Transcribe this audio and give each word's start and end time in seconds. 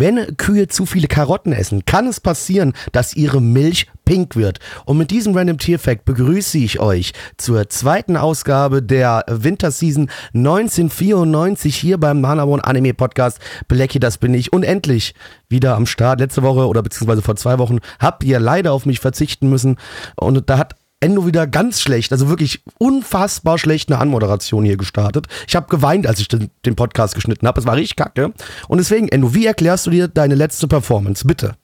Wenn 0.00 0.38
Kühe 0.38 0.66
zu 0.66 0.86
viele 0.86 1.08
Karotten 1.08 1.52
essen, 1.52 1.84
kann 1.84 2.06
es 2.06 2.20
passieren, 2.20 2.72
dass 2.92 3.12
ihre 3.12 3.42
Milch 3.42 3.86
pink 4.06 4.34
wird. 4.34 4.58
Und 4.86 4.96
mit 4.96 5.10
diesem 5.10 5.36
Random 5.36 5.58
Tier 5.58 5.78
Fact 5.78 6.06
begrüße 6.06 6.56
ich 6.56 6.80
euch 6.80 7.12
zur 7.36 7.68
zweiten 7.68 8.16
Ausgabe 8.16 8.82
der 8.82 9.26
Winterseason 9.28 10.10
1994 10.32 11.76
hier 11.76 11.98
beim 11.98 12.22
Manamon 12.22 12.62
Anime 12.62 12.94
Podcast. 12.94 13.40
Blacky, 13.68 14.00
das 14.00 14.16
bin 14.16 14.32
ich. 14.32 14.54
Und 14.54 14.62
endlich 14.62 15.14
wieder 15.50 15.76
am 15.76 15.84
Start. 15.84 16.20
Letzte 16.20 16.42
Woche 16.42 16.66
oder 16.66 16.82
beziehungsweise 16.82 17.20
vor 17.20 17.36
zwei 17.36 17.58
Wochen 17.58 17.80
habt 17.98 18.24
ihr 18.24 18.40
leider 18.40 18.72
auf 18.72 18.86
mich 18.86 19.00
verzichten 19.00 19.50
müssen. 19.50 19.76
Und 20.16 20.48
da 20.48 20.56
hat 20.56 20.76
Endo 21.00 21.26
wieder 21.26 21.46
ganz 21.46 21.80
schlecht, 21.80 22.12
also 22.12 22.28
wirklich 22.28 22.62
unfassbar 22.78 23.58
schlecht 23.58 23.90
eine 23.90 23.98
Anmoderation 23.98 24.64
hier 24.64 24.76
gestartet. 24.76 25.26
Ich 25.48 25.56
habe 25.56 25.66
geweint, 25.68 26.06
als 26.06 26.20
ich 26.20 26.28
den, 26.28 26.50
den 26.66 26.76
Podcast 26.76 27.14
geschnitten 27.14 27.46
habe. 27.46 27.58
Es 27.58 27.66
war 27.66 27.76
richtig 27.76 27.96
kacke. 27.96 28.32
Und 28.68 28.78
deswegen, 28.78 29.08
Endo, 29.08 29.34
wie 29.34 29.46
erklärst 29.46 29.86
du 29.86 29.90
dir 29.90 30.08
deine 30.08 30.34
letzte 30.34 30.68
Performance? 30.68 31.26
Bitte. 31.26 31.56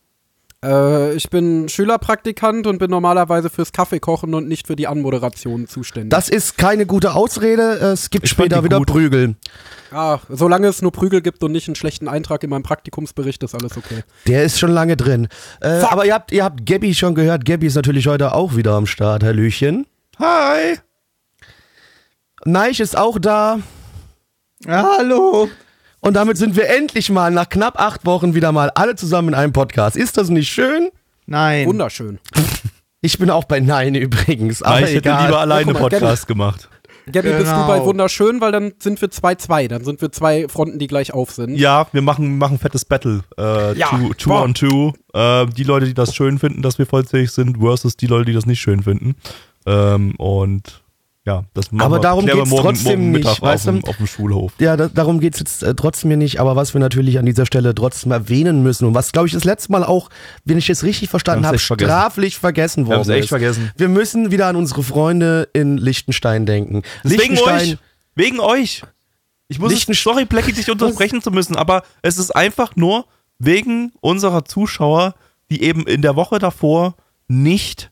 Äh, 0.67 1.15
ich 1.15 1.31
bin 1.31 1.69
Schülerpraktikant 1.69 2.67
und 2.67 2.79
bin 2.79 2.91
normalerweise 2.91 3.49
fürs 3.51 3.73
Kaffeekochen 3.73 4.35
und 4.35 4.49
nicht 4.49 4.67
für 4.67 4.75
die 4.77 4.87
Anmoderation 4.89 5.69
zuständig. 5.69 6.11
Das 6.11 6.29
ist 6.29 6.59
keine 6.59 6.87
gute 6.87 7.15
Ausrede. 7.15 7.63
Es 7.75 8.11
gibt 8.11 8.25
Ich 8.25 8.31
später 8.31 8.65
wieder 8.65 8.79
gut. 8.79 8.89
Prügel. 8.89 9.37
ah, 9.93 10.19
solange 10.29 10.67
es 10.67 10.83
nur 10.83 10.91
Prügel 10.93 11.21
gibt 11.23 11.43
und 11.45 11.53
nicht 11.53 11.69
einen 11.69 11.77
schlechten 11.77 12.09
Eintrag 12.09 12.43
in 12.43 12.51
meinem 12.51 12.65
Praktikumsbericht, 12.65 13.43
ist 13.45 13.55
alles 13.55 13.77
okay. 13.77 14.03
Der 14.27 14.43
ist 14.45 14.59
schon 14.59 14.71
lange 14.73 14.97
drin. 14.97 15.29
Äh, 15.61 15.69
aber 15.83 16.05
ihr 16.05 16.15
habt, 16.15 16.33
ihr 16.33 16.43
habt 16.45 16.67
Gabby 16.67 16.95
schon 16.95 17.15
gehört. 17.15 17.45
Gabby 17.45 17.67
ist 17.67 17.77
natürlich 17.77 18.07
heute 18.09 18.35
auch 18.35 18.57
wieder 18.57 18.73
am 18.73 18.87
Start, 18.87 19.23
Hallöchen. 19.23 19.87
Hi. 20.19 20.79
Neich 22.45 22.81
ist 22.81 22.97
auch 22.97 23.19
da. 23.19 23.61
Hallo. 24.67 25.49
Und 26.07 26.15
damit 26.15 26.37
sind 26.37 26.55
wir 26.55 26.69
endlich 26.69 27.11
mal 27.11 27.33
nach 27.33 27.49
knapp 27.49 27.81
acht 27.81 28.07
Wochen 28.07 28.33
wieder 28.37 28.53
mal 28.53 28.71
alle 28.77 28.95
zusammen 28.95 29.29
in 29.31 29.35
einem 29.35 29.53
Podcast. 29.53 29.97
Ist 29.97 30.17
das 30.17 30.29
nicht 30.31 30.49
schön? 30.49 30.91
Nein. 31.27 31.67
Wunderschön. 31.67 32.21
Ich 33.01 33.19
bin 33.19 33.29
auch 33.29 33.43
bei 33.43 33.59
Nein 33.59 33.97
übrigens. 33.97 34.63
Aber 34.63 34.79
ich 34.83 34.87
hätte 34.95 34.99
egal. 34.99 35.27
lieber 35.27 35.41
alleine 35.41 35.73
mal, 35.73 35.81
Podcast 35.81 36.29
gemacht. 36.29 36.69
Gabby, 37.11 37.31
bist 37.31 37.41
du 37.47 37.55
Genau. 37.55 37.67
bei 37.67 37.85
Wunderschön, 37.85 38.41
weil 38.41 38.53
dann 38.53 38.75
sind 38.79 39.01
wir 39.01 39.09
2-2. 39.11 39.67
Dann 39.67 39.83
sind 39.83 40.01
wir 40.01 40.13
zwei 40.13 40.47
Fronten, 40.47 40.79
die 40.79 40.87
gleich 40.87 41.13
auf 41.13 41.33
sind. 41.33 41.57
Ja, 41.57 41.89
wir 41.91 42.03
machen, 42.03 42.39
machen 42.39 42.61
fettes 42.61 42.85
Battle. 42.85 43.23
Äh, 43.37 43.77
Ja, 43.77 43.89
two, 43.89 44.15
two 44.15 44.33
on 44.33 44.55
two. 44.55 44.93
Äh, 45.13 45.47
die 45.47 45.65
Leute, 45.65 45.87
die 45.87 45.95
das 45.95 46.15
schön 46.15 46.39
finden, 46.39 46.63
dass 46.63 46.79
wir 46.79 46.87
vollzählig 46.87 47.33
sind, 47.33 47.59
versus 47.59 47.97
die 47.97 48.07
Leute, 48.07 48.27
die 48.27 48.33
das 48.33 48.47
nicht 48.47 48.61
schön 48.61 48.85
finden. 48.85 49.17
Ähm, 49.67 50.15
und 50.19 50.83
ja, 51.27 51.45
das 51.55 51.73
machen 51.73 51.85
Aber 51.85 51.97
wir, 51.97 52.01
darum 52.03 52.27
wir 52.27 52.35
geht's 52.35 52.49
morgen, 52.51 52.63
trotzdem 52.63 53.11
nicht, 53.11 53.43
weißt 53.43 53.69
auf, 53.69 53.75
dem, 53.75 53.85
auf 53.85 53.97
dem 53.97 54.07
Schulhof. 54.07 54.53
Ja, 54.61 54.77
da, 54.77 54.87
darum 54.89 55.19
geht's 55.21 55.41
jetzt 55.41 55.63
äh, 55.63 55.75
trotzdem 55.75 56.11
hier 56.11 56.17
nicht, 56.17 56.39
aber 56.41 56.55
was 56.57 56.73
wir 56.73 56.81
natürlich 56.81 57.19
an 57.19 57.27
dieser 57.27 57.45
Stelle 57.47 57.75
trotzdem 57.75 58.13
erwähnen 58.13 58.63
müssen 58.63 58.87
und 58.87 58.95
was, 58.95 59.13
glaube 59.13 59.27
ich, 59.27 59.35
das 59.35 59.45
letzte 59.45 59.73
Mal 59.73 59.83
auch, 59.85 60.09
wenn 60.45 60.57
ich 60.57 60.71
es 60.71 60.85
richtig 60.85 61.09
verstanden 61.11 61.43
Wir 61.43 61.49
habe, 61.49 61.57
echt 61.57 61.67
vergessen. 61.67 61.89
straflich 61.91 62.39
vergessen 62.39 62.87
Wir 62.87 62.95
haben's 62.95 63.07
worden 63.09 63.17
echt 63.17 63.25
ist. 63.25 63.29
vergessen. 63.31 63.73
Wir 63.77 63.89
müssen 63.89 64.31
wieder 64.31 64.47
an 64.47 64.57
unsere 64.57 64.83
Freunde 64.83 65.49
in 65.53 65.77
Liechtenstein 65.77 66.47
denken. 66.47 66.83
Wegen 67.03 67.17
Liechtenstein, 67.17 67.61
euch. 67.73 67.79
Wegen 68.15 68.41
euch. 68.41 68.83
Ich 69.49 69.59
muss 69.59 69.73
es, 69.73 69.79
Liechtenstein- 69.79 70.13
sorry, 70.15 70.25
Blackie, 70.27 70.53
dich 70.53 70.71
unterbrechen 70.71 71.23
zu 71.23 71.31
müssen, 71.33 71.57
aber 71.57 71.83
es 72.03 72.19
ist 72.19 72.31
einfach 72.35 72.77
nur 72.77 73.05
wegen 73.39 73.93
unserer 74.01 74.45
Zuschauer, 74.45 75.15
die 75.51 75.63
eben 75.63 75.87
in 75.87 76.03
der 76.03 76.17
Woche 76.17 76.39
davor 76.39 76.95
nicht 77.29 77.91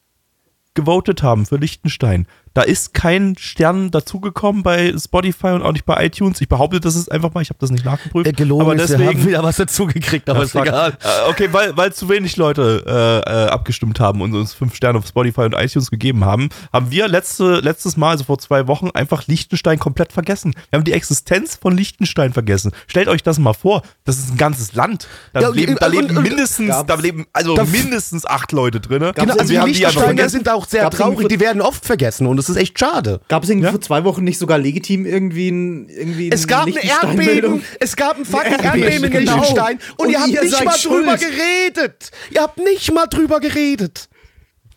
gewotet 0.75 1.22
haben 1.22 1.47
für 1.47 1.56
Liechtenstein. 1.56 2.27
Da 2.54 2.62
ist 2.62 2.94
kein 2.94 3.37
Stern 3.37 3.91
dazugekommen 3.91 4.62
bei 4.62 4.94
Spotify 4.97 5.48
und 5.48 5.62
auch 5.62 5.72
nicht 5.72 5.84
bei 5.84 6.06
iTunes. 6.06 6.41
Ich 6.41 6.48
behaupte, 6.48 6.78
das 6.81 6.94
ist 6.94 7.10
einfach 7.10 7.34
mal, 7.34 7.41
ich 7.42 7.50
habe 7.50 7.59
das 7.60 7.70
nicht 7.70 7.84
nachgeprüft. 7.84 8.28
äh, 8.28 8.32
gelogen 8.32 8.62
aber 8.62 8.75
ist, 8.76 8.91
wir 8.91 8.98
deswegen, 8.98 9.19
haben 9.20 9.26
wieder 9.28 9.42
was 9.42 9.56
dazugekriegt, 9.56 10.31
aber 10.31 10.38
Ja, 10.41 10.44
ist 10.44 10.53
fuck. 10.53 10.66
egal. 10.66 10.91
Äh, 11.03 11.31
okay, 11.31 11.48
weil, 11.53 11.76
weil 11.76 11.92
zu 11.92 12.09
wenig 12.09 12.37
Leute 12.37 12.84
äh, 12.87 13.28
äh, 13.28 13.48
abgestimmt 13.48 13.98
haben 13.98 14.20
und 14.20 14.34
uns 14.34 14.54
fünf 14.54 14.75
Sterne 14.76 14.98
auf 15.00 15.06
Spotify 15.06 15.41
und 15.42 15.54
iTunes 15.54 15.91
gegeben 15.91 16.25
haben, 16.25 16.48
haben 16.72 16.91
wir 16.92 17.09
letzte, 17.09 17.56
letztes 17.60 17.97
Mal, 17.97 18.10
also 18.10 18.22
vor 18.25 18.38
zwei 18.38 18.69
Wochen, 18.69 18.91
einfach 18.94 19.26
Liechtenstein 19.26 19.81
komplett 19.81 20.12
vergessen. 20.12 20.54
Wir 20.71 20.76
haben 20.78 20.84
die 20.84 20.92
Existenz 20.92 21.56
von 21.60 21.76
Liechtenstein 21.76 22.32
vergessen. 22.32 22.71
Stellt 22.86 23.09
euch 23.09 23.25
das 23.25 23.41
mal 23.41 23.54
vor, 23.54 23.82
das 24.04 24.19
ist 24.19 24.31
ein 24.31 24.36
ganzes 24.36 24.75
Land. 24.75 25.09
Da 25.32 25.41
Ja, 25.41 25.48
leben, 25.48 25.75
da 25.81 25.86
und- 25.86 25.92
leben 25.92 26.16
und- 26.19 26.22
mindestens, 26.22 26.72
da 26.86 26.94
leben 26.94 27.26
also 27.32 27.56
Da- 27.56 27.65
mindestens 27.65 28.25
acht 28.26 28.53
Leute 28.53 28.78
drin. 28.78 29.10
Genau, 29.15 29.32
also 29.32 29.44
die 29.44 29.50
wir 29.50 29.60
haben 29.60 29.72
die 29.72 29.84
einfach 29.84 30.03
Liechtensteiner 30.03 30.28
sind 30.28 30.48
auch 30.48 30.69
sehr 30.69 30.88
traurig, 30.91 31.26
die 31.26 31.41
werden 31.41 31.60
oft 31.60 31.84
vergessen 31.84 32.28
und 32.28 32.44
das 32.47 32.56
ist 32.56 32.62
echt 32.62 32.78
schade. 32.78 33.21
Gab 33.28 33.43
es 33.44 33.50
irgendwie 33.50 33.66
Ja? 33.66 33.71
vor 33.72 33.81
zwei 33.81 34.05
Wochen 34.05 34.25
nicht 34.25 34.38
sogar 34.38 34.59
legitim 34.59 35.06
irgendwie 35.06 35.49
ein 35.50 35.88
irgendwie 35.88 36.31
Es 36.31 36.47
gab 36.47 36.66
ein? 36.66 36.75
Erdbeben, 36.77 37.62
es 37.81 37.97
gab 37.97 38.16
ein 38.19 38.25
fucking 38.25 38.53
Erdbeben, 38.53 38.82
Erdbeben 38.82 39.05
in 39.05 39.10
genau. 39.12 39.34
Liechtenstein 39.37 39.78
und, 39.97 40.06
Und 40.06 40.10
ihr 40.12 40.21
habt 40.21 40.28
ihr 40.31 40.43
nicht 40.43 40.65
mal 40.65 40.77
drüber 40.77 41.19
schuld. 41.19 41.21
geredet. 41.21 42.10
Ihr 42.31 42.43
habt 42.43 42.59
nicht 42.59 42.93
mal 42.93 43.06
drüber 43.06 43.41
geredet. 43.41 44.09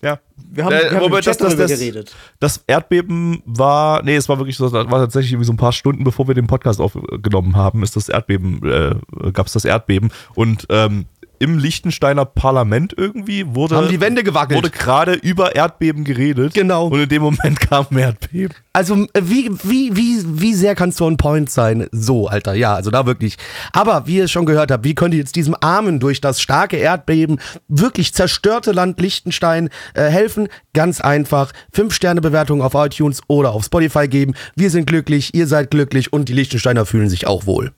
Ja. 0.03 0.19
Wir 0.49 0.63
haben, 0.63 0.73
Äh, 0.73 0.91
wir 0.91 1.01
haben 1.01 1.11
das- 1.11 1.37
das- 1.37 1.55
das- 1.55 1.69
geredet. 1.71 2.15
Das 2.39 2.63
Erdbeben 2.67 3.41
war, 3.45 4.01
nee, 4.03 4.15
es 4.15 4.29
war 4.29 4.37
wirklich 4.37 4.55
so, 4.55 4.69
das 4.69 4.73
war 4.73 4.85
tatsächlich 4.99 5.31
irgendwie 5.33 5.45
so 5.47 5.53
ein 5.53 5.57
paar 5.57 5.73
Stunden, 5.73 6.03
bevor 6.03 6.27
wir 6.27 6.35
den 6.35 6.47
Podcast 6.47 6.79
aufgenommen 6.79 7.55
haben, 7.55 7.83
ist 7.83 7.95
das 7.95 8.07
Erdbeben, 8.07 8.61
äh, 8.63 9.31
gab 9.31 9.47
es 9.47 9.53
das 9.53 9.65
Erdbeben 9.65 10.09
und 10.35 10.65
ähm, 10.69 11.05
im 11.39 11.57
Liechtensteiner 11.57 12.25
Parlament 12.25 12.93
irgendwie 12.95 13.55
wurde, 13.55 13.75
Haben 13.77 13.89
die 13.89 14.01
Wände 14.01 14.23
gewackelt. 14.23 14.57
wurde 14.57 14.69
gerade 14.69 15.13
über 15.13 15.55
Erdbeben 15.55 16.03
geredet. 16.03 16.53
Genau. 16.53 16.87
Und 16.87 16.99
in 16.99 17.09
dem 17.09 17.21
Moment 17.21 17.59
kam 17.69 17.87
ein 17.91 17.97
Erdbeben. 17.97 18.55
Also 18.73 18.95
äh, 19.13 19.21
wie, 19.23 19.49
wie, 19.63 19.95
wie, 19.95 20.23
wie 20.25 20.53
sehr 20.53 20.75
kannst 20.75 20.99
du 20.99 21.05
on 21.05 21.17
point 21.17 21.49
sein? 21.49 21.87
So, 21.91 22.27
Alter, 22.27 22.53
ja, 22.53 22.75
also 22.75 22.91
da 22.91 23.05
wirklich. 23.05 23.37
Aber 23.73 24.07
wie 24.07 24.17
ihr 24.17 24.27
schon 24.27 24.45
gehört 24.45 24.71
habt, 24.71 24.83
wie 24.83 24.95
könnt 24.95 25.13
ihr 25.13 25.19
jetzt 25.19 25.35
diesem 25.35 25.55
armen, 25.61 25.99
durch 25.99 26.21
das 26.21 26.41
starke 26.41 26.77
Erdbeben 26.77 27.39
wirklich 27.67 28.13
zerstörte 28.13 28.71
Land 28.71 28.99
Liechtenstein 28.99 29.69
äh, 29.93 30.03
helfen? 30.03 30.47
Ganz 30.73 31.01
einfach. 31.01 31.53
Fünf-Sterne-Bewertungen 31.73 32.61
auf 32.61 32.73
iTunes 32.75 33.21
oder 33.27 33.51
auf 33.53 33.65
Spotify 33.65 34.07
geben. 34.07 34.33
Wir 34.55 34.69
sind 34.69 34.85
glücklich, 34.85 35.33
ihr 35.33 35.47
seid 35.47 35.71
glücklich 35.71 36.13
und 36.13 36.29
die 36.29 36.33
Liechtensteiner 36.33 36.85
fühlen 36.85 37.09
sich 37.09 37.25
auch 37.27 37.45
wohl. 37.45 37.73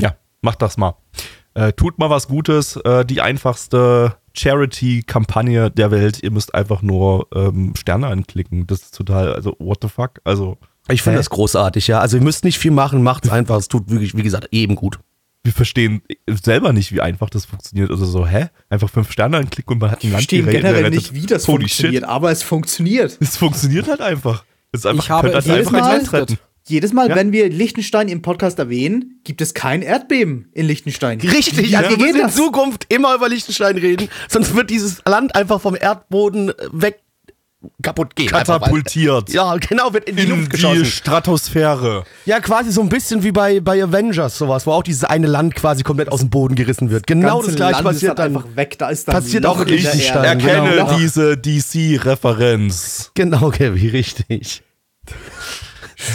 Ja, 0.00 0.14
macht 0.40 0.62
das 0.62 0.76
mal. 0.76 0.94
Äh, 1.54 1.72
tut 1.72 1.98
mal 1.98 2.10
was 2.10 2.28
Gutes. 2.28 2.76
Äh, 2.76 3.04
die 3.04 3.20
einfachste 3.20 4.16
Charity-Kampagne 4.34 5.70
der 5.70 5.90
Welt. 5.90 6.22
Ihr 6.22 6.30
müsst 6.30 6.54
einfach 6.54 6.82
nur 6.82 7.28
ähm, 7.34 7.74
Sterne 7.76 8.06
anklicken. 8.08 8.66
Das 8.66 8.80
ist 8.82 8.94
total, 8.96 9.34
also 9.34 9.56
what 9.58 9.78
the 9.82 9.88
fuck? 9.88 10.20
Also 10.24 10.58
Ich 10.88 11.02
finde 11.02 11.18
das 11.18 11.30
großartig, 11.30 11.86
ja. 11.88 12.00
Also 12.00 12.16
ihr 12.16 12.22
müsst 12.22 12.44
nicht 12.44 12.58
viel 12.58 12.70
machen, 12.70 13.02
macht's 13.02 13.28
einfach. 13.30 13.56
Es 13.58 13.68
tut 13.68 13.90
wirklich, 13.90 14.16
wie 14.16 14.22
gesagt, 14.22 14.48
eben 14.52 14.74
gut. 14.74 14.98
wir 15.44 15.52
verstehen 15.52 16.02
selber 16.42 16.72
nicht, 16.72 16.92
wie 16.92 17.00
einfach 17.00 17.28
das 17.28 17.44
funktioniert. 17.44 17.90
Also 17.90 18.04
so, 18.06 18.26
hä? 18.26 18.48
Einfach 18.70 18.88
fünf 18.88 19.10
Sterne 19.12 19.38
anklicken 19.38 19.74
und 19.74 19.80
man 19.80 19.90
hat 19.90 19.98
ein 19.98 20.06
Ich 20.06 20.12
Land 20.12 20.22
verstehe 20.22 20.42
gere- 20.44 20.52
generell 20.52 20.90
nicht, 20.90 21.12
wie 21.14 21.26
das 21.26 21.46
Holy 21.48 21.62
funktioniert, 21.64 22.02
Shit. 22.04 22.08
aber 22.08 22.30
es 22.30 22.42
funktioniert. 22.42 23.18
Es 23.20 23.36
funktioniert 23.36 23.88
halt 23.88 24.00
einfach. 24.00 24.44
Es 24.72 24.80
ist 24.80 24.86
einfach, 24.86 25.04
Ich 25.04 25.10
habe 25.10 25.30
könnt 25.30 25.38
es 25.44 25.48
halt 25.48 25.56
jedes 25.58 25.66
einfach 25.68 25.78
ein 25.78 25.88
Mal 25.90 25.96
Land 25.98 26.12
retten. 26.12 26.38
Jedes 26.64 26.92
Mal, 26.92 27.08
Ja. 27.08 27.16
wenn 27.16 27.32
wir 27.32 27.48
Liechtenstein 27.48 28.08
im 28.08 28.22
Podcast 28.22 28.58
erwähnen, 28.58 29.20
gibt 29.24 29.40
es 29.40 29.52
kein 29.54 29.82
Erdbeben 29.82 30.48
in 30.52 30.66
Liechtenstein. 30.66 31.20
Richtig, 31.20 31.70
Wie, 31.70 31.76
also 31.76 31.90
wir 31.90 31.98
müssen 31.98 32.20
in? 32.20 32.30
Zukunft 32.30 32.86
immer 32.88 33.14
über 33.14 33.28
Liechtenstein 33.28 33.76
reden, 33.78 34.08
sonst 34.28 34.54
wird 34.54 34.70
dieses 34.70 35.02
Land 35.04 35.34
einfach 35.34 35.60
vom 35.60 35.76
Erdboden 35.76 36.50
äh, 36.50 36.52
weg 36.72 37.00
kaputt 37.80 38.16
gehen. 38.16 38.26
Katapultiert. 38.28 39.30
Ja, 39.30 39.56
genau, 39.56 39.92
wird 39.92 40.08
in 40.08 40.16
die 40.16 40.22
In 40.24 40.30
Luft 40.30 40.46
die 40.46 40.48
geschossen. 40.48 40.84
Stratosphäre. 40.84 42.04
Ja, 42.26 42.40
quasi 42.40 42.72
so 42.72 42.80
ein 42.80 42.88
bisschen 42.88 43.22
wie 43.22 43.30
bei, 43.32 43.60
bei 43.60 43.82
Avengers 43.82 44.36
sowas, 44.36 44.66
wo 44.66 44.72
auch 44.72 44.82
dieses 44.82 45.04
eine 45.04 45.26
Land 45.28 45.54
quasi 45.54 45.82
komplett 45.84 46.10
aus 46.10 46.20
dem 46.20 46.30
Boden 46.30 46.54
gerissen 46.54 46.90
wird. 46.90 47.06
Genau 47.06 47.42
das 47.42 47.54
gleiche 47.54 47.82
passiert 47.82 48.10
halt 48.10 48.18
dann. 48.18 48.36
einfach 48.36 48.56
weg. 48.56 48.78
Da 48.78 48.90
ist 48.90 49.06
dann 49.06 49.14
passiert 49.14 49.46
auch 49.46 49.60
in 49.60 49.68
der. 49.68 49.94
Erde. 49.94 50.26
Erkenne 50.26 50.70
genau. 50.70 50.98
diese 50.98 51.36
DC-Referenz. 51.36 53.10
Genau, 53.14 53.50
Kevin, 53.50 53.90
richtig. 53.90 54.62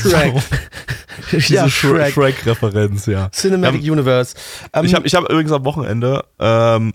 Shrek. 0.01 0.33
Diese 1.31 1.53
ja, 1.53 1.65
Shrek- 1.67 2.11
Shrek. 2.11 2.13
Shrek-Referenz, 2.13 3.05
ja. 3.05 3.29
Cinematic 3.31 3.81
Universe. 3.81 4.35
Ähm, 4.73 4.85
Ich 4.85 4.93
habe 4.93 5.05
ich 5.07 5.15
hab 5.15 5.23
übrigens 5.29 5.51
am 5.51 5.65
Wochenende 5.65 6.23
ähm, 6.39 6.93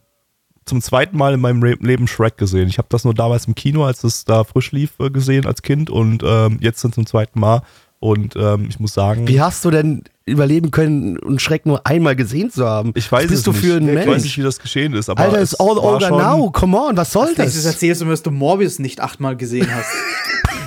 zum 0.64 0.80
zweiten 0.80 1.16
Mal 1.16 1.34
in 1.34 1.40
meinem 1.40 1.62
Re 1.62 1.76
Leben 1.80 2.06
Shrek 2.06 2.36
gesehen. 2.38 2.68
Ich 2.68 2.78
habe 2.78 2.88
das 2.90 3.04
nur 3.04 3.14
damals 3.14 3.46
im 3.46 3.54
Kino, 3.54 3.84
als 3.84 4.04
es 4.04 4.24
da 4.24 4.44
frisch 4.44 4.72
lief, 4.72 4.92
äh, 5.00 5.10
gesehen 5.10 5.44
als 5.46 5.62
Kind 5.62 5.90
und 5.90 6.22
ähm, 6.24 6.58
jetzt 6.60 6.82
dann 6.84 6.92
zum 6.92 7.04
zweiten 7.06 7.40
Mal. 7.40 7.62
Und 8.02 8.34
ähm, 8.34 8.66
ich 8.68 8.80
muss 8.80 8.94
sagen, 8.94 9.28
Wie 9.28 9.40
hast 9.40 9.64
du 9.64 9.70
denn 9.70 10.02
überleben 10.26 10.72
können, 10.72 11.18
einen 11.24 11.38
Schreck 11.38 11.66
nur 11.66 11.86
einmal 11.86 12.16
gesehen 12.16 12.50
zu 12.50 12.66
haben? 12.66 12.90
ich 12.96 13.10
weiß 13.12 13.24
was 13.26 13.30
bist 13.30 13.38
es 13.38 13.44
du 13.44 13.52
nicht. 13.52 13.60
für 13.60 13.76
ein 13.76 13.88
ich 13.88 13.94
weiß 13.96 14.06
Mensch? 14.06 14.22
nicht, 14.24 14.38
wie 14.38 14.42
das 14.42 14.58
geschehen 14.58 14.92
ist. 14.94 15.08
Aber 15.08 15.20
Alter, 15.20 15.38
es 15.40 15.52
ist 15.52 15.60
all 15.60 15.76
war 15.76 15.84
over 15.84 16.00
schon- 16.00 16.18
now. 16.18 16.50
Come 16.50 16.76
on, 16.76 16.96
was 16.96 17.12
soll 17.12 17.32
Das 17.36 17.54
das? 17.54 17.64
erzählst 17.64 18.00
du, 18.00 18.06
dass 18.06 18.22
du 18.24 18.32
Morbius 18.32 18.80
nicht 18.80 19.00
achtmal 19.00 19.36
gesehen 19.36 19.68
hast. 19.72 19.92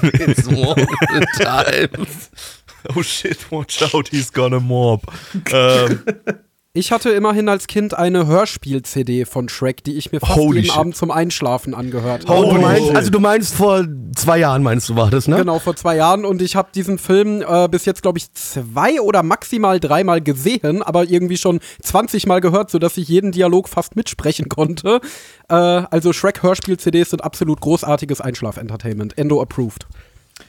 It's 0.13 0.47
all 0.47 0.75
the 0.77 1.43
time. 1.43 1.89
Oh 2.95 3.01
shit, 3.01 3.51
watch 3.51 3.81
out, 3.95 4.09
he's 4.11 4.31
gonna 4.31 4.59
mob. 4.59 5.01
ähm, 5.51 5.99
Ich 6.77 6.91
hatte 6.91 7.09
immerhin 7.11 7.47
als 7.47 7.67
Kind 7.67 7.93
eine 7.93 8.27
Hörspiel-CD 8.27 9.23
von 9.23 9.47
Shrek, 9.47 9.81
die 9.85 9.93
ich 9.93 10.11
mir 10.11 10.19
fast 10.19 10.35
Holy 10.35 10.57
jeden 10.59 10.71
shit. 10.71 10.77
Abend 10.77 10.95
zum 10.97 11.09
Einschlafen 11.09 11.73
angehört 11.73 12.25
Oh, 12.27 12.43
habe. 12.43 12.53
du 12.55 12.59
meinst, 12.59 12.95
also 12.95 13.09
du 13.11 13.19
meinst 13.21 13.55
vor 13.55 13.85
zwei 14.13 14.39
Jahren 14.39 14.61
meinst 14.61 14.89
du 14.89 14.97
war 14.97 15.09
das, 15.09 15.29
ne? 15.29 15.37
Genau, 15.37 15.59
vor 15.59 15.77
zwei 15.77 15.95
Jahren 15.95 16.25
und 16.25 16.41
ich 16.41 16.57
habe 16.57 16.67
diesen 16.75 16.97
Film 16.97 17.41
äh, 17.47 17.69
bis 17.69 17.85
jetzt, 17.85 18.01
glaube 18.01 18.17
ich, 18.17 18.29
zwei 18.33 18.99
oder 18.99 19.23
maximal 19.23 19.79
dreimal 19.79 20.19
gesehen, 20.19 20.83
aber 20.83 21.09
irgendwie 21.09 21.37
schon 21.37 21.61
20 21.81 22.27
Mal 22.27 22.41
gehört, 22.41 22.69
sodass 22.69 22.97
ich 22.97 23.07
jeden 23.07 23.31
Dialog 23.31 23.69
fast 23.69 23.95
mitsprechen 23.95 24.49
konnte. 24.49 24.99
Äh, 25.47 25.53
also 25.55 26.11
Shrek-Hörspiel-CDs 26.11 27.11
sind 27.11 27.23
absolut 27.23 27.61
großartiges 27.61 28.19
Einschlaf-Entertainment. 28.19 29.17
Endo 29.17 29.41
approved. 29.41 29.87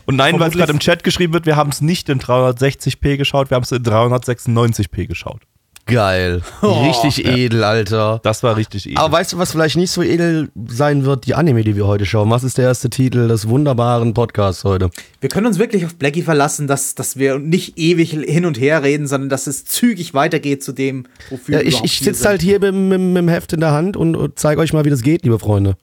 und 0.07 0.17
nein, 0.17 0.41
weil 0.41 0.49
es 0.49 0.57
gerade 0.57 0.73
im 0.73 0.81
Chat 0.81 1.05
geschrieben 1.05 1.33
wird, 1.35 1.47
wir 1.47 1.55
haben 1.55 1.71
es 1.71 1.81
nicht 1.81 2.09
in 2.09 2.19
360p 2.21 3.17
geschaut, 3.17 3.51
wir 3.51 3.55
haben 3.55 3.63
es 3.63 3.71
in 3.71 3.85
396p 3.85 5.07
geschaut. 5.07 5.43
Geil. 5.87 6.43
Richtig 6.63 7.25
edel, 7.25 7.63
Alter. 7.63 8.21
Das 8.25 8.43
war 8.43 8.57
richtig 8.57 8.87
edel. 8.87 8.99
Aber 8.99 9.13
weißt 9.13 9.33
du, 9.33 9.39
was 9.39 9.53
vielleicht 9.53 9.77
nicht 9.77 9.93
so 9.93 10.03
edel 10.03 10.51
sein 10.69 11.05
wird? 11.05 11.27
Die 11.27 11.35
Anime, 11.37 11.63
die 11.63 11.77
wir 11.77 11.87
heute 11.87 12.05
schauen. 12.05 12.29
Was 12.29 12.43
ist 12.43 12.59
der 12.59 12.65
erste 12.65 12.91
Titel 12.91 13.29
des 13.29 13.49
wunderbaren 13.49 14.13
Podcasts 14.13 14.65
heute? 14.65 14.91
Wir 15.21 15.29
können 15.29 15.47
uns 15.47 15.61
wirklich 15.61 15.87
auf 15.87 15.95
Blackie 15.95 16.23
verlassen, 16.23 16.67
dass, 16.67 16.97
dass 16.97 17.19
wir 17.19 17.39
nicht 17.39 17.79
ewig 17.79 18.11
hin 18.11 18.47
und 18.47 18.59
her 18.59 18.83
reden, 18.83 19.07
sondern 19.07 19.29
dass 19.29 19.47
es 19.47 19.65
zügig 19.65 20.13
weitergeht 20.13 20.65
zu 20.65 20.73
dem, 20.73 21.07
wofür 21.31 21.55
Ja, 21.55 21.61
wir 21.61 21.69
ich 21.69 21.85
ich 21.85 22.01
sitze 22.01 22.29
halt 22.29 22.43
hier 22.43 22.59
mit, 22.59 22.75
mit, 22.75 23.01
mit 23.01 23.17
dem 23.17 23.29
Heft 23.29 23.53
in 23.53 23.61
der 23.61 23.71
Hand 23.71 23.97
und, 23.97 24.17
und 24.17 24.41
zeige 24.41 24.61
euch 24.61 24.73
mal, 24.73 24.85
wie 24.85 24.91
das 24.91 25.03
geht, 25.03 25.23
liebe 25.23 25.39
Freunde. 25.39 25.77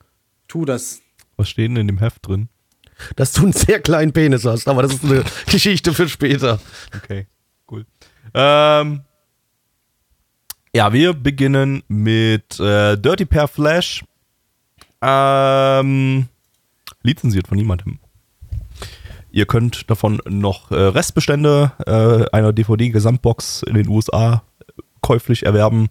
Tu 0.48 0.66
das. 0.66 1.00
Was 1.38 1.48
steht 1.48 1.70
denn 1.70 1.76
in 1.76 1.86
dem 1.86 1.98
Heft 1.98 2.28
drin? 2.28 2.50
Dass 3.16 3.32
du 3.32 3.42
einen 3.42 3.52
sehr 3.54 3.80
kleinen 3.80 4.12
Penis 4.12 4.44
hast, 4.44 4.68
aber 4.68 4.82
das 4.82 4.92
ist 4.92 5.04
eine 5.04 5.24
Geschichte 5.50 5.94
für 5.94 6.10
später. 6.10 6.60
Okay, 6.94 7.26
cool. 7.70 7.86
Ähm, 8.34 9.00
ja, 10.74 10.92
wir 10.92 11.14
beginnen 11.14 11.82
mit 11.88 12.58
äh, 12.58 12.96
Dirty 12.96 13.24
Pair 13.24 13.48
Flash. 13.48 14.04
Ähm, 15.00 16.26
lizenziert 17.02 17.46
von 17.46 17.56
niemandem. 17.56 17.98
Ihr 19.30 19.46
könnt 19.46 19.88
davon 19.90 20.20
noch 20.28 20.70
äh, 20.70 20.74
Restbestände 20.76 21.72
äh, 21.86 22.36
einer 22.36 22.52
DVD-Gesamtbox 22.52 23.62
in 23.62 23.74
den 23.74 23.88
USA 23.88 24.42
käuflich 25.00 25.46
erwerben. 25.46 25.88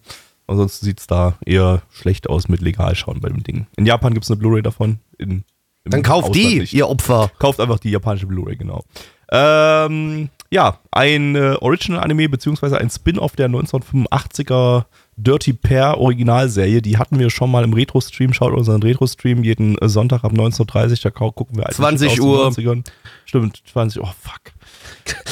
Ansonsten 0.48 0.86
sieht 0.86 1.00
es 1.00 1.08
da 1.08 1.38
eher 1.46 1.82
schlecht 1.90 2.30
aus 2.30 2.48
mit 2.50 2.62
Legalschauen 2.62 3.22
bei 3.22 3.30
dem 3.30 3.44
Ding. 3.44 3.68
In 3.78 3.86
Japan 3.86 4.14
gibt 4.14 4.26
es 4.26 4.32
eine 4.32 4.38
Blu-ray 4.40 4.62
davon. 4.62 5.00
In, 5.18 5.44
Dann 5.86 6.04
kauft 6.04 6.30
Ausland 6.30 6.52
die, 6.52 6.60
nicht. 6.60 6.74
ihr 6.74 6.90
Opfer. 6.90 7.32
Kauft 7.40 7.60
einfach 7.60 7.80
die 7.80 7.92
japanische 7.92 8.28
Blu-ray, 8.28 8.58
genau. 8.58 8.84
Ähm, 9.32 10.30
ja, 10.54 10.78
ein 10.92 11.36
äh, 11.36 11.56
Original-Anime 11.60 12.30
beziehungsweise 12.30 12.78
ein 12.78 12.90
Spin-off 12.90 13.36
der 13.36 13.50
1985er 13.50 14.86
Dirty 15.16 15.54
Pair 15.54 15.98
Originalserie. 16.00 16.82
Die 16.82 16.98
hatten 16.98 17.20
wir 17.20 17.30
schon 17.30 17.52
mal 17.52 17.64
im 17.64 17.74
Retro-Stream. 17.74 18.34
Schaut 18.34 18.54
unseren 18.54 18.82
Retro-Stream 18.82 19.44
jeden 19.44 19.78
äh, 19.80 19.88
Sonntag 19.90 20.24
ab 20.24 20.32
19.30 20.34 20.92
Uhr. 20.92 20.98
Da 21.04 21.10
gucken 21.32 21.58
wir 21.58 21.66
alte 21.66 21.76
20 21.78 22.12
Shit 22.12 22.20
aus 22.22 22.56
den 22.56 22.68
Uhr. 22.68 22.74
90ern. 22.74 22.84
Stimmt, 23.26 23.64
20 23.72 24.02
Uhr. 24.02 24.08
Oh, 24.08 24.14
fuck. 24.22 24.54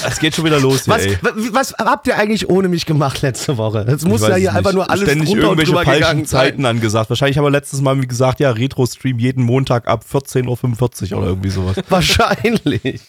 Es 0.06 0.20
geht 0.20 0.36
schon 0.36 0.46
wieder 0.46 0.60
los 0.60 0.86
hier, 0.86 0.94
Was, 0.94 1.06
ey. 1.06 1.18
wa- 1.22 1.34
was 1.52 1.74
habt 1.78 2.08
ihr 2.08 2.18
eigentlich 2.18 2.50
ohne 2.50 2.68
mich 2.68 2.86
gemacht 2.86 3.22
letzte 3.22 3.58
Woche? 3.58 3.86
Jetzt 3.88 4.08
muss 4.08 4.22
ja 4.22 4.36
hier 4.36 4.50
es 4.50 4.56
einfach 4.56 4.72
nicht. 4.72 4.76
nur 4.78 4.90
alles 4.90 5.04
Ständig 5.04 5.30
drunter 5.30 5.50
und 5.52 5.60
irgendwelche 5.60 5.72
drüber 5.72 5.86
falschen 6.06 6.26
Zeiten 6.26 6.62
sein. 6.64 6.66
angesagt. 6.78 7.10
Wahrscheinlich 7.10 7.38
haben 7.38 7.46
wir 7.46 7.52
letztes 7.52 7.82
Mal 7.82 8.00
gesagt, 8.06 8.40
ja, 8.40 8.52
Retro-Stream 8.52 9.20
jeden 9.20 9.44
Montag 9.44 9.88
ab 9.88 10.04
14.45 10.12 11.12
Uhr 11.14 11.18
oder 11.20 11.28
irgendwie 11.28 11.50
sowas. 11.50 11.78
Wahrscheinlich. 11.90 13.02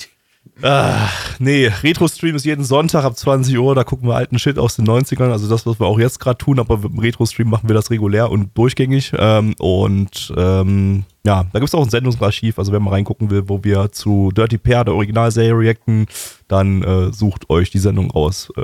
Ach, 0.63 1.41
nee, 1.41 1.67
Retro-Stream 1.67 2.37
ist 2.37 2.45
jeden 2.45 2.65
Sonntag 2.65 3.05
ab 3.05 3.17
20 3.17 3.59
Uhr, 3.59 3.75
da 3.75 3.83
gucken 3.83 4.09
wir 4.09 4.15
alten 4.15 4.39
Shit 4.39 4.59
aus 4.59 4.77
den 4.77 4.87
90ern, 4.87 5.33
also 5.33 5.49
das, 5.49 5.67
was 5.67 5.81
wir 5.81 5.87
auch 5.87 5.99
jetzt 5.99 6.21
gerade 6.21 6.39
tun, 6.39 6.61
aber 6.61 6.79
im 6.85 6.99
Retro-Stream 7.01 7.49
machen 7.49 7.69
wir 7.69 7.75
das 7.75 7.91
regulär 7.91 8.31
und 8.31 8.57
durchgängig. 8.57 9.13
Ähm, 9.19 9.55
und 9.59 10.33
ähm, 10.37 11.05
ja, 11.27 11.45
da 11.53 11.59
gibt 11.59 11.69
es 11.69 11.75
auch 11.75 11.83
ein 11.83 11.91
Sendungsarchiv, 11.91 12.61
also 12.61 12.73
wenn 12.73 12.83
man 12.83 12.93
reingucken 12.93 13.31
will, 13.31 13.49
wo 13.49 13.65
wir 13.65 13.91
zu 13.91 14.31
Dirty 14.33 14.59
Pair, 14.59 14.85
der 14.85 14.95
Originalserie, 14.95 15.57
reacten, 15.57 16.07
dann 16.47 16.83
äh, 16.83 17.13
sucht 17.13 17.51
euch 17.51 17.71
die 17.71 17.79
Sendung 17.79 18.13
raus. 18.13 18.53
Äh, 18.57 18.63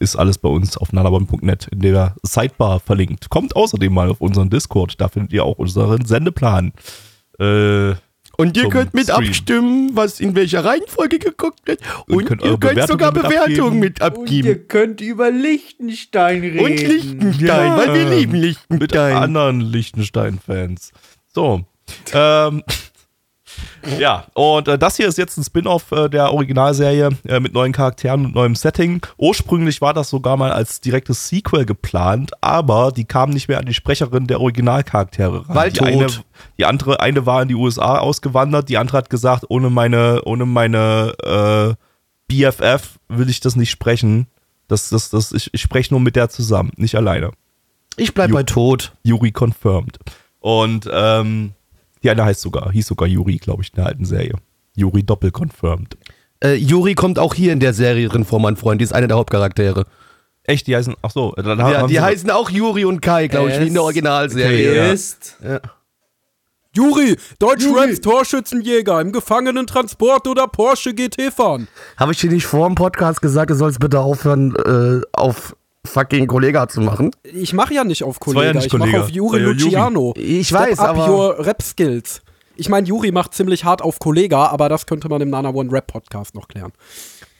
ist 0.00 0.16
alles 0.16 0.38
bei 0.38 0.48
uns 0.48 0.78
auf 0.78 0.92
nanabon.net 0.92 1.68
in 1.70 1.80
der 1.80 2.14
Sidebar 2.22 2.80
verlinkt. 2.80 3.28
Kommt 3.28 3.56
außerdem 3.56 3.92
mal 3.92 4.08
auf 4.08 4.22
unseren 4.22 4.48
Discord, 4.48 4.98
da 5.00 5.08
findet 5.08 5.34
ihr 5.34 5.44
auch 5.44 5.58
unseren 5.58 6.06
Sendeplan. 6.06 6.72
Äh, 7.38 7.94
Und 8.38 8.56
ihr 8.56 8.68
könnt 8.68 8.92
mit 8.94 9.04
Stream. 9.04 9.16
abstimmen, 9.28 9.90
was 9.94 10.20
in 10.20 10.34
welcher 10.34 10.64
Reihenfolge 10.64 11.18
geguckt 11.18 11.60
wird. 11.66 11.80
Und 12.06 12.16
Und, 12.16 12.24
könnt 12.26 12.42
ihr 12.44 12.58
könnt 12.58 12.86
sogar 12.86 13.12
Bewertungen 13.12 13.78
mit 13.80 13.94
Bewertungen 13.98 14.02
abgeben. 14.02 14.44
mit 14.44 14.52
abgeben. 14.52 14.68
könnt 14.68 15.00
über 15.00 15.30
Liechtenstein 15.30 16.40
reden. 16.40 16.58
Und 16.60 16.80
Liechtenstein, 16.80 17.46
Ja. 17.46 17.76
weil 17.78 17.94
wir 17.94 18.08
lieben 18.10 18.32
mit 18.32 18.42
Liechtenstein. 18.42 19.16
anderen 19.16 19.60
Liechtenstein-Fans. 19.60 20.92
So. 21.34 21.64
Ähm, 22.12 22.62
ja, 23.98 24.26
und 24.34 24.68
äh, 24.68 24.78
das 24.78 24.96
hier 24.96 25.08
ist 25.08 25.18
jetzt 25.18 25.36
ein 25.36 25.44
Spin-off 25.44 25.92
äh, 25.92 26.08
der 26.08 26.32
Originalserie 26.32 27.10
äh, 27.26 27.40
mit 27.40 27.54
neuen 27.54 27.72
Charakteren 27.72 28.26
und 28.26 28.34
neuem 28.34 28.54
Setting. 28.54 29.00
Ursprünglich 29.16 29.80
war 29.80 29.94
das 29.94 30.10
sogar 30.10 30.36
mal 30.36 30.52
als 30.52 30.80
direktes 30.80 31.28
Sequel 31.28 31.64
geplant, 31.66 32.32
aber 32.40 32.92
die 32.92 33.04
kamen 33.04 33.32
nicht 33.32 33.48
mehr 33.48 33.58
an 33.58 33.66
die 33.66 33.74
Sprecherin 33.74 34.26
der 34.26 34.40
Originalcharaktere 34.40 35.48
ran. 35.48 35.56
Weil 35.56 35.72
die 35.72 35.80
eine, 35.80 36.06
die 36.58 36.64
andere, 36.64 37.00
eine 37.00 37.26
war 37.26 37.42
in 37.42 37.48
die 37.48 37.54
USA 37.54 37.98
ausgewandert, 37.98 38.68
die 38.68 38.78
andere 38.78 38.98
hat 38.98 39.10
gesagt, 39.10 39.44
ohne 39.48 39.70
meine, 39.70 40.22
ohne 40.24 40.46
meine 40.46 41.14
äh, 41.22 41.74
BFF 42.28 42.98
will 43.08 43.28
ich 43.28 43.40
das 43.40 43.56
nicht 43.56 43.70
sprechen. 43.70 44.26
Das, 44.68 44.88
das, 44.88 45.10
das, 45.10 45.32
ich, 45.32 45.52
ich 45.52 45.60
spreche 45.60 45.94
nur 45.94 46.00
mit 46.00 46.16
der 46.16 46.28
zusammen, 46.28 46.72
nicht 46.76 46.96
alleine. 46.96 47.30
Ich 47.96 48.14
bleib 48.14 48.30
Jo. 48.30 48.36
bei 48.36 48.42
tot. 48.42 48.92
Yuri 49.04 49.32
confirmed. 49.36 49.98
Und 50.40 50.88
ähm, 50.92 51.52
die 52.02 52.10
eine 52.10 52.24
heißt 52.24 52.40
sogar, 52.40 52.70
hieß 52.72 52.86
sogar 52.86 53.08
Yuri, 53.08 53.36
glaube 53.36 53.62
ich, 53.62 53.70
in 53.70 53.76
der 53.76 53.86
alten 53.86 54.04
Serie. 54.04 54.34
Yuri 54.74 55.02
doppel 55.02 55.30
confirmed. 55.30 55.96
Äh, 56.42 56.54
Juri 56.54 56.94
kommt 56.94 57.18
auch 57.18 57.34
hier 57.34 57.52
in 57.52 57.60
der 57.60 57.72
Serie 57.72 58.08
drin 58.08 58.24
vor, 58.24 58.40
mein 58.40 58.56
Freund. 58.56 58.80
Die 58.80 58.84
ist 58.84 58.92
eine 58.92 59.08
der 59.08 59.16
Hauptcharaktere. 59.16 59.86
Echt, 60.44 60.66
die 60.66 60.76
heißen, 60.76 60.94
ach 61.02 61.10
so, 61.10 61.32
dann 61.32 61.58
Ja, 61.58 61.86
die 61.86 62.00
heißen 62.00 62.30
auch 62.30 62.50
Juri 62.50 62.84
und 62.84 63.00
Kai, 63.00 63.26
glaube 63.26 63.50
ich, 63.50 63.60
wie 63.60 63.66
in 63.66 63.74
der 63.74 63.82
Originalserie. 63.82 64.76
ja. 64.76 64.92
Ist 64.92 65.38
Juri, 66.76 67.16
Deutsch 67.38 67.64
Juri. 67.64 67.80
Raps 67.86 68.00
Torschützenjäger 68.02 69.00
im 69.00 69.10
Gefangenentransport 69.10 70.28
oder 70.28 70.46
Porsche 70.46 70.92
GT 70.92 71.32
fahren. 71.32 71.68
Habe 71.96 72.12
ich 72.12 72.18
dir 72.20 72.30
nicht 72.30 72.44
vor 72.44 72.68
dem 72.68 72.74
Podcast 72.74 73.22
gesagt, 73.22 73.50
du 73.50 73.54
sollst 73.54 73.80
bitte 73.80 74.00
aufhören, 74.00 74.54
äh, 74.56 75.00
auf 75.12 75.56
fucking 75.86 76.26
Kollega 76.26 76.68
zu 76.68 76.80
machen? 76.80 77.10
Ich 77.22 77.52
mache 77.52 77.74
ja 77.74 77.84
nicht 77.84 78.02
auf 78.04 78.16
war 78.20 78.26
ja 78.26 78.52
Kollega, 78.52 78.52
nicht 78.54 78.66
ich 78.66 78.72
mache 78.72 78.80
Kollega. 78.90 79.04
auf 79.04 79.10
Juri 79.10 79.40
ja. 79.40 79.46
Luciano. 79.46 80.14
Ich 80.16 80.48
Step 80.48 80.60
weiß, 80.60 80.78
up 80.80 80.88
aber- 80.90 81.08
your 81.10 81.46
Rap 81.46 81.62
Skills. 81.62 82.22
Ich 82.56 82.68
meine, 82.68 82.86
Juri 82.86 83.12
macht 83.12 83.34
ziemlich 83.34 83.64
hart 83.64 83.82
auf 83.82 83.98
Kollega, 83.98 84.46
aber 84.46 84.68
das 84.68 84.86
könnte 84.86 85.08
man 85.08 85.20
im 85.20 85.30
Nana 85.30 85.50
One 85.50 85.70
Rap 85.72 85.86
Podcast 85.88 86.34
noch 86.34 86.48
klären. 86.48 86.72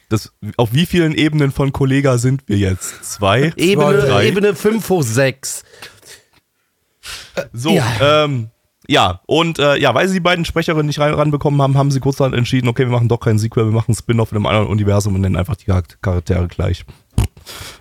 das, 0.09 0.31
auf 0.57 0.73
wie 0.73 0.85
vielen 0.85 1.13
Ebenen 1.13 1.51
von 1.51 1.71
Kollega 1.73 2.17
sind 2.17 2.43
wir 2.47 2.57
jetzt? 2.57 3.03
Zwei? 3.03 3.51
Ebene, 3.57 3.97
drei? 3.97 4.27
Ebene 4.27 4.55
5 4.55 4.87
hoch 4.89 5.03
6. 5.03 5.63
So, 7.53 7.71
Ja. 7.71 8.23
ähm, 8.25 8.49
ja, 8.87 9.21
und 9.25 9.59
äh, 9.59 9.75
ja, 9.77 9.93
weil 9.93 10.07
sie 10.07 10.15
die 10.15 10.19
beiden 10.21 10.45
Sprecherinnen 10.45 10.85
nicht 10.87 10.99
rein, 10.99 11.13
ranbekommen 11.13 11.61
haben, 11.61 11.77
haben 11.77 11.91
sie 11.91 11.99
kurz 11.99 12.17
dann 12.17 12.33
entschieden, 12.33 12.67
okay, 12.69 12.83
wir 12.85 12.91
machen 12.91 13.09
doch 13.09 13.19
keinen 13.19 13.37
Sequel, 13.39 13.65
wir 13.65 13.71
machen 13.73 13.89
einen 13.89 13.97
Spin-off 13.97 14.31
in 14.31 14.37
einem 14.37 14.45
anderen 14.45 14.67
Universum 14.67 15.15
und 15.15 15.21
nennen 15.21 15.35
einfach 15.35 15.55
die 15.55 15.65
Charak- 15.65 15.97
Charaktere 16.01 16.47
gleich. 16.47 16.85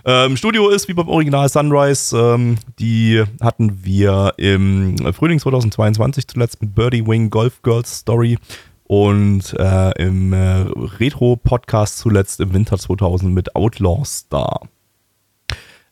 Ähm, 0.05 0.37
Studio 0.37 0.69
ist 0.69 0.89
wie 0.89 0.95
beim 0.95 1.09
Original 1.09 1.49
Sunrise. 1.49 2.17
Ähm, 2.17 2.59
die 2.79 3.23
hatten 3.41 3.85
wir 3.85 4.35
im 4.37 4.97
Frühling 5.13 5.39
2022 5.39 6.29
zuletzt 6.29 6.61
mit 6.63 6.75
Birdie 6.75 7.07
Wing 7.07 7.31
Golf 7.31 7.63
Girls 7.63 7.99
Story 7.99 8.39
und 8.85 9.55
äh, 9.59 10.03
im 10.03 10.33
äh, 10.33 10.67
Retro-Podcast 10.99 11.99
zuletzt 11.99 12.41
im 12.41 12.53
Winter 12.55 12.79
2000 12.79 13.35
mit 13.35 13.57
Outlaw 13.57 14.05
Star. 14.05 14.69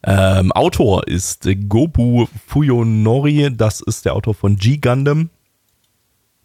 Ähm, 0.06 0.52
Autor 0.52 1.08
ist 1.08 1.48
Gobu 1.68 2.26
Fuyonori, 2.46 3.50
das 3.56 3.80
ist 3.80 4.04
der 4.04 4.14
Autor 4.14 4.34
von 4.34 4.56
G-Gundam. 4.56 5.30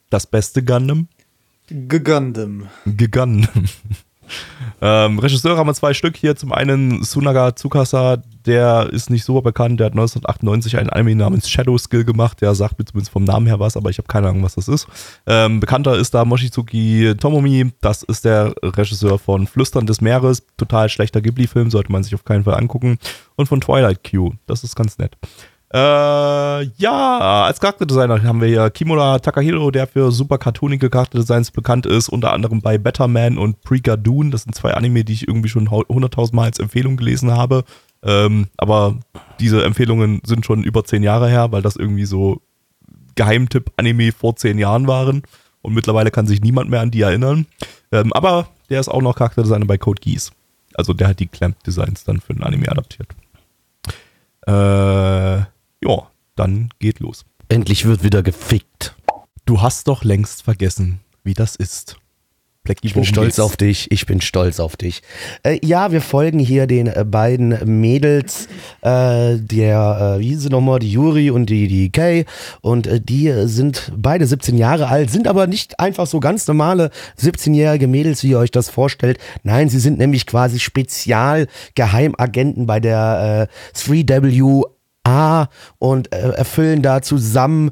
Das 0.10 0.26
beste 0.26 0.64
Gundam. 0.64 1.08
Gundam. 1.68 2.68
G-Gundam. 2.86 3.48
Ähm, 4.82 5.20
Regisseure 5.20 5.58
haben 5.58 5.68
wir 5.68 5.74
zwei 5.74 5.94
Stück 5.94 6.16
hier. 6.16 6.36
Zum 6.36 6.54
einen 6.54 7.04
Sunaga 7.04 7.52
Tsukasa, 7.54 8.22
der 8.46 8.90
ist 8.92 9.10
nicht 9.10 9.26
so 9.26 9.42
bekannt. 9.42 9.80
Der 9.80 9.88
hat 9.88 9.94
1998 9.94 10.78
einen 10.78 10.90
Anime 10.90 11.16
namens 11.16 11.50
Shadow 11.50 11.78
Skill 11.78 12.06
gemacht. 12.06 12.42
Der 12.42 12.56
sagt 12.56 12.80
mir 12.80 12.86
zumindest 12.86 13.12
vom 13.12 13.24
Namen 13.24 13.48
her 13.48 13.60
was, 13.60 13.76
aber 13.76 13.90
ich 13.90 13.98
habe 13.98 14.08
keine 14.08 14.30
Ahnung, 14.30 14.44
was 14.44 14.56
das 14.56 14.68
ist. 14.68 14.88
Ähm, 15.28 15.60
bekannter 15.60 15.98
ist 15.98 16.14
da 16.14 16.26
Mochizuki 16.26 17.14
Tomomi. 17.20 17.72
Das 17.82 18.04
ist 18.04 18.26
der 18.26 18.54
Regisseur 18.64 19.20
von 19.20 19.48
Flüstern 19.48 19.86
des 19.86 20.02
Meeres. 20.02 20.44
Total 20.58 20.90
schlechter 20.90 21.22
Ghibli-Film, 21.22 21.72
sollte 21.72 21.92
man 21.92 22.04
sich 22.04 22.16
auf 22.16 22.24
keinen 22.24 22.44
Fall 22.44 22.56
angucken. 22.56 22.98
Und 23.36 23.48
von 23.48 23.62
Twilight 23.62 24.10
Q. 24.10 24.32
Das 24.48 24.64
ist 24.64 24.76
ganz 24.76 24.98
nett. 24.98 25.18
Äh, 25.72 26.64
ja, 26.64 27.44
als 27.46 27.60
Charakterdesigner 27.60 28.24
haben 28.24 28.42
wir 28.42 28.48
hier 28.48 28.70
Kimura 28.72 29.20
Takahiro, 29.20 29.70
der 29.70 29.86
für 29.86 30.12
super 30.12 30.40
cartoonige 30.40 30.90
Charakterdesigns 30.90 31.52
bekannt 31.52 31.86
ist, 31.86 32.10
unter 32.10 32.34
anderem 32.34 32.62
bei 32.62 32.80
Better 32.80 33.08
Man 33.08 33.38
und 33.38 33.62
Pregadoon. 33.62 34.32
Das 34.32 34.44
sind 34.44 34.56
zwei 34.56 34.74
Anime, 34.74 35.04
die 35.04 35.14
ich 35.14 35.28
irgendwie 35.28 35.50
schon 35.50 35.70
100.000 35.70 36.36
Mal 36.36 36.46
als 36.46 36.60
Empfehlung 36.60 36.98
gelesen 36.98 37.32
habe. 37.32 37.66
Ähm, 38.02 38.48
aber 38.58 38.98
diese 39.40 39.64
Empfehlungen 39.64 40.22
sind 40.26 40.46
schon 40.46 40.64
über 40.64 40.84
zehn 40.86 41.04
Jahre 41.04 41.30
her, 41.30 41.52
weil 41.52 41.62
das 41.62 41.76
irgendwie 41.76 42.06
so 42.06 42.42
Geheimtipp-Anime 43.14 44.12
vor 44.12 44.36
zehn 44.36 44.58
Jahren 44.58 44.88
waren. 44.88 45.22
Und 45.62 45.76
mittlerweile 45.76 46.10
kann 46.10 46.26
sich 46.26 46.42
niemand 46.42 46.72
mehr 46.72 46.82
an 46.82 46.90
die 46.90 47.02
erinnern. 47.02 47.46
Ähm, 47.92 48.12
aber 48.14 48.48
der 48.72 48.80
ist 48.80 48.88
auch 48.88 49.02
noch 49.02 49.16
Charakterdesigner 49.16 49.66
bei 49.66 49.78
Code 49.78 50.02
Geass. 50.02 50.32
Also 50.74 50.94
der 50.94 51.10
hat 51.10 51.20
die 51.20 51.28
Clamp-Designs 51.28 52.06
dann 52.06 52.22
für 52.22 52.34
den 52.34 52.44
Anime 52.44 52.72
adaptiert. 52.72 53.10
Äh, 54.48 55.46
ja, 55.84 56.10
dann 56.36 56.70
geht 56.80 57.00
los. 57.00 57.26
Endlich 57.48 57.86
wird 57.86 58.04
wieder 58.04 58.24
gefickt. 58.24 58.96
Du 59.46 59.62
hast 59.62 59.88
doch 59.88 60.04
längst 60.04 60.44
vergessen, 60.44 61.00
wie 61.24 61.34
das 61.34 61.56
ist. 61.56 61.96
Blackie, 62.64 62.88
Ich 62.88 62.94
bin 62.94 63.06
stolz 63.06 63.40
auf 63.40 63.58
dich, 63.58 63.92
ich 63.92 64.06
bin 64.06 64.22
stolz 64.22 64.60
auf 64.60 64.78
dich. 64.78 65.02
Äh, 65.44 65.60
ja, 65.66 65.92
wir 65.92 66.02
folgen 66.02 66.38
hier 66.40 66.68
den 66.68 66.86
äh, 66.88 67.04
beiden 67.04 67.58
Mädels, 67.80 68.48
äh, 68.82 69.38
der, 69.38 70.18
äh, 70.18 70.20
wie 70.20 70.36
sie 70.36 70.50
nochmal, 70.50 70.78
die 70.80 70.92
Juri 70.92 71.32
und 71.32 71.50
die, 71.50 71.68
die 71.68 71.90
Kay. 71.90 72.26
Und 72.62 72.86
äh, 72.86 73.02
die 73.02 73.34
sind 73.48 73.92
beide 73.96 74.28
17 74.28 74.56
Jahre 74.58 74.90
alt, 74.90 75.10
sind 75.10 75.28
aber 75.28 75.48
nicht 75.48 75.80
einfach 75.80 76.06
so 76.06 76.20
ganz 76.20 76.46
normale 76.48 76.92
17-jährige 77.18 77.88
Mädels, 77.88 78.22
wie 78.24 78.32
ihr 78.32 78.40
euch 78.40 78.52
das 78.52 78.70
vorstellt. 78.70 79.18
Nein, 79.44 79.70
sie 79.70 79.80
sind 79.80 79.98
nämlich 79.98 80.28
quasi 80.28 80.60
Spezialgeheimagenten 80.60 82.66
bei 82.68 82.82
der 82.82 83.48
äh, 83.50 83.54
3W 83.80 84.66
A 85.10 85.50
und 85.80 86.14
äh, 86.14 86.30
erfüllen 86.32 86.84
da 86.84 87.02
zusammen 87.02 87.72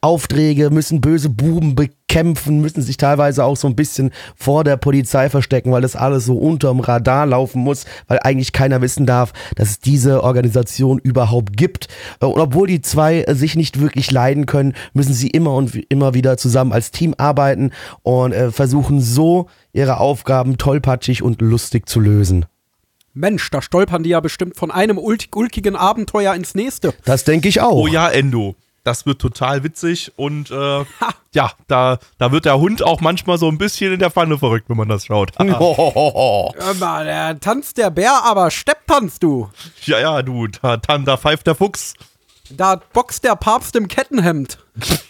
Aufträge, 0.00 0.70
müssen 0.70 1.00
böse 1.00 1.30
Buben 1.30 1.74
bekämpfen, 1.76 2.60
müssen 2.60 2.82
sich 2.82 2.96
teilweise 2.96 3.44
auch 3.44 3.56
so 3.56 3.68
ein 3.68 3.76
bisschen 3.76 4.10
vor 4.34 4.64
der 4.64 4.76
Polizei 4.76 5.30
verstecken, 5.30 5.70
weil 5.72 5.82
das 5.82 5.96
alles 5.96 6.24
so 6.24 6.36
unterm 6.36 6.80
Radar 6.80 7.26
laufen 7.26 7.62
muss, 7.62 7.84
weil 8.08 8.18
eigentlich 8.22 8.52
keiner 8.52 8.80
wissen 8.80 9.06
darf, 9.06 9.32
dass 9.54 9.70
es 9.70 9.80
diese 9.80 10.22
Organisation 10.22 10.98
überhaupt 10.98 11.56
gibt. 11.56 11.88
Äh, 12.20 12.26
Und 12.26 12.40
obwohl 12.40 12.66
die 12.66 12.82
zwei 12.82 13.22
äh, 13.22 13.34
sich 13.34 13.56
nicht 13.56 13.80
wirklich 13.80 14.10
leiden 14.10 14.46
können, 14.46 14.74
müssen 14.92 15.14
sie 15.14 15.28
immer 15.28 15.54
und 15.54 15.74
immer 15.88 16.14
wieder 16.14 16.36
zusammen 16.36 16.72
als 16.72 16.90
Team 16.90 17.14
arbeiten 17.16 17.70
und 18.02 18.32
äh, 18.32 18.50
versuchen 18.50 19.00
so 19.00 19.46
ihre 19.72 19.98
Aufgaben 19.98 20.58
tollpatschig 20.58 21.22
und 21.22 21.40
lustig 21.40 21.88
zu 21.88 22.00
lösen. 22.00 22.46
Mensch, 23.14 23.48
da 23.50 23.62
stolpern 23.62 24.02
die 24.02 24.10
ja 24.10 24.20
bestimmt 24.20 24.56
von 24.56 24.70
einem 24.70 24.98
ult 24.98 25.28
ulkigen 25.34 25.76
Abenteuer 25.76 26.34
ins 26.34 26.54
nächste. 26.54 26.94
Das 27.04 27.24
denke 27.24 27.48
ich 27.48 27.60
auch. 27.60 27.72
Oh 27.72 27.86
ja, 27.86 28.08
Endo. 28.08 28.56
Das 28.82 29.06
wird 29.06 29.18
total 29.18 29.64
witzig 29.64 30.12
und 30.16 30.50
äh, 30.50 30.84
ja, 31.32 31.52
da, 31.68 31.98
da 32.18 32.32
wird 32.32 32.44
der 32.44 32.58
Hund 32.58 32.82
auch 32.82 33.00
manchmal 33.00 33.38
so 33.38 33.48
ein 33.48 33.56
bisschen 33.56 33.94
in 33.94 33.98
der 33.98 34.10
Pfanne 34.10 34.36
verrückt, 34.36 34.68
wenn 34.68 34.76
man 34.76 34.90
das 34.90 35.06
schaut. 35.06 35.32
Hör 35.38 36.74
mal, 36.78 37.04
der 37.06 37.40
tanzt 37.40 37.78
der 37.78 37.88
Bär, 37.90 38.22
aber 38.24 38.50
Stepp 38.50 38.86
tanzt 38.86 39.22
du. 39.22 39.48
ja, 39.84 40.00
ja, 40.00 40.22
du, 40.22 40.48
da, 40.48 40.76
da, 40.76 40.98
da 40.98 41.16
pfeift 41.16 41.46
der 41.46 41.54
Fuchs. 41.54 41.94
Da 42.50 42.76
boxt 42.92 43.24
der 43.24 43.36
Papst 43.36 43.74
im 43.74 43.88
Kettenhemd. 43.88 44.58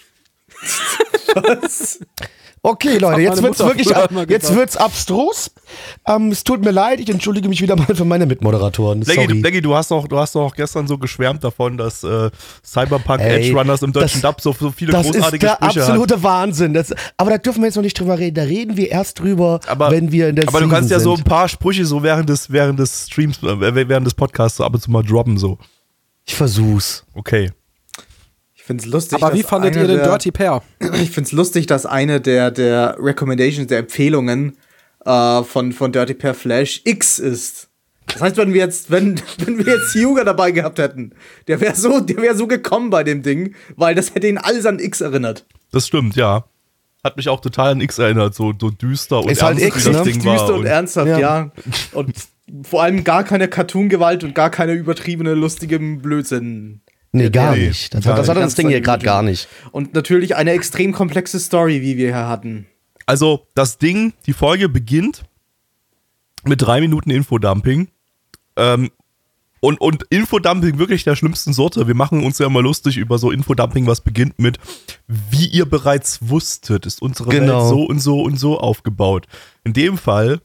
Okay, 2.66 2.96
Leute, 2.96 3.06
hat 3.12 3.18
jetzt 3.20 3.42
wird's 3.42 3.58
Mutter 3.58 3.68
wirklich, 3.70 3.94
ab, 3.94 4.10
jetzt 4.30 4.54
wird's 4.54 4.74
abstrus. 4.78 5.50
Ähm, 6.08 6.30
es 6.30 6.44
tut 6.44 6.64
mir 6.64 6.70
leid, 6.70 6.98
ich 6.98 7.10
entschuldige 7.10 7.46
mich 7.46 7.60
wieder 7.60 7.76
mal 7.76 7.94
für 7.94 8.06
meine 8.06 8.24
Mitmoderatoren. 8.24 9.02
Leggy, 9.02 9.60
du 9.60 9.74
hast 9.76 9.90
doch, 9.90 10.08
du 10.08 10.16
hast 10.18 10.34
doch 10.34 10.56
gestern 10.56 10.86
so 10.88 10.96
geschwärmt 10.96 11.44
davon, 11.44 11.76
dass 11.76 12.02
äh, 12.04 12.30
Cyberpunk 12.64 13.20
Ey, 13.20 13.48
Edge 13.50 13.58
Runners 13.58 13.82
im 13.82 13.92
deutschen 13.92 14.22
das- 14.22 14.36
Dub 14.36 14.40
so, 14.40 14.54
so 14.58 14.70
viele 14.70 14.92
Das 14.92 15.04
ist 15.04 15.12
großartige 15.12 15.46
der 15.46 15.52
Sprüche 15.56 15.82
hat. 15.82 15.88
absolute 15.90 16.22
Wahnsinn. 16.22 16.72
Das, 16.72 16.94
aber 17.18 17.32
da 17.32 17.36
dürfen 17.36 17.60
wir 17.60 17.66
jetzt 17.66 17.76
noch 17.76 17.82
nicht 17.82 18.00
drüber 18.00 18.18
reden. 18.18 18.34
Da 18.36 18.44
reden 18.44 18.78
wir 18.78 18.90
erst 18.90 19.20
drüber, 19.20 19.60
Aber, 19.66 19.90
wenn 19.90 20.10
wir 20.10 20.30
in 20.30 20.36
der 20.36 20.48
aber 20.48 20.60
du 20.62 20.68
kannst 20.70 20.90
ja 20.90 21.00
so 21.00 21.10
ein 21.10 21.16
sind. 21.16 21.24
paar 21.28 21.50
Sprüche 21.50 21.84
so 21.84 22.02
während 22.02 22.30
des, 22.30 22.50
während 22.50 22.78
des 22.78 23.08
Streams, 23.08 23.42
äh, 23.42 23.88
während 23.88 24.06
des 24.06 24.14
Podcasts 24.14 24.56
so 24.56 24.64
ab 24.64 24.72
und 24.72 24.80
zu 24.80 24.90
mal 24.90 25.02
droppen, 25.02 25.36
so. 25.36 25.58
Ich 26.24 26.34
versuch's. 26.34 27.04
Okay. 27.12 27.50
Ich 28.64 28.66
finde 28.66 28.82
es 28.84 28.90
lustig. 28.90 29.22
Aber 29.22 29.34
wie 29.34 29.42
dass 29.42 29.50
fandet 29.50 29.72
eine 29.74 29.82
ihr 29.82 29.88
den 29.88 29.96
der- 29.98 30.08
Dirty 30.08 30.32
Pair? 30.32 30.62
Ich 30.94 31.10
finde 31.10 31.28
es 31.28 31.32
lustig, 31.32 31.66
dass 31.66 31.84
eine 31.84 32.20
der, 32.22 32.50
der 32.50 32.96
Recommendations, 32.98 33.66
der 33.68 33.80
Empfehlungen 33.80 34.56
äh, 35.04 35.42
von, 35.42 35.72
von 35.72 35.92
Dirty 35.92 36.14
Pair 36.14 36.32
Flash 36.32 36.80
X 36.84 37.18
ist. 37.18 37.68
Das 38.06 38.22
heißt, 38.22 38.36
wenn 38.38 38.54
wir 38.54 38.60
jetzt, 38.62 38.90
wenn, 38.90 39.20
wenn 39.44 39.58
wir 39.58 39.74
jetzt 39.74 39.94
Hyuga 39.94 40.24
dabei 40.24 40.50
gehabt 40.50 40.78
hätten, 40.78 41.10
der 41.46 41.60
wäre 41.60 41.74
so, 41.74 42.00
der 42.00 42.16
wäre 42.22 42.34
so 42.34 42.46
gekommen 42.46 42.88
bei 42.88 43.04
dem 43.04 43.22
Ding, 43.22 43.54
weil 43.76 43.94
das 43.94 44.14
hätte 44.14 44.28
ihn 44.28 44.38
alles 44.38 44.64
an 44.64 44.78
X 44.78 45.02
erinnert. 45.02 45.44
Das 45.70 45.86
stimmt, 45.86 46.16
ja. 46.16 46.44
Hat 47.02 47.18
mich 47.18 47.28
auch 47.28 47.40
total 47.42 47.72
an 47.72 47.82
X 47.82 47.98
erinnert, 47.98 48.34
so, 48.34 48.54
so 48.58 48.70
düster 48.70 49.20
und 49.20 49.30
Ist 49.30 49.42
halt 49.42 49.58
ernst, 49.60 49.76
X, 49.76 49.86
wie 49.86 49.92
das 49.92 50.06
ne? 50.06 50.12
Ding 50.12 50.24
war. 50.24 50.38
Düster 50.38 50.54
und 50.54 50.64
ernsthaft, 50.64 51.08
Ja. 51.08 51.18
ja. 51.18 51.50
Und 51.92 52.14
vor 52.62 52.82
allem 52.82 53.04
gar 53.04 53.24
keine 53.24 53.46
Cartoon-Gewalt 53.48 54.24
und 54.24 54.34
gar 54.34 54.48
keine 54.48 54.72
übertriebene, 54.72 55.34
lustige 55.34 55.78
Blödsinn. 55.78 56.80
Nee, 57.14 57.30
gar 57.30 57.54
nee, 57.54 57.68
nicht. 57.68 57.94
Das, 57.94 58.04
gar 58.04 58.14
hat, 58.14 58.18
das 58.20 58.28
hat 58.28 58.36
nicht. 58.36 58.46
das 58.46 58.54
Ding 58.56 58.68
hier 58.68 58.80
gerade 58.80 59.04
gar 59.04 59.22
nicht. 59.22 59.48
Und 59.70 59.94
natürlich 59.94 60.34
eine 60.34 60.50
extrem 60.50 60.92
komplexe 60.92 61.38
Story, 61.38 61.80
wie 61.80 61.96
wir 61.96 62.08
hier 62.08 62.28
hatten. 62.28 62.66
Also, 63.06 63.46
das 63.54 63.78
Ding, 63.78 64.14
die 64.26 64.32
Folge 64.32 64.68
beginnt 64.68 65.22
mit 66.44 66.60
drei 66.60 66.80
Minuten 66.80 67.10
Infodumping. 67.10 67.88
Ähm, 68.56 68.90
und, 69.60 69.80
und 69.80 70.02
Infodumping 70.10 70.78
wirklich 70.78 71.04
der 71.04 71.14
schlimmsten 71.16 71.52
Sorte. 71.52 71.86
Wir 71.86 71.94
machen 71.94 72.24
uns 72.24 72.38
ja 72.38 72.46
immer 72.46 72.60
lustig 72.62 72.96
über 72.96 73.16
so 73.18 73.30
Infodumping, 73.30 73.86
was 73.86 74.00
beginnt 74.00 74.38
mit, 74.40 74.58
wie 75.06 75.46
ihr 75.46 75.66
bereits 75.66 76.18
wusstet, 76.28 76.84
ist 76.84 77.00
unsere 77.00 77.30
Genau. 77.30 77.60
Welt 77.60 77.68
so 77.70 77.84
und 77.84 78.00
so 78.00 78.22
und 78.22 78.38
so 78.38 78.58
aufgebaut. 78.58 79.26
In 79.62 79.72
dem 79.72 79.96
Fall 79.98 80.40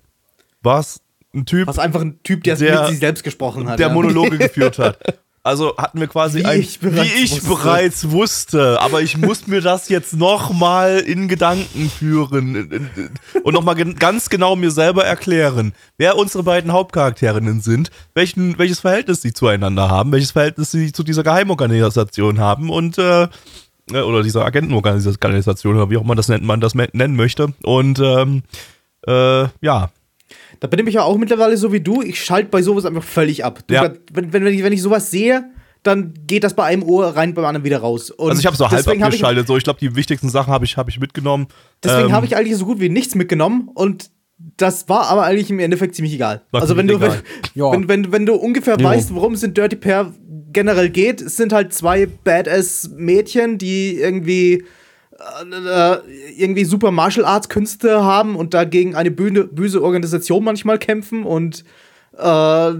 war 0.62 0.80
es 0.80 1.02
ein 1.34 1.46
Typ, 1.46 1.68
Was 1.68 1.80
einfach 1.80 2.02
ein 2.02 2.22
Typ, 2.24 2.44
der, 2.44 2.56
Der- 2.56 2.82
mit 2.82 2.90
sich 2.92 3.00
selbst 3.00 3.24
gesprochen 3.24 3.68
hat. 3.68 3.80
der 3.80 3.88
ja. 3.88 3.94
Monologe 3.94 4.38
geführt 4.38 4.78
hat. 4.80 5.00
Also 5.42 5.78
hatten 5.78 6.00
wir 6.00 6.08
quasi 6.08 6.40
Wie 6.40 6.46
ein, 6.46 6.60
ich 6.60 6.80
bereits 6.80 7.14
wie 7.14 7.24
ich 7.24 7.32
wusste. 7.32 7.48
bereits 7.48 8.12
wusste, 8.12 8.82
aber 8.82 9.02
ich 9.02 9.18
muss 9.18 9.48
mir 9.48 9.62
das 9.62 9.88
jetzt 9.88 10.14
nochmal 10.14 11.00
in 11.00 11.28
Gedanken 11.28 11.90
führen 11.90 12.90
und 13.44 13.54
nochmal 13.54 13.76
ganz 13.76 14.30
genau 14.30 14.56
mir 14.56 14.72
selber 14.72 15.06
erklären, 15.06 15.74
wer 15.98 16.18
unsere 16.18 16.44
beiden 16.44 16.74
Hauptcharakterinnen 16.74 17.62
sind, 17.62 17.90
welchen, 18.14 18.58
welches 18.58 18.82
Verhältnis 18.82 19.22
sie 19.22 19.32
zueinander 19.32 19.90
haben, 19.90 20.12
welches 20.12 20.32
Verhältnis 20.32 20.72
sie 20.72 20.92
zu 20.92 21.04
dieser 21.04 21.24
Geheimorganisation 21.24 22.40
haben 22.40 22.70
und 22.70 22.98
äh, 22.98 23.28
äh, 23.92 24.02
oder 24.02 24.24
dieser 24.24 24.46
Agentenorganisation 24.46 25.76
oder 25.76 25.90
wie 25.90 25.98
auch 25.98 26.04
immer 26.04 26.16
das 26.16 26.28
nennt 26.28 26.44
man 26.44 26.60
das 26.60 26.76
nennen 26.76 27.16
möchte 27.16 27.54
und 27.64 28.00
ähm, 28.00 28.44
äh, 29.08 29.46
ja, 29.62 29.90
Da 30.60 30.68
bin 30.68 30.86
ich 30.86 30.94
ja 30.96 31.04
auch 31.04 31.18
mittlerweile 31.18 31.56
so 31.58 31.72
wie 31.72 31.80
du. 31.80 32.02
Ich 32.02 32.24
schalte 32.24 32.50
bei 32.50 32.62
sowas 32.62 32.86
einfach 32.86 33.04
völlig 33.04 33.46
ab. 33.46 33.60
Du, 33.68 33.74
Ja. 33.74 33.94
wenn, 34.12 34.34
wenn, 34.34 34.46
wenn, 34.46 34.54
ich, 34.54 34.64
wenn 34.64 34.74
ich 34.74 34.82
sowas 34.82 35.10
sehe, 35.12 35.50
dann 35.84 36.14
geht 36.28 36.44
das 36.44 36.54
bei 36.54 36.66
einem 36.66 36.84
Ohr 36.84 37.08
rein, 37.16 37.34
beim 37.34 37.46
anderen 37.46 37.64
wieder 37.64 37.80
raus. 37.80 38.12
Und 38.12 38.30
also 38.30 38.40
ich 38.40 38.46
habe 38.46 38.58
so 38.58 38.70
halb 38.70 38.86
hab 38.86 38.94
ich, 38.94 39.02
abgeschaltet, 39.04 39.48
so 39.48 39.56
ich 39.56 39.64
glaube 39.64 39.80
die 39.80 39.96
wichtigsten 39.96 40.30
Sachen 40.30 40.52
habe 40.52 40.66
ich, 40.66 40.76
hab 40.76 40.90
ich 40.90 41.00
mitgenommen. 41.00 41.48
deswegen 41.84 42.10
Ähm, 42.10 42.12
habe 42.12 42.26
ich 42.26 42.36
eigentlich 42.36 42.58
so 42.58 42.66
gut 42.66 42.82
wie 42.82 42.90
nichts 42.90 43.16
mitgenommen 43.16 43.70
und 43.74 44.12
das 44.58 44.88
war 44.90 45.08
aber 45.08 45.24
eigentlich 45.24 45.50
im 45.50 45.60
Endeffekt 45.60 45.96
ziemlich 45.96 46.14
egal. 46.14 46.42
Also 46.52 46.76
wenn 46.78 46.88
du, 46.88 47.00
wenn. 47.00 47.12
Ja. 47.56 47.72
wenn, 47.72 47.88
wenn, 47.88 48.12
wenn 48.12 48.26
du 48.26 48.36
ungefähr 48.36 48.82
weißt, 48.82 49.14
worum 49.14 49.34
es 49.34 49.44
in 49.44 49.54
Dirty 49.54 49.76
Pair 49.76 50.14
generell 50.52 50.90
geht, 50.90 51.22
es 51.22 51.38
sind 51.38 51.52
halt 51.54 51.74
zwei 51.74 52.06
Badass-Mädchen, 52.06 53.58
die 53.58 53.96
irgendwie 53.96 54.64
irgendwie 56.38 56.66
super 56.66 56.92
Martial 56.92 57.26
Arts 57.26 57.50
Künste 57.50 58.04
haben 58.04 58.36
und 58.36 58.54
dagegen 58.54 58.96
eine 58.96 59.12
böse, 59.12 59.46
böse 59.46 59.84
Organisation 59.84 60.44
manchmal 60.44 60.78
kämpfen 60.80 61.24
und 61.24 61.64
äh, 62.18 62.72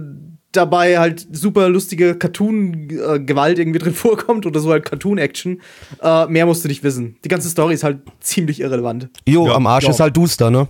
dabei 0.52 0.98
halt 0.98 1.26
super 1.32 1.68
lustige 1.68 2.16
Cartoon-Gewalt 2.16 3.58
irgendwie 3.58 3.78
drin 3.78 3.94
vorkommt 3.94 4.46
oder 4.46 4.60
so 4.60 4.70
halt 4.70 4.84
Cartoon-Action. 4.84 5.60
Äh, 6.02 6.26
mehr 6.26 6.46
musst 6.46 6.64
du 6.64 6.68
nicht 6.68 6.82
wissen. 6.82 7.16
Die 7.24 7.28
ganze 7.28 7.48
Story 7.48 7.74
ist 7.74 7.84
halt 7.84 8.00
ziemlich 8.20 8.60
irrelevant. 8.60 9.08
Jo, 9.26 9.46
Ja, 9.46 9.54
am 9.54 9.66
Arsch 9.66 9.84
ja. 9.84 9.90
ist 9.90 10.00
halt 10.00 10.16
duster, 10.16 10.50
ne? 10.50 10.68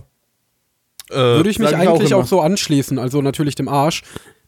äh, 1.09 1.15
Würde 1.15 1.49
ich 1.49 1.59
mich 1.59 1.69
auch 1.69 1.73
eigentlich 1.73 2.11
immer. 2.11 2.21
auch, 2.21 2.27
so 2.27 2.41
anschließen, 2.41 2.99
also 2.99 3.21
natürlich 3.21 3.55
dem 3.55 3.67
Arsch. 3.67 4.03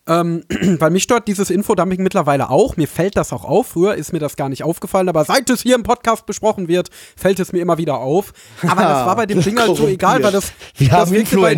Ähm, 0.05 0.43
weil 0.79 0.91
mich 0.91 1.03
stört 1.03 1.27
dieses 1.27 1.50
Infodumping 1.50 2.03
mittlerweile 2.03 2.50
auch. 2.50 2.75
Mir 2.75 2.88
fällt 2.88 3.15
das 3.15 3.31
auch 3.31 3.45
auf. 3.45 3.67
Früher 3.67 3.95
ist 3.95 4.12
mir 4.12 4.19
das 4.19 4.36
gar 4.36 4.50
nicht 4.50 4.63
aufgefallen, 4.63 5.07
aber 5.07 5.24
seit 5.24 5.50
es 5.50 5.62
hier 5.62 5.75
im 5.75 5.83
Podcast 5.83 6.25
besprochen 6.25 6.67
wird, 6.67 6.89
fällt 7.15 7.39
es 7.39 7.53
mir 7.53 7.60
immer 7.62 7.77
wieder 7.77 7.98
auf. 8.00 8.33
Aber 8.63 8.81
das 8.81 9.05
war 9.05 9.15
bei 9.15 9.25
dem 9.25 9.41
Ding 9.43 9.57
halt 9.60 9.77
so 9.77 9.88
egal, 9.88 10.22
weil 10.24 10.31
das. 10.31 10.51
Wir 10.75 10.89
das 10.89 10.98
haben 11.00 11.12
wirkte 11.12 11.38
bei- 11.38 11.55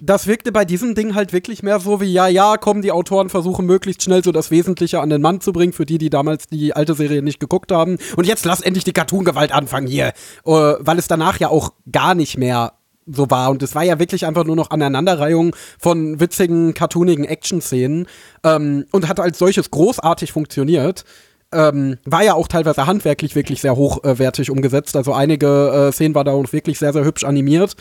das 0.00 0.26
wirkte 0.26 0.52
bei 0.52 0.64
diesem 0.64 0.94
Ding 0.94 1.14
halt 1.14 1.32
wirklich 1.32 1.62
mehr 1.62 1.78
so 1.80 2.00
wie, 2.00 2.12
ja, 2.12 2.26
ja, 2.26 2.56
kommen 2.56 2.80
die 2.82 2.92
Autoren 2.92 3.28
versuchen 3.28 3.66
möglichst 3.66 4.02
schnell 4.02 4.24
so 4.24 4.32
das 4.32 4.50
Wesentliche 4.50 5.00
an 5.00 5.10
den 5.10 5.20
Mann 5.20 5.40
zu 5.40 5.52
bringen, 5.52 5.72
für 5.72 5.84
die, 5.86 5.98
die 5.98 6.10
damals 6.10 6.46
die 6.46 6.74
alte 6.74 6.94
Serie 6.94 7.22
nicht 7.22 7.40
geguckt 7.40 7.70
haben. 7.72 7.98
Und 8.16 8.26
jetzt 8.26 8.44
lass 8.46 8.60
endlich 8.60 8.84
die 8.84 8.92
Cartoon-Gewalt 8.92 9.52
anfangen 9.52 9.86
hier. 9.86 10.06
Äh, 10.44 10.50
weil 10.78 10.98
es 10.98 11.06
danach 11.08 11.38
ja 11.38 11.48
auch 11.48 11.70
gar 11.90 12.14
nicht 12.14 12.38
mehr 12.38 12.72
so 13.06 13.30
war. 13.30 13.50
Und 13.50 13.62
es 13.62 13.74
war 13.74 13.84
ja 13.84 13.98
wirklich 13.98 14.26
einfach 14.26 14.44
nur 14.44 14.56
noch 14.56 14.70
Aneinanderreihung 14.70 15.54
von 15.78 16.20
witzigen, 16.20 16.74
cartoonigen 16.74 17.24
Action-Szenen. 17.24 18.06
Ähm, 18.44 18.86
und 18.92 19.08
hat 19.08 19.20
als 19.20 19.38
solches 19.38 19.70
großartig 19.70 20.32
funktioniert. 20.32 21.04
Ähm, 21.52 21.98
war 22.04 22.24
ja 22.24 22.34
auch 22.34 22.48
teilweise 22.48 22.86
handwerklich 22.86 23.36
wirklich 23.36 23.60
sehr 23.60 23.76
hochwertig 23.76 24.50
umgesetzt. 24.50 24.96
Also 24.96 25.12
einige 25.12 25.88
äh, 25.88 25.92
Szenen 25.92 26.14
war 26.14 26.24
da 26.24 26.32
auch 26.32 26.52
wirklich 26.52 26.78
sehr, 26.78 26.92
sehr 26.92 27.04
hübsch 27.04 27.24
animiert. 27.24 27.76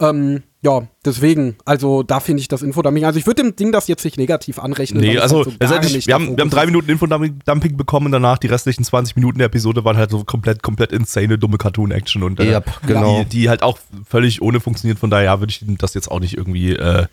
Ähm, 0.00 0.42
ja, 0.66 0.82
deswegen, 1.04 1.54
also 1.64 2.02
da 2.02 2.18
finde 2.18 2.40
ich 2.40 2.48
das 2.48 2.62
Infodumping. 2.62 3.04
Also 3.04 3.20
ich 3.20 3.26
würde 3.26 3.42
dem 3.42 3.54
Ding 3.54 3.70
das 3.70 3.86
jetzt 3.86 4.04
nicht 4.04 4.18
negativ 4.18 4.58
anrechnen. 4.58 5.00
Nee, 5.00 5.16
also 5.16 5.46
halt 5.46 5.84
so 5.84 5.94
nicht 5.94 6.08
wir, 6.08 6.14
haben, 6.14 6.36
wir 6.36 6.42
haben 6.42 6.50
drei. 6.50 6.66
Minuten 6.66 6.90
Infodumping 6.90 7.76
bekommen 7.76 8.06
und 8.06 8.12
danach 8.12 8.38
die 8.38 8.48
restlichen 8.48 8.82
20 8.82 9.14
Minuten 9.14 9.38
der 9.38 9.46
Episode 9.46 9.84
waren 9.84 9.96
halt 9.96 10.10
so 10.10 10.24
komplett, 10.24 10.64
komplett 10.64 10.90
insane, 10.90 11.38
dumme 11.38 11.56
Cartoon-Action 11.56 12.24
und 12.24 12.40
äh, 12.40 12.50
Yep, 12.50 12.80
genau. 12.84 13.22
die, 13.22 13.28
die 13.28 13.48
halt 13.48 13.62
auch 13.62 13.78
völlig 14.08 14.42
ohne 14.42 14.58
funktioniert. 14.58 14.98
Von 14.98 15.10
daher 15.10 15.38
würde 15.38 15.52
ich 15.52 15.64
das 15.78 15.94
jetzt 15.94 16.10
auch 16.10 16.18
nicht 16.18 16.36
irgendwie 16.36 16.72
äh, 16.72 17.06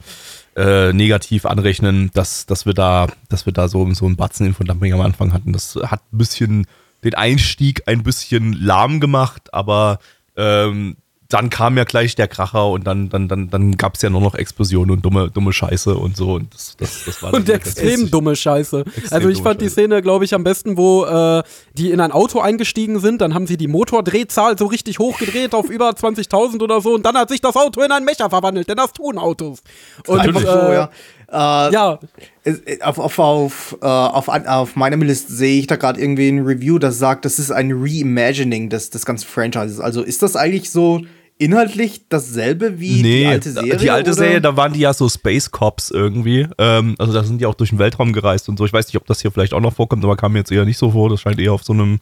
äh, 0.56 0.92
negativ 0.92 1.46
anrechnen, 1.46 2.10
dass, 2.16 2.48
dass 2.48 2.66
wir 2.66 2.74
da, 2.74 3.08
dass 3.30 3.46
wir 3.46 3.54
da 3.54 3.68
so, 3.68 3.88
so 3.94 4.08
einen 4.08 4.16
Batzen 4.16 4.48
Infodumping 4.48 4.94
am 4.94 5.02
Anfang 5.02 5.32
hatten. 5.32 5.54
Das 5.54 5.78
hat 5.86 6.02
ein 6.12 6.18
bisschen 6.18 6.66
den 7.04 7.14
Einstieg 7.14 7.84
ein 7.86 8.02
bisschen 8.02 8.54
lahm 8.54 9.00
gemacht, 9.00 9.54
aber 9.54 10.00
ähm, 10.36 10.98
dann 11.34 11.50
kam 11.50 11.78
ja 11.78 11.84
gleich 11.84 12.14
der 12.14 12.28
Kracher 12.28 12.70
und 12.70 12.86
dann, 12.86 13.10
dann, 13.10 13.28
dann, 13.28 13.50
dann 13.50 13.76
gab 13.76 13.96
es 13.96 14.04
ja 14.04 14.12
nur 14.12 14.22
noch 14.22 14.36
Explosionen 14.36 14.92
und 14.92 15.04
dumme, 15.04 15.32
dumme 15.32 15.52
Scheiße 15.52 15.96
und 15.96 16.16
so. 16.16 16.34
Und 16.34 16.54
das, 16.54 16.78
das, 16.78 17.06
das 17.06 17.24
war 17.24 17.34
Und 17.34 17.50
extrem 17.50 18.12
dumme 18.12 18.36
Scheiße. 18.36 18.86
also 19.10 19.30
ich 19.30 19.42
fand 19.42 19.60
die 19.60 19.66
Scheiße. 19.66 19.74
Szene, 19.74 20.04
glaube 20.04 20.26
ich, 20.26 20.36
am 20.36 20.44
besten, 20.44 20.78
wo 20.78 21.06
äh, 21.06 21.42
die 21.74 21.90
in 21.90 22.00
ein 22.02 22.12
Auto 22.12 22.40
eingestiegen 22.40 23.00
sind. 23.00 23.20
Dann 23.20 23.34
haben 23.34 23.48
sie 23.48 23.58
die 23.58 23.68
Motordrehzahl 23.68 24.60
so 24.60 24.68
richtig 24.68 25.00
hochgedreht 25.00 25.56
auf 25.56 25.72
über 25.72 25.90
20.000 25.90 26.62
oder 26.62 26.82
so. 26.82 26.94
Und 26.94 27.04
dann 27.04 27.16
hat 27.16 27.30
sich 27.30 27.42
das 27.42 27.56
Auto 27.56 27.82
in 27.82 27.92
einen 27.92 28.06
Mecher 28.06 28.30
verwandelt, 28.30 28.70
denn 28.70 28.78
das 28.78 28.94
tun 28.94 29.18
Autos. 29.18 29.64
Und, 30.06 30.20
Einfach 30.20 30.42
so, 30.42 30.48
äh, 30.48 30.74
ja. 30.76 30.90
Äh, 31.32 31.74
Ja, 31.74 32.00
äh, 32.44 32.80
Auf, 32.82 33.00
auf, 33.00 33.18
auf, 33.18 33.78
äh, 33.82 33.86
auf, 33.86 34.28
auf 34.28 34.76
meinem 34.76 35.02
List 35.02 35.30
sehe 35.30 35.60
ich 35.60 35.66
da 35.66 35.78
gerade 35.78 36.00
irgendwie 36.00 36.30
ein 36.30 36.46
Review, 36.46 36.78
das 36.78 37.00
sagt, 37.00 37.26
das 37.26 37.40
ist 37.40 37.52
ein 37.52 37.72
Reimagining 37.74 38.70
des, 38.70 38.92
des 38.92 39.04
ganzen 39.04 39.28
Franchises. 39.28 39.80
Also 39.80 40.04
ist 40.04 40.22
das 40.22 40.36
eigentlich 40.36 40.70
so 40.70 41.02
inhaltlich 41.38 42.08
dasselbe 42.10 42.80
wie 42.80 43.02
die 43.02 43.26
alte 43.26 43.52
Serie? 43.52 43.78
Die 43.78 43.90
alte 43.90 44.12
oder? 44.12 44.18
Serie, 44.18 44.42
da 44.42 44.56
waren 44.56 44.74
die 44.74 44.80
ja 44.80 44.94
so 44.94 45.10
Space 45.10 45.52
Cops 45.52 45.92
irgendwie. 45.92 46.48
Ähm, 46.58 46.96
also 47.00 47.14
da 47.14 47.24
sind 47.24 47.42
die 47.42 47.46
auch 47.46 47.56
durch 47.56 47.72
den 47.72 47.80
Weltraum 47.80 48.14
gereist 48.14 48.50
und 48.50 48.58
so. 48.58 48.66
Ich 48.66 48.74
weiß 48.74 48.88
nicht, 48.88 48.98
ob 48.98 49.06
das 49.06 49.22
hier 49.22 49.32
vielleicht 49.32 49.54
auch 49.54 49.60
noch 49.60 49.74
vorkommt, 49.74 50.04
aber 50.04 50.16
kam 50.16 50.34
mir 50.34 50.40
jetzt 50.40 50.52
eher 50.52 50.66
nicht 50.66 50.78
so 50.78 50.92
vor. 50.92 51.10
Das 51.10 51.22
scheint 51.22 51.40
eher 51.40 51.54
auf 51.54 51.64
so 51.64 51.74
einem, 51.74 52.00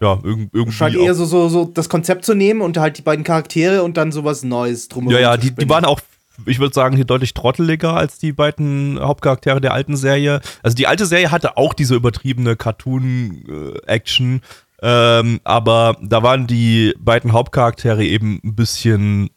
ja, 0.00 0.18
irg 0.22 0.48
irgendwie. 0.52 0.72
Scheint 0.72 0.96
eher 0.96 1.14
so, 1.14 1.24
so, 1.24 1.48
so 1.48 1.64
das 1.64 1.88
Konzept 1.88 2.24
zu 2.24 2.34
nehmen 2.34 2.60
und 2.60 2.76
halt 2.76 2.98
die 2.98 3.02
beiden 3.02 3.24
Charaktere 3.24 3.82
und 3.82 3.96
dann 3.96 4.12
sowas 4.12 4.42
Neues 4.42 4.88
drumherum. 4.88 5.14
ja, 5.14 5.30
ja, 5.30 5.36
die, 5.36 5.54
die 5.54 5.68
waren 5.68 5.84
auch, 5.84 6.00
ich 6.46 6.58
würde 6.58 6.74
sagen, 6.74 6.96
hier 6.96 7.04
deutlich 7.04 7.34
trotteliger 7.34 7.94
als 7.94 8.18
die 8.18 8.32
beiden 8.32 8.98
Hauptcharaktere 9.00 9.60
der 9.60 9.74
alten 9.74 9.96
Serie. 9.96 10.40
Also 10.62 10.74
die 10.74 10.86
alte 10.86 11.06
Serie 11.06 11.30
hatte 11.30 11.56
auch 11.56 11.72
diese 11.72 11.94
übertriebene 11.94 12.56
Cartoon-Action, 12.56 14.40
ähm, 14.82 15.40
aber 15.44 15.96
da 16.02 16.22
waren 16.22 16.46
die 16.46 16.94
beiden 16.98 17.32
Hauptcharaktere 17.32 18.04
eben 18.04 18.40
ein 18.44 18.54
bisschen 18.54 19.30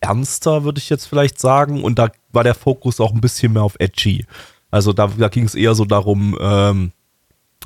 ernster, 0.00 0.64
würde 0.64 0.78
ich 0.78 0.88
jetzt 0.90 1.06
vielleicht 1.06 1.38
sagen. 1.38 1.84
Und 1.84 1.98
da 1.98 2.10
war 2.32 2.42
der 2.44 2.54
Fokus 2.54 3.00
auch 3.00 3.12
ein 3.12 3.20
bisschen 3.20 3.52
mehr 3.52 3.62
auf 3.62 3.76
edgy. 3.78 4.24
Also 4.70 4.92
da, 4.92 5.06
da 5.08 5.28
ging 5.28 5.44
es 5.44 5.54
eher 5.54 5.74
so 5.74 5.84
darum, 5.84 6.36
ähm, 6.40 6.92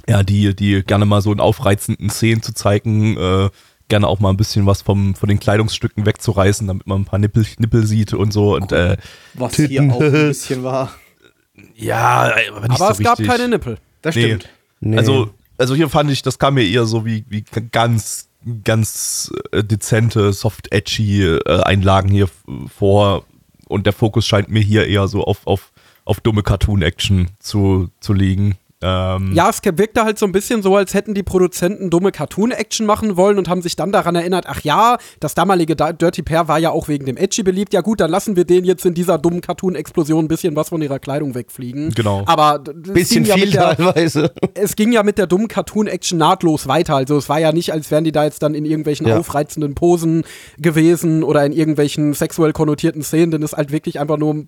ja, 0.08 0.22
die, 0.22 0.54
die 0.54 0.82
gerne 0.82 1.06
mal 1.06 1.22
so 1.22 1.32
in 1.32 1.40
aufreizenden 1.40 2.10
Szenen 2.10 2.42
zu 2.42 2.52
zeigen, 2.52 3.16
äh, 3.16 3.48
gerne 3.88 4.08
auch 4.08 4.18
mal 4.18 4.30
ein 4.30 4.36
bisschen 4.36 4.66
was 4.66 4.82
vom, 4.82 5.14
von 5.14 5.28
den 5.28 5.38
Kleidungsstücken 5.40 6.04
wegzureißen, 6.06 6.66
damit 6.66 6.86
man 6.88 7.02
ein 7.02 7.04
paar 7.04 7.18
Nippel, 7.20 7.46
Nippel 7.58 7.86
sieht 7.86 8.12
und 8.12 8.32
so. 8.32 8.54
Und 8.56 8.72
äh, 8.72 8.96
Was 9.34 9.54
hier 9.54 9.82
auch 9.92 10.00
ein 10.00 10.10
bisschen 10.12 10.62
war. 10.64 10.90
ja, 11.76 12.32
aber 12.50 12.68
nicht 12.68 12.80
aber 12.80 12.86
so 12.86 12.92
es 12.92 12.98
gab 12.98 13.18
richtig. 13.18 13.28
keine 13.34 13.48
Nippel. 13.48 13.78
Das 14.02 14.14
Nee. 14.16 14.22
stimmt. 14.24 14.48
Nee. 14.80 14.98
Also, 14.98 15.30
also 15.58 15.74
hier 15.74 15.88
fand 15.88 16.10
ich, 16.10 16.22
das 16.22 16.38
kam 16.38 16.54
mir 16.54 16.64
eher 16.64 16.86
so 16.86 17.04
wie, 17.04 17.24
wie 17.28 17.44
ganz, 17.72 18.28
ganz 18.64 19.32
äh, 19.52 19.64
dezente, 19.64 20.32
soft 20.32 20.72
edgy 20.72 21.24
äh, 21.24 21.62
Einlagen 21.62 22.10
hier 22.10 22.28
vor. 22.76 23.24
Und 23.68 23.86
der 23.86 23.92
Fokus 23.92 24.26
scheint 24.26 24.48
mir 24.48 24.62
hier 24.62 24.86
eher 24.86 25.08
so 25.08 25.24
auf, 25.24 25.46
auf, 25.46 25.72
auf 26.04 26.20
dumme 26.20 26.42
Cartoon-Action 26.42 27.30
zu, 27.40 27.88
zu 28.00 28.12
liegen. 28.12 28.56
Ähm, 28.82 29.32
Ja, 29.34 29.48
es 29.48 29.60
wirkte 29.64 30.04
halt 30.04 30.18
so 30.18 30.26
ein 30.26 30.32
bisschen 30.32 30.62
so, 30.62 30.76
als 30.76 30.92
hätten 30.92 31.14
die 31.14 31.22
Produzenten 31.22 31.88
dumme 31.88 32.12
Cartoon-Action 32.12 32.86
machen 32.86 33.16
wollen 33.16 33.38
und 33.38 33.48
haben 33.48 33.62
sich 33.62 33.74
dann 33.74 33.90
daran 33.90 34.14
erinnert, 34.16 34.44
ach 34.48 34.60
ja, 34.62 34.98
das 35.18 35.34
damalige 35.34 35.76
Da- 35.76 35.94
Dirty 35.94 36.22
Pair 36.22 36.46
war 36.48 36.58
ja 36.58 36.70
auch 36.70 36.86
wegen 36.88 37.06
dem 37.06 37.16
Edgy 37.16 37.42
beliebt. 37.42 37.72
Ja 37.72 37.80
gut, 37.80 38.00
dann 38.00 38.10
lassen 38.10 38.36
wir 38.36 38.44
denen 38.44 38.66
jetzt 38.66 38.84
in 38.84 38.92
dieser 38.92 39.16
dummen 39.16 39.40
Cartoon-Explosion 39.40 40.26
ein 40.26 40.28
bisschen 40.28 40.54
was 40.56 40.68
von 40.68 40.82
ihrer 40.82 40.98
Kleidung 40.98 41.34
wegfliegen. 41.34 41.90
Genau. 41.94 42.22
Aber 42.26 42.58
Bisschen 42.58 43.24
ging 43.24 43.30
ja 43.30 43.34
viel 43.36 43.46
mit 43.46 43.54
der, 43.54 43.76
teilweise. 43.76 44.32
es 44.54 44.76
ging 44.76 44.92
ja 44.92 45.02
mit 45.02 45.16
der 45.16 45.26
dummen 45.26 45.48
Cartoon-Action 45.48 46.18
nahtlos 46.18 46.68
weiter. 46.68 46.96
Also 46.96 47.16
es 47.16 47.28
war 47.30 47.40
ja 47.40 47.52
nicht, 47.52 47.72
als 47.72 47.90
wären 47.90 48.04
die 48.04 48.12
da 48.12 48.24
jetzt 48.24 48.42
dann 48.42 48.54
in 48.54 48.66
irgendwelchen 48.66 49.06
Ja. 49.08 49.16
aufreizenden 49.18 49.74
Posen 49.74 50.22
gewesen 50.58 51.22
oder 51.22 51.46
in 51.46 51.52
irgendwelchen 51.52 52.12
sexuell 52.12 52.52
konnotierten 52.52 53.02
Szenen, 53.02 53.30
denn 53.30 53.42
es 53.42 53.52
ist 53.52 53.56
halt 53.56 53.72
wirklich 53.72 53.98
einfach 54.00 54.18
nur 54.18 54.44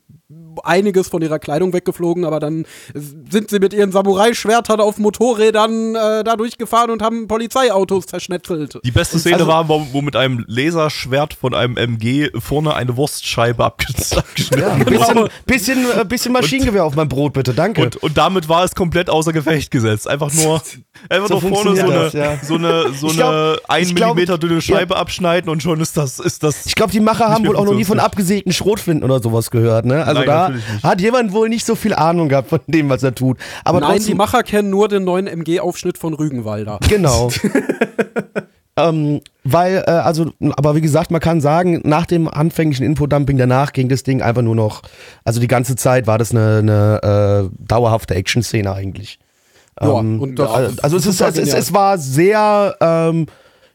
einiges 0.62 1.08
von 1.08 1.22
ihrer 1.22 1.38
Kleidung 1.38 1.72
weggeflogen, 1.72 2.26
aber 2.26 2.38
dann 2.38 2.66
sind 2.94 3.48
sie 3.48 3.58
mit 3.60 3.72
ihren 3.72 3.92
Samurai-Schwertern 3.92 4.78
auf 4.80 4.98
Motorrädern 4.98 5.94
äh, 5.94 6.22
da 6.24 6.36
durchgefahren 6.36 6.90
und 6.90 7.00
haben 7.00 7.28
Polizeiautos 7.28 8.04
zerschnetzelt. 8.06 8.78
Die 8.84 8.90
beste 8.90 9.18
Szene 9.18 9.36
Also- 9.36 9.46
war, 9.46 9.68
wo, 9.68 9.86
wo 9.92 10.02
mit 10.02 10.16
einem 10.16 10.44
Laserschwert 10.46 11.32
von 11.32 11.54
einem 11.54 11.78
MG 11.78 12.28
vorne 12.38 12.74
eine 12.74 12.96
Wurstscheibe 12.98 13.64
abge- 13.64 14.18
abgeschnitten 14.18 14.62
Ja, 14.62 14.72
ein 14.74 14.84
bisschen, 14.84 15.28
bisschen, 15.46 15.86
äh, 15.98 16.04
bisschen 16.04 16.32
Maschinengewehr 16.34 16.84
auf 16.84 16.94
mein 16.94 17.08
Brot, 17.08 17.32
bitte, 17.32 17.54
danke. 17.54 17.82
Und, 17.84 17.96
und 17.96 18.18
damit 18.18 18.50
war 18.50 18.64
es 18.64 18.74
komplett 18.74 19.08
außer 19.08 19.32
Gefecht 19.32 19.70
gesetzt. 19.70 20.06
Einfach 20.08 20.30
nur, 20.34 20.60
einfach 21.08 21.28
So 21.28 21.40
nur 21.40 21.54
vorne 21.56 21.76
so 21.80 21.86
eine, 21.86 21.94
das, 21.94 22.12
ja. 22.12 22.36
so 22.42 22.56
eine, 22.56 22.92
so 23.00 23.08
eine 23.08 23.56
ein 23.68 23.82
ich 23.82 23.94
glaub- 23.94 24.14
Millimeter 24.14 24.36
dünne 24.36 24.60
Scheibe 24.60 24.96
abschneiden 24.96 25.48
und 25.50 25.62
schon 25.62 25.80
ist 25.80 25.96
das, 25.96 26.18
ist 26.18 26.42
das. 26.42 26.66
ich 26.66 26.74
glaube, 26.74 26.92
die 26.92 27.00
Macher 27.00 27.28
haben 27.28 27.46
wohl 27.46 27.56
auch 27.56 27.64
noch 27.64 27.72
nie 27.72 27.84
von 27.86 27.96
50. 27.98 28.04
abgesägten 28.04 28.52
Schrotflinten 28.52 29.04
oder 29.08 29.22
sowas 29.22 29.50
gehört, 29.50 29.86
ne? 29.86 30.04
Also 30.04 30.17
Nein, 30.26 30.62
da 30.82 30.88
hat 30.88 31.00
jemand 31.00 31.32
wohl 31.32 31.48
nicht 31.48 31.64
so 31.66 31.74
viel 31.74 31.94
Ahnung 31.94 32.28
gehabt 32.28 32.48
von 32.48 32.60
dem, 32.66 32.88
was 32.88 33.02
er 33.02 33.14
tut. 33.14 33.38
Aber 33.64 33.80
Nein, 33.80 34.02
die 34.02 34.14
Macher 34.14 34.42
kennen 34.42 34.70
nur 34.70 34.88
den 34.88 35.04
neuen 35.04 35.26
MG-Aufschnitt 35.26 35.98
von 35.98 36.14
Rügenwalder. 36.14 36.78
Genau. 36.88 37.30
ähm, 38.76 39.20
weil, 39.44 39.84
äh, 39.86 39.90
also, 39.90 40.32
aber 40.56 40.74
wie 40.74 40.80
gesagt, 40.80 41.10
man 41.10 41.20
kann 41.20 41.40
sagen, 41.40 41.80
nach 41.84 42.06
dem 42.06 42.28
anfänglichen 42.28 42.84
Infodumping 42.84 43.36
danach 43.36 43.72
ging 43.72 43.88
das 43.88 44.02
Ding 44.02 44.22
einfach 44.22 44.42
nur 44.42 44.54
noch, 44.54 44.82
also 45.24 45.38
die 45.38 45.48
ganze 45.48 45.76
Zeit 45.76 46.06
war 46.06 46.18
das 46.18 46.30
eine, 46.32 46.58
eine 46.58 47.50
äh, 47.50 47.56
dauerhafte 47.66 48.14
Action-Szene 48.14 48.72
eigentlich. 48.72 49.18
Ja, 49.80 50.00
Ähm, 50.00 50.20
und 50.20 50.38
das 50.38 50.50
also 50.50 50.82
also 50.82 50.96
es, 50.96 51.06
ist, 51.06 51.18
super 51.18 51.30
es, 51.30 51.38
es, 51.38 51.54
es 51.54 51.72
war 51.72 51.98
sehr, 51.98 52.76
ähm, 52.80 53.26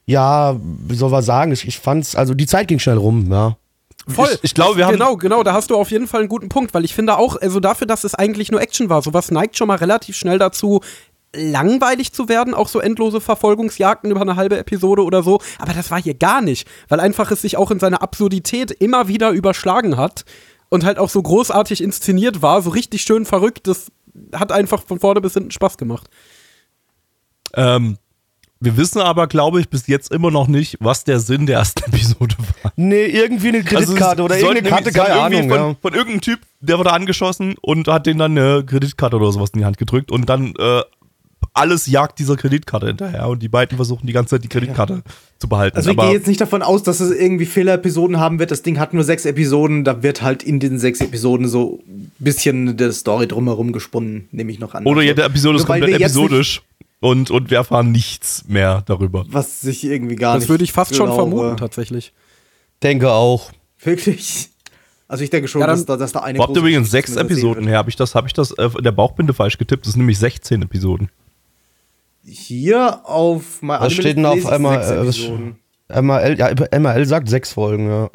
ja, 0.05 0.55
wie 0.59 0.95
soll 0.95 1.11
man 1.11 1.23
sagen, 1.23 1.51
ich, 1.51 1.67
ich 1.67 1.79
fand's, 1.79 2.15
also 2.15 2.33
die 2.33 2.47
Zeit 2.47 2.67
ging 2.67 2.79
schnell 2.79 2.97
rum, 2.97 3.31
ja. 3.31 3.57
Voll. 4.07 4.29
Ich- 4.33 4.43
ich 4.43 4.53
glaube, 4.53 4.77
wir 4.77 4.85
haben- 4.85 4.93
Genau, 4.93 5.15
genau, 5.17 5.43
da 5.43 5.53
hast 5.53 5.69
du 5.69 5.75
auf 5.77 5.89
jeden 5.91 6.07
Fall 6.07 6.21
einen 6.21 6.29
guten 6.29 6.49
Punkt, 6.49 6.73
weil 6.73 6.83
ich 6.85 6.93
finde 6.93 7.17
auch, 7.17 7.35
also 7.37 7.59
dafür, 7.59 7.87
dass 7.87 8.03
es 8.03 8.15
eigentlich 8.15 8.51
nur 8.51 8.61
Action 8.61 8.89
war, 8.89 9.01
sowas 9.01 9.31
neigt 9.31 9.57
schon 9.57 9.67
mal 9.67 9.77
relativ 9.77 10.15
schnell 10.17 10.37
dazu, 10.39 10.81
langweilig 11.35 12.13
zu 12.13 12.29
werden, 12.29 12.53
auch 12.53 12.67
so 12.67 12.79
endlose 12.79 13.19
Verfolgungsjagden 13.21 14.11
über 14.11 14.21
eine 14.21 14.35
halbe 14.35 14.57
Episode 14.57 15.03
oder 15.03 15.23
so. 15.23 15.39
Aber 15.57 15.73
das 15.73 15.89
war 15.89 16.01
hier 16.01 16.13
gar 16.13 16.41
nicht, 16.41 16.67
weil 16.89 16.99
einfach 16.99 17.31
es 17.31 17.41
sich 17.41 17.57
auch 17.57 17.71
in 17.71 17.79
seiner 17.79 18.01
Absurdität 18.03 18.69
immer 18.71 19.07
wieder 19.07 19.31
überschlagen 19.31 19.97
hat 19.97 20.25
und 20.69 20.83
halt 20.85 20.99
auch 20.99 21.09
so 21.09 21.21
großartig 21.23 21.81
inszeniert 21.81 22.41
war, 22.43 22.61
so 22.61 22.69
richtig 22.69 23.01
schön 23.01 23.25
verrückt. 23.25 23.67
Das 23.67 23.91
hat 24.35 24.51
einfach 24.51 24.83
von 24.85 24.99
vorne 24.99 25.21
bis 25.21 25.33
hinten 25.33 25.49
Spaß 25.51 25.77
gemacht. 25.77 26.07
Ähm, 27.55 27.97
wir 28.63 28.77
wissen 28.77 29.01
aber, 29.01 29.27
glaube 29.27 29.59
ich, 29.59 29.69
bis 29.69 29.87
jetzt 29.87 30.11
immer 30.11 30.31
noch 30.31 30.47
nicht, 30.47 30.77
was 30.79 31.03
der 31.03 31.19
Sinn 31.19 31.45
der 31.45 31.57
ersten 31.57 31.83
Episode 31.93 32.35
war. 32.61 32.71
Nee, 32.77 33.05
irgendwie 33.05 33.49
eine 33.49 33.63
Kreditkarte 33.63 34.23
Also, 34.23 34.23
oder 34.23 34.37
irgendeine 34.37 34.69
Karte, 34.69 34.91
keine 34.91 35.13
Ahnung, 35.15 35.33
irgendwie 35.33 35.55
ja. 35.55 35.63
von, 35.63 35.77
von 35.81 35.93
irgendeinem 35.93 36.21
Typ, 36.21 36.39
der 36.61 36.79
wurde 36.79 36.93
angeschossen 36.93 37.55
und 37.61 37.87
hat 37.87 38.05
den 38.05 38.17
dann 38.17 38.37
eine 38.37 38.63
Kreditkarte 38.63 39.17
oder 39.17 39.31
sowas 39.31 39.49
in 39.53 39.59
die 39.59 39.65
Hand 39.65 39.77
gedrückt 39.77 40.11
und 40.11 40.29
dann 40.29 40.53
äh, 40.57 40.81
alles 41.53 41.87
jagt 41.87 42.19
dieser 42.19 42.37
Kreditkarte 42.37 42.87
hinterher 42.87 43.27
und 43.27 43.43
die 43.43 43.49
beiden 43.49 43.75
versuchen 43.75 44.07
die 44.07 44.13
ganze 44.13 44.31
Zeit 44.31 44.43
die 44.43 44.47
Kreditkarte 44.47 44.93
ja. 44.93 45.01
zu 45.39 45.49
behalten. 45.49 45.75
Also 45.75 45.91
ich 45.91 45.97
gehe 45.97 46.13
jetzt 46.13 46.27
nicht 46.27 46.39
davon 46.41 46.61
aus, 46.61 46.83
dass 46.83 46.99
es 46.99 47.11
irgendwie 47.11 47.45
Fehler-Episoden 47.45 48.17
haben 48.17 48.39
wird. 48.39 48.49
Das 48.49 48.61
Ding 48.61 48.79
hat 48.79 48.93
nur 48.93 49.03
sechs 49.03 49.25
Episoden, 49.25 49.83
da 49.83 50.01
wird 50.01 50.21
halt 50.21 50.41
in 50.41 50.59
den 50.59 50.79
sechs 50.79 51.01
Episoden 51.01 51.47
so 51.47 51.83
ein 51.85 52.11
bisschen 52.17 52.77
der 52.77 52.91
Story 52.93 53.27
drumherum 53.27 53.73
gesponnen, 53.73 54.29
nehme 54.31 54.51
ich 54.51 54.59
noch 54.59 54.73
an. 54.73 54.85
Oder 54.85 55.01
jede 55.01 55.23
Episode 55.23 55.57
ist 55.57 55.65
komplett 55.65 56.01
episodisch. 56.01 56.61
Und, 57.03 57.31
und 57.31 57.51
wir 57.51 57.57
erfahren 57.57 57.91
nichts 57.91 58.45
mehr 58.47 58.81
darüber. 58.85 59.25
Was 59.27 59.59
sich 59.59 59.83
irgendwie 59.83 60.15
gar 60.15 60.35
das 60.35 60.43
nicht. 60.43 60.45
Das 60.45 60.53
würde 60.53 60.63
ich 60.63 60.71
fast 60.71 60.95
schon 60.95 61.13
vermuten, 61.13 61.57
tatsächlich. 61.57 62.13
Denke 62.81 63.11
auch. 63.11 63.51
Wirklich? 63.83 64.49
Also 65.09 65.25
ich 65.25 65.29
denke 65.29 65.49
schon, 65.49 65.59
ja, 65.59 65.67
dass, 65.67 65.85
da, 65.85 65.97
dass 65.97 66.13
da 66.13 66.21
eine. 66.21 66.39
Habt 66.39 66.55
übrigens 66.55 66.89
sechs 66.91 67.17
Episoden 67.17 67.67
her. 67.67 67.77
Habe 67.79 67.89
ich 67.89 67.97
das, 67.97 68.15
hab 68.15 68.25
ich 68.25 68.31
das 68.31 68.51
äh, 68.51 68.69
in 68.77 68.85
der 68.85 68.93
Bauchbinde 68.93 69.33
falsch 69.33 69.57
getippt? 69.57 69.85
Das 69.85 69.91
sind 69.93 69.99
nämlich 69.99 70.17
16 70.17 70.61
Episoden. 70.61 71.09
Hier 72.23 73.01
auf 73.03 73.57
Was 73.59 73.91
steht 73.91 74.15
denn 74.15 74.25
auf 74.25 74.45
MRL? 74.45 75.11
Äh, 75.89 76.01
MRL, 76.01 76.39
ja, 76.39 76.79
MRL 76.79 77.05
sagt 77.05 77.27
sechs 77.27 77.51
Folgen, 77.51 77.89
ja. 77.89 78.09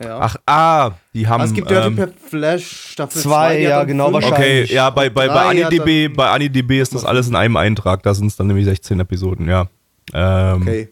Ja. 0.00 0.18
Ach, 0.20 0.36
ah, 0.46 0.90
die 1.12 1.26
haben. 1.26 1.42
Also 1.42 1.52
es 1.52 1.54
gibt 1.54 1.70
ja 1.70 1.86
ähm, 1.86 1.96
per 1.96 2.08
Flash 2.08 2.92
Staffel 2.92 3.20
2, 3.20 3.60
ja, 3.60 3.84
genau, 3.84 4.10
fünf. 4.10 4.14
wahrscheinlich. 4.14 4.64
Okay, 4.64 4.74
ja, 4.74 4.90
bei, 4.90 5.10
bei, 5.10 5.28
bei 5.28 5.42
AniDB, 5.42 6.14
bei 6.14 6.30
AniDB 6.30 6.80
ist 6.80 6.94
das 6.94 7.04
alles 7.04 7.28
in 7.28 7.36
einem 7.36 7.56
Eintrag. 7.56 8.02
Da 8.02 8.14
sind 8.14 8.28
es 8.28 8.36
dann 8.36 8.46
nämlich 8.46 8.64
16 8.64 9.00
Episoden, 9.00 9.48
ja. 9.48 9.68
Ähm, 10.14 10.62
okay. 10.62 10.88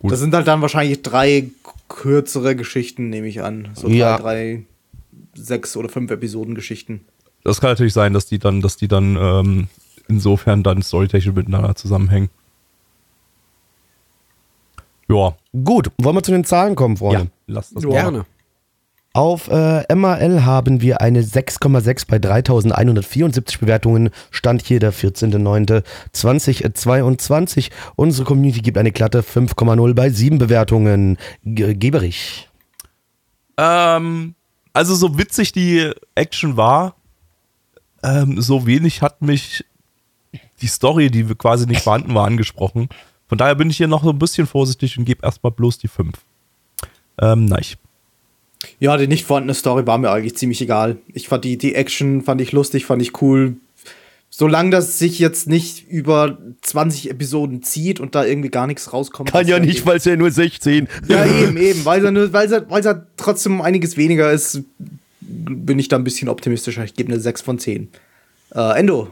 Gut. 0.00 0.12
Das 0.12 0.20
sind 0.20 0.34
halt 0.34 0.46
dann 0.46 0.62
wahrscheinlich 0.62 1.02
drei 1.02 1.48
kürzere 1.88 2.56
Geschichten, 2.56 3.10
nehme 3.10 3.26
ich 3.26 3.42
an. 3.42 3.68
So 3.74 3.88
drei, 3.88 3.94
ja. 3.94 4.18
drei, 4.18 4.64
sechs 5.34 5.76
oder 5.76 5.88
fünf 5.88 6.10
Episoden 6.10 6.54
Geschichten. 6.54 7.02
Das 7.44 7.60
kann 7.60 7.70
natürlich 7.70 7.92
sein, 7.94 8.12
dass 8.12 8.26
die 8.26 8.38
dann, 8.38 8.60
dass 8.60 8.76
die 8.76 8.88
dann 8.88 9.16
ähm, 9.16 9.68
insofern 10.08 10.62
dann 10.62 10.82
storytechnisch 10.82 11.34
miteinander 11.34 11.74
zusammenhängen. 11.74 12.30
Ja. 15.08 15.34
Gut, 15.64 15.90
wollen 15.98 16.16
wir 16.16 16.22
zu 16.22 16.32
den 16.32 16.44
Zahlen 16.44 16.74
kommen, 16.74 16.96
Freunde? 16.96 17.24
Ja, 17.24 17.30
lass 17.46 17.70
das 17.70 17.82
gerne. 17.82 18.26
Auf 19.18 19.48
äh, 19.48 19.82
MAL 19.96 20.44
haben 20.44 20.80
wir 20.80 21.00
eine 21.00 21.22
6,6 21.22 22.06
bei 22.06 22.20
3174 22.20 23.58
Bewertungen. 23.58 24.10
Stand 24.30 24.62
hier 24.62 24.78
der 24.78 24.94
14.09.2022. 24.94 27.72
Unsere 27.96 28.24
Community 28.24 28.60
gibt 28.60 28.78
eine 28.78 28.92
glatte 28.92 29.22
5,0 29.22 29.94
bei 29.94 30.10
7 30.10 30.38
Bewertungen. 30.38 31.18
Ge 31.42 31.74
Geberich. 31.74 32.48
Ähm, 33.56 34.36
also 34.72 34.94
so 34.94 35.18
witzig 35.18 35.50
die 35.50 35.90
Action 36.14 36.56
war, 36.56 36.94
ähm, 38.04 38.40
so 38.40 38.68
wenig 38.68 39.02
hat 39.02 39.20
mich 39.20 39.64
die 40.60 40.68
Story, 40.68 41.10
die 41.10 41.24
quasi 41.34 41.66
nicht 41.66 41.82
vorhanden 41.82 42.14
war, 42.14 42.24
angesprochen. 42.24 42.88
Von 43.26 43.36
daher 43.36 43.56
bin 43.56 43.68
ich 43.68 43.78
hier 43.78 43.88
noch 43.88 44.04
so 44.04 44.10
ein 44.10 44.18
bisschen 44.20 44.46
vorsichtig 44.46 44.96
und 44.96 45.06
gebe 45.06 45.26
erstmal 45.26 45.50
bloß 45.50 45.78
die 45.78 45.88
5. 45.88 46.16
Ähm, 47.20 47.46
nein. 47.46 47.64
Ja, 48.80 48.96
die 48.96 49.06
nicht 49.06 49.24
vorhandene 49.24 49.54
Story 49.54 49.86
war 49.86 49.98
mir 49.98 50.10
eigentlich 50.10 50.36
ziemlich 50.36 50.60
egal. 50.60 50.98
Ich 51.12 51.28
fand 51.28 51.44
die, 51.44 51.58
die 51.58 51.74
Action, 51.74 52.22
fand 52.22 52.40
ich 52.40 52.52
lustig, 52.52 52.86
fand 52.86 53.02
ich 53.02 53.20
cool. 53.22 53.56
Solange 54.30 54.70
das 54.70 54.98
sich 54.98 55.18
jetzt 55.18 55.48
nicht 55.48 55.88
über 55.88 56.38
20 56.62 57.10
Episoden 57.10 57.62
zieht 57.62 57.98
und 57.98 58.14
da 58.14 58.24
irgendwie 58.24 58.50
gar 58.50 58.66
nichts 58.66 58.92
rauskommt. 58.92 59.32
Kann 59.32 59.46
ja 59.46 59.58
nicht, 59.58 59.86
weil 59.86 59.96
es 59.96 60.04
ja 60.04 60.16
nur 60.16 60.30
16. 60.30 60.88
Ja, 61.08 61.24
eben, 61.24 61.56
eben. 61.56 61.84
Weil 61.84 62.04
es 62.04 62.12
ja, 62.12 62.32
weil's 62.32 62.52
ja, 62.52 62.70
weil's 62.70 62.86
ja 62.86 63.02
trotzdem 63.16 63.60
einiges 63.60 63.96
weniger 63.96 64.30
ist, 64.30 64.62
bin 65.20 65.78
ich 65.78 65.88
da 65.88 65.96
ein 65.96 66.04
bisschen 66.04 66.28
optimistischer. 66.28 66.84
Ich 66.84 66.94
gebe 66.94 67.10
eine 67.10 67.20
6 67.20 67.42
von 67.42 67.58
10. 67.58 67.88
Äh, 68.54 68.78
Endo, 68.78 69.08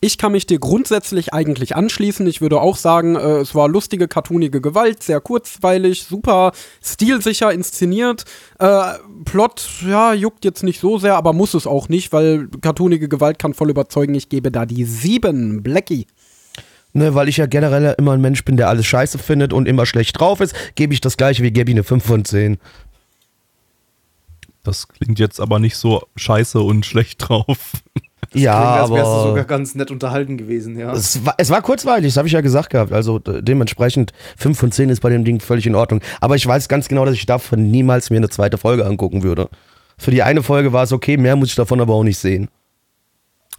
ich 0.00 0.18
kann 0.18 0.32
mich 0.32 0.46
dir 0.46 0.58
grundsätzlich 0.58 1.32
eigentlich 1.32 1.76
anschließen. 1.76 2.26
Ich 2.26 2.40
würde 2.40 2.60
auch 2.60 2.76
sagen, 2.76 3.16
äh, 3.16 3.38
es 3.38 3.54
war 3.54 3.68
lustige, 3.68 4.08
cartoonige 4.08 4.60
Gewalt, 4.60 5.02
sehr 5.02 5.20
kurzweilig, 5.20 6.04
super 6.04 6.52
stilsicher 6.82 7.52
inszeniert. 7.52 8.24
Äh, 8.58 8.82
Plot, 9.24 9.66
ja, 9.86 10.12
juckt 10.12 10.44
jetzt 10.44 10.62
nicht 10.62 10.80
so 10.80 10.98
sehr, 10.98 11.16
aber 11.16 11.32
muss 11.32 11.54
es 11.54 11.66
auch 11.66 11.88
nicht, 11.88 12.12
weil 12.12 12.48
cartoonige 12.60 13.08
Gewalt 13.08 13.38
kann 13.38 13.54
voll 13.54 13.70
überzeugen. 13.70 14.14
Ich 14.14 14.28
gebe 14.28 14.50
da 14.50 14.66
die 14.66 14.84
sieben. 14.84 15.62
Blackie. 15.62 16.06
Ne, 16.92 17.14
weil 17.14 17.28
ich 17.28 17.38
ja 17.38 17.46
generell 17.46 17.94
immer 17.98 18.12
ein 18.12 18.20
Mensch 18.20 18.44
bin, 18.44 18.56
der 18.56 18.68
alles 18.68 18.86
scheiße 18.86 19.18
findet 19.18 19.52
und 19.52 19.66
immer 19.66 19.84
schlecht 19.84 20.20
drauf 20.20 20.40
ist, 20.40 20.54
gebe 20.76 20.94
ich 20.94 21.00
das 21.00 21.16
gleiche 21.16 21.42
wie 21.42 21.52
Gabi 21.52 21.72
eine 21.72 21.82
5 21.82 22.04
von 22.04 22.24
10. 22.24 22.58
Das 24.62 24.86
klingt 24.88 25.18
jetzt 25.18 25.40
aber 25.40 25.58
nicht 25.58 25.76
so 25.76 26.06
scheiße 26.14 26.60
und 26.60 26.86
schlecht 26.86 27.28
drauf. 27.28 27.72
Das 28.34 28.42
ja, 28.42 28.52
klingt, 28.52 28.80
als 28.82 28.90
wärst 28.90 29.12
du 29.12 29.28
sogar 29.28 29.44
ganz 29.44 29.74
nett 29.76 29.90
unterhalten 29.92 30.36
gewesen, 30.36 30.76
ja. 30.76 30.92
Es 30.92 31.24
war, 31.24 31.34
es 31.38 31.50
war 31.50 31.62
kurzweilig, 31.62 32.12
das 32.12 32.16
habe 32.16 32.26
ich 32.26 32.34
ja 32.34 32.40
gesagt 32.40 32.70
gehabt. 32.70 32.92
Also 32.92 33.20
dementsprechend 33.20 34.12
5 34.36 34.58
von 34.58 34.72
10 34.72 34.90
ist 34.90 35.00
bei 35.00 35.10
dem 35.10 35.24
Ding 35.24 35.38
völlig 35.38 35.66
in 35.66 35.76
Ordnung. 35.76 36.00
Aber 36.20 36.34
ich 36.34 36.44
weiß 36.44 36.68
ganz 36.68 36.88
genau, 36.88 37.04
dass 37.04 37.14
ich 37.14 37.26
davon 37.26 37.70
niemals 37.70 38.10
mir 38.10 38.16
eine 38.16 38.28
zweite 38.28 38.58
Folge 38.58 38.84
angucken 38.84 39.22
würde. 39.22 39.48
Für 39.96 40.10
die 40.10 40.24
eine 40.24 40.42
Folge 40.42 40.72
war 40.72 40.82
es 40.82 40.92
okay, 40.92 41.16
mehr 41.16 41.36
muss 41.36 41.50
ich 41.50 41.54
davon 41.54 41.80
aber 41.80 41.94
auch 41.94 42.02
nicht 42.02 42.18
sehen. 42.18 42.48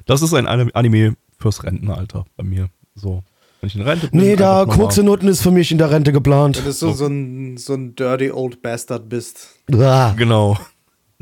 Das 0.05 0.21
ist 0.21 0.33
ein 0.33 0.45
Anime 0.45 1.15
fürs 1.39 1.63
Rentenalter 1.63 2.25
bei 2.35 2.43
mir. 2.43 2.69
So. 2.95 3.23
Wenn 3.61 3.67
ich 3.67 3.75
in 3.77 3.81
Rente 3.81 4.09
bin. 4.09 4.19
Nee, 4.19 4.35
da 4.35 4.65
Koksenutten 4.65 5.29
ist 5.29 5.41
für 5.41 5.51
mich 5.51 5.71
in 5.71 5.77
der 5.77 5.89
Rente 5.89 6.11
geplant. 6.11 6.57
Wenn 6.57 6.65
du 6.65 6.71
so, 6.73 6.91
so, 6.91 7.07
ein, 7.07 7.55
so 7.55 7.73
ein 7.73 7.95
dirty 7.95 8.29
old 8.29 8.61
bastard 8.61 9.07
bist. 9.07 9.55
Ah. 9.73 10.13
Genau. 10.17 10.57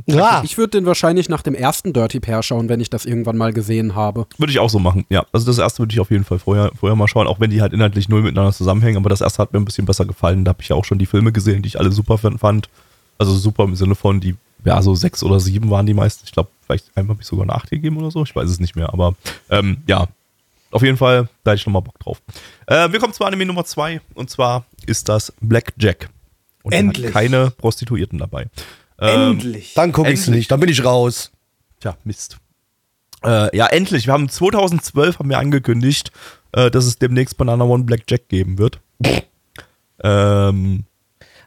Ja. 0.08 0.41
Ich 0.43 0.58
würde 0.58 0.71
den 0.71 0.86
wahrscheinlich 0.86 1.29
nach 1.29 1.43
dem 1.43 1.53
ersten 1.53 1.93
Dirty 1.93 2.19
Pair 2.19 2.41
schauen, 2.41 2.67
wenn 2.67 2.79
ich 2.79 2.89
das 2.89 3.06
irgendwann 3.06 3.38
mal 3.38 3.53
gesehen 3.53 3.95
habe. 3.95 4.25
Würde 4.38 4.51
ich 4.51 4.60
auch 4.60 4.69
so 4.69 4.79
machen, 4.79 5.06
ja. 5.10 5.25
Also 5.32 5.45
das 5.45 5.60
erste 5.60 5.79
würde 5.79 5.93
ich 5.93 5.99
auf 5.99 6.10
jeden 6.10 6.23
Fall 6.23 6.39
vorher, 6.39 6.71
vorher 6.77 6.95
mal 6.95 7.08
schauen, 7.08 7.27
auch 7.27 7.39
wenn 7.39 7.51
die 7.51 7.62
halt 7.62 7.73
inhaltlich 7.73 8.10
null 8.10 8.23
miteinander 8.23 8.53
zusammenhängen. 8.53 8.97
Aber 8.97 9.10
das 9.10 9.21
erste 9.21 9.41
hat 9.41 9.53
mir 9.53 9.60
ein 9.60 9.65
bisschen 9.65 9.86
besser 9.86 10.06
gefallen. 10.06 10.45
Da 10.45 10.49
habe 10.49 10.62
ich 10.62 10.69
ja 10.69 10.75
auch 10.75 10.86
schon 10.86 10.97
die 10.97 11.06
Filme 11.06 11.32
gesehen, 11.32 11.62
die 11.62 11.67
ich 11.67 11.79
alle 11.79 11.91
super 11.91 12.17
fand. 12.17 12.69
Also 13.19 13.36
super 13.36 13.65
im 13.65 13.75
Sinne 13.75 13.93
von, 13.93 14.19
die, 14.19 14.36
ja, 14.65 14.82
so 14.82 14.95
sechs 14.95 15.23
oder 15.23 15.39
sieben 15.39 15.69
waren 15.69 15.86
die 15.86 15.93
meisten. 15.93 16.23
Ich 16.25 16.32
glaube, 16.32 16.49
vielleicht 16.65 16.86
einmal 16.97 17.15
habe 17.15 17.21
ich 17.21 17.27
sogar 17.27 17.43
eine 17.43 17.53
acht 17.53 17.69
gegeben 17.69 17.97
oder 17.97 18.10
so. 18.10 18.23
Ich 18.23 18.36
weiß 18.36 18.49
es 18.49 18.60
nicht 18.60 18.75
mehr. 18.75 18.91
Aber 18.91 19.13
ähm, 19.51 19.77
ja, 19.88 20.08
auf 20.71 20.82
jeden 20.82 20.97
Fall, 20.97 21.29
da 21.43 21.51
hätte 21.51 21.60
ich 21.60 21.65
nochmal 21.67 21.84
Bock 21.84 21.99
drauf. 21.99 22.19
Äh, 22.65 22.91
wir 22.91 22.99
kommen 22.99 23.13
zu 23.13 23.23
Anime 23.23 23.45
Nummer 23.45 23.63
zwei. 23.63 24.01
Und 24.15 24.32
zwar 24.32 24.65
ist 24.88 25.08
das 25.08 25.32
Black 25.39 25.73
Jack. 25.77 26.10
Und 26.63 26.73
Endlich. 26.73 27.12
keine 27.12 27.51
Prostituierten 27.51 28.17
dabei. 28.17 28.47
Ähm, 29.03 29.31
endlich. 29.31 29.73
Dann 29.73 29.91
gucke 29.91 30.11
ich 30.11 30.21
es 30.21 30.27
nicht, 30.27 30.49
dann 30.49 30.59
bin 30.59 30.69
ich 30.69 30.83
raus. 30.83 31.31
Tja, 31.79 31.97
Mist. 32.03 32.37
Äh, 33.23 33.55
ja, 33.55 33.67
endlich. 33.67 34.07
Wir 34.07 34.13
haben 34.13 34.29
2012 34.29 35.19
haben 35.19 35.29
wir 35.29 35.39
angekündigt, 35.39 36.11
äh, 36.53 36.71
dass 36.71 36.85
es 36.85 36.97
demnächst 36.97 37.37
Banana 37.37 37.65
One 37.65 37.83
Black 37.83 38.03
Jack 38.07 38.29
geben 38.29 38.57
wird. 38.57 38.79
ähm, 40.03 40.85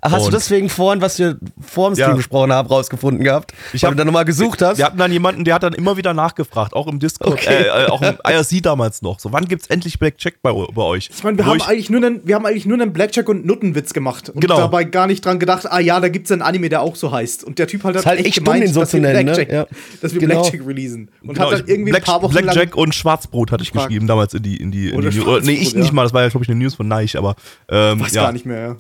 Hast 0.03 0.27
du 0.27 0.31
deswegen 0.31 0.69
vorhin, 0.69 1.01
was 1.01 1.19
wir 1.19 1.39
vor 1.61 1.91
dem 1.91 1.95
Stream 1.95 2.11
ja. 2.11 2.17
gesprochen 2.17 2.53
haben, 2.53 2.69
rausgefunden 2.69 3.25
gehabt? 3.25 3.53
Ich 3.73 3.85
habe 3.85 3.97
dann 3.97 4.07
nochmal 4.07 4.25
gesucht 4.25 4.63
hast. 4.63 4.79
Wir 4.79 4.87
hatten 4.87 4.99
dann 4.99 5.13
jemanden, 5.13 5.45
der 5.45 5.55
hat 5.55 5.63
dann 5.63 5.73
immer 5.73 5.97
wieder 5.97 6.15
nachgefragt, 6.15 6.75
auch 6.75 6.87
im 6.87 6.99
Discord, 6.99 7.33
okay. 7.33 7.65
äh, 7.65 7.85
äh, 7.85 7.87
auch 7.89 8.03
im 8.03 8.17
IRC 8.27 8.63
damals 8.63 9.03
noch. 9.03 9.21
So, 9.21 9.33
wann 9.33 9.47
gibt's 9.47 9.67
endlich 9.69 9.99
Blackjack 9.99 10.43
bei, 10.43 10.53
bei 10.53 10.83
euch? 10.83 11.11
Ich 11.13 11.25
meine, 11.25 11.39
wir, 11.39 11.47
haben 11.47 11.61
eigentlich 11.63 11.91
nur 11.91 12.05
einen, 12.05 12.27
wir 12.27 12.35
haben 12.35 12.47
eigentlich 12.47 12.67
nur 12.67 12.81
einen 12.81 12.93
Blackjack 12.93 13.29
und 13.29 13.47
Nuttenwitz 13.47 13.93
gemacht 13.93 14.31
und 14.31 14.41
genau. 14.41 14.57
dabei 14.57 14.85
gar 14.85 15.07
nicht 15.07 15.25
dran 15.25 15.39
gedacht, 15.39 15.67
ah 15.71 15.81
ja, 15.81 16.01
da 16.01 16.09
gibt's 16.09 16.31
einen 16.31 16.43
Anime, 16.43 16.69
der 16.69 16.83
auch 16.83 16.97
so 16.97 17.11
heißt. 17.11 17.45
Und 17.45 17.59
der 17.59 17.67
Typ 17.67 17.85
halt 17.85 17.97
hat 17.97 18.07
halt 18.07 18.25
echt, 18.25 18.37
gemeint, 18.37 18.63
dumm, 18.63 18.67
den 18.67 18.75
so 18.75 18.81
dass, 18.81 18.91
zu 18.91 18.99
nennen, 18.99 19.27
Blackjack, 19.27 19.49
ne? 19.49 19.55
ja. 19.55 19.67
dass 20.01 20.13
wir 20.13 20.21
genau. 20.21 20.43
Blackjack 20.43 20.67
releasen. 20.67 21.11
Und 21.23 21.35
genau, 21.35 21.51
hat 21.51 21.61
dann 21.61 21.69
irgendwie 21.69 21.91
Black, 21.91 22.03
ein 22.03 22.07
paar 22.07 22.23
Wochen 22.23 22.33
Blackjack 22.33 22.77
und 22.77 22.95
Schwarzbrot 22.95 23.53
hatte 23.53 23.63
ich 23.63 23.73
gefragt. 23.73 23.89
geschrieben 23.89 24.07
damals 24.07 24.35
in 24.35 24.43
die 24.43 24.57
in 24.57 24.71
die, 24.71 24.91
in 24.91 25.01
die 25.01 25.21
oder 25.21 25.41
Nee, 25.41 25.53
ich 25.53 25.73
ja. 25.73 25.81
nicht 25.81 25.93
mal, 25.93 26.05
das 26.05 26.13
war 26.13 26.23
ja 26.23 26.29
glaube 26.29 26.45
ich 26.45 26.51
eine 26.51 26.59
News 26.59 26.75
von 26.75 26.89
Neich, 26.89 27.17
aber 27.17 27.37
ähm, 27.69 28.01
weiß 28.01 28.15
ja. 28.15 28.25
gar 28.25 28.33
nicht 28.33 28.47
mehr. 28.47 28.61
Ja. 28.61 28.77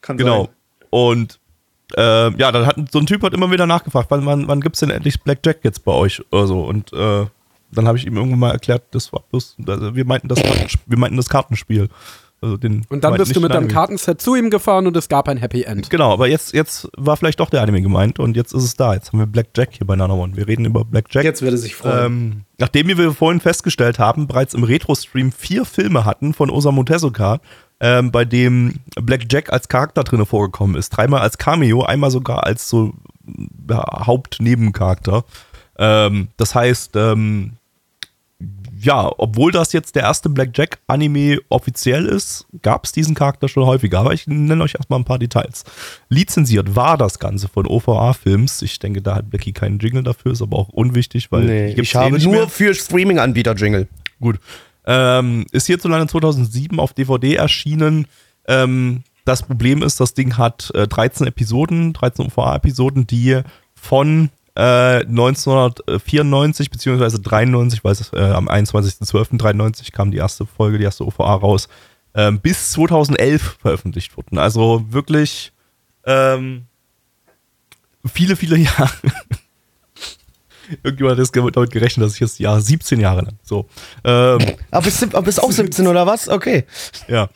Kann 0.00 0.16
genau. 0.16 0.44
Sein. 0.44 0.54
Und 0.90 1.40
äh, 1.96 2.30
ja, 2.36 2.52
dann 2.52 2.66
hat 2.66 2.76
so 2.90 2.98
ein 2.98 3.06
Typ 3.06 3.22
hat 3.22 3.34
immer 3.34 3.50
wieder 3.50 3.66
nachgefragt, 3.66 4.10
wann, 4.10 4.26
wann, 4.26 4.48
wann 4.48 4.60
gibt 4.60 4.76
es 4.76 4.80
denn 4.80 4.90
endlich 4.90 5.22
Blackjack 5.22 5.58
jetzt 5.62 5.84
bei 5.84 5.92
euch 5.92 6.22
oder 6.32 6.46
so. 6.46 6.62
Und 6.62 6.92
äh, 6.92 7.26
dann 7.72 7.88
habe 7.88 7.98
ich 7.98 8.06
ihm 8.06 8.16
irgendwann 8.16 8.38
mal 8.38 8.52
erklärt, 8.52 8.84
das 8.92 9.12
war 9.12 9.22
bloß, 9.30 9.56
also 9.66 9.94
wir 9.94 10.04
meinten 10.04 10.28
das, 10.28 10.40
wir 10.86 10.98
meinten 10.98 11.16
das 11.16 11.28
Kartenspiel. 11.28 11.88
Also 12.42 12.58
den 12.58 12.84
und 12.90 13.02
dann 13.02 13.16
bist 13.16 13.34
du 13.34 13.40
mit 13.40 13.54
deinem 13.54 13.68
Kartenset 13.68 14.20
zu 14.20 14.34
ihm 14.34 14.50
gefahren 14.50 14.86
und 14.86 14.94
es 14.96 15.08
gab 15.08 15.26
ein 15.26 15.38
Happy 15.38 15.62
End. 15.62 15.88
Genau, 15.88 16.12
aber 16.12 16.28
jetzt, 16.28 16.52
jetzt 16.52 16.86
war 16.94 17.16
vielleicht 17.16 17.40
doch 17.40 17.48
der 17.48 17.62
Anime 17.62 17.80
gemeint 17.80 18.18
und 18.18 18.36
jetzt 18.36 18.52
ist 18.52 18.62
es 18.62 18.76
da. 18.76 18.92
Jetzt 18.92 19.12
haben 19.12 19.20
wir 19.20 19.26
Blackjack 19.26 19.70
hier 19.72 19.86
bei 19.86 19.96
Nana 19.96 20.12
One. 20.12 20.36
Wir 20.36 20.46
reden 20.46 20.66
über 20.66 20.84
Blackjack. 20.84 21.24
Jetzt 21.24 21.40
würde 21.40 21.56
sich 21.56 21.74
freuen. 21.74 22.04
Ähm, 22.04 22.40
nachdem 22.58 22.88
wir 22.88 23.12
vorhin 23.12 23.40
festgestellt 23.40 23.98
haben, 23.98 24.26
bereits 24.26 24.52
im 24.52 24.64
Retro-Stream 24.64 25.32
vier 25.32 25.64
Filme 25.64 26.04
hatten 26.04 26.34
von 26.34 26.50
Osamu 26.50 26.84
Tezuka, 26.84 27.40
ähm, 27.80 28.10
bei 28.10 28.24
dem 28.24 28.80
Black 29.00 29.26
Jack 29.30 29.52
als 29.52 29.68
Charakter 29.68 30.04
drin 30.04 30.24
vorgekommen 30.24 30.76
ist. 30.76 30.90
Dreimal 30.90 31.20
als 31.20 31.38
Cameo, 31.38 31.82
einmal 31.82 32.10
sogar 32.10 32.44
als 32.44 32.68
so 32.68 32.94
ja, 33.68 33.84
Hauptnebencharakter. 34.06 35.24
Ähm, 35.78 36.28
das 36.36 36.54
heißt, 36.54 36.96
ähm, 36.96 37.52
ja, 38.78 39.10
obwohl 39.16 39.52
das 39.52 39.72
jetzt 39.72 39.94
der 39.96 40.02
erste 40.02 40.28
Black 40.28 40.50
Jack 40.54 40.78
Anime 40.86 41.38
offiziell 41.48 42.06
ist, 42.06 42.46
gab 42.62 42.84
es 42.84 42.92
diesen 42.92 43.14
Charakter 43.14 43.48
schon 43.48 43.64
häufiger. 43.64 44.00
Aber 44.00 44.12
ich 44.12 44.26
nenne 44.26 44.62
euch 44.62 44.74
erstmal 44.74 45.00
ein 45.00 45.04
paar 45.04 45.18
Details. 45.18 45.64
Lizenziert 46.08 46.76
war 46.76 46.98
das 46.98 47.18
Ganze 47.18 47.48
von 47.48 47.66
OVA 47.66 48.12
Films. 48.12 48.62
Ich 48.62 48.78
denke, 48.78 49.00
da 49.00 49.16
hat 49.16 49.30
Becky 49.30 49.52
keinen 49.52 49.78
Jingle 49.78 50.02
dafür, 50.02 50.32
ist 50.32 50.42
aber 50.42 50.58
auch 50.58 50.68
unwichtig, 50.68 51.32
weil 51.32 51.44
nee, 51.44 51.72
ich 51.72 51.94
habe 51.94 52.18
nur 52.18 52.32
mehr. 52.32 52.48
für 52.48 52.74
Streaming-Anbieter 52.74 53.54
Jingle. 53.54 53.88
Gut. 54.20 54.38
Ähm, 54.86 55.46
ist 55.52 55.66
hierzulande 55.66 56.06
2007 56.06 56.78
auf 56.78 56.92
DVD 56.92 57.34
erschienen. 57.34 58.06
Ähm, 58.46 59.02
das 59.24 59.42
Problem 59.42 59.82
ist, 59.82 59.98
das 59.98 60.14
Ding 60.14 60.38
hat 60.38 60.70
äh, 60.74 60.86
13 60.86 61.26
Episoden, 61.26 61.92
13 61.92 62.26
OVA-Episoden, 62.26 63.06
die 63.06 63.40
von 63.74 64.30
äh, 64.54 65.04
1994 65.04 66.70
bzw. 66.70 67.18
93, 67.22 67.84
weil 67.84 67.92
es 67.92 68.12
äh, 68.12 68.20
am 68.20 68.48
21.12.93 68.48 69.92
kam 69.92 70.12
die 70.12 70.18
erste 70.18 70.46
Folge, 70.46 70.78
die 70.78 70.84
erste 70.84 71.04
OVA 71.04 71.34
raus, 71.34 71.68
äh, 72.14 72.30
bis 72.32 72.70
2011 72.72 73.58
veröffentlicht 73.60 74.16
wurden. 74.16 74.38
Also 74.38 74.86
wirklich 74.90 75.52
ähm, 76.04 76.66
viele, 78.04 78.36
viele 78.36 78.56
Jahre. 78.58 78.90
Irgendjemand 80.82 81.18
hat 81.18 81.24
jetzt 81.24 81.36
damit 81.36 81.70
gerechnet, 81.70 82.06
dass 82.06 82.14
ich 82.14 82.20
jetzt 82.20 82.38
Jahr 82.38 82.60
17 82.60 83.00
Jahre 83.00 83.22
lang. 83.22 83.38
So. 83.42 83.66
Ähm, 84.04 84.40
aber 84.70 84.84
bist, 84.84 85.02
aber 85.02 85.22
bist 85.22 85.42
auch 85.42 85.52
17 85.52 85.86
oder 85.86 86.06
was? 86.06 86.28
Okay. 86.28 86.64
Ja. 87.08 87.28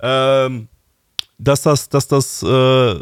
Ähm, 0.00 0.68
dass 1.38 1.62
das, 1.62 1.88
dass 1.88 2.08
das, 2.08 2.42
äh, 2.42 2.94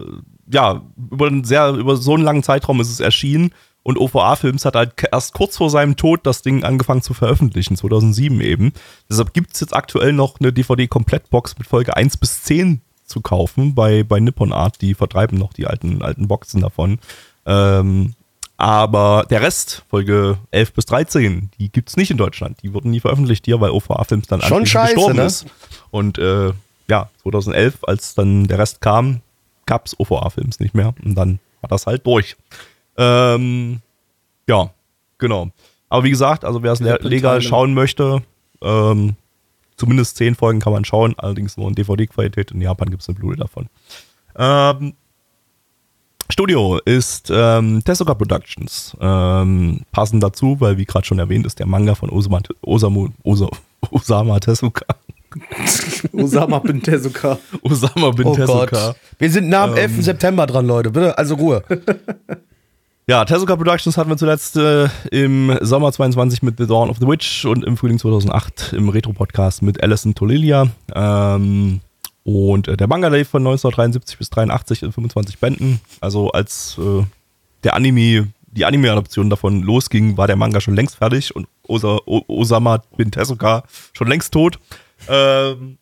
ja, 0.53 0.83
über, 1.11 1.27
einen 1.27 1.45
sehr, 1.45 1.71
über 1.71 1.97
so 1.97 2.15
einen 2.15 2.25
langen 2.25 2.43
Zeitraum 2.43 2.81
ist 2.81 2.91
es 2.91 3.01
erschienen 3.01 3.53
und 3.83 3.99
OVA-Films 3.99 4.65
hat 4.65 4.75
halt 4.75 4.95
erst 5.13 5.33
kurz 5.35 5.57
vor 5.57 5.71
seinem 5.71 5.97
Tod 5.97 6.27
das 6.27 6.43
Ding 6.43 6.65
angefangen 6.65 7.03
zu 7.03 7.15
veröffentlichen, 7.15 7.77
2007 7.77 8.41
eben. 8.41 8.73
Deshalb 9.09 9.33
gibt 9.33 9.55
es 9.55 9.61
jetzt 9.61 9.75
aktuell 9.75 10.13
noch 10.13 10.41
eine 10.41 10.53
DVD-Komplettbox 10.53 11.57
mit 11.59 11.67
Folge 11.67 11.97
1 11.97 12.17
bis 12.17 12.43
10 12.43 12.81
zu 13.05 13.21
kaufen 13.21 13.75
bei, 13.75 14.03
bei 14.03 14.19
Nippon 14.21 14.53
Art. 14.53 14.83
Die 14.83 14.95
vertreiben 14.95 15.39
noch 15.39 15.53
die 15.53 15.67
alten, 15.67 16.03
alten 16.03 16.29
Boxen 16.29 16.63
davon. 16.63 16.99
Ähm, 17.47 18.15
aber 18.57 19.27
der 19.29 19.43
Rest, 19.43 19.85
Folge 19.91 20.39
11 20.51 20.73
bis 20.73 20.87
13, 20.87 21.51
die 21.59 21.71
gibt 21.71 21.91
es 21.91 21.97
nicht 21.97 22.11
in 22.11 22.17
Deutschland. 22.17 22.63
Die 22.63 22.73
wurden 22.73 22.91
nie 22.91 23.01
veröffentlicht 23.01 23.45
hier, 23.45 23.61
weil 23.61 23.71
OVA-Films 23.71 24.29
dann 24.29 24.41
Schon 24.41 24.65
scheiße, 24.65 24.95
gestorben 24.95 25.17
ne? 25.17 25.25
ist. 25.25 25.47
Und 25.91 26.19
äh, 26.19 26.53
ja, 26.89 27.11
2011, 27.23 27.79
als 27.83 28.15
dann 28.15 28.47
der 28.47 28.59
Rest 28.59 28.81
kam, 28.81 29.21
gab 29.67 29.87
es 29.87 29.99
OVA-Films 29.99 30.61
nicht 30.61 30.75
mehr. 30.75 30.95
Und 31.05 31.15
dann 31.15 31.39
war 31.61 31.69
das 31.69 31.87
halt 31.87 32.07
durch. 32.07 32.37
Ähm, 32.97 33.81
ja, 34.49 34.71
genau. 35.19 35.51
Aber 35.89 36.05
wie 36.05 36.11
gesagt, 36.11 36.45
also 36.45 36.63
wer 36.63 36.73
es 36.73 36.81
legal 36.81 37.43
schauen 37.43 37.75
möchte, 37.75 38.23
ähm, 38.63 39.17
zumindest 39.77 40.17
zehn 40.17 40.35
Folgen 40.35 40.61
kann 40.61 40.73
man 40.73 40.85
schauen, 40.85 41.15
allerdings 41.19 41.57
nur 41.57 41.69
in 41.69 41.75
DVD-Qualität. 41.75 42.53
In 42.53 42.63
Japan 42.63 42.91
gibt 42.91 43.03
es 43.03 43.09
eine 43.09 43.19
Blu-ray 43.19 43.37
davon. 43.37 43.69
Ähm, 44.37 44.95
Studio 46.29 46.79
ist 46.85 47.31
ähm, 47.33 47.83
Tezuka 47.85 48.15
Productions. 48.15 48.97
Ähm, 49.01 49.81
passend 49.93 50.23
dazu, 50.23 50.57
weil 50.61 50.77
wie 50.77 50.85
gerade 50.85 51.07
schon 51.07 51.19
erwähnt 51.19 51.47
ist 51.47 51.59
der 51.59 51.67
Manga 51.67 51.95
von 51.95 52.11
Osama, 52.11 52.41
Osamu, 52.63 53.09
Osa, 53.23 53.49
Osama 53.91 54.41
Tezuka. 54.41 54.85
Osama 56.13 56.59
bin 56.59 56.83
Tezuka. 56.83 57.39
Osama 57.63 58.11
bin 58.11 58.27
oh 58.27 58.35
Tezuka. 58.35 58.67
Gott. 58.67 58.97
Wir 59.19 59.31
sind 59.31 59.49
nah 59.49 59.65
am 59.65 59.73
ähm, 59.73 59.77
11. 59.77 60.05
September 60.05 60.47
dran, 60.47 60.67
Leute. 60.67 60.91
Bitte, 60.91 61.17
also 61.17 61.35
Ruhe. 61.35 61.63
Ja, 63.09 63.25
Tezuka 63.25 63.55
Productions 63.55 63.97
hatten 63.97 64.11
wir 64.11 64.17
zuletzt 64.17 64.57
äh, 64.57 64.89
im 65.13 65.57
Sommer 65.61 65.93
22 65.93 66.43
mit 66.43 66.57
The 66.59 66.67
Dawn 66.67 66.91
of 66.91 66.97
the 66.99 67.07
Witch 67.07 67.45
und 67.45 67.65
im 67.65 67.77
Frühling 67.77 68.01
2008 68.01 68.73
im 68.73 68.89
Retro-Podcast 68.89 69.63
mit 69.63 69.81
Alison 69.81 70.17
Tolilia. 70.17 70.67
Ähm, 70.93 71.83
und 72.27 72.67
äh, 72.67 72.77
der 72.77 72.89
Manga 72.89 73.07
lief 73.07 73.29
von 73.29 73.43
1973 73.43 74.19
bis 74.19 74.31
83 74.31 74.83
in 74.83 74.91
25 74.91 75.39
Bänden. 75.39 75.81
Also 76.01 76.33
als 76.33 76.77
äh, 76.77 77.05
der 77.63 77.75
Anime, 77.75 78.33
die 78.49 78.65
Anime-Adaption 78.65 79.31
davon 79.31 79.63
losging, 79.63 80.17
war 80.17 80.27
der 80.27 80.35
Manga 80.35 80.61
schon 80.61 80.75
längst 80.75 80.97
fertig 80.97 81.37
und 81.37 81.47
Osa, 81.69 82.01
o 82.05 82.23
Osama 82.27 82.83
bin 82.97 83.13
Tezuka 83.13 83.63
schon 83.93 84.09
längst 84.09 84.33
tot. 84.33 84.59
Ähm, 85.09 85.79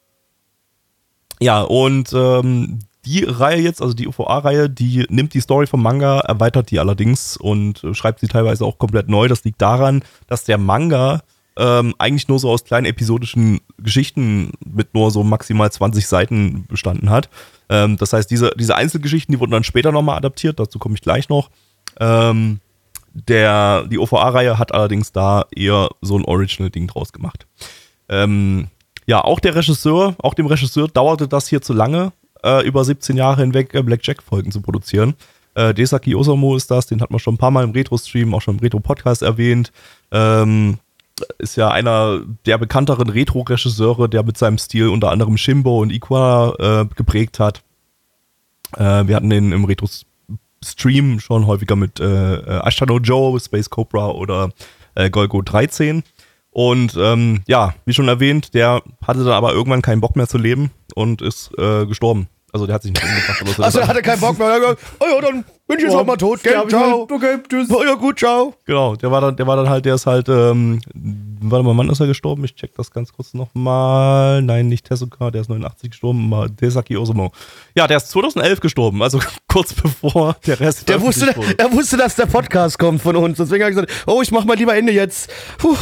ja, 1.41 1.63
und 1.63 2.13
ähm, 2.13 2.81
die 3.07 3.25
Reihe 3.25 3.63
jetzt, 3.63 3.81
also 3.81 3.95
die 3.95 4.07
UVA-Reihe, 4.07 4.69
die 4.69 5.07
nimmt 5.09 5.33
die 5.33 5.41
Story 5.41 5.67
vom 5.67 5.83
Manga, 5.83 6.21
erweitert 6.21 6.71
die 6.71 6.79
allerdings 6.79 7.39
und 7.39 7.83
äh, 7.85 7.95
schreibt 7.95 8.21
sie 8.21 8.29
teilweise 8.29 8.67
auch 8.67 8.77
komplett 8.77 9.09
neu. 9.09 9.29
Das 9.29 9.45
liegt 9.45 9.63
daran, 9.63 10.05
dass 10.27 10.45
der 10.45 10.59
Manga 10.59 11.23
ähm, 11.57 11.95
eigentlich 11.99 12.29
nur 12.29 12.39
so 12.39 12.51
aus 12.51 12.65
kleinen 12.65 12.87
episodischen 12.87 13.61
Geschichten 13.79 14.53
mit 14.65 14.95
nur 14.95 15.11
so 15.11 15.23
maximal 15.23 15.71
20 15.71 16.07
Seiten 16.07 16.67
bestanden 16.67 17.11
hat. 17.11 17.29
Ähm, 17.69 17.97
das 17.97 18.13
heißt, 18.13 18.31
diese, 18.31 18.53
diese 18.59 18.77
Einzelgeschichten, 18.77 19.33
die 19.33 19.41
wurden 19.41 19.53
dann 19.53 19.65
später 19.65 19.93
nochmal 19.93 20.17
adaptiert, 20.17 20.59
dazu 20.59 20.79
komme 20.79 20.95
ich 20.95 21.03
gleich 21.03 21.29
noch. 21.29 21.51
Ähm, 22.01 22.61
der, 23.13 23.85
die 23.85 23.99
OVA-Reihe 23.99 24.59
hat 24.59 24.73
allerdings 24.73 25.13
da 25.13 25.47
eher 25.55 25.89
so 26.01 26.19
ein 26.19 26.25
Original-Ding 26.25 26.89
draus 26.89 27.13
gemacht. 27.13 27.47
Ähm, 28.09 28.69
ja, 29.07 29.23
auch 29.23 29.39
der 29.39 29.55
Regisseur, 29.55 30.17
auch 30.19 30.35
dem 30.35 30.47
Regisseur 30.47 30.89
dauerte 30.89 31.29
das 31.29 31.47
hier 31.47 31.63
zu 31.63 31.73
lange, 31.73 32.13
äh, 32.43 32.67
über 32.67 32.85
17 32.85 33.17
Jahre 33.17 33.43
hinweg 33.43 33.73
äh, 33.75 33.83
Black 33.83 34.01
Jack-Folgen 34.03 34.51
zu 34.51 34.61
produzieren. 34.61 35.15
Äh, 35.55 35.73
Desaki 35.73 36.17
Osamu 36.17 36.57
ist 36.57 36.71
das, 36.71 36.87
den 36.87 37.01
hat 37.01 37.11
man 37.11 37.21
schon 37.21 37.35
ein 37.35 37.39
paar 37.39 37.53
Mal 37.53 37.63
im 37.63 37.71
Retro-Stream, 37.71 38.35
auch 38.35 38.43
schon 38.43 38.57
im 38.57 38.61
Retro-Podcast 38.61 39.23
erwähnt. 39.23 39.71
Ähm, 40.11 40.79
ist 41.39 41.57
ja 41.57 41.69
einer 41.71 42.21
der 42.47 42.59
bekannteren 42.59 43.09
Retro-Regisseure, 43.09 44.09
der 44.09 44.23
mit 44.23 44.37
seinem 44.37 44.59
Stil 44.59 44.89
unter 44.89 45.11
anderem 45.11 45.37
Shimbo 45.37 45.81
und 45.81 45.91
Iqua 45.91 46.55
äh, 46.59 46.87
geprägt 46.95 47.39
hat. 47.39 47.63
Äh, 48.77 49.07
wir 49.07 49.17
hatten 49.17 49.31
den 49.31 49.53
im 49.53 49.65
Retro-Stream 49.65 51.21
schon 51.21 51.47
häufiger 51.47 51.77
mit 51.77 52.01
äh, 52.01 52.35
äh 52.35 52.61
Ashano 52.63 52.99
Joe, 52.99 53.39
Space 53.39 53.71
Cobra 53.71 54.11
oder 54.11 54.51
äh, 54.95 55.11
Golgo 55.11 55.43
13. 55.43 56.03
Und 56.51 56.97
ähm, 56.97 57.43
ja, 57.47 57.75
wie 57.85 57.95
schon 57.95 58.09
erwähnt, 58.09 58.55
der 58.55 58.83
hatte 59.05 59.25
dann 59.25 59.33
aber 59.33 59.53
irgendwann 59.53 59.83
keinen 59.83 60.01
Bock 60.01 60.15
mehr 60.15 60.29
zu 60.29 60.39
leben 60.39 60.71
und 60.95 61.21
ist 61.21 61.51
äh, 61.59 61.85
gestorben. 61.87 62.29
Also 62.55 62.67
der 62.67 62.77
hat 62.77 62.85
sich 62.85 62.93
nicht 62.93 63.03
umgebracht. 63.03 63.43
Oder 63.43 63.53
so. 63.53 63.63
Also 63.65 63.79
er 63.81 63.89
hatte 63.89 64.01
keinen 64.01 64.21
Bock 64.21 64.39
mehr. 64.39 64.77
Oh 65.01 65.05
ja, 65.13 65.21
dann 65.21 65.45
bin 65.67 65.79
ich 65.79 65.83
jetzt 65.83 65.95
auch 65.97 66.07
mal 66.07 66.17
tot. 66.17 66.41
Gell? 66.41 66.63
Ciao. 66.69 67.03
Okay, 67.11 67.39
tschüss. 67.49 67.69
Oh 67.69 67.83
ja, 67.83 67.95
gut, 67.95 68.21
ciao. 68.21 68.55
Genau, 68.65 68.95
der 68.95 69.11
war 69.11 69.21
dann, 69.21 69.35
der 69.35 69.45
war 69.49 69.57
dann 69.57 69.69
halt, 69.69 69.85
der 69.85 69.97
ist 69.97 70.07
halt, 70.07 70.29
ähm, 70.29 70.79
warte 71.41 71.65
mal, 71.65 71.77
wann 71.77 71.91
ist 71.91 71.99
er 71.99 72.07
gestorben? 72.07 72.45
Ich 72.45 72.55
check 72.55 72.73
das 72.77 72.93
ganz 72.93 73.13
kurz 73.13 73.35
nochmal. 73.35 74.41
Nein, 74.41 74.69
nicht 74.69 74.87
Tezuka, 74.87 75.33
der 75.33 75.41
ist 75.41 75.49
89 75.49 75.91
gestorben, 75.91 76.29
mal 76.29 76.49
Desaki 76.49 76.97
Osumo. 76.97 77.33
Ja, 77.75 77.89
der 77.89 77.97
ist 77.97 78.11
2011 78.11 78.61
gestorben, 78.61 79.03
also 79.03 79.19
kurz 79.49 79.75
bevor 79.75 80.37
der 80.47 80.61
Rest 80.61 80.89
der 80.89 81.01
wusste, 81.01 81.35
wurde. 81.35 81.59
Er 81.59 81.73
wusste, 81.73 81.97
dass 81.97 82.15
der 82.15 82.27
Podcast 82.27 82.79
kommt 82.79 83.03
von 83.03 83.17
uns. 83.17 83.37
Deswegen 83.37 83.65
habe 83.65 83.73
ich 83.73 83.77
gesagt, 83.77 84.07
oh, 84.07 84.23
ich 84.23 84.31
mach 84.31 84.45
mal 84.45 84.57
lieber 84.57 84.77
Ende 84.77 84.93
jetzt. 84.93 85.29
Puh. 85.59 85.77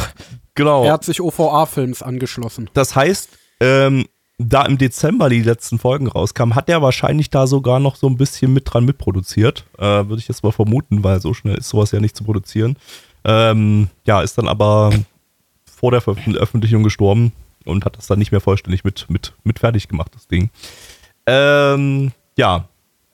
Genau. 0.55 0.85
Er 0.85 0.93
hat 0.93 1.03
sich 1.03 1.21
OVA-Films 1.21 2.01
angeschlossen. 2.01 2.67
Das 2.73 2.95
heißt, 2.95 3.29
ähm, 3.59 4.05
da 4.37 4.65
im 4.65 4.77
Dezember 4.77 5.29
die 5.29 5.41
letzten 5.41 5.77
Folgen 5.77 6.07
rauskamen, 6.07 6.55
hat 6.55 6.69
er 6.69 6.81
wahrscheinlich 6.81 7.29
da 7.29 7.47
sogar 7.47 7.79
noch 7.79 7.95
so 7.95 8.07
ein 8.07 8.17
bisschen 8.17 8.53
mit 8.53 8.71
dran 8.71 8.85
mitproduziert. 8.85 9.65
Äh, 9.77 9.83
Würde 10.07 10.17
ich 10.17 10.27
jetzt 10.27 10.43
mal 10.43 10.51
vermuten, 10.51 11.03
weil 11.03 11.21
so 11.21 11.33
schnell 11.33 11.57
ist 11.57 11.69
sowas 11.69 11.91
ja 11.91 11.99
nicht 11.99 12.15
zu 12.15 12.23
produzieren. 12.23 12.77
Ähm, 13.23 13.89
ja, 14.05 14.21
ist 14.21 14.37
dann 14.37 14.47
aber 14.47 14.91
vor 15.65 15.91
der 15.91 16.01
Veröffentlichung 16.01 16.83
gestorben 16.83 17.31
und 17.65 17.85
hat 17.85 17.97
das 17.97 18.07
dann 18.07 18.19
nicht 18.19 18.31
mehr 18.31 18.41
vollständig 18.41 18.83
mit, 18.83 19.09
mit, 19.09 19.33
mit 19.43 19.59
fertig 19.59 19.87
gemacht, 19.87 20.11
das 20.13 20.27
Ding. 20.27 20.49
Ähm, 21.25 22.11
ja, 22.37 22.67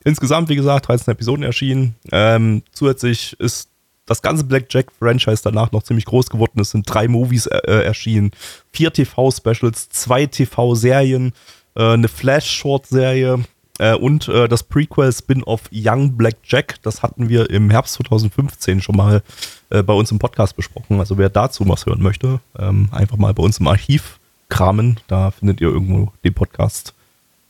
insgesamt, 0.03 0.49
wie 0.49 0.55
gesagt, 0.55 0.87
13 0.87 1.11
Episoden 1.11 1.43
erschienen. 1.43 1.95
Ähm, 2.11 2.63
zusätzlich 2.71 3.35
ist 3.39 3.69
das 4.09 4.21
ganze 4.21 4.43
Blackjack-Franchise 4.43 5.41
danach 5.43 5.71
noch 5.71 5.83
ziemlich 5.83 6.05
groß 6.05 6.29
geworden. 6.29 6.59
Es 6.59 6.71
sind 6.71 6.91
drei 6.91 7.07
Movies 7.07 7.45
äh, 7.45 7.57
äh 7.57 7.83
erschienen, 7.83 8.31
vier 8.71 8.91
TV-Specials, 8.91 9.89
zwei 9.89 10.25
TV-Serien, 10.25 11.33
äh, 11.75 11.93
eine 11.93 12.07
Flash-Short-Serie 12.07 13.43
äh, 13.77 13.93
und 13.93 14.27
äh, 14.27 14.47
das 14.47 14.63
Prequel-Spin-off 14.63 15.69
Young 15.71 16.17
Blackjack. 16.17 16.81
Das 16.81 17.03
hatten 17.03 17.29
wir 17.29 17.49
im 17.49 17.69
Herbst 17.69 17.93
2015 17.95 18.81
schon 18.81 18.97
mal 18.97 19.21
äh, 19.69 19.83
bei 19.83 19.93
uns 19.93 20.11
im 20.11 20.19
Podcast 20.19 20.55
besprochen. 20.55 20.99
Also 20.99 21.17
wer 21.17 21.29
dazu 21.29 21.67
was 21.67 21.85
hören 21.85 22.01
möchte, 22.01 22.39
ähm, 22.57 22.89
einfach 22.91 23.17
mal 23.17 23.33
bei 23.33 23.43
uns 23.43 23.59
im 23.59 23.67
Archiv 23.67 24.19
kramen. 24.49 24.99
Da 25.07 25.31
findet 25.31 25.61
ihr 25.61 25.69
irgendwo 25.69 26.11
den 26.23 26.33
Podcast 26.33 26.95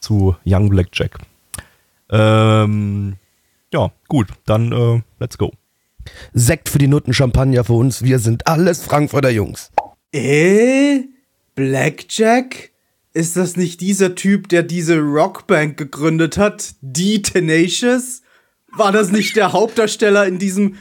zu 0.01 0.35
Young 0.45 0.69
Blackjack. 0.69 1.19
Ähm, 2.09 3.15
ja, 3.71 3.91
gut, 4.07 4.27
dann 4.45 5.03
let's 5.19 5.37
go. 5.37 5.51
Sekt 6.33 6.69
für 6.69 6.77
die 6.77 6.87
Nutten, 6.87 7.13
Champagner 7.13 7.63
für 7.63 7.73
uns. 7.73 8.03
Wir 8.03 8.19
sind 8.19 8.47
alles 8.47 8.81
Frankfurter 8.81 9.29
Jungs. 9.29 9.71
Äh? 10.11 11.03
Blackjack? 11.55 12.71
Ist 13.13 13.35
das 13.35 13.57
nicht 13.57 13.81
dieser 13.81 14.15
Typ, 14.15 14.49
der 14.49 14.63
diese 14.63 14.99
Rockbank 14.99 15.77
gegründet 15.77 16.37
hat? 16.37 16.75
Die 16.81 17.21
Tenacious? 17.21 18.21
War 18.71 18.91
das 18.91 19.11
nicht 19.11 19.35
der 19.35 19.51
Hauptdarsteller 19.51 20.27
in 20.27 20.37
diesem, 20.37 20.75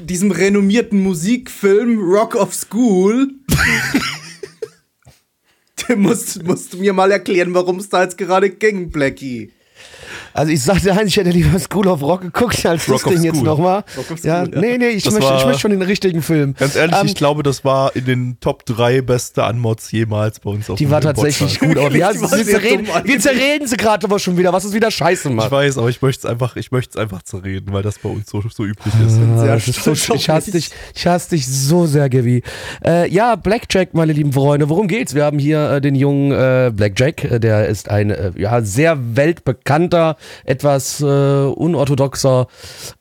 diesem 0.00 0.32
renommierten 0.32 1.00
Musikfilm 1.00 2.00
Rock 2.00 2.34
of 2.34 2.52
School? 2.52 3.30
musst, 5.96 6.42
musst 6.42 6.72
du 6.72 6.78
mir 6.78 6.92
mal 6.92 7.10
erklären, 7.10 7.54
warum 7.54 7.78
es 7.78 7.88
da 7.88 8.02
jetzt 8.02 8.18
gerade 8.18 8.50
ging, 8.50 8.90
Blackie. 8.90 9.52
Also 10.38 10.52
ich 10.52 10.62
sagte 10.62 10.92
eigentlich, 10.92 11.08
ich 11.08 11.16
hätte 11.16 11.30
lieber 11.30 11.58
School 11.58 11.88
of 11.88 12.00
Rock 12.00 12.20
geguckt 12.20 12.64
als 12.64 12.88
Rock 12.88 13.02
das 13.02 13.12
Ding 13.12 13.24
jetzt 13.24 13.42
nochmal. 13.42 13.82
Ja, 14.22 14.44
ja. 14.44 14.48
nee, 14.48 14.78
nee, 14.78 14.88
ich 14.90 15.02
Das 15.02 15.12
möchte, 15.12 15.34
ich 15.36 15.44
möchte 15.44 15.60
schon 15.60 15.72
den 15.72 15.82
richtigen 15.82 16.22
Film. 16.22 16.54
Ganz 16.56 16.76
ehrlich, 16.76 16.96
Ähm, 16.96 17.06
ich 17.06 17.16
glaube, 17.16 17.42
das 17.42 17.64
war 17.64 17.96
in 17.96 18.04
den 18.04 18.36
Top 18.40 18.64
3 18.64 19.00
beste 19.00 19.42
Anmods 19.42 19.90
jemals 19.90 20.38
bei 20.38 20.50
uns 20.50 20.70
auf 20.70 20.78
Die 20.78 20.84
dem 20.84 20.92
war 20.92 21.00
tatsächlich 21.00 21.58
Podcast. 21.58 21.74
gut. 21.76 21.84
Aber 21.86 21.96
ja, 21.96 22.12
Die 22.12 22.20
war 22.20 22.30
wir, 22.30 22.44
zerreden, 22.46 22.86
wir 23.02 23.18
zerreden 23.18 23.66
sie 23.66 23.76
gerade 23.76 24.06
aber 24.06 24.20
schon 24.20 24.36
wieder, 24.36 24.52
was 24.52 24.62
es 24.64 24.72
wieder 24.72 24.92
scheiße 24.92 25.28
Ich 25.28 25.34
macht. 25.34 25.50
weiß, 25.50 25.76
aber 25.76 25.88
ich 25.88 26.00
möchte 26.02 26.26
es 26.26 26.30
einfach, 26.30 26.54
ich 26.54 26.70
möchte 26.70 26.96
es 26.96 27.02
einfach 27.02 27.22
zerreden, 27.22 27.72
weil 27.72 27.82
das 27.82 27.98
bei 27.98 28.08
uns 28.08 28.30
so, 28.30 28.40
so 28.48 28.64
üblich 28.64 28.94
ist. 29.04 29.18
Ah, 29.18 29.54
ist 29.56 29.82
so, 29.82 30.14
ich 30.14 30.28
hasse 30.30 30.52
dich, 30.52 30.70
ich 30.94 31.04
hasse 31.06 31.30
dich 31.30 31.48
so 31.48 31.86
sehr, 31.86 32.08
Gaby. 32.08 32.44
Äh, 32.84 33.10
ja, 33.12 33.34
Blackjack, 33.34 33.92
meine 33.94 34.12
lieben 34.12 34.32
Freunde, 34.32 34.68
worum 34.68 34.86
geht's? 34.86 35.14
Wir 35.16 35.24
haben 35.24 35.40
hier 35.40 35.68
äh, 35.72 35.80
den 35.80 35.96
jungen 35.96 36.30
äh, 36.30 36.70
Blackjack, 36.72 37.24
äh, 37.24 37.40
der 37.40 37.66
ist 37.66 37.88
ein 37.90 38.10
äh, 38.10 38.30
ja, 38.36 38.62
sehr 38.62 39.16
weltbekannter, 39.16 40.16
etwas 40.44 41.00
äh, 41.00 41.04
unorthodoxer 41.04 42.46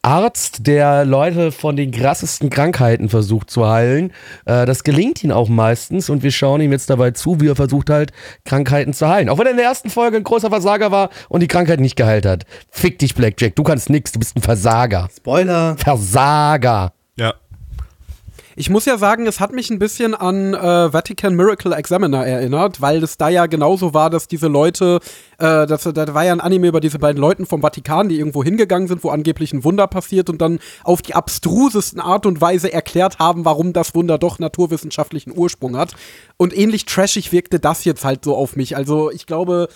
Arzt, 0.02 0.68
der 0.68 1.06
Leute 1.06 1.52
von 1.52 1.76
den 1.76 1.92
krassesten 1.92 2.50
Krankheiten 2.50 3.10
versucht 3.10 3.50
zu 3.50 3.68
heilen. 3.68 4.12
Äh, 4.46 4.66
das 4.66 4.84
gelingt 4.84 5.24
ihm 5.24 5.32
auch 5.32 5.50
meistens 5.50 6.10
und 6.10 6.24
wir 6.24 6.32
schauen 6.32 6.62
ihm 6.62 6.72
jetzt 6.72 6.90
dabei 6.90 7.12
zu, 7.12 7.40
wie 7.42 7.48
er 7.48 7.56
versucht 7.56 7.90
halt, 7.90 8.12
Krankheiten 8.46 8.94
zu 8.94 9.08
heilen. 9.08 9.30
Auch 9.30 9.38
wenn 9.38 9.48
er 9.48 9.52
in 9.52 9.58
der 9.58 9.66
ersten 9.66 9.90
Folge 9.90 10.18
ein 10.18 10.24
großer 10.24 10.50
Versager 10.50 10.92
war 10.92 11.10
und 11.30 11.42
die 11.42 11.48
Krankheit 11.48 11.80
nicht 11.80 11.96
geheilt 11.96 12.26
hat. 12.26 12.46
Fick 12.70 13.00
dich, 13.00 13.16
Blackjack, 13.16 13.56
du 13.56 13.63
kannst 13.63 13.90
nix, 13.90 14.12
du 14.12 14.20
bist 14.20 14.36
ein 14.36 14.42
Versager. 14.42 15.10
Spoiler. 15.16 15.76
Versager. 15.78 16.94
Ich 18.60 18.72
muss 18.72 18.86
ja 18.86 18.98
sagen, 18.98 19.28
es 19.28 19.39
hat 19.39 19.54
mich 19.54 19.70
ein 19.70 19.78
bisschen 19.78 20.15
an 20.15 20.56
äh, 20.56 20.91
Vatican 20.91 21.36
Miracle 21.36 21.74
Examiner 21.74 22.26
erinnert, 22.26 22.82
weil 22.82 23.04
es 23.04 23.15
da 23.15 23.30
ja 23.30 23.46
genauso 23.46 23.93
war, 23.93 24.10
dass 24.10 24.28
diese 24.28 24.48
Leute, 24.48 25.00
äh, 25.38 25.67
das, 25.67 25.84
da 25.84 26.13
war 26.15 26.26
ja 26.26 26.32
ein 26.32 26.41
Anime 26.41 26.70
über 26.70 26.80
diese 26.80 26.98
beiden 26.98 27.22
Leuten 27.22 27.46
vom 27.46 27.62
Vatikan, 27.62 28.10
die 28.10 28.17
irgendwo 28.17 28.43
hingegangen 28.43 28.88
sind, 28.88 29.04
wo 29.04 29.12
angeblich 29.12 29.54
ein 29.54 29.63
Wunder 29.63 29.86
passiert 29.86 30.32
und 30.32 30.41
dann 30.41 30.58
auf 30.84 31.04
die 31.04 31.13
abstrusesten 31.13 32.02
Art 32.02 32.26
und 32.26 32.41
Weise 32.41 32.74
erklärt 32.74 33.20
haben, 33.20 33.46
warum 33.46 33.74
das 33.74 33.93
Wunder 33.93 34.17
doch 34.17 34.39
naturwissenschaftlichen 34.39 35.38
Ursprung 35.38 35.78
hat. 35.78 35.93
Und 36.38 36.58
ähnlich 36.58 36.86
trashig 36.86 37.32
wirkte 37.32 37.60
das 37.60 37.86
jetzt 37.86 38.04
halt 38.04 38.26
so 38.26 38.36
auf 38.36 38.56
mich. 38.56 38.76
Also 38.76 39.12
ich 39.12 39.28
glaube, 39.28 39.67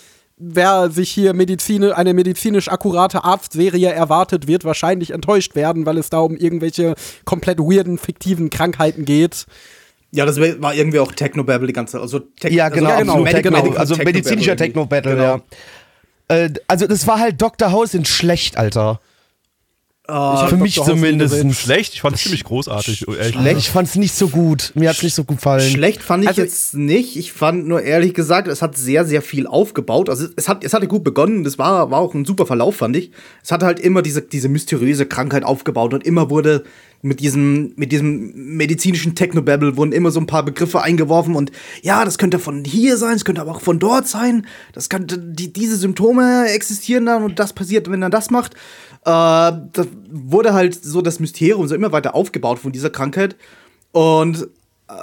wer 0.42 0.90
sich 0.90 1.10
hier 1.12 1.34
Medizin, 1.34 1.84
eine 1.84 2.14
medizinisch 2.14 2.68
akkurate 2.70 3.24
Arztserie 3.24 3.90
erwartet, 3.92 4.48
wird 4.48 4.66
wahrscheinlich 4.66 5.12
enttäuscht 5.12 5.56
werden, 5.56 5.86
weil 5.86 5.98
es 5.98 6.10
da 6.10 6.20
um 6.20 6.36
irgendwelche 6.36 6.96
komplett 7.26 7.60
weirden, 7.60 7.98
fiktiven 7.98 8.50
Krankheiten 8.50 9.06
geht. 9.06 9.46
Ja, 10.12 10.26
das 10.26 10.40
war 10.40 10.74
irgendwie 10.74 11.00
auch 11.00 11.12
Technobabble 11.12 11.68
die 11.68 11.74
ganze 11.74 11.94
Zeit. 11.94 12.02
Also 12.02 12.20
Tech 12.20 12.52
Ja, 12.52 12.70
genau, 12.70 12.90
also, 12.90 13.02
absolut. 13.12 13.24
Medical- 13.26 13.42
Techno, 13.44 13.58
Medical 13.58 13.78
also 13.78 13.96
Technobabble 13.96 14.14
medizinischer. 14.22 14.58
Techno-Battle, 14.58 15.12
Genau. 15.16 15.24
ja. 15.24 15.42
Äh, 16.36 16.50
also 16.68 16.88
das 16.88 17.08
war 17.08 17.20
halt 17.20 17.42
Dr. 17.42 17.72
House 17.72 17.94
in 17.94 18.04
schlecht, 18.06 18.58
Alter. 18.58 19.00
Ah, 20.12 20.47
Für 20.47 20.58
mich 20.58 20.76
zumindest. 20.76 21.36
Schlecht, 21.58 21.93
ich 21.93 22.02
fand 22.02 22.15
es 22.17 22.24
ziemlich 22.24 22.43
großartig. 22.43 23.08
ehrlich 23.08 23.34
Schlecht, 23.36 23.58
ich 23.60 23.69
fand's 23.69 23.95
nicht 23.95 24.13
so 24.13 24.28
gut. 24.28 24.71
Mir 24.76 24.89
hat's 24.89 25.02
nicht 25.04 25.15
so 25.15 25.24
gut 25.24 25.38
gefallen. 25.38 25.69
Schlecht 25.69 26.04
fand 26.04 26.24
ich 26.24 26.30
Also- 26.30 26.41
jetzt 26.41 26.74
nicht. 26.74 27.15
Ich 27.15 27.32
fand 27.32 27.67
nur 27.67 27.82
ehrlich 27.82 28.13
gesagt, 28.13 28.47
es 28.47 28.62
hat 28.62 28.78
sehr, 28.78 29.06
sehr 29.06 29.21
viel 29.21 29.47
aufgebaut. 29.47 30.10
Also 30.10 30.28
es 30.36 30.50
hat, 30.50 30.63
es 30.63 30.74
hatte 30.74 30.88
gut 30.88 31.04
begonnen. 31.04 31.43
Das 31.43 31.58
war, 31.58 31.91
war 31.91 32.00
auch 32.00 32.13
ein 32.13 32.26
super 32.26 32.45
Verlauf, 32.45 32.76
fand 32.76 32.95
ich. 32.97 33.12
Es 33.43 33.52
hat 33.52 33.63
halt 33.63 33.80
immer 33.80 34.02
diese, 34.02 34.21
diese 34.21 34.50
mysteriöse 34.50 35.06
Krankheit 35.06 35.43
aufgebaut 35.43 35.93
und 35.93 36.06
immer 36.06 36.30
wurde 36.30 36.63
mit 37.04 37.19
diesem, 37.19 37.74
mit 37.78 37.91
diesem 37.91 38.32
medizinischen 38.58 39.15
Technobabble 39.15 39.76
wurden 39.76 39.91
immer 39.91 40.12
so 40.12 40.19
ein 40.19 40.28
paar 40.28 40.43
Begriffe 40.45 40.82
eingeworfen 40.84 41.36
und 41.36 41.52
ja, 41.82 42.06
das 42.06 42.19
könnte 42.19 42.38
von 42.38 42.63
hier 42.63 42.95
sein, 42.97 43.15
es 43.15 43.26
könnte 43.26 43.41
aber 43.41 43.52
auch 43.56 43.62
von 43.62 43.80
dort 43.80 44.08
sein. 44.08 44.45
Das 44.74 44.88
könnte, 44.88 45.17
die, 45.17 45.52
diese 45.52 45.78
Symptome 45.78 46.47
existieren 46.50 47.08
dann 47.08 47.24
und 47.24 47.39
das 47.39 47.54
passiert, 47.54 47.89
wenn 47.89 48.04
er 48.04 48.12
das 48.12 48.30
macht. 48.30 48.54
Äh, 49.06 49.52
das 49.74 49.88
wurde 50.10 50.54
halt 50.54 50.76
so 50.84 51.02
das 51.02 51.20
Mysterium 51.20 51.68
so 51.68 51.76
immer 51.76 51.92
weiter 51.92 52.16
aufgebaut 52.16 52.60
von 52.60 52.72
dieser 52.72 52.90
Krankheit. 52.90 53.36
Und 53.92 54.48
äh, 54.88 54.94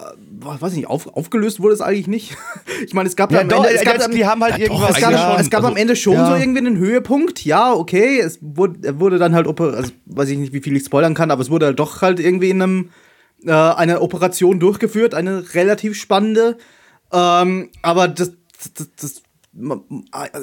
weiß 0.40 0.72
ich 0.72 0.78
nicht, 0.78 0.86
auf, 0.88 1.06
aufgelöst 1.16 1.60
wurde 1.60 1.74
es 1.74 1.80
eigentlich 1.80 2.06
nicht. 2.06 2.36
ich 2.86 2.94
meine, 2.94 3.08
es 3.08 3.16
gab 3.16 3.32
Ja, 3.32 3.40
am 3.40 3.48
doch, 3.48 3.64
Ende, 3.64 3.76
es 3.78 3.84
gab, 3.84 4.10
die 4.10 4.26
haben 4.26 4.42
halt 4.42 4.58
Ja, 4.58 4.64
irgendwas. 4.64 4.90
es 4.90 5.00
gab, 5.00 5.12
schon. 5.12 5.40
es 5.40 5.50
gab 5.50 5.60
Also, 5.60 5.68
am 5.72 5.76
Ende 5.76 5.96
schon 5.96 6.12
ja. 6.14 6.26
so 6.26 6.34
irgendwie 6.36 6.58
einen 6.58 6.76
Höhepunkt. 6.76 7.44
Ja, 7.44 7.72
okay, 7.72 8.20
es 8.20 8.38
wurde, 8.40 9.00
wurde 9.00 9.18
dann 9.18 9.34
halt, 9.34 9.46
oper- 9.46 9.74
also 9.74 9.92
weiß 10.06 10.28
ich 10.30 10.38
nicht, 10.38 10.52
wie 10.52 10.60
viel 10.60 10.76
ich 10.76 10.84
spoilern 10.84 11.14
kann, 11.14 11.30
aber 11.30 11.42
es 11.42 11.50
wurde 11.50 11.66
halt 11.66 11.78
doch 11.78 12.02
halt 12.02 12.20
irgendwie 12.20 12.50
in 12.50 12.62
einem, 12.62 12.90
äh, 13.44 13.50
eine 13.52 14.00
Operation 14.02 14.60
durchgeführt, 14.60 15.14
eine 15.14 15.54
relativ 15.54 15.96
spannende. 15.96 16.56
Ähm, 17.12 17.70
aber 17.82 18.08
das, 18.08 18.32
das, 18.74 18.88
das 19.00 19.22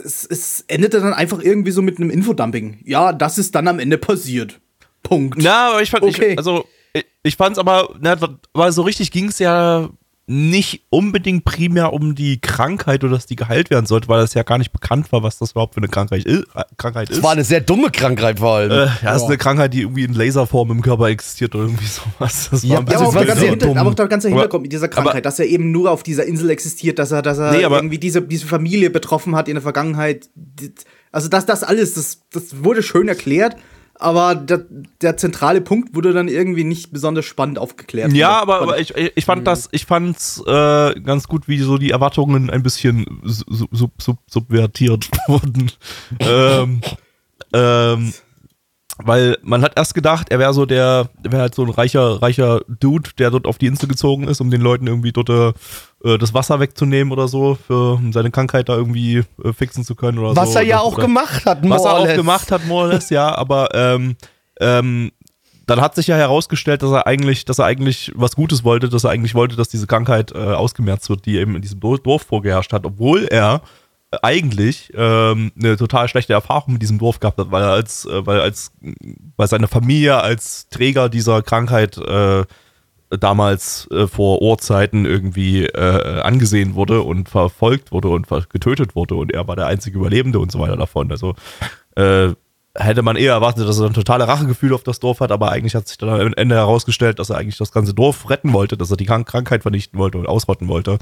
es, 0.03 0.25
es 0.25 0.63
endete 0.67 0.99
dann 0.99 1.13
einfach 1.13 1.41
irgendwie 1.41 1.71
so 1.71 1.81
mit 1.81 1.97
einem 1.97 2.09
Infodumping. 2.09 2.79
Ja, 2.85 3.13
das 3.13 3.37
ist 3.37 3.55
dann 3.55 3.67
am 3.67 3.79
Ende 3.79 3.97
passiert. 3.97 4.59
Punkt. 5.03 5.39
Na, 5.41 5.69
aber 5.71 5.81
ich 5.81 5.89
fand, 5.91 6.03
Okay. 6.03 6.31
ich, 6.33 6.37
also 6.37 6.65
ich, 6.93 7.05
ich 7.23 7.35
fand's 7.35 7.59
aber, 7.59 7.95
na, 7.99 8.17
aber 8.53 8.71
so 8.71 8.81
richtig 8.81 9.11
ging's 9.11 9.39
ja 9.39 9.89
nicht 10.27 10.85
unbedingt 10.89 11.45
primär 11.45 11.93
um 11.93 12.15
die 12.15 12.41
Krankheit 12.41 13.03
oder 13.03 13.13
dass 13.13 13.27
die 13.27 13.35
geheilt 13.35 13.69
werden 13.69 13.85
sollte, 13.85 14.07
weil 14.07 14.19
das 14.21 14.33
ja 14.33 14.41
gar 14.41 14.57
nicht 14.57 14.71
bekannt 14.71 15.11
war, 15.11 15.21
was 15.21 15.37
das 15.37 15.51
überhaupt 15.51 15.75
für 15.75 15.79
eine 15.81 15.87
Krankheit, 15.87 16.25
äh, 16.25 16.41
Krankheit 16.77 17.09
ist. 17.11 17.17
Das 17.17 17.23
war 17.23 17.33
eine 17.33 17.43
sehr 17.43 17.61
dumme 17.61 17.91
Krankheit 17.91 18.39
vor 18.39 18.55
allem. 18.55 18.71
äh, 18.71 18.75
ja, 18.85 18.89
das 19.03 19.21
ist 19.21 19.27
eine 19.27 19.37
Krankheit, 19.37 19.73
die 19.75 19.81
irgendwie 19.81 20.03
in 20.03 20.13
Laserform 20.13 20.71
im 20.71 20.81
Körper 20.81 21.09
existiert 21.09 21.53
oder 21.53 21.65
irgendwie 21.65 21.85
sowas. 21.85 22.49
Das 22.49 22.63
Ja, 22.63 22.79
ein 22.79 22.87
Ja, 22.87 22.93
Also 22.93 23.03
aber, 23.03 23.07
auch 23.09 23.13
war 23.13 23.19
der 23.21 23.27
ganze 23.27 23.41
sehr 23.41 23.49
Hinter- 23.51 23.79
aber 23.79 23.89
auch 23.91 23.93
der 23.93 24.07
ganze 24.07 24.29
Hintergrund 24.29 24.63
mit 24.63 24.71
dieser 24.73 24.87
Krankheit, 24.87 25.13
aber- 25.13 25.21
dass 25.21 25.37
er 25.39 25.45
eben 25.45 25.71
nur 25.71 25.91
auf 25.91 26.01
dieser 26.01 26.25
Insel 26.25 26.49
existiert, 26.49 26.97
dass 26.97 27.11
er, 27.11 27.21
dass 27.21 27.37
er 27.37 27.51
Nee, 27.51 27.63
aber- 27.63 27.75
irgendwie 27.77 27.99
diese, 27.99 28.21
diese 28.23 28.47
Familie 28.47 28.89
betroffen 28.89 29.35
hat 29.35 29.47
in 29.47 29.53
der 29.55 29.61
Vergangenheit. 29.61 30.29
Also 31.11 31.29
das, 31.29 31.45
das 31.45 31.63
alles, 31.63 31.93
das, 31.93 32.21
das 32.31 32.63
wurde 32.63 32.81
schön 32.81 33.07
erklärt, 33.07 33.57
aber 33.99 34.35
der, 34.35 34.65
der 35.01 35.17
zentrale 35.17 35.61
Punkt 35.61 35.95
wurde 35.95 36.13
dann 36.13 36.27
irgendwie 36.27 36.63
nicht 36.63 36.91
besonders 36.91 37.25
spannend 37.25 37.57
aufgeklärt. 37.59 38.11
Ja, 38.13 38.39
Von- 38.39 38.49
aber, 38.49 38.61
aber 38.61 38.79
ich, 38.79 38.93
ich 38.95 39.25
fand 39.25 39.47
das, 39.47 39.69
ich 39.71 39.85
fand's 39.85 40.41
äh, 40.45 40.99
ganz 40.99 41.27
gut, 41.27 41.47
wie 41.47 41.59
so 41.59 41.77
die 41.77 41.91
Erwartungen 41.91 42.49
ein 42.49 42.63
bisschen 42.63 43.21
sub, 43.23 43.91
sub, 43.99 44.17
subvertiert 44.27 45.09
wurden. 45.27 45.71
ähm, 46.19 46.81
ähm, 47.53 48.13
weil 49.03 49.37
man 49.43 49.61
hat 49.61 49.73
erst 49.75 49.93
gedacht, 49.93 50.29
er 50.29 50.39
wäre 50.39 50.53
so 50.53 50.65
der, 50.65 51.09
er 51.23 51.31
wäre 51.31 51.41
halt 51.41 51.55
so 51.55 51.63
ein 51.63 51.69
reicher, 51.69 52.21
reicher 52.21 52.61
Dude, 52.67 53.09
der 53.17 53.29
dort 53.31 53.45
auf 53.45 53.57
die 53.57 53.65
Insel 53.67 53.87
gezogen 53.89 54.27
ist, 54.27 54.39
um 54.41 54.49
den 54.49 54.61
Leuten 54.61 54.87
irgendwie 54.87 55.11
dort 55.11 55.29
äh, 55.29 56.17
das 56.17 56.33
Wasser 56.33 56.59
wegzunehmen 56.59 57.11
oder 57.11 57.27
so, 57.27 57.55
für 57.55 57.93
um 57.95 58.13
seine 58.13 58.31
Krankheit 58.31 58.69
da 58.69 58.75
irgendwie 58.75 59.23
äh, 59.43 59.53
fixen 59.53 59.83
zu 59.83 59.95
können 59.95 60.19
oder 60.19 60.29
so. 60.29 60.35
was 60.37 60.55
er 60.55 60.61
ja 60.61 60.77
Oder- 60.81 60.85
auch 60.85 60.99
gemacht 60.99 61.45
hat, 61.45 61.59
was 61.63 61.83
more 61.83 61.89
er 61.89 61.93
or 62.01 62.09
auch 62.09 62.15
gemacht 62.15 62.51
hat, 62.51 62.65
more 62.67 62.87
or 62.87 62.93
less, 62.93 63.09
ja, 63.09 63.35
aber 63.35 63.69
ähm, 63.73 64.15
ähm, 64.61 65.11
dann 65.67 65.81
hat 65.81 65.95
sich 65.95 66.05
ja 66.07 66.15
herausgestellt, 66.15 66.83
dass 66.83 66.91
er 66.91 67.07
eigentlich, 67.07 67.43
dass 67.43 67.57
er 67.59 67.65
eigentlich 67.65 68.11
was 68.15 68.35
Gutes 68.35 68.63
wollte, 68.63 68.87
dass 68.87 69.03
er 69.03 69.09
eigentlich 69.09 69.33
wollte, 69.33 69.55
dass 69.55 69.67
diese 69.67 69.87
Krankheit 69.87 70.31
äh, 70.31 70.37
ausgemerzt 70.37 71.09
wird, 71.09 71.25
die 71.25 71.37
eben 71.37 71.55
in 71.55 71.61
diesem 71.63 71.79
Dor- 71.79 71.97
Dorf 71.99 72.21
vorgeherrscht 72.21 72.71
hat, 72.71 72.85
obwohl 72.85 73.23
er 73.25 73.55
äh, 73.55 73.59
eigentlich 74.21 74.91
ähm, 74.95 75.51
eine 75.57 75.77
total 75.77 76.07
schlechte 76.07 76.33
Erfahrung 76.33 76.73
mit 76.73 76.81
diesem 76.81 76.99
Dorf 76.99 77.19
gehabt 77.19 77.37
hat, 77.37 77.51
weil 77.51 77.63
er 77.63 77.71
als, 77.71 78.05
äh, 78.05 78.25
weil 78.25 78.39
als, 78.39 78.71
weil 79.37 79.47
seine 79.47 79.67
Familie 79.67 80.21
als 80.21 80.69
Träger 80.69 81.09
dieser 81.09 81.41
Krankheit 81.41 81.97
äh, 81.97 82.43
damals 83.09 83.87
äh, 83.91 84.07
vor 84.07 84.41
Urzeiten 84.41 85.05
irgendwie 85.05 85.65
äh, 85.65 86.21
angesehen 86.21 86.75
wurde 86.75 87.01
und 87.01 87.29
verfolgt 87.29 87.91
wurde 87.91 88.09
und 88.09 88.27
getötet 88.49 88.95
wurde 88.95 89.15
und 89.15 89.31
er 89.31 89.47
war 89.47 89.55
der 89.55 89.67
einzige 89.67 89.97
Überlebende 89.99 90.39
und 90.39 90.51
so 90.51 90.59
weiter 90.59 90.77
davon. 90.77 91.11
Also 91.11 91.35
äh, 91.95 92.33
hätte 92.75 93.01
man 93.03 93.15
eher 93.15 93.33
erwartet, 93.33 93.67
dass 93.67 93.79
er 93.79 93.87
ein 93.87 93.93
totale 93.93 94.27
Rachegefühl 94.27 94.73
auf 94.73 94.83
das 94.83 94.99
Dorf 94.99 95.21
hat, 95.21 95.31
aber 95.31 95.51
eigentlich 95.51 95.75
hat 95.75 95.87
sich 95.87 95.97
dann 95.97 96.09
am 96.09 96.33
Ende 96.33 96.55
herausgestellt, 96.55 97.19
dass 97.19 97.29
er 97.29 97.37
eigentlich 97.37 97.57
das 97.57 97.71
ganze 97.71 97.93
Dorf 97.93 98.29
retten 98.29 98.53
wollte, 98.53 98.77
dass 98.77 98.91
er 98.91 98.97
die 98.97 99.05
Krank 99.05 99.27
Krankheit 99.27 99.61
vernichten 99.61 99.97
wollte 99.97 100.17
und 100.17 100.27
ausrotten 100.27 100.67
wollte. 100.67 100.99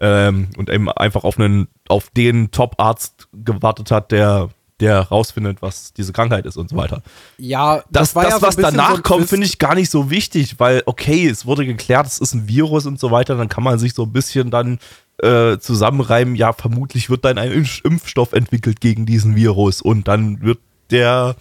Ähm, 0.00 0.48
und 0.56 0.70
eben 0.70 0.88
einfach 0.90 1.24
auf 1.24 1.38
einen, 1.38 1.68
auf 1.88 2.10
den 2.10 2.50
Top-Arzt 2.52 3.26
gewartet 3.32 3.90
hat, 3.90 4.12
der, 4.12 4.48
der 4.78 5.00
rausfindet, 5.00 5.60
was 5.60 5.92
diese 5.92 6.12
Krankheit 6.12 6.46
ist 6.46 6.56
und 6.56 6.70
so 6.70 6.76
weiter. 6.76 7.02
Ja, 7.36 7.78
Das, 7.90 8.10
das, 8.10 8.14
war 8.14 8.28
ja 8.28 8.36
so 8.38 8.42
was 8.46 8.54
bisschen 8.56 8.76
danach 8.76 8.96
so 8.96 9.02
kommt, 9.02 9.28
finde 9.28 9.46
ich 9.46 9.58
gar 9.58 9.74
nicht 9.74 9.90
so 9.90 10.08
wichtig, 10.10 10.54
weil, 10.60 10.84
okay, 10.86 11.26
es 11.26 11.46
wurde 11.46 11.66
geklärt, 11.66 12.06
es 12.06 12.20
ist 12.20 12.32
ein 12.34 12.46
Virus 12.48 12.86
und 12.86 13.00
so 13.00 13.10
weiter, 13.10 13.34
dann 13.36 13.48
kann 13.48 13.64
man 13.64 13.78
sich 13.80 13.92
so 13.94 14.04
ein 14.04 14.12
bisschen 14.12 14.50
dann 14.52 14.78
äh, 15.20 15.58
zusammenreimen, 15.58 16.36
ja, 16.36 16.52
vermutlich 16.52 17.10
wird 17.10 17.24
dann 17.24 17.36
ein 17.38 17.50
Impf- 17.50 17.84
Impfstoff 17.84 18.32
entwickelt 18.34 18.80
gegen 18.80 19.04
diesen 19.04 19.34
Virus 19.34 19.82
und 19.82 20.06
dann 20.06 20.42
wird 20.42 20.58
der 20.92 21.34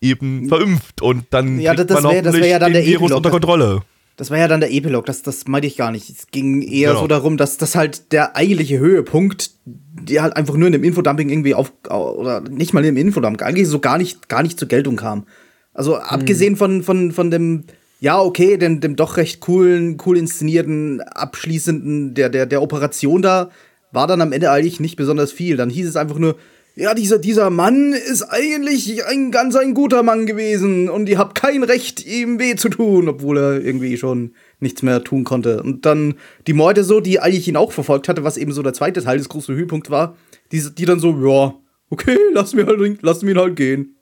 eben 0.00 0.48
verimpft 0.48 1.00
und 1.02 1.26
dann 1.30 1.60
Ja, 1.60 1.74
kriegt 1.76 1.88
das 1.90 2.02
man 2.02 2.12
wär- 2.12 2.22
das 2.22 2.34
wär 2.34 2.46
ja 2.48 2.58
dann 2.58 2.72
den 2.72 2.82
der 2.82 2.84
Virus 2.86 3.02
Epilog. 3.12 3.16
unter 3.18 3.30
Kontrolle. 3.30 3.82
Das 4.16 4.30
war 4.30 4.38
ja 4.38 4.46
dann 4.46 4.60
der 4.60 4.72
Epilog, 4.72 5.06
das, 5.06 5.22
das 5.22 5.46
meinte 5.48 5.66
ich 5.66 5.76
gar 5.76 5.90
nicht. 5.90 6.10
Es 6.10 6.26
ging 6.30 6.62
eher 6.62 6.90
Genau. 6.90 7.00
so 7.02 7.06
darum, 7.06 7.36
dass 7.36 7.56
das 7.56 7.74
halt 7.74 8.12
der 8.12 8.36
eigentliche 8.36 8.78
Höhepunkt, 8.78 9.50
der 9.64 10.22
halt 10.22 10.36
einfach 10.36 10.54
nur 10.54 10.66
in 10.66 10.72
dem 10.72 10.84
Infodumping 10.84 11.30
irgendwie 11.30 11.54
auf, 11.54 11.72
oder 11.88 12.40
nicht 12.42 12.74
mal 12.74 12.84
im 12.84 12.96
Infodumping, 12.96 13.46
eigentlich 13.46 13.68
so 13.68 13.78
gar 13.78 13.96
nicht, 13.98 14.28
gar 14.28 14.42
nicht 14.42 14.58
zur 14.58 14.68
Geltung 14.68 14.96
kam. 14.96 15.26
Also 15.72 15.96
abgesehen 15.96 16.56
von, 16.56 16.82
von, 16.82 17.12
von 17.12 17.30
dem, 17.30 17.64
ja, 18.00 18.20
okay, 18.20 18.58
dem, 18.58 18.80
dem 18.80 18.96
doch 18.96 19.16
recht 19.16 19.40
coolen, 19.40 19.96
cool 20.04 20.18
inszenierten, 20.18 21.00
abschließenden 21.00 22.14
der, 22.14 22.28
der, 22.28 22.46
der 22.46 22.60
Operation 22.60 23.22
da, 23.22 23.50
war 23.92 24.06
dann 24.06 24.20
am 24.20 24.32
Ende 24.32 24.50
eigentlich 24.50 24.80
nicht 24.80 24.96
besonders 24.96 25.32
viel. 25.32 25.56
Dann 25.56 25.70
hieß 25.70 25.88
es 25.88 25.96
einfach 25.96 26.18
nur, 26.18 26.36
ja, 26.74 26.94
dieser, 26.94 27.18
dieser 27.18 27.50
Mann 27.50 27.92
ist 27.92 28.22
eigentlich 28.22 29.04
ein 29.04 29.30
ganz 29.30 29.56
ein 29.56 29.74
guter 29.74 30.02
Mann 30.02 30.24
gewesen 30.24 30.88
und 30.88 31.08
ihr 31.08 31.18
habt 31.18 31.34
kein 31.34 31.62
Recht, 31.62 32.06
ihm 32.06 32.38
weh 32.38 32.56
zu 32.56 32.70
tun, 32.70 33.08
obwohl 33.08 33.36
er 33.36 33.60
irgendwie 33.60 33.96
schon 33.98 34.34
nichts 34.58 34.82
mehr 34.82 35.04
tun 35.04 35.24
konnte. 35.24 35.62
Und 35.62 35.84
dann 35.84 36.14
die 36.46 36.54
Meute 36.54 36.84
so, 36.84 37.00
die 37.00 37.20
eigentlich 37.20 37.48
ihn 37.48 37.56
auch 37.56 37.72
verfolgt 37.72 38.08
hatte, 38.08 38.24
was 38.24 38.38
eben 38.38 38.52
so 38.52 38.62
der 38.62 38.72
zweite 38.72 39.02
Teil 39.02 39.18
des 39.18 39.28
großen 39.28 39.54
Höhepunkts 39.54 39.90
war, 39.90 40.16
die, 40.50 40.62
die 40.74 40.84
dann 40.86 40.98
so, 40.98 41.10
ja, 41.10 41.54
okay, 41.90 42.16
lass 42.32 42.54
mir 42.54 42.66
halt, 42.66 42.98
lass 43.02 43.22
ihn 43.22 43.38
halt 43.38 43.56
gehen. 43.56 43.96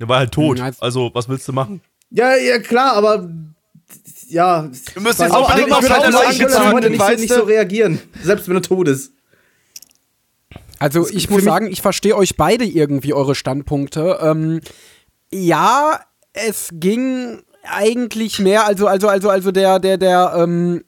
Der 0.00 0.08
war 0.08 0.18
halt 0.18 0.32
tot. 0.32 0.60
Also, 0.80 1.10
was 1.12 1.28
willst 1.28 1.46
du 1.46 1.52
machen? 1.52 1.82
Ja, 2.10 2.36
ja, 2.36 2.58
klar, 2.58 2.94
aber 2.94 3.28
ja. 4.28 4.70
Du 4.94 5.00
müsst 5.00 5.20
jetzt 5.20 5.32
auch 5.32 5.48
unbedingt 5.48 5.70
mal 5.70 5.82
Leiche 6.10 6.48
zahlen, 6.48 6.90
nicht, 6.90 7.02
so, 7.02 7.10
nicht 7.12 7.32
so 7.32 7.42
reagieren, 7.42 8.00
selbst 8.22 8.48
wenn 8.48 8.56
er 8.56 8.62
tot 8.62 8.88
ist. 8.88 9.13
Also 10.78 11.08
ich 11.08 11.30
muss 11.30 11.44
sagen, 11.44 11.70
ich 11.70 11.82
verstehe 11.82 12.16
euch 12.16 12.36
beide 12.36 12.64
irgendwie 12.64 13.14
eure 13.14 13.34
Standpunkte. 13.34 14.18
Ähm, 14.20 14.60
ja, 15.32 16.00
es 16.32 16.70
ging 16.72 17.42
eigentlich 17.62 18.38
mehr, 18.38 18.66
also, 18.66 18.86
also, 18.86 19.08
also, 19.08 19.30
also 19.30 19.50
der, 19.50 19.78
der, 19.78 19.96
der, 19.96 20.34
ähm, 20.36 20.84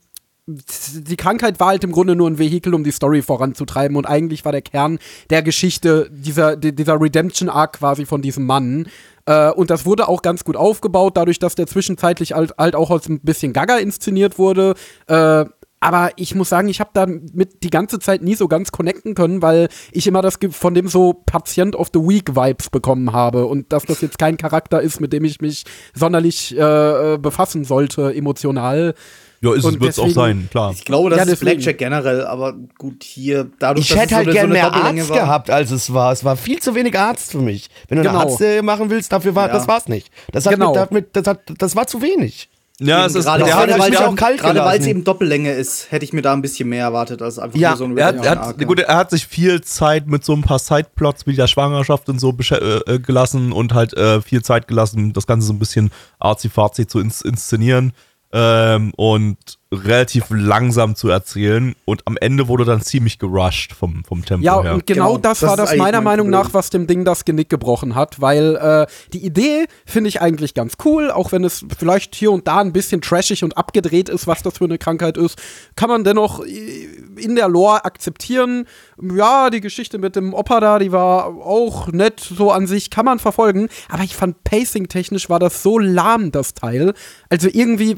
die 0.47 1.17
Krankheit 1.17 1.59
war 1.59 1.69
halt 1.69 1.83
im 1.83 1.91
Grunde 1.91 2.15
nur 2.15 2.31
ein 2.31 2.39
Vehikel, 2.39 2.75
um 2.75 2.85
die 2.85 2.93
Story 2.93 3.23
voranzutreiben 3.23 3.97
und 3.97 4.07
eigentlich 4.07 4.45
war 4.45 4.53
der 4.53 4.63
Kern 4.63 4.99
der 5.31 5.43
Geschichte 5.43 6.09
dieser, 6.13 6.57
dieser 6.57 7.01
Redemption-Arc 7.01 7.79
quasi 7.79 8.07
von 8.07 8.23
diesem 8.23 8.47
Mann. 8.47 8.87
Äh, 9.25 9.51
und 9.51 9.71
das 9.71 9.85
wurde 9.87 10.09
auch 10.09 10.23
ganz 10.23 10.45
gut 10.45 10.57
aufgebaut, 10.57 11.17
dadurch, 11.17 11.41
dass 11.41 11.57
der 11.57 11.67
zwischenzeitlich 11.67 12.33
halt, 12.33 12.55
halt 12.59 12.77
auch 12.77 12.91
als 12.91 13.09
ein 13.09 13.21
bisschen 13.21 13.53
Gaga 13.53 13.79
inszeniert 13.79 14.39
wurde. 14.39 14.75
Äh, 15.09 15.47
aber 15.81 16.11
ich 16.17 16.35
muss 16.35 16.49
sagen, 16.49 16.69
ich 16.69 16.81
habe 16.81 16.91
damit 16.95 17.63
die 17.63 17.71
ganze 17.71 17.99
Zeit 17.99 18.23
nie 18.23 18.35
so 18.35 18.49
ganz 18.49 18.73
connecten 18.73 19.15
können, 19.15 19.43
weil 19.43 19.69
ich 19.93 20.07
immer 20.07 20.23
das 20.23 20.39
von 20.51 20.75
dem 20.75 20.89
so 20.89 21.13
Patient 21.13 21.77
of 21.77 21.89
the 21.93 22.01
Week 22.01 22.35
Vibes 22.35 22.71
bekommen 22.71 23.13
habe 23.13 23.47
und 23.47 23.73
dass 23.73 23.85
das 23.85 24.01
jetzt 24.01 24.19
kein 24.19 24.37
Charakter 24.37 24.81
ist, 24.81 25.01
mit 25.01 25.13
dem 25.13 25.25
ich 25.25 25.41
mich 25.41 25.65
sonderlich 25.95 26.57
äh, 26.57 27.15
äh 27.15 27.19
befassen 27.19 27.65
sollte 27.65 28.15
emotional. 28.15 28.95
Ja, 29.43 29.55
ist 29.55 29.65
es 29.65 29.79
wird 29.79 29.91
es 29.91 29.99
auch 29.99 30.09
sein, 30.09 30.49
klar. 30.51 30.73
Ich 30.73 30.85
glaube, 30.85 31.11
das 31.11 31.27
ja, 31.27 31.33
ist 31.33 31.41
Blackjack 31.41 31.77
generell, 31.77 32.27
aber 32.27 32.55
gut, 32.79 33.05
hier 33.05 33.51
dadurch, 33.59 33.91
Ich 33.91 33.97
hätte 33.97 34.17
halt 34.17 34.27
so 34.27 34.33
gerne 34.33 34.49
so 34.49 34.53
mehr 34.55 34.73
Arzt 34.73 35.11
war. 35.11 35.17
gehabt, 35.19 35.51
als 35.51 35.71
es 35.71 35.93
war. 35.93 36.11
Es 36.13 36.25
war 36.25 36.37
viel 36.37 36.61
zu 36.61 36.75
wenig 36.75 36.99
Arzt 36.99 37.33
für 37.33 37.41
mich. 37.41 37.69
Wenn 37.89 37.99
du 37.99 38.03
genau. 38.03 38.19
eine 38.19 38.29
Arztserie 38.29 38.63
machen 38.63 38.89
willst, 38.89 39.13
dafür 39.13 39.35
war, 39.35 39.49
ja. 39.49 39.53
das 39.53 39.69
war's 39.69 39.89
nicht. 39.89 40.11
Das, 40.33 40.47
hat 40.47 40.55
genau. 40.55 40.75
mit, 40.75 40.91
mit, 40.91 41.17
das, 41.17 41.27
hat, 41.27 41.41
das 41.59 41.77
war 41.77 41.87
zu 41.87 42.01
wenig. 42.01 42.49
Ja, 42.79 43.07
es 43.07 43.15
ist 43.15 43.25
gerade, 43.25 43.45
gerade 43.45 43.79
weil 43.79 43.93
es 43.93 44.01
auch 44.01 44.15
kalt 44.15 44.39
Gerade 44.41 44.61
weil 44.61 44.79
es 44.79 44.87
eben 44.87 45.03
Doppellänge 45.03 45.53
ist, 45.53 45.91
hätte 45.91 46.05
ich 46.05 46.13
mir 46.13 46.21
da 46.21 46.35
ein 46.35 46.43
bisschen 46.43 46.69
mehr 46.69 46.85
erwartet 46.85 47.23
als 47.23 47.39
einfach 47.39 47.59
ja, 47.59 47.71
nur 47.71 47.79
so 47.79 47.85
ein 47.85 47.97
er 47.97 48.07
hat, 48.07 48.25
er 48.25 48.31
hat, 48.33 48.67
gut, 48.67 48.81
er 48.81 48.97
hat 48.97 49.11
sich 49.11 49.27
viel 49.27 49.63
Zeit 49.63 50.07
mit 50.07 50.25
so 50.25 50.35
ein 50.35 50.43
paar 50.43 50.59
Sideplots 50.59 51.27
wie 51.27 51.35
der 51.35 51.47
Schwangerschaft 51.47 52.09
und 52.11 52.21
so 52.21 52.37
äh, 52.39 52.55
äh, 52.55 52.99
gelassen 52.99 53.53
und 53.53 53.73
halt 53.73 53.97
äh, 53.97 54.21
viel 54.21 54.43
Zeit 54.43 54.69
gelassen, 54.69 55.15
das 55.15 55.27
Ganze 55.27 55.47
so 55.47 55.55
ein 55.55 55.59
bisschen 55.59 55.91
arzi-fazi 56.19 56.87
zu 56.87 57.01
ins 57.01 57.23
inszenieren. 57.23 57.93
Ähm, 58.33 58.93
und 58.97 59.39
relativ 59.73 60.27
langsam 60.31 60.95
zu 60.95 61.09
erzählen 61.09 61.75
und 61.85 62.07
am 62.07 62.17
Ende 62.17 62.47
wurde 62.47 62.65
dann 62.65 62.83
ziemlich 62.83 63.19
gerusht 63.19 63.73
vom, 63.73 64.05
vom 64.05 64.25
Tempo 64.25 64.45
ja, 64.45 64.63
her. 64.63 64.65
Ja, 64.65 64.75
und 64.75 64.87
genau, 64.87 65.07
genau 65.07 65.19
das, 65.19 65.41
das 65.41 65.51
war 65.51 65.57
das 65.57 65.77
meiner 65.77 66.01
Meinung 66.01 66.31
nach, 66.31 66.55
was 66.55 66.71
dem 66.71 66.87
Ding 66.87 67.05
das 67.05 67.25
Genick 67.25 67.49
gebrochen 67.49 67.97
hat, 67.97 68.21
weil 68.21 68.55
äh, 68.57 68.87
die 69.13 69.25
Idee 69.25 69.67
finde 69.85 70.09
ich 70.09 70.21
eigentlich 70.23 70.55
ganz 70.55 70.75
cool, 70.85 71.11
auch 71.11 71.33
wenn 71.33 71.43
es 71.43 71.65
vielleicht 71.79 72.15
hier 72.15 72.31
und 72.31 72.47
da 72.47 72.61
ein 72.61 72.73
bisschen 72.73 73.01
trashig 73.01 73.43
und 73.43 73.57
abgedreht 73.57 74.09
ist, 74.09 74.29
was 74.29 74.43
das 74.43 74.59
für 74.59 74.65
eine 74.65 74.79
Krankheit 74.79 75.17
ist, 75.17 75.37
kann 75.75 75.89
man 75.89 76.05
dennoch 76.05 76.45
äh, 76.45 76.87
in 77.17 77.35
der 77.35 77.49
Lore 77.49 77.85
akzeptieren. 77.85 78.67
Ja, 79.03 79.51
die 79.51 79.61
Geschichte 79.61 79.99
mit 79.99 80.15
dem 80.15 80.33
Opa 80.33 80.61
da, 80.61 80.79
die 80.79 80.93
war 80.93 81.27
auch 81.27 81.89
nett 81.89 82.21
so 82.21 82.53
an 82.53 82.69
sich, 82.69 82.91
kann 82.91 83.05
man 83.05 83.19
verfolgen, 83.19 83.69
aber 83.89 84.05
ich 84.05 84.15
fand 84.15 84.45
pacing-technisch 84.45 85.29
war 85.29 85.41
das 85.41 85.65
so 85.65 85.81
lahm, 85.81 86.31
das 86.31 86.55
Teil. 86.55 86.95
Also 87.31 87.49
irgendwie 87.53 87.97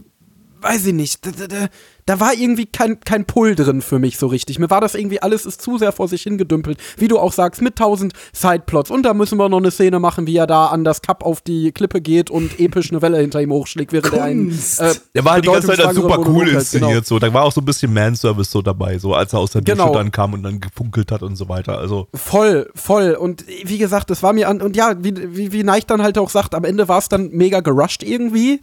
weiß 0.61 0.87
ich 0.87 0.95
nicht, 0.95 1.25
da, 1.25 1.47
da, 1.47 1.69
da, 2.07 2.21
war 2.21 2.35
irgendwie 2.35 2.67
kein, 2.67 3.01
kein 3.01 3.25
Pull 3.25 3.55
drin 3.55 3.83
für 3.83 3.99
mich 3.99 4.19
so 4.19 4.27
richtig. 4.27 4.59
Mir 4.59 4.71
war 4.71 4.81
das 4.81 4.95
irgendwie 4.95 5.21
alles 5.21 5.47
ist 5.47 5.63
zu 5.63 5.79
sehr 5.79 5.93
vor 5.93 6.09
sich 6.09 6.23
hingedümpelt. 6.23 6.79
Wie 6.97 7.09
du 7.09 7.19
auch 7.19 7.33
sagst, 7.33 7.63
mit 7.63 7.77
tausend 7.77 8.13
Sideplots. 8.33 8.91
Und 8.91 9.03
da 9.05 9.15
müssen 9.15 9.39
wir 9.39 9.49
noch 9.49 9.59
eine 9.59 9.71
Szene 9.71 10.01
machen, 10.01 10.27
wie 10.27 10.37
er 10.37 10.47
da 10.47 10.67
an 10.67 10.85
das 10.85 11.03
Cup 11.03 11.25
auf 11.25 11.41
die 11.41 11.73
Klippe 11.73 12.01
geht 12.01 12.31
und 12.31 12.59
episch 12.59 12.91
eine 12.91 13.03
Welle 13.03 13.19
hinter 13.19 13.41
ihm 13.41 13.53
hochschlägt, 13.53 13.93
während 13.93 14.13
er 14.13 14.25
einen. 14.25 14.51
Äh, 14.51 14.95
der 15.15 15.25
war 15.25 15.33
halt 15.33 15.45
die 15.45 15.51
ganze 15.51 15.69
Zeit 15.69 15.81
als 15.81 15.97
super 15.97 16.21
cool 16.27 16.49
inszeniert. 16.49 16.91
Genau. 16.91 17.03
So. 17.05 17.19
Da 17.19 17.33
war 17.33 17.45
auch 17.45 17.53
so 17.53 17.61
ein 17.61 17.65
bisschen 17.65 17.93
Manservice 17.93 18.51
so 18.51 18.63
dabei, 18.63 18.99
so 18.99 19.15
als 19.15 19.33
er 19.33 19.41
aus 19.41 19.53
der 19.53 19.63
Dusche 19.63 19.77
genau. 19.77 19.93
dann 19.93 20.11
kam 20.11 20.35
und 20.35 20.43
dann 20.43 20.61
gefunkelt 20.61 21.13
hat 21.13 21.23
und 21.23 21.37
so 21.37 21.49
weiter. 21.49 21.79
Also. 21.79 22.09
Voll, 22.15 22.71
voll. 22.75 23.13
Und 23.13 23.45
wie 23.65 23.79
gesagt, 23.79 24.11
das 24.11 24.23
war 24.23 24.33
mir 24.33 24.49
an. 24.49 24.61
Und 24.61 24.77
ja, 24.77 24.95
wie, 25.03 25.37
wie, 25.37 25.53
wie 25.53 25.63
Neich 25.63 25.87
dann 25.87 26.03
halt 26.03 26.19
auch 26.19 26.31
sagt, 26.31 26.55
am 26.55 26.65
Ende 26.65 26.89
war 26.89 26.99
es 26.99 27.09
dann 27.09 27.31
mega 27.31 27.61
gerusht 27.61 28.03
irgendwie. 28.03 28.61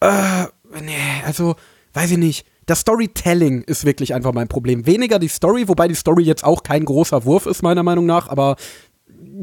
Äh, 0.00 0.46
nee, 0.82 1.22
also, 1.24 1.56
weiß 1.94 2.12
ich 2.12 2.18
nicht. 2.18 2.46
Das 2.66 2.80
Storytelling 2.80 3.62
ist 3.62 3.84
wirklich 3.84 4.14
einfach 4.14 4.32
mein 4.34 4.48
Problem. 4.48 4.86
Weniger 4.86 5.18
die 5.18 5.28
Story, 5.28 5.68
wobei 5.68 5.88
die 5.88 5.94
Story 5.94 6.22
jetzt 6.22 6.44
auch 6.44 6.62
kein 6.62 6.84
großer 6.84 7.24
Wurf 7.24 7.46
ist, 7.46 7.62
meiner 7.62 7.82
Meinung 7.82 8.04
nach, 8.04 8.28
aber 8.28 8.56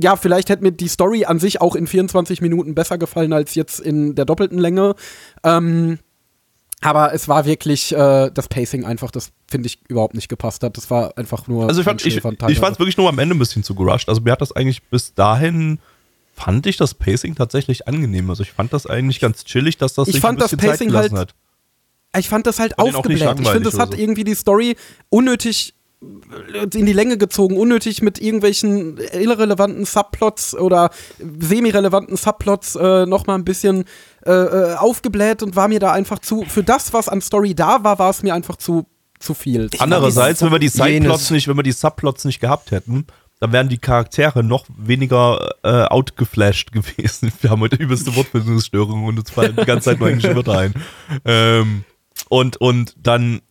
ja, 0.01 0.15
vielleicht 0.15 0.49
hätte 0.49 0.63
mir 0.63 0.71
die 0.71 0.87
Story 0.87 1.25
an 1.25 1.39
sich 1.39 1.61
auch 1.61 1.75
in 1.75 1.87
24 1.87 2.41
Minuten 2.41 2.75
besser 2.75 2.97
gefallen 2.97 3.33
als 3.33 3.55
jetzt 3.55 3.79
in 3.79 4.15
der 4.15 4.25
doppelten 4.25 4.59
Länge. 4.59 4.95
Ähm, 5.43 5.99
aber 6.81 7.13
es 7.13 7.27
war 7.27 7.45
wirklich 7.45 7.93
äh, 7.93 8.29
das 8.31 8.47
Pacing 8.47 8.85
einfach, 8.85 9.09
das 9.09 9.31
finde 9.49 9.67
ich 9.67 9.79
überhaupt 9.87 10.13
nicht 10.13 10.29
gepasst 10.29 10.63
hat. 10.63 10.77
Das 10.77 10.91
war 10.91 11.17
einfach 11.17 11.47
nur. 11.47 11.67
Also 11.67 11.81
ich 11.81 11.85
fand 11.85 12.05
ich, 12.05 12.17
ich 12.17 12.23
es 12.23 12.79
wirklich 12.79 12.97
nur 12.97 13.09
am 13.09 13.17
Ende 13.17 13.35
ein 13.35 13.39
bisschen 13.39 13.63
zu 13.63 13.73
gerusht. 13.73 14.09
Also 14.09 14.21
mir 14.21 14.31
hat 14.31 14.41
das 14.41 14.51
eigentlich 14.51 14.83
bis 14.83 15.13
dahin 15.13 15.79
fand 16.35 16.67
ich 16.67 16.77
das 16.77 16.93
Pacing 16.93 17.35
tatsächlich 17.35 17.87
angenehm. 17.87 18.29
Also 18.29 18.43
ich 18.43 18.51
fand 18.51 18.73
das 18.73 18.85
eigentlich 18.85 19.19
ganz 19.19 19.45
chillig, 19.45 19.77
dass 19.77 19.93
das 19.93 20.07
ich 20.09 20.15
sich 20.15 20.21
fand 20.21 20.39
ein 20.39 20.43
bisschen 20.43 20.57
das 20.59 20.67
Pacing 20.67 20.91
Zeit 20.91 21.01
halt, 21.01 21.13
hat. 21.13 21.35
Ich 22.17 22.29
fand 22.29 22.45
das 22.45 22.59
halt 22.59 22.77
aufgebläht. 22.77 23.39
Ich 23.39 23.49
finde, 23.49 23.69
es 23.69 23.79
hat 23.79 23.91
so. 23.91 23.97
irgendwie 23.97 24.23
die 24.23 24.35
Story 24.35 24.75
unnötig 25.09 25.73
in 26.73 26.85
die 26.85 26.93
Länge 26.93 27.17
gezogen, 27.17 27.57
unnötig 27.57 28.01
mit 28.01 28.21
irgendwelchen 28.21 28.97
irrelevanten 28.97 29.85
Subplots 29.85 30.53
oder 30.55 30.91
semi-relevanten 31.17 32.17
Subplots 32.17 32.75
äh, 32.75 33.05
nochmal 33.05 33.37
ein 33.37 33.45
bisschen 33.45 33.85
äh, 34.25 34.31
äh, 34.31 34.75
aufgebläht 34.75 35.41
und 35.41 35.55
war 35.55 35.67
mir 35.67 35.79
da 35.79 35.93
einfach 35.93 36.19
zu, 36.19 36.43
für 36.43 36.63
das, 36.63 36.93
was 36.93 37.09
an 37.09 37.21
Story 37.21 37.55
da 37.55 37.83
war, 37.83 37.97
war 37.97 38.09
es 38.11 38.21
mir 38.21 38.35
einfach 38.35 38.57
zu, 38.57 38.85
zu 39.19 39.33
viel. 39.33 39.69
Andererseits, 39.79 40.43
wenn 40.43 40.51
wir 40.51 40.59
die 40.59 40.67
Sideplots 40.67 41.31
nicht, 41.31 41.47
wenn 41.47 41.57
wir 41.57 41.63
die 41.63 41.71
Subplots 41.71 42.25
nicht 42.25 42.39
gehabt 42.39 42.71
hätten, 42.71 43.07
dann 43.45 43.53
wären 43.53 43.69
die 43.69 43.77
Charaktere 43.77 44.43
noch 44.43 44.65
weniger 44.75 45.51
äh, 45.63 45.83
outgeflasht 45.83 46.71
gewesen. 46.71 47.31
Wir 47.41 47.51
haben 47.51 47.61
heute 47.61 47.75
übelste 47.75 48.15
Wortbildungsstörungen 48.15 49.05
und 49.05 49.19
uns 49.19 49.29
fallen 49.29 49.55
die 49.55 49.65
ganze 49.65 49.91
Zeit 49.91 49.99
nur 49.99 50.09
englische 50.09 50.35
Wörter 50.35 50.57
ein. 50.57 50.73
Ähm, 51.23 51.83
und, 52.29 52.57
und 52.57 52.95
dann, 53.01 53.41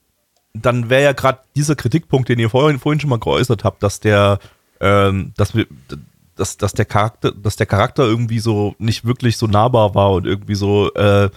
dann 0.55 0.90
wäre 0.90 1.03
ja 1.03 1.12
gerade 1.12 1.40
dieser 1.55 1.76
Kritikpunkt, 1.76 2.28
den 2.28 2.38
ihr 2.38 2.51
vorhin, 2.51 2.78
vorhin 2.78 2.99
schon 2.99 3.11
mal 3.11 3.18
geäußert 3.18 3.62
habt, 3.62 3.82
dass 3.82 4.01
der, 4.01 4.38
ähm, 4.80 5.32
dass 5.36 5.55
wir, 5.55 5.66
dass, 6.34 6.57
dass 6.57 6.72
der 6.72 6.84
Charakter, 6.84 7.30
dass 7.30 7.57
der 7.57 7.66
Charakter 7.66 8.05
irgendwie 8.05 8.40
so 8.40 8.74
nicht 8.78 9.05
wirklich 9.05 9.36
so 9.36 9.47
nahbar 9.47 9.95
war 9.95 10.12
und 10.12 10.26
irgendwie 10.26 10.57
so, 10.57 10.92
äh, 10.95 11.30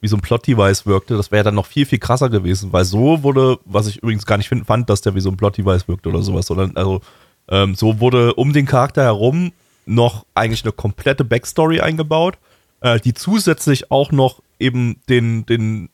wie 0.00 0.08
so 0.08 0.16
ein 0.16 0.20
Plot-Device 0.20 0.84
wirkte, 0.84 1.16
das 1.16 1.30
wäre 1.30 1.40
ja 1.40 1.44
dann 1.44 1.54
noch 1.54 1.66
viel, 1.66 1.86
viel 1.86 2.00
krasser 2.00 2.28
gewesen, 2.28 2.72
weil 2.72 2.84
so 2.84 3.22
wurde, 3.22 3.58
was 3.64 3.86
ich 3.86 4.02
übrigens 4.02 4.26
gar 4.26 4.36
nicht 4.36 4.48
find, 4.48 4.66
fand, 4.66 4.90
dass 4.90 5.00
der 5.00 5.14
wie 5.14 5.20
so 5.20 5.30
ein 5.30 5.36
Plot-Device 5.36 5.88
wirkte 5.88 6.10
oder 6.10 6.22
sowas, 6.22 6.46
sondern 6.46 6.76
also 6.76 7.00
ähm, 7.48 7.74
so 7.74 8.00
wurde 8.00 8.34
um 8.34 8.52
den 8.52 8.66
Charakter 8.66 9.02
herum 9.02 9.52
noch 9.84 10.26
eigentlich 10.34 10.64
eine 10.64 10.72
komplette 10.72 11.24
Backstory 11.24 11.80
eingebaut, 11.80 12.38
äh, 12.80 13.00
die 13.00 13.14
zusätzlich 13.14 13.90
auch 13.90 14.12
noch 14.12 14.42
eben 14.58 15.00
den, 15.08 15.44
den 15.46 15.88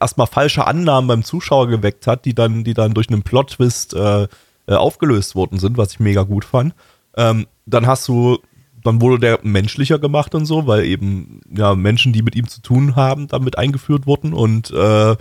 erstmal 0.00 0.26
falsche 0.26 0.66
Annahmen 0.66 1.08
beim 1.08 1.24
Zuschauer 1.24 1.68
geweckt 1.68 2.06
hat, 2.06 2.24
die 2.24 2.34
dann, 2.34 2.64
die 2.64 2.74
dann 2.74 2.94
durch 2.94 3.08
einen 3.08 3.22
Plot-Twist 3.22 3.94
äh, 3.94 4.28
äh, 4.66 4.74
aufgelöst 4.74 5.34
worden 5.34 5.58
sind, 5.58 5.76
was 5.76 5.92
ich 5.92 6.00
mega 6.00 6.22
gut 6.22 6.44
fand. 6.44 6.74
Ähm, 7.16 7.46
dann 7.66 7.86
hast 7.86 8.08
du, 8.08 8.38
dann 8.82 9.00
wurde 9.00 9.18
der 9.18 9.40
menschlicher 9.42 9.98
gemacht 9.98 10.34
und 10.34 10.46
so, 10.46 10.66
weil 10.66 10.84
eben 10.84 11.40
ja 11.54 11.74
Menschen, 11.74 12.12
die 12.12 12.22
mit 12.22 12.34
ihm 12.36 12.48
zu 12.48 12.62
tun 12.62 12.96
haben, 12.96 13.28
damit 13.28 13.58
eingeführt 13.58 14.06
wurden 14.06 14.32
und 14.32 14.70
äh, 14.70 15.16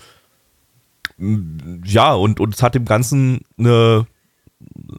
ja, 1.85 2.13
und, 2.13 2.39
und 2.39 2.55
es 2.55 2.63
hat 2.63 2.75
dem 2.75 2.85
Ganzen 2.85 3.41
eine, 3.57 4.07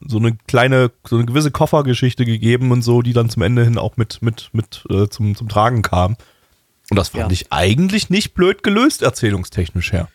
so 0.07 0.19
eine 0.19 0.37
kleine, 0.47 0.91
so 1.07 1.17
eine 1.17 1.27
gewisse 1.27 1.51
Koffergeschichte 1.51 2.25
gegeben 2.25 2.71
und 2.73 2.83
so, 2.83 3.03
die 3.03 3.13
dann 3.13 3.31
zum 3.31 3.43
Ende 3.43 3.65
hin 3.65 3.79
auch 3.79 3.97
mit, 3.97 4.23
mit, 4.23 4.51
mit 4.53 4.85
äh, 4.91 5.09
zum, 5.09 5.35
zum 5.35 5.49
Tragen 5.49 5.83
kam. 5.83 6.17
Und 6.91 6.99
das 6.99 7.11
fand 7.11 7.25
ja. 7.25 7.31
ich 7.31 7.47
eigentlich 7.51 8.11
nicht 8.11 8.35
blöd 8.35 8.63
gelöst, 8.63 9.03
erzählungstechnisch 9.03 9.93
her. 9.93 10.09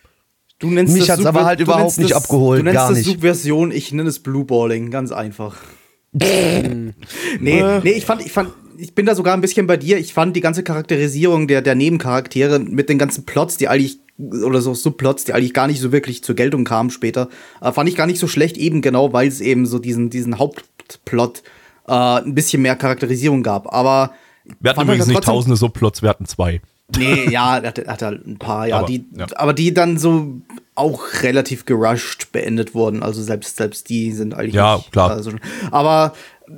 Du 0.60 0.70
nennst 0.70 0.94
Mich 0.94 1.10
hat 1.10 1.20
es 1.20 1.26
aber 1.26 1.46
halt 1.46 1.62
überhaupt 1.62 1.98
nicht 1.98 2.12
das, 2.12 2.24
abgeholt. 2.24 2.60
Du 2.60 2.64
nennst 2.64 2.76
gar 2.76 2.94
das 2.94 3.04
Subversion, 3.04 3.72
ich 3.72 3.92
nenne 3.92 4.10
es 4.10 4.20
Blueballing, 4.20 4.92
ganz 4.92 5.12
einfach. 5.12 5.56
nee, 6.12 6.94
nee, 7.40 7.92
ich 7.92 8.06
fand, 8.06 8.26
ich 8.26 8.32
fand, 8.32 8.52
ich 8.78 8.94
bin 8.94 9.06
da 9.06 9.16
sogar 9.16 9.34
ein 9.34 9.42
bisschen 9.42 9.68
bei 9.68 9.78
dir. 9.78 9.98
Ich 9.98 10.14
fand 10.14 10.36
die 10.36 10.42
ganze 10.42 10.64
Charakterisierung 10.64 11.48
der, 11.48 11.62
der 11.62 11.76
Nebencharaktere 11.76 12.60
mit 12.60 12.90
den 12.90 12.98
ganzen 12.98 13.26
Plots, 13.26 13.58
die 13.58 13.68
eigentlich 13.68 14.00
oder 14.20 14.62
so 14.62 14.74
Subplots, 14.74 15.26
die 15.26 15.34
eigentlich 15.34 15.54
gar 15.54 15.68
nicht 15.68 15.80
so 15.80 15.92
wirklich 15.92 16.24
zur 16.24 16.36
Geltung 16.36 16.66
kamen 16.66 16.90
später, 16.90 17.30
äh, 17.62 17.72
fand 17.72 17.90
ich 17.90 17.96
gar 17.96 18.08
nicht 18.08 18.20
so 18.20 18.28
schlecht, 18.28 18.58
eben 18.58 18.82
genau, 18.82 19.14
weil 19.14 19.28
es 19.28 19.42
eben 19.42 19.66
so 19.66 19.80
diesen, 19.80 20.10
diesen 20.10 20.38
Hauptplot 20.38 21.44
äh, 21.88 21.94
ein 21.94 22.36
bisschen 22.36 22.62
mehr 22.62 22.76
Charakterisierung 22.76 23.44
gab. 23.44 23.74
Aber 23.74 24.12
wir 24.60 24.72
hatten 24.72 24.82
übrigens 24.82 25.08
nicht 25.08 25.24
tausende 25.24 25.56
Subplots, 25.56 26.02
wir 26.02 26.10
hatten 26.10 26.26
zwei. 26.26 26.62
Nee, 26.98 27.30
ja, 27.30 27.58
er 27.58 27.68
hatte, 27.68 27.86
hatte 27.88 28.06
halt 28.06 28.26
ein 28.26 28.38
paar, 28.38 28.68
ja, 28.68 28.78
aber, 28.78 28.88
die, 28.88 29.06
ja. 29.16 29.28
aber 29.36 29.54
die 29.54 29.74
dann 29.74 29.98
so 29.98 30.42
auch 30.74 31.02
relativ 31.22 31.66
gerusht 31.66 32.32
beendet 32.32 32.74
wurden. 32.74 33.04
Also 33.04 33.22
selbst, 33.22 33.58
selbst 33.58 33.90
die 33.90 34.12
sind 34.12 34.34
eigentlich. 34.34 34.56
Ja, 34.56 34.78
nicht, 34.78 34.92
klar. 34.92 35.12
Also, 35.12 35.32
aber 35.72 36.14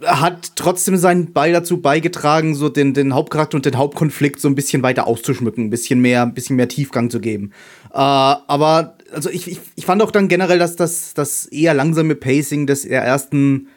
hat 0.06 0.56
trotzdem 0.56 0.98
seinen 0.98 1.34
Ball 1.34 1.52
dazu 1.52 1.82
beigetragen, 1.82 2.56
so 2.56 2.70
den, 2.70 2.94
den 2.94 3.14
Hauptcharakter 3.14 3.56
und 3.56 3.66
den 3.66 3.78
Hauptkonflikt 3.78 4.40
so 4.40 4.48
ein 4.48 4.56
bisschen 4.56 4.84
weiter 4.84 5.08
auszuschmücken, 5.08 5.66
ein 5.66 5.70
bisschen 5.70 6.00
mehr, 6.02 6.24
ein 6.24 6.34
bisschen 6.34 6.56
mehr 6.56 6.68
Tiefgang 6.68 7.10
zu 7.10 7.20
geben. 7.20 7.52
Äh, 7.92 7.98
aber 7.98 8.98
also 9.14 9.30
ich, 9.30 9.50
ich, 9.50 9.60
ich 9.76 9.86
fand 9.86 10.02
auch 10.02 10.12
dann 10.12 10.28
generell, 10.28 10.60
dass 10.60 10.76
das, 10.76 11.14
das 11.14 11.46
eher 11.46 11.74
langsame 11.74 12.16
Pacing 12.16 12.68
des 12.68 12.86
ersten 12.86 13.68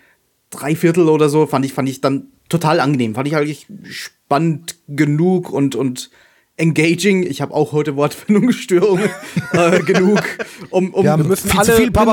Dreiviertel 0.51 1.09
oder 1.09 1.29
so, 1.29 1.47
fand 1.47 1.65
ich, 1.65 1.73
fand 1.73 1.89
ich 1.89 2.01
dann 2.01 2.29
total 2.49 2.81
angenehm. 2.81 3.15
Fand 3.15 3.27
ich 3.27 3.37
eigentlich 3.37 3.67
spannend 3.85 4.77
genug 4.87 5.51
und, 5.51 5.75
und 5.75 6.11
engaging. 6.57 7.25
Ich 7.25 7.41
habe 7.41 7.53
auch 7.53 7.73
heute 7.73 7.97
Wortfindungsstörungen 7.97 9.11
äh, 9.53 9.81
genug, 9.81 10.23
um, 10.71 10.95
um 10.95 11.05
wir 11.05 11.17
müssen 11.17 11.51
viel 11.51 11.59
alle 11.59 11.67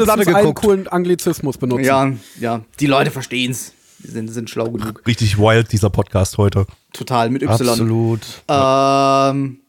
zu 0.05 0.23
viel 0.23 0.35
einen 0.35 0.53
coolen 0.55 0.87
Anglizismus 0.87 1.57
benutzen. 1.57 1.85
Ja, 1.85 2.11
ja, 2.39 2.65
die 2.79 2.87
Leute 2.87 3.11
verstehen's. 3.11 3.73
Die 4.03 4.09
sind, 4.09 4.27
sind 4.29 4.49
schlau 4.49 4.69
genug. 4.71 5.03
Richtig 5.05 5.37
wild 5.37 5.71
dieser 5.71 5.89
Podcast 5.89 6.37
heute. 6.37 6.65
Total 6.93 7.29
mit 7.29 7.43
Y. 7.43 7.69
Absolut. 7.69 8.21
Ähm, 8.47 9.59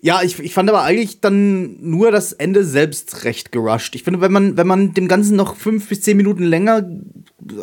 ja, 0.00 0.20
ich, 0.22 0.38
ich 0.40 0.52
fand 0.52 0.68
aber 0.68 0.82
eigentlich 0.82 1.20
dann 1.20 1.80
nur 1.80 2.10
das 2.10 2.32
Ende 2.32 2.64
selbst 2.64 3.24
recht 3.24 3.52
gerusht. 3.52 3.94
Ich 3.94 4.02
finde, 4.02 4.20
wenn 4.20 4.32
man, 4.32 4.56
wenn 4.56 4.66
man 4.66 4.94
dem 4.94 5.06
Ganzen 5.06 5.36
noch 5.36 5.56
fünf 5.56 5.88
bis 5.88 6.02
zehn 6.02 6.16
Minuten 6.16 6.42
länger 6.42 6.84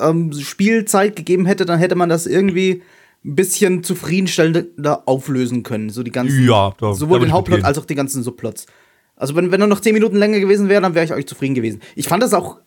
ähm, 0.01 0.32
Spielzeit 0.34 1.16
gegeben 1.16 1.45
hätte, 1.45 1.66
dann 1.66 1.80
hätte 1.80 1.95
man 1.95 2.07
das 2.07 2.28
irgendwie 2.28 2.82
ein 3.26 3.36
bisschen 3.36 3.84
zufriedenstellender 3.84 5.03
auflösen 5.05 5.64
können. 5.64 5.89
So 5.89 6.03
die 6.03 6.12
ganzen, 6.12 6.47
ja, 6.47 6.74
da, 6.80 6.93
sowohl 6.93 7.20
den 7.20 7.34
Hauptplot 7.34 7.66
als 7.66 7.78
auch 7.78 7.86
die 7.86 7.95
ganzen 7.95 8.24
Subplots. 8.24 8.66
Also 9.18 9.36
wenn, 9.36 9.51
wenn 9.51 9.60
er 9.60 9.68
noch 9.68 9.82
zehn 9.82 9.93
Minuten 9.93 10.16
länger 10.16 10.39
gewesen 10.39 10.70
wäre, 10.70 10.82
dann 10.82 10.95
wäre 10.95 11.03
ich 11.03 11.12
euch 11.12 11.28
zufrieden 11.28 11.55
gewesen. 11.55 11.82
Ich 11.95 12.07
fand 12.07 12.24
das 12.24 12.34
auch, 12.34 12.60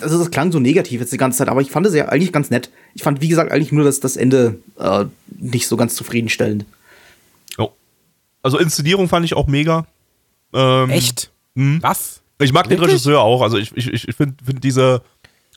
also 0.00 0.18
das 0.18 0.30
klang 0.30 0.52
so 0.52 0.60
negativ 0.60 1.00
jetzt 1.00 1.12
die 1.12 1.16
ganze 1.16 1.38
Zeit, 1.38 1.48
aber 1.48 1.60
ich 1.60 1.70
fand 1.70 1.86
es 1.86 1.94
ja 1.94 2.08
eigentlich 2.08 2.32
ganz 2.32 2.50
nett. 2.50 2.70
Ich 2.94 3.02
fand, 3.02 3.20
wie 3.20 3.28
gesagt, 3.28 3.50
eigentlich 3.50 3.72
nur 3.72 3.84
das, 3.84 4.00
das 4.00 4.16
Ende 4.16 4.58
äh, 4.78 5.06
nicht 5.38 5.66
so 5.66 5.76
ganz 5.76 5.94
zufriedenstellend. 5.94 6.64
Also 8.42 8.58
Inszenierung 8.58 9.08
fand 9.08 9.24
ich 9.24 9.34
auch 9.34 9.46
mega. 9.46 9.86
Ähm, 10.52 10.90
Echt? 10.90 11.30
Mh. 11.54 11.78
Was? 11.82 12.22
Ich 12.40 12.52
mag 12.52 12.64
Wirklich? 12.64 12.80
den 12.80 12.90
Regisseur 12.90 13.20
auch. 13.20 13.42
Also 13.42 13.58
ich, 13.58 13.76
ich, 13.76 14.08
ich 14.08 14.16
finde 14.16 14.36
find 14.44 14.64
diese 14.64 15.02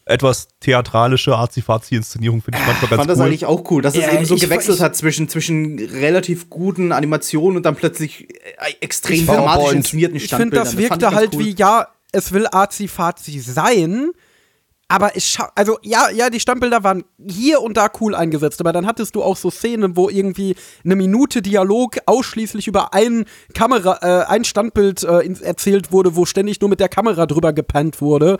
etwas 0.05 0.49
theatralische 0.59 1.37
Azifazi-Inszenierung 1.37 2.41
finde 2.41 2.59
ich 2.59 2.67
manchmal 2.67 2.89
ganz 2.89 2.91
cool. 2.91 2.95
Ich 2.95 3.07
fand 3.07 3.09
das 3.09 3.19
eigentlich 3.21 3.45
auch 3.45 3.71
cool, 3.71 3.81
dass 3.81 3.95
ja, 3.95 4.07
es 4.07 4.13
eben 4.13 4.25
so 4.25 4.35
gewechselt 4.35 4.81
hat 4.81 4.97
zwischen, 4.97 5.29
zwischen 5.29 5.79
relativ 5.79 6.49
guten 6.49 6.91
Animationen 6.91 7.55
und 7.55 7.63
dann 7.63 7.77
plötzlich 7.77 8.29
äh, 8.29 8.73
extrem 8.81 9.25
dramatisch 9.25 9.71
inszenierten 9.71 10.19
Standbildern. 10.19 10.67
Ich 10.67 10.71
finde, 10.71 10.89
das 10.89 10.91
wirkte 10.91 11.05
das 11.05 11.15
halt 11.15 11.33
cool. 11.35 11.45
wie, 11.45 11.55
ja, 11.55 11.87
es 12.13 12.31
will 12.31 12.47
Azifazi 12.49 13.39
sein, 13.39 14.11
aber 14.87 15.17
es 15.17 15.37
also 15.55 15.79
ja, 15.81 16.09
ja, 16.11 16.29
die 16.29 16.39
Standbilder 16.39 16.83
waren 16.83 17.03
hier 17.27 17.61
und 17.61 17.77
da 17.77 17.89
cool 17.99 18.13
eingesetzt, 18.13 18.59
aber 18.61 18.71
dann 18.71 18.85
hattest 18.85 19.15
du 19.15 19.23
auch 19.23 19.35
so 19.35 19.49
Szenen, 19.49 19.97
wo 19.97 20.09
irgendwie 20.09 20.55
eine 20.85 20.95
Minute 20.95 21.41
Dialog 21.41 21.97
ausschließlich 22.05 22.67
über 22.67 22.93
ein 22.93 23.25
Kamera, 23.55 23.99
äh, 24.01 24.25
ein 24.25 24.43
Standbild 24.43 25.03
äh, 25.03 25.33
erzählt 25.41 25.91
wurde, 25.91 26.15
wo 26.15 26.25
ständig 26.25 26.61
nur 26.61 26.69
mit 26.69 26.79
der 26.79 26.89
Kamera 26.89 27.25
drüber 27.25 27.53
gepannt 27.53 28.01
wurde 28.01 28.37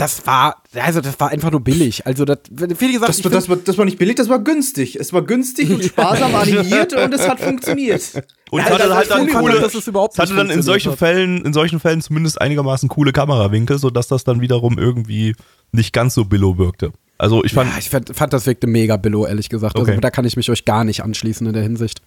das 0.00 0.26
war, 0.26 0.62
also 0.74 1.02
das 1.02 1.20
war 1.20 1.28
einfach 1.28 1.50
nur 1.50 1.60
billig. 1.60 2.06
Also, 2.06 2.24
das, 2.24 2.38
wie 2.48 2.92
gesagt, 2.92 3.10
das, 3.10 3.20
das, 3.20 3.48
war, 3.50 3.56
das 3.56 3.76
war 3.76 3.84
nicht 3.84 3.98
billig, 3.98 4.14
das 4.14 4.30
war 4.30 4.38
günstig. 4.38 4.96
Es 4.96 5.12
war 5.12 5.20
günstig 5.22 5.70
und 5.70 5.84
sparsam 5.84 6.34
animiert 6.34 6.94
und 6.94 7.12
es 7.12 7.28
hat 7.28 7.38
funktioniert. 7.38 8.02
Und 8.50 8.60
ja, 8.60 8.70
hatte 8.70 8.94
halt 8.94 9.10
dann 9.10 9.28
coole, 9.28 9.60
dass 9.60 9.74
es 9.74 9.86
überhaupt 9.86 10.18
hatte 10.18 10.34
dann 10.34 10.48
in 10.48 10.62
solchen 10.62 10.92
hat. 10.92 10.98
Fällen, 10.98 11.44
in 11.44 11.52
solchen 11.52 11.80
Fällen 11.80 12.00
zumindest 12.00 12.40
einigermaßen 12.40 12.88
coole 12.88 13.12
Kamerawinkel, 13.12 13.78
sodass 13.78 14.08
das 14.08 14.24
dann 14.24 14.40
wiederum 14.40 14.78
irgendwie 14.78 15.36
nicht 15.72 15.92
ganz 15.92 16.14
so 16.14 16.24
billow 16.24 16.56
wirkte. 16.56 16.92
Also 17.18 17.44
ich 17.44 17.52
fand. 17.52 17.70
Ja, 17.70 17.78
ich 17.78 17.90
fand, 17.90 18.16
fand 18.16 18.32
das 18.32 18.46
wirkte 18.46 18.66
mega 18.66 18.96
billow, 18.96 19.26
ehrlich 19.26 19.50
gesagt. 19.50 19.76
Also, 19.76 19.82
okay. 19.82 19.92
Also 19.92 20.00
da 20.00 20.10
kann 20.10 20.24
ich 20.24 20.36
mich 20.36 20.48
euch 20.50 20.64
gar 20.64 20.84
nicht 20.84 21.04
anschließen 21.04 21.46
in 21.46 21.52
der 21.52 21.62
Hinsicht. 21.62 22.00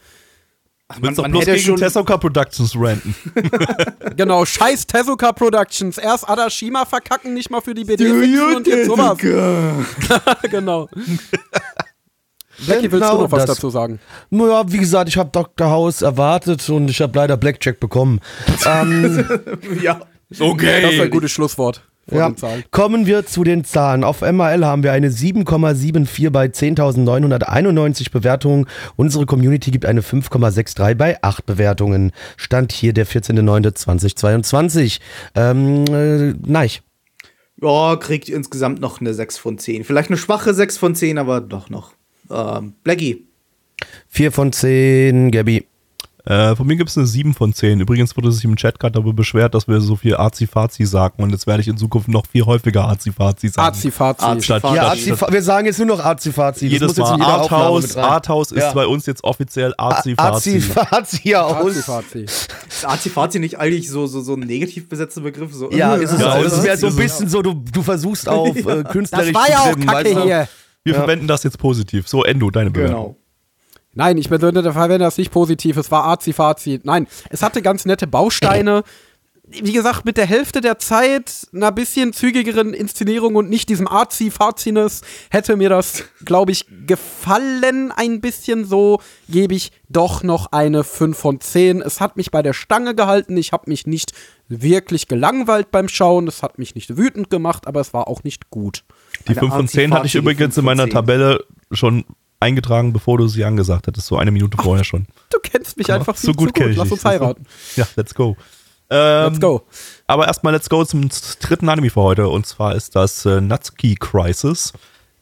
Ach, 0.90 1.00
man, 1.00 1.16
doch 1.16 1.28
bloß 1.28 1.46
gegen 1.46 1.76
Tezuka 1.78 2.18
Productions 2.18 2.76
ranten. 2.76 3.16
genau, 4.16 4.46
scheiß 4.46 4.86
Tezuka 4.86 5.32
Productions. 5.32 5.98
Erst 5.98 6.30
Adashima 6.30 6.86
verkacken, 6.86 7.34
nicht 7.34 7.50
mal 7.50 7.62
für 7.62 7.74
die 7.74 7.86
BD 7.86 8.06
und 8.12 8.68
jetzt 8.68 8.88
sowas. 8.88 9.18
genau. 10.52 10.90
Blackie, 12.66 12.92
willst 12.92 13.08
genau, 13.08 13.18
du 13.18 13.24
noch 13.24 13.32
was 13.32 13.46
das, 13.46 13.56
dazu 13.56 13.70
sagen? 13.70 14.00
Naja, 14.30 14.64
wie 14.68 14.78
gesagt, 14.78 15.10
ich 15.10 15.18
habe 15.18 15.30
Dr. 15.32 15.70
House 15.70 16.02
erwartet 16.02 16.70
und 16.70 16.90
ich 16.90 17.02
habe 17.02 17.18
leider 17.18 17.36
Blackjack 17.36 17.80
bekommen. 17.80 18.20
ähm, 18.66 19.26
ja. 19.82 20.00
Okay. 20.40 20.82
Das 20.82 20.94
ist 20.94 21.00
ein 21.00 21.10
gutes 21.10 21.32
Schlusswort. 21.32 21.82
Ja. 22.12 22.34
Kommen 22.72 23.06
wir 23.06 23.26
zu 23.26 23.43
den 23.43 23.64
Zahlen. 23.64 24.04
Auf 24.04 24.22
MRL 24.22 24.66
haben 24.66 24.84
wir 24.84 24.91
eine 24.91 25.10
7,74 25.10 26.30
bei 26.32 26.47
10.991 26.47 28.12
Bewertungen. 28.12 28.68
Unsere 28.97 29.26
Community 29.26 29.72
gibt 29.72 29.86
eine 29.86 30.01
5,63 30.01 30.95
bei 30.95 31.22
8 31.24 31.45
Bewertungen. 31.45 32.12
Stand 32.36 32.74
hier 32.74 32.91
der 32.93 33.08
14.09.2022. 33.08 34.99
Ähm, 35.36 35.86
äh, 35.86 36.34
Neich. 36.45 36.82
Ja, 37.62 37.95
kriegt 37.95 38.28
insgesamt 38.28 38.82
noch 38.82 38.99
eine 38.99 39.14
6 39.14 39.38
von 39.38 39.58
10. 39.58 39.86
Vielleicht 39.86 40.10
eine 40.10 40.18
schwache 40.18 40.54
6 40.54 40.78
von 40.78 40.95
10, 40.95 41.18
aber 41.18 41.39
doch 41.39 41.70
noch. 41.70 41.93
Ähm, 42.30 42.74
Blackie. 42.84 43.26
4 44.10 44.32
von 44.34 44.51
10, 44.51 45.32
Gabby. 45.32 45.66
Äh, 46.26 46.56
von 46.56 46.66
mir 46.66 46.78
gibt 46.78 46.90
es 46.90 46.98
eine 46.98 47.06
7 47.06 47.34
von 47.34 47.54
10. 47.54 47.82
Übrigens 47.82 48.16
wurde 48.16 48.32
sich 48.32 48.46
im 48.46 48.56
Chat 48.56 48.80
gerade 48.80 48.94
darüber 48.94 49.12
beschwert, 49.12 49.54
dass 49.54 49.68
wir 49.68 49.82
so 49.82 49.98
viel 49.98 50.16
Azi-Fazi 50.16 50.86
sagen. 50.86 51.22
Und 51.22 51.32
jetzt 51.32 51.48
werde 51.48 51.62
ich 51.62 51.68
in 51.68 51.76
Zukunft 51.76 52.08
noch 52.08 52.26
viel 52.26 52.46
häufiger 52.46 52.88
Azi-Fazi 52.88 53.50
sagen. 53.50 53.76
Azi-Fazi. 53.76 54.42
Statt, 54.42 54.64
ja, 54.74 54.92
Azi 54.92 55.12
wir 55.12 55.42
sagen 55.42 55.66
jetzt 55.66 55.80
nur 55.80 55.88
noch 55.88 56.00
Azi-Fazi. 56.00 56.68
Jedes 56.68 56.96
Mal. 56.96 57.22
Arthouse, 57.22 57.98
Arthouse 57.98 58.52
ist 58.54 58.64
ja. 58.64 58.72
bei 58.72 58.88
uns 58.88 59.06
jetzt 59.06 59.24
offiziell 59.26 59.74
Azi-Fazi. 59.78 60.58
Azi-Fazi, 60.58 61.20
ja. 61.24 61.46
Azi-Fazi. 61.46 62.24
Ist 62.24 62.50
Azi-Fazi 62.84 63.40
nicht 63.40 63.60
eigentlich 63.60 63.90
so, 63.90 64.08
so, 64.08 64.22
so 64.22 64.36
ein 64.36 64.40
negativ 64.40 64.88
besetzter 64.88 65.20
Begriff? 65.20 65.54
So, 65.54 65.72
ja, 65.72 65.96
ist 65.96 66.14
es 66.14 66.22
ja, 66.22 66.36
auch. 66.36 66.42
Das 66.42 66.58
ist 66.58 66.66
ja 66.66 66.78
so 66.78 66.88
ein 66.88 66.96
bisschen 66.96 67.28
so, 67.28 67.42
du, 67.42 67.54
du 67.54 67.82
versuchst 67.82 68.30
auf 68.30 68.56
äh, 68.56 68.84
künstlerisch 68.84 69.34
Das 69.34 69.42
war 69.42 69.50
ja 69.50 69.60
auch 69.60 69.86
Kacke 69.86 70.24
hier. 70.24 70.48
Wir 70.86 70.96
verwenden 70.96 71.28
das 71.28 71.44
jetzt 71.44 71.58
positiv. 71.58 72.08
So, 72.08 72.24
Endo, 72.24 72.50
deine 72.50 72.72
Bewertung. 72.72 73.04
Genau. 73.04 73.23
Nein, 73.94 74.18
ich 74.18 74.28
verwende 74.28 74.64
das 74.64 75.18
nicht 75.18 75.32
positiv. 75.32 75.78
Es 75.78 75.91
war 75.91 76.06
Azi-Fazi. 76.06 76.80
Nein, 76.84 77.08
es 77.30 77.41
hatte 77.44 77.62
ganz 77.62 77.86
nette 77.86 78.08
Bausteine. 78.08 78.84
Wie 79.46 79.74
gesagt, 79.74 80.06
mit 80.06 80.16
der 80.16 80.26
Hälfte 80.26 80.62
der 80.62 80.80
Zeit, 80.80 81.48
einer 81.54 81.72
bisschen 81.72 82.14
zügigeren 82.14 82.74
Inszenierung 82.74 83.36
und 83.36 83.50
nicht 83.50 83.68
diesem 83.68 83.88
Azi-Faziness, 83.89 85.02
hätte 85.30 85.58
mir 85.58 85.68
das, 85.68 86.06
glaube 86.24 86.54
ich, 86.54 86.66
gefallen. 86.88 87.91
Ein 87.91 88.22
bisschen 88.22 88.66
so 88.66 89.00
gebe 89.28 89.54
ich 89.54 89.74
doch 89.89 90.24
noch 90.24 90.54
eine 90.54 90.84
5 90.84 91.16
von 91.16 91.41
10. 91.41 91.82
Es 91.82 92.00
hat 92.00 92.16
mich 92.16 92.32
bei 92.32 92.41
der 92.41 92.54
Stange 92.54 92.96
gehalten. 92.96 93.36
Ich 93.36 93.52
habe 93.52 93.70
mich 93.70 93.86
nicht 93.86 94.14
wirklich 94.48 95.10
gelangweilt 95.10 95.72
beim 95.72 95.89
Schauen. 95.89 96.28
Es 96.28 96.41
hat 96.41 96.58
mich 96.58 96.74
nicht 96.74 96.98
wütend 96.98 97.30
gemacht, 97.30 97.68
aber 97.68 97.82
es 97.82 97.94
war 97.94 98.08
auch 98.08 98.24
nicht 98.24 98.50
gut. 98.50 98.86
Die 99.28 99.36
5 99.36 99.54
von 99.54 99.68
10 99.68 99.94
hatte 99.94 100.08
ich 100.08 100.16
übrigens 100.16 100.58
in 100.58 100.66
meiner 100.66 100.88
Tabelle 100.89 101.44
schon 101.72 102.06
eingetragen, 102.44 102.94
bevor 102.94 103.18
du 103.18 103.28
sie 103.28 103.44
angesagt 103.44 103.88
hattest, 103.88 104.08
so 104.08 104.18
eine 104.18 104.32
Minute 104.32 104.58
Ach, 104.60 104.64
vorher 104.64 104.84
schon. 104.84 105.08
Du 105.32 105.39
kennst 105.41 105.78
mich 105.78 105.91
einfach 105.91 106.16
viel 106.16 106.28
so 106.28 106.34
gut, 106.34 106.56
zu 106.56 106.64
gut. 106.64 106.76
Lass 106.76 106.91
uns 106.91 107.06
heiraten. 107.06 107.46
Ja, 107.76 107.88
let's 107.96 108.14
go. 108.14 108.38
Ähm, 108.89 109.30
let's 109.30 109.39
go. 109.39 109.64
Aber 110.06 110.28
erstmal 110.28 110.54
let's 110.54 110.70
go 110.70 110.86
zum 110.86 111.10
dritten 111.39 111.70
Anime 111.70 111.89
für 111.89 112.02
heute 112.02 112.28
und 112.28 112.46
zwar 112.46 112.76
ist 112.76 112.96
das 112.96 113.26
äh, 113.26 113.41
Natsuki 113.41 113.96
Crisis. 114.00 114.74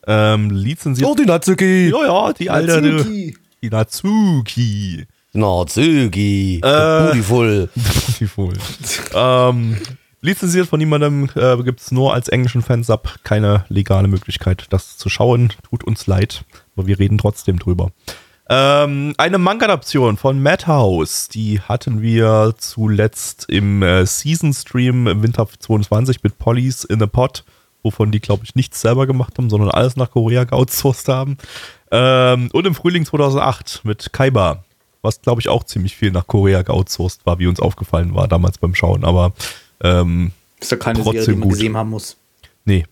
Ähm, 0.08 0.50
lizenziert. 0.50 1.08
Oh, 1.08 1.16
die 1.16 1.26
Natsuki! 1.26 1.90
Ja, 1.90 2.04
ja, 2.06 2.34
die 2.34 2.50
alte. 2.50 2.82
Natsuki. 2.82 3.38
Die 3.62 3.70
Natsuki. 3.70 5.08
Natsuki. 5.34 6.58
Äh, 6.58 6.60
Beautiful. 6.62 7.70
Beautiful. 7.76 8.54
ähm, 9.14 9.78
Lizenziert 10.24 10.68
von 10.68 10.78
niemandem 10.78 11.30
äh, 11.34 11.58
gibt 11.64 11.82
es 11.82 11.92
nur 11.92 12.14
als 12.14 12.30
englischen 12.30 12.62
Fansub 12.62 13.16
keine 13.24 13.66
legale 13.70 14.08
Möglichkeit, 14.08 14.68
das 14.70 14.96
zu 14.98 15.10
schauen. 15.10 15.52
Tut 15.68 15.84
uns 15.84 16.06
leid, 16.06 16.44
aber 16.82 16.88
wir 16.88 17.00
reden 17.00 17.18
trotzdem 17.18 17.60
drüber. 17.60 17.92
Ähm, 18.50 19.14
eine 19.18 19.38
Manga-Adaption 19.38 20.18
von 20.18 20.42
Madhouse, 20.42 21.30
die 21.30 21.62
hatten 21.62 22.02
wir 22.02 22.56
zuletzt 22.58 23.46
im 23.48 23.82
äh, 23.82 24.06
Season-Stream 24.06 25.08
im 25.08 25.24
Winter 25.24 25.48
22 25.48 26.24
mit 26.24 26.38
Pollies 26.38 26.84
in 26.84 27.02
a 27.02 27.08
Pot, 27.08 27.46
wovon 27.84 28.12
die, 28.12 28.20
glaube 28.20 28.44
ich, 28.44 28.56
nichts 28.56 28.82
selber 28.82 29.08
gemacht 29.08 29.38
haben, 29.38 29.50
sondern 29.50 29.70
alles 29.70 29.96
nach 29.96 30.12
Korea 30.12 30.44
geoutsourced 30.44 31.08
haben. 31.08 31.38
Ähm, 31.92 32.50
und 32.52 32.68
im 32.68 32.76
Frühling 32.76 33.06
2008 33.06 33.82
mit 33.86 34.12
Kaiba, 34.12 34.66
was, 35.02 35.22
glaube 35.22 35.40
ich, 35.40 35.48
auch 35.48 35.64
ziemlich 35.64 35.96
viel 35.96 36.12
nach 36.12 36.28
Korea 36.28 36.64
geoutsourced 36.64 37.26
war, 37.26 37.40
wie 37.40 37.48
uns 37.48 37.60
aufgefallen 37.60 38.16
war 38.16 38.28
damals 38.28 38.58
beim 38.58 38.76
Schauen, 38.76 39.06
aber 39.06 39.32
ähm, 39.82 40.32
ist 40.60 40.72
ja 40.72 40.78
keine 40.78 41.02
Serie, 41.04 41.24
die 41.26 41.32
man 41.32 41.42
gut. 41.42 41.52
gesehen 41.54 41.78
haben 41.78 41.90
muss. 41.92 42.18
Nee. 42.66 42.86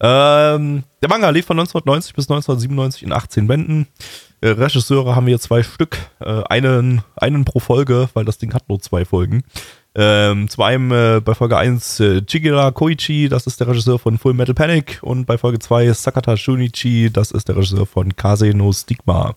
Ähm, 0.00 0.84
der 1.02 1.08
Manga 1.08 1.30
lief 1.30 1.46
von 1.46 1.58
1990 1.58 2.14
bis 2.14 2.30
1997 2.30 3.02
in 3.02 3.12
18 3.12 3.46
Bänden. 3.46 3.88
Äh, 4.40 4.50
Regisseure 4.50 5.16
haben 5.16 5.26
wir 5.26 5.40
zwei 5.40 5.62
Stück, 5.62 5.98
äh, 6.20 6.42
einen, 6.48 7.02
einen 7.16 7.44
pro 7.44 7.58
Folge, 7.58 8.08
weil 8.14 8.24
das 8.24 8.38
Ding 8.38 8.54
hat 8.54 8.68
nur 8.68 8.80
zwei 8.80 9.04
Folgen. 9.04 9.42
Ähm, 9.94 10.48
zu 10.48 10.62
einem 10.62 10.92
äh, 10.92 11.20
bei 11.20 11.34
Folge 11.34 11.56
1 11.56 11.98
äh, 11.98 12.22
Chigira 12.22 12.70
Koichi, 12.70 13.28
das 13.28 13.48
ist 13.48 13.58
der 13.58 13.66
Regisseur 13.66 13.98
von 13.98 14.18
Full 14.18 14.34
Metal 14.34 14.54
Panic 14.54 15.00
und 15.02 15.24
bei 15.26 15.38
Folge 15.38 15.58
2 15.58 15.92
Sakata 15.92 16.36
Shunichi, 16.36 17.10
das 17.10 17.32
ist 17.32 17.48
der 17.48 17.56
Regisseur 17.56 17.86
von 17.86 18.14
Kase 18.14 18.50
no 18.54 18.72
Stigma. 18.72 19.34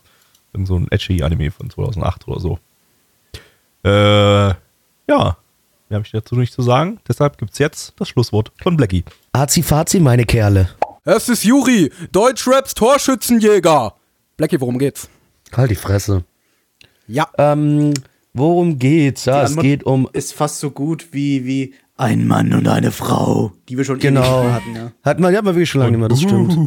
Irgend 0.53 0.68
so 0.68 0.76
ein 0.76 0.88
edgy 0.91 1.24
Anime 1.24 1.49
von 1.49 1.70
2008 1.70 2.28
oder 2.28 2.39
so. 2.39 2.59
Äh, 3.84 4.53
ja, 5.09 5.38
mehr 5.92 5.98
habe 5.98 6.06
ich 6.06 6.12
dazu 6.12 6.36
nicht 6.36 6.54
zu 6.54 6.62
sagen. 6.62 7.00
Deshalb 7.08 7.38
gibt 7.38 7.52
es 7.54 7.60
jetzt 7.60 7.94
das 7.98 8.08
Schlusswort 8.10 8.52
von 8.62 8.78
Blackie. 8.78 9.04
Azi-Fazi, 9.34 10.00
meine 10.00 10.26
Kerle. 10.26 10.70
Es 11.04 11.30
ist 11.30 11.44
Juri, 11.44 11.92
Deutschraps 12.12 12.74
Torschützenjäger. 12.74 13.94
Blackie, 14.38 14.60
worum 14.60 14.80
geht's? 14.80 15.10
Halt 15.52 15.72
die 15.72 15.76
Fresse. 15.76 16.24
Ja. 17.08 17.28
Ähm, 17.38 17.94
worum 18.34 18.80
geht's? 18.80 19.26
Ja, 19.26 19.44
es 19.44 19.56
geht 19.58 19.84
um. 19.84 20.08
Ist 20.14 20.34
fast 20.34 20.60
so 20.60 20.72
gut 20.72 21.10
wie, 21.12 21.46
wie 21.46 21.74
ein 22.02 22.26
Mann 22.26 22.52
und 22.54 22.68
eine 22.68 22.91
Frau, 22.91 23.52
die 23.70 23.78
wir 23.78 23.86
schon 23.86 23.97
ewig 23.97 24.08
Genau. 24.08 24.43
mehr 24.43 24.54
hatten. 24.56 24.76
Ja. 24.76 24.91
Hat 25.04 25.20
man, 25.20 25.32
ja, 25.32 25.41
man 25.43 25.54
wirklich 25.54 25.70
schon 25.70 25.82
lange 25.82 25.91
nicht 25.91 25.99
mehr, 25.99 26.10
das 26.10 26.22
stimmt. 26.22 26.58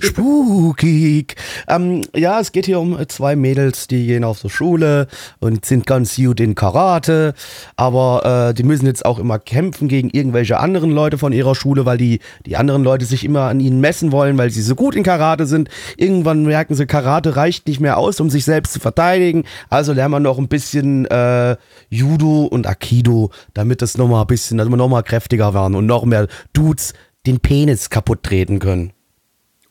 Spukig. 0.04 1.36
Ähm, 1.68 2.02
ja, 2.14 2.40
es 2.40 2.50
geht 2.50 2.66
hier 2.66 2.80
um 2.80 2.98
zwei 3.08 3.36
Mädels, 3.36 3.86
die 3.86 4.06
gehen 4.06 4.24
auf 4.24 4.38
so 4.38 4.48
Schule 4.48 5.06
und 5.38 5.64
sind 5.64 5.86
ganz 5.86 6.16
gut 6.16 6.40
in 6.40 6.56
Karate, 6.56 7.34
aber 7.76 8.48
äh, 8.48 8.54
die 8.54 8.64
müssen 8.64 8.86
jetzt 8.86 9.04
auch 9.06 9.20
immer 9.20 9.38
kämpfen 9.38 9.86
gegen 9.86 10.10
irgendwelche 10.10 10.58
anderen 10.58 10.90
Leute 10.90 11.16
von 11.16 11.32
ihrer 11.32 11.54
Schule, 11.54 11.86
weil 11.86 11.98
die, 11.98 12.18
die 12.46 12.56
anderen 12.56 12.82
Leute 12.82 13.04
sich 13.04 13.24
immer 13.24 13.42
an 13.42 13.60
ihnen 13.60 13.80
messen 13.80 14.10
wollen, 14.10 14.36
weil 14.38 14.50
sie 14.50 14.62
so 14.62 14.74
gut 14.74 14.96
in 14.96 15.04
Karate 15.04 15.46
sind. 15.46 15.68
Irgendwann 15.96 16.42
merken 16.44 16.74
sie, 16.74 16.86
Karate 16.86 17.36
reicht 17.36 17.68
nicht 17.68 17.78
mehr 17.80 17.96
aus, 17.96 18.18
um 18.18 18.28
sich 18.28 18.44
selbst 18.44 18.72
zu 18.72 18.80
verteidigen, 18.80 19.44
also 19.70 19.92
lernen 19.92 20.14
wir 20.14 20.20
noch 20.20 20.38
ein 20.38 20.48
bisschen 20.48 21.04
äh, 21.06 21.56
Judo 21.90 22.44
und 22.46 22.66
Aikido, 22.66 23.30
damit 23.52 23.83
das 23.84 23.98
nochmal 23.98 24.22
ein 24.22 24.26
bisschen, 24.26 24.58
dass 24.58 24.68
wir 24.68 24.76
nochmal 24.76 25.02
kräftiger 25.02 25.54
werden 25.54 25.74
und 25.74 25.86
noch 25.86 26.04
mehr 26.04 26.26
Dudes 26.52 26.94
den 27.26 27.40
Penis 27.40 27.90
kaputt 27.90 28.22
treten 28.22 28.58
können. 28.58 28.92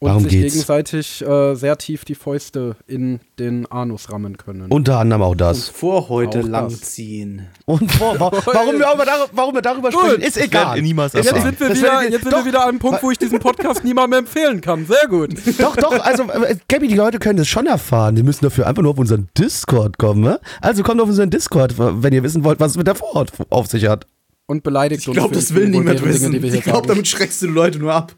Und 0.03 0.09
Darum 0.09 0.23
sich 0.23 0.31
geht's. 0.33 0.53
gegenseitig 0.55 1.21
äh, 1.25 1.55
sehr 1.55 1.77
tief 1.77 2.03
die 2.03 2.15
Fäuste 2.15 2.75
in 2.87 3.21
den 3.39 3.65
Anus 3.71 4.11
rammen 4.11 4.35
können. 4.35 4.65
Unter 4.69 4.99
anderem 4.99 5.21
auch 5.21 5.31
Und 5.31 5.39
das. 5.39 5.69
vor 5.69 6.09
heute 6.09 6.39
Auch 6.39 6.41
das. 6.41 6.49
langziehen. 6.51 7.47
Und 7.63 7.89
vor, 7.89 8.19
wa- 8.19 8.29
warum, 8.45 8.79
wir 8.79 8.89
auch 8.91 8.97
mal 8.97 9.05
dar 9.05 9.27
warum 9.31 9.55
wir 9.55 9.61
darüber 9.61 9.93
sprechen, 9.93 10.21
ist 10.21 10.35
egal. 10.37 10.81
niemals 10.81 11.13
jetzt 11.13 11.29
sind 11.29 11.57
wir 11.57 11.73
wieder, 11.73 12.03
jetzt 12.03 12.21
sind 12.23 12.33
doch, 12.33 12.39
wir 12.39 12.45
wieder 12.47 12.63
an 12.63 12.69
einem 12.71 12.79
Punkt, 12.79 13.01
wo 13.01 13.11
ich 13.11 13.17
diesen 13.17 13.39
Podcast 13.39 13.85
niemandem 13.85 14.19
empfehlen 14.19 14.59
kann. 14.59 14.85
Sehr 14.85 15.07
gut. 15.07 15.35
Doch, 15.57 15.77
doch, 15.77 15.97
also, 16.03 16.23
äh, 16.23 16.57
Gabby, 16.67 16.89
die 16.89 16.95
Leute 16.95 17.19
können 17.19 17.37
das 17.37 17.47
schon 17.47 17.65
erfahren. 17.65 18.15
Die 18.15 18.23
müssen 18.23 18.43
dafür 18.43 18.67
einfach 18.67 18.83
nur 18.83 18.91
auf 18.91 18.99
unseren 18.99 19.29
Discord 19.37 19.97
kommen, 19.97 20.19
ne? 20.19 20.37
Also 20.59 20.83
kommt 20.83 20.99
auf 20.99 21.07
unseren 21.07 21.29
Discord, 21.29 21.75
wenn 21.77 22.11
ihr 22.11 22.23
wissen 22.23 22.43
wollt, 22.43 22.59
was 22.59 22.71
es 22.71 22.77
mit 22.77 22.87
der 22.87 22.95
Vorhaut 22.95 23.31
auf 23.51 23.67
sich 23.67 23.87
hat. 23.87 24.05
Und 24.47 24.63
beleidigt 24.63 25.03
Ich 25.03 25.07
uns 25.07 25.15
glaube, 25.15 25.29
für 25.33 25.39
das 25.39 25.53
will 25.55 25.69
niemand 25.69 26.03
wissen. 26.03 26.23
Dinge, 26.33 26.35
die 26.39 26.43
wir 26.43 26.49
hier 26.49 26.59
ich 26.59 26.65
glaube, 26.65 26.87
damit 26.89 27.07
schreckst 27.07 27.41
du 27.41 27.47
die 27.47 27.53
Leute 27.53 27.79
nur 27.79 27.93
ab. 27.93 28.13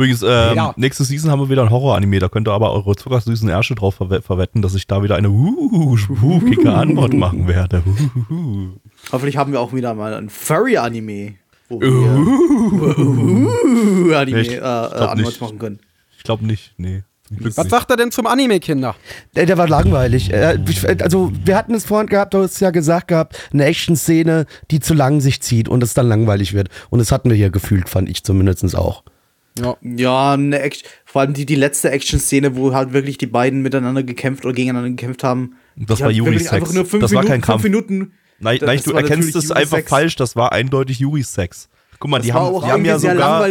Übrigens, 0.00 0.22
ähm, 0.22 0.56
Ja. 0.56 0.72
nächste 0.78 1.04
Season 1.04 1.30
haben 1.30 1.40
wir 1.40 1.50
wieder 1.50 1.60
ein 1.62 1.68
Horror-Anime. 1.68 2.20
Da 2.20 2.30
könnt 2.30 2.48
ihr 2.48 2.52
aber 2.52 2.72
eure 2.72 2.96
zuckersüßen 2.96 3.46
Ärsche 3.50 3.74
drauf 3.74 3.96
verwe 3.96 4.22
verwetten, 4.22 4.62
dass 4.62 4.74
ich 4.74 4.86
da 4.86 5.02
wieder 5.02 5.16
eine 5.16 5.28
uh, 5.28 5.94
spukige 5.98 6.72
Antwort 6.72 7.12
machen 7.12 7.46
werde. 7.46 7.82
Uh, 8.30 8.68
Hoffentlich 9.12 9.36
haben 9.36 9.52
wir 9.52 9.60
auch 9.60 9.74
wieder 9.74 9.92
mal 9.92 10.14
ein 10.14 10.30
Furry-Anime, 10.30 11.34
wo 11.68 11.82
wir 11.82 11.90
uh, 11.90 14.14
Anime 14.14 14.36
Nee, 14.38 14.42
ich 14.42 14.52
äh, 14.52 14.56
äh, 14.56 14.60
Antwort 14.62 15.38
machen 15.42 15.58
können. 15.58 15.80
ich 16.16 16.24
glaube 16.24 16.46
nicht, 16.46 16.72
nee. 16.78 17.02
Was 17.32 17.56
nicht. 17.58 17.70
sagt 17.70 17.90
er 17.90 17.96
denn 17.96 18.10
zum 18.10 18.26
Anime, 18.26 18.58
Kinder? 18.58 18.96
Der, 19.36 19.46
der 19.46 19.56
war 19.56 19.68
langweilig. 19.68 20.32
Äh, 20.32 20.58
ich- 20.68 20.84
also, 21.02 21.30
wir 21.44 21.56
hatten 21.56 21.74
es 21.74 21.84
vorhin 21.84 22.08
gehabt, 22.08 22.34
du 22.34 22.42
hast 22.42 22.58
ja 22.60 22.70
gesagt 22.70 23.06
gehabt, 23.08 23.36
eine 23.52 23.66
Action-Szene, 23.66 24.46
die 24.72 24.80
zu 24.80 24.94
lang 24.94 25.20
sich 25.20 25.40
zieht 25.40 25.68
und 25.68 25.80
es 25.84 25.94
dann 25.94 26.08
langweilig 26.08 26.54
wird. 26.54 26.68
Und 26.88 26.98
das 26.98 27.12
hatten 27.12 27.30
wir 27.30 27.36
hier 27.36 27.50
gefühlt, 27.50 27.88
fand 27.88 28.08
ich 28.08 28.24
zumindest 28.24 28.74
auch. 28.76 29.04
Ja. 29.60 29.76
Ja, 29.82 30.32
eine 30.34 30.60
Action, 30.60 30.88
vor 31.04 31.22
allem 31.22 31.34
die, 31.34 31.46
die 31.46 31.54
letzte 31.54 31.90
Action-Szene, 31.90 32.56
wo 32.56 32.72
halt 32.74 32.92
wirklich 32.92 33.18
die 33.18 33.26
beiden 33.26 33.62
miteinander 33.62 34.02
gekämpft 34.02 34.44
oder 34.44 34.54
gegeneinander 34.54 34.90
gekämpft 34.90 35.24
haben. 35.24 35.56
Das 35.76 36.00
war 36.00 36.08
hat 36.08 36.14
Yuri 36.14 36.30
wirklich 36.32 36.48
Sex. 36.48 36.52
einfach 36.54 36.72
nur 36.72 36.86
fünf 36.86 37.02
Das 37.02 37.12
war 37.12 37.22
Minuten, 37.22 37.32
kein 37.32 37.40
Kampf. 37.40 37.62
Fünf 37.62 37.72
Minuten. 37.72 38.12
Nein, 38.38 38.58
Das 38.58 38.66
nein 38.66 38.80
du 38.84 38.92
war 38.94 39.00
erkennst 39.02 39.36
es 39.36 39.50
einfach 39.52 39.80
falsch. 39.86 40.16
Das 40.16 40.34
war 40.36 40.52
eindeutig 40.52 40.98
Yuris 40.98 41.32
Sex. 41.32 41.68
Guck 42.00 42.10
mal, 42.10 42.16
Das 42.16 42.26
die 42.26 42.32
haben, 42.32 42.54
auch 42.54 42.64
die 42.64 42.70
haben 42.70 42.84
ja 42.86 42.98
sogar. 42.98 43.46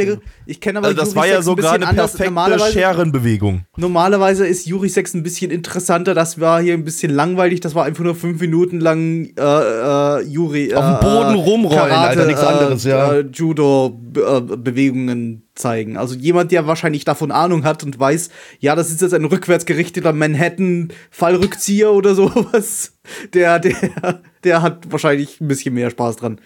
Ich 0.47 0.59
kenne 0.59 0.79
aber 0.79 0.87
Also 0.87 0.99
das 0.99 1.09
Yuri 1.09 1.17
war 1.17 1.27
ja 1.27 1.37
ein 1.37 1.43
sogar 1.43 1.73
bisschen 1.73 1.87
eine 1.87 1.95
perfekte 1.95 2.23
Normalerweise, 2.25 2.73
Scherenbewegung. 2.73 3.61
normalerweise 3.77 4.47
ist 4.47 4.65
Yuri 4.65 4.89
Sex 4.89 5.13
ein 5.13 5.21
bisschen 5.21 5.51
interessanter. 5.51 6.15
Das 6.15 6.39
war 6.39 6.59
hier 6.59 6.73
ein 6.73 6.83
bisschen 6.83 7.11
langweilig. 7.11 7.59
Das 7.59 7.75
war 7.75 7.85
einfach 7.85 8.03
nur 8.03 8.15
fünf 8.15 8.41
Minuten 8.41 8.79
lang 8.79 9.25
äh, 9.37 9.39
äh, 9.39 10.23
Yuri. 10.23 10.73
Auf 10.73 10.83
dem 10.83 10.95
äh, 10.95 10.99
Boden 10.99 11.35
äh, 11.35 11.43
rumrollen, 11.43 11.91
Alter, 11.91 12.25
nichts 12.25 12.41
anderes, 12.41 12.83
ja. 12.85 13.13
Äh, 13.13 13.25
Judo-Bewegungen 13.31 15.43
zeigen. 15.53 15.95
Also 15.97 16.15
jemand, 16.15 16.51
der 16.51 16.65
wahrscheinlich 16.65 17.05
davon 17.05 17.29
Ahnung 17.31 17.65
hat 17.65 17.83
und 17.83 17.99
weiß, 17.99 18.29
ja, 18.59 18.75
das 18.75 18.89
ist 18.89 19.01
jetzt 19.03 19.13
ein 19.13 19.25
rückwärtsgerichteter 19.25 20.11
Manhattan-Fallrückzieher 20.13 21.91
oder 21.91 22.15
sowas. 22.19 22.93
Der, 23.33 23.59
der, 23.59 24.21
der 24.43 24.61
hat 24.63 24.91
wahrscheinlich 24.91 25.39
ein 25.39 25.47
bisschen 25.47 25.75
mehr 25.75 25.91
Spaß 25.91 26.15
dran. 26.15 26.39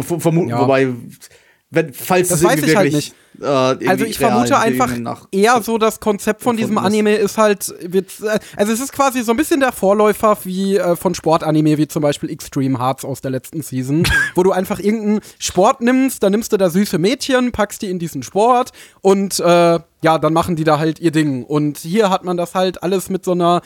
Ver- 0.00 0.20
Vermuten, 0.20 0.50
Ja. 0.50 0.60
wobei, 0.60 0.88
wenn, 1.70 1.92
falls 1.94 2.28
Das 2.28 2.38
es 2.40 2.44
weiß 2.44 2.62
ich 2.62 2.76
halt 2.76 2.92
wirklich, 2.92 3.12
äh, 3.40 3.46
Also 3.46 4.04
ich 4.04 4.18
vermute 4.18 4.58
einfach 4.58 5.26
eher 5.32 5.62
so, 5.62 5.78
das 5.78 6.00
Konzept 6.00 6.42
von 6.42 6.54
diesem. 6.58 6.76
Anime 6.76 7.14
ist 7.14 7.38
halt, 7.38 7.74
äh, 7.80 8.02
also 8.56 8.72
es 8.72 8.80
ist 8.80 8.92
quasi 8.92 9.22
so 9.22 9.30
ein 9.32 9.38
bisschen 9.38 9.60
der 9.60 9.72
Vorläufer 9.72 10.36
wie 10.44 10.76
äh, 10.76 10.96
von 10.96 11.14
Sportanime, 11.14 11.78
wie 11.78 11.88
zum 11.88 12.02
Beispiel 12.02 12.28
Extreme 12.28 12.78
Hearts 12.78 13.06
aus 13.06 13.22
der 13.22 13.30
letzten 13.30 13.62
Season, 13.62 14.02
wo 14.34 14.42
du 14.42 14.52
einfach 14.52 14.80
irgendeinen 14.80 15.20
Sport 15.38 15.80
nimmst, 15.80 16.22
dann 16.22 16.32
nimmst 16.32 16.52
du 16.52 16.58
da 16.58 16.68
süße 16.68 16.98
Mädchen, 16.98 17.52
packst 17.52 17.80
die 17.80 17.88
in 17.90 17.98
diesen 17.98 18.22
Sport 18.22 18.72
und 19.00 19.40
äh, 19.40 19.78
ja, 20.02 20.18
dann 20.18 20.32
machen 20.34 20.56
die 20.56 20.64
da 20.64 20.78
halt 20.78 21.00
ihr 21.00 21.10
Ding. 21.10 21.42
Und 21.44 21.78
hier 21.78 22.10
hat 22.10 22.22
man 22.24 22.36
das 22.36 22.54
halt 22.54 22.82
alles 22.82 23.08
mit 23.08 23.24
so 23.24 23.32
einer 23.32 23.62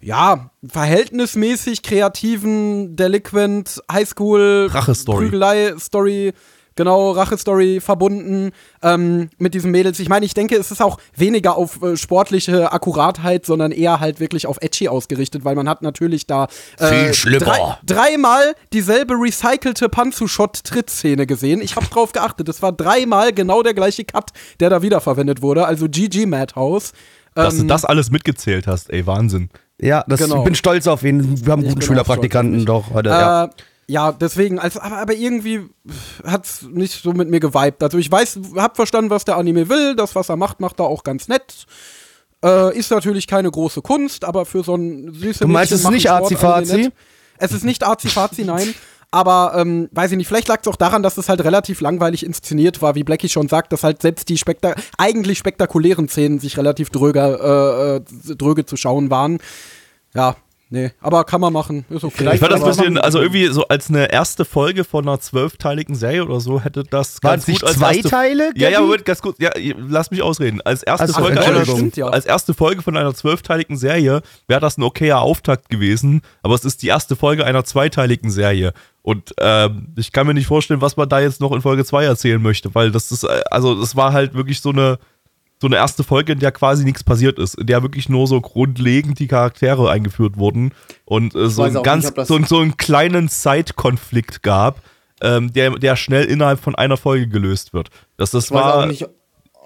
ja, 0.00 0.50
verhältnismäßig 0.66 1.82
kreativen, 1.82 2.96
delinquent, 2.96 3.82
Highschool, 3.90 4.68
Rache-Story. 4.70 5.24
Prügelei-Story, 5.24 6.32
genau, 6.74 7.12
Rache-Story 7.12 7.80
verbunden 7.80 8.50
ähm, 8.82 9.30
mit 9.38 9.54
diesen 9.54 9.70
Mädels. 9.70 9.98
Ich 9.98 10.08
meine, 10.08 10.26
ich 10.26 10.34
denke, 10.34 10.56
es 10.56 10.70
ist 10.70 10.82
auch 10.82 10.98
weniger 11.16 11.56
auf 11.56 11.82
äh, 11.82 11.96
sportliche 11.96 12.72
Akkuratheit, 12.72 13.46
sondern 13.46 13.72
eher 13.72 13.98
halt 14.00 14.20
wirklich 14.20 14.46
auf 14.46 14.58
Edgy 14.60 14.88
ausgerichtet, 14.88 15.44
weil 15.44 15.54
man 15.54 15.68
hat 15.68 15.82
natürlich 15.82 16.26
da 16.26 16.48
äh, 16.78 16.88
Viel 16.88 17.14
schlimmer. 17.14 17.44
Drei, 17.46 17.78
dreimal 17.84 18.54
dieselbe 18.72 19.14
recycelte 19.14 19.88
Panzu-Shot-Trittszene 19.88 21.26
gesehen. 21.26 21.60
Ich 21.62 21.76
habe 21.76 21.86
drauf 21.86 22.12
geachtet, 22.12 22.48
es 22.48 22.62
war 22.62 22.72
dreimal 22.72 23.32
genau 23.32 23.62
der 23.62 23.74
gleiche 23.74 24.04
Cut, 24.04 24.30
der 24.60 24.70
da 24.70 24.82
wiederverwendet 24.82 25.42
wurde, 25.42 25.66
also 25.66 25.88
GG 25.88 26.26
Madhouse. 26.26 26.92
Dass 27.34 27.56
du 27.56 27.62
Ähm, 27.62 27.68
das 27.68 27.84
alles 27.84 28.10
mitgezählt 28.10 28.66
hast, 28.66 28.90
ey, 28.90 29.06
Wahnsinn. 29.06 29.50
Ja, 29.80 30.04
das, 30.08 30.20
Genau. 30.20 30.38
ich 30.38 30.44
bin 30.44 30.54
stolz 30.54 30.86
auf 30.86 31.02
ihn. 31.02 31.44
Wir 31.44 31.52
haben 31.52 31.62
Ich 31.62 31.68
guten 31.68 31.82
Schülerpraktikanten 31.82 32.64
doch 32.64 32.90
heute. 32.92 33.10
ja. 33.10 33.44
Äh, 33.44 33.48
ja, 33.88 34.10
deswegen, 34.10 34.58
also, 34.58 34.80
aber, 34.80 34.96
aber 34.98 35.14
irgendwie 35.14 35.60
hat's 36.24 36.62
nicht 36.62 37.00
so 37.04 37.12
mit 37.12 37.28
mir 37.30 37.38
geweibt. 37.38 37.84
Also 37.84 37.98
ich 37.98 38.10
weiß, 38.10 38.40
hab 38.56 38.74
verstanden, 38.74 39.10
was 39.10 39.24
der 39.24 39.36
Anime 39.36 39.68
will. 39.68 39.94
Das, 39.94 40.16
was 40.16 40.28
er 40.28 40.34
macht, 40.36 40.58
macht 40.58 40.80
er 40.80 40.86
auch 40.86 41.04
ganz 41.04 41.28
nett. 41.28 41.66
Äh, 42.44 42.76
ist 42.76 42.90
natürlich 42.90 43.28
keine 43.28 43.48
große 43.48 43.82
Kunst, 43.82 44.24
aber 44.24 44.44
für 44.44 44.64
so 44.64 44.74
ein 44.74 45.14
süßes 45.14 45.38
Du 45.38 45.46
meinst, 45.48 45.70
es 45.72 45.84
ist 45.84 45.90
nicht 45.90 46.10
Azi-Fazi? 46.10 46.90
Es 47.38 47.52
ist 47.52 47.64
nicht 47.64 47.86
Azi-Fazi, 47.86 48.44
nein. 48.44 48.74
Aber, 49.16 49.54
ähm, 49.56 49.88
weiß 49.92 50.10
ich 50.10 50.18
nicht, 50.18 50.26
vielleicht 50.26 50.46
lag 50.48 50.58
es 50.60 50.68
auch 50.68 50.76
daran, 50.76 51.02
dass 51.02 51.16
es 51.16 51.30
halt 51.30 51.42
relativ 51.42 51.80
langweilig 51.80 52.22
inszeniert 52.22 52.82
war, 52.82 52.96
wie 52.96 53.02
Blackie 53.02 53.30
schon 53.30 53.48
sagt, 53.48 53.72
dass 53.72 53.82
halt 53.82 54.02
selbst 54.02 54.28
die 54.28 54.36
spekta 54.36 54.74
eigentlich 54.98 55.38
spektakulären 55.38 56.06
Szenen 56.06 56.38
sich 56.38 56.58
relativ 56.58 56.90
dröge, 56.90 57.20
äh, 57.20 58.32
äh, 58.32 58.36
dröge 58.36 58.66
zu 58.66 58.76
schauen 58.76 59.08
waren. 59.08 59.38
Ja, 60.14 60.36
nee, 60.68 60.90
aber 61.00 61.24
kann 61.24 61.40
man 61.40 61.54
machen, 61.54 61.86
ist 61.88 62.04
okay. 62.04 62.14
Vielleicht 62.14 62.34
Ich 62.34 62.40
fand 62.40 62.52
das 62.52 62.60
ein 62.60 62.68
bisschen, 62.68 62.98
also 62.98 63.18
irgendwie 63.22 63.46
so 63.46 63.66
als 63.68 63.88
eine 63.88 64.12
erste 64.12 64.44
Folge 64.44 64.84
von 64.84 65.08
einer 65.08 65.18
zwölfteiligen 65.18 65.94
Serie 65.94 66.22
oder 66.22 66.40
so 66.40 66.60
hätte 66.60 66.84
das 66.84 67.16
Waren 67.22 67.36
ganz 67.36 67.46
gut 67.46 67.64
als 67.64 67.78
zwei 67.78 67.94
erste, 67.94 68.10
Teile, 68.10 68.50
Ja, 68.54 68.68
ja? 68.68 68.82
Moment, 68.82 69.06
ganz 69.06 69.22
kurz, 69.22 69.38
ja, 69.38 69.50
lass 69.88 70.10
mich 70.10 70.20
ausreden. 70.20 70.60
Als 70.60 70.82
erste, 70.82 71.04
Ach 71.04 71.08
so, 71.08 71.22
Folge, 71.22 71.40
einer, 71.40 71.46
Entschuldigung. 71.46 71.76
Stimmt 71.78 71.96
ja. 71.96 72.08
als 72.08 72.26
erste 72.26 72.52
Folge 72.52 72.82
von 72.82 72.98
einer 72.98 73.14
zwölfteiligen 73.14 73.78
Serie 73.78 74.20
wäre 74.46 74.60
das 74.60 74.76
ein 74.76 74.82
okayer 74.82 75.22
Auftakt 75.22 75.70
gewesen, 75.70 76.20
aber 76.42 76.54
es 76.54 76.66
ist 76.66 76.82
die 76.82 76.88
erste 76.88 77.16
Folge 77.16 77.46
einer 77.46 77.64
zweiteiligen 77.64 78.30
Serie. 78.30 78.74
Und 79.06 79.34
ähm, 79.38 79.94
ich 79.96 80.10
kann 80.10 80.26
mir 80.26 80.34
nicht 80.34 80.48
vorstellen, 80.48 80.80
was 80.80 80.96
man 80.96 81.08
da 81.08 81.20
jetzt 81.20 81.40
noch 81.40 81.52
in 81.52 81.62
Folge 81.62 81.84
2 81.84 82.06
erzählen 82.06 82.42
möchte, 82.42 82.74
weil 82.74 82.90
das 82.90 83.12
ist, 83.12 83.22
äh, 83.22 83.40
also 83.52 83.80
das 83.80 83.94
war 83.94 84.12
halt 84.12 84.34
wirklich 84.34 84.60
so 84.60 84.70
eine, 84.70 84.98
so 85.60 85.68
eine 85.68 85.76
erste 85.76 86.02
Folge, 86.02 86.32
in 86.32 86.40
der 86.40 86.50
quasi 86.50 86.82
nichts 86.82 87.04
passiert 87.04 87.38
ist, 87.38 87.54
in 87.54 87.68
der 87.68 87.84
wirklich 87.84 88.08
nur 88.08 88.26
so 88.26 88.40
grundlegend 88.40 89.20
die 89.20 89.28
Charaktere 89.28 89.88
eingeführt 89.92 90.38
wurden 90.38 90.72
und 91.04 91.36
äh, 91.36 91.48
so, 91.48 91.62
weiß 91.62 91.70
ein 91.70 91.76
auch 91.76 91.82
ganz, 91.84 92.16
nicht, 92.16 92.26
so, 92.26 92.42
so 92.42 92.58
einen 92.58 92.76
kleinen 92.76 93.28
Side-Konflikt 93.28 94.42
gab, 94.42 94.82
ähm, 95.20 95.52
der, 95.52 95.78
der 95.78 95.94
schnell 95.94 96.24
innerhalb 96.24 96.58
von 96.58 96.74
einer 96.74 96.96
Folge 96.96 97.28
gelöst 97.28 97.74
wird. 97.74 97.90
Das, 98.16 98.32
das 98.32 98.46
Ich 98.46 98.50
war, 98.50 98.86
nicht. 98.86 99.06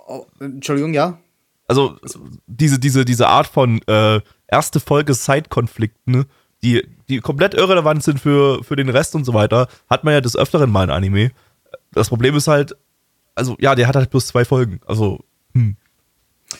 Oh, 0.07 0.27
Entschuldigung, 0.39 0.93
ja. 0.93 1.19
also 1.67 1.97
diese, 2.47 2.79
diese, 2.79 3.07
diese 3.07 3.29
Art 3.29 3.47
von 3.47 3.81
äh, 3.87 4.21
erste 4.49 4.81
Folge 4.81 5.15
Side-Konflikten, 5.15 6.13
ne, 6.13 6.27
die, 6.63 6.87
die 7.11 7.21
komplett 7.21 7.55
irrelevant 7.55 8.03
sind 8.03 8.21
für, 8.21 8.65
für 8.65 8.77
den 8.77 8.89
Rest 8.89 9.15
und 9.15 9.25
so 9.25 9.35
weiter, 9.35 9.69
hat 9.89 10.05
man 10.05 10.15
ja 10.15 10.21
des 10.21 10.37
Öfteren 10.37 10.71
mal 10.71 10.85
in 10.85 10.91
Anime. 10.91 11.31
Das 11.93 12.09
Problem 12.09 12.35
ist 12.37 12.49
halt, 12.49 12.77
also 13.35 13.57
ja, 13.61 13.75
der 13.75 13.87
hat 13.89 13.97
halt 13.97 14.11
bloß 14.11 14.27
zwei 14.29 14.45
Folgen. 14.45 14.81
Also, 14.87 15.21
hm. 15.55 15.77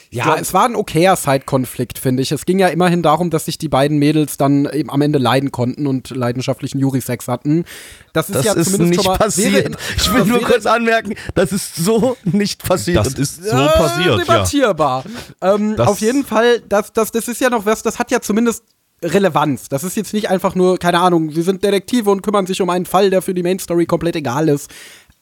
Ja, 0.09 0.37
es 0.37 0.53
war 0.53 0.65
ein 0.65 0.75
okayer 0.75 1.17
Side-Konflikt, 1.17 1.97
finde 1.97 2.23
ich. 2.23 2.31
Es 2.31 2.45
ging 2.45 2.59
ja 2.59 2.69
immerhin 2.69 3.01
darum, 3.01 3.29
dass 3.29 3.45
sich 3.45 3.57
die 3.57 3.67
beiden 3.67 3.97
Mädels 3.97 4.37
dann 4.37 4.65
eben 4.71 4.89
am 4.89 5.01
Ende 5.01 5.19
leiden 5.19 5.51
konnten 5.51 5.85
und 5.85 6.09
leidenschaftlichen 6.11 6.79
Juri-Sex 6.79 7.27
hatten. 7.27 7.65
Das 8.13 8.29
ist 8.29 8.35
Das 8.37 8.45
ja 8.45 8.53
ist 8.53 8.71
zumindest 8.71 8.89
nicht 8.91 9.03
schon 9.03 9.11
mal, 9.11 9.17
passiert. 9.17 9.75
Ich 9.97 10.13
will 10.13 10.23
nur 10.25 10.41
kurz 10.43 10.65
anmerken, 10.65 11.15
das 11.35 11.51
ist 11.51 11.75
so 11.75 12.15
nicht 12.23 12.63
passiert. 12.63 13.05
das 13.05 13.13
ist 13.15 13.43
so 13.43 13.55
Ja, 13.57 13.67
passiert, 13.67 14.05
ja. 14.05 14.17
debattierbar. 14.17 15.03
Ähm, 15.41 15.75
Das- 15.75 15.87
auf 15.89 15.99
jeden 15.99 16.25
Fall, 16.25 16.61
das, 16.69 16.93
das, 16.93 17.11
das 17.11 17.27
ist 17.27 17.41
ja 17.41 17.49
noch 17.49 17.65
was, 17.65 17.83
das 17.83 17.99
hat 17.99 18.11
ja 18.11 18.21
zumindest 18.21 18.63
Relevanz. 19.03 19.69
Das 19.69 19.83
ist 19.83 19.95
jetzt 19.97 20.13
nicht 20.13 20.29
einfach 20.29 20.55
nur, 20.55 20.77
keine 20.77 20.99
Ahnung, 20.99 21.31
sie 21.31 21.41
sind 21.41 21.63
Detektive 21.63 22.09
und 22.09 22.21
kümmern 22.21 22.45
sich 22.45 22.61
um 22.61 22.69
einen 22.69 22.85
Fall, 22.85 23.09
der 23.09 23.21
für 23.21 23.33
die 23.33 23.43
Main 23.43 23.59
Story 23.59 23.85
komplett 23.85 24.15
egal 24.15 24.49
ist. 24.49 24.69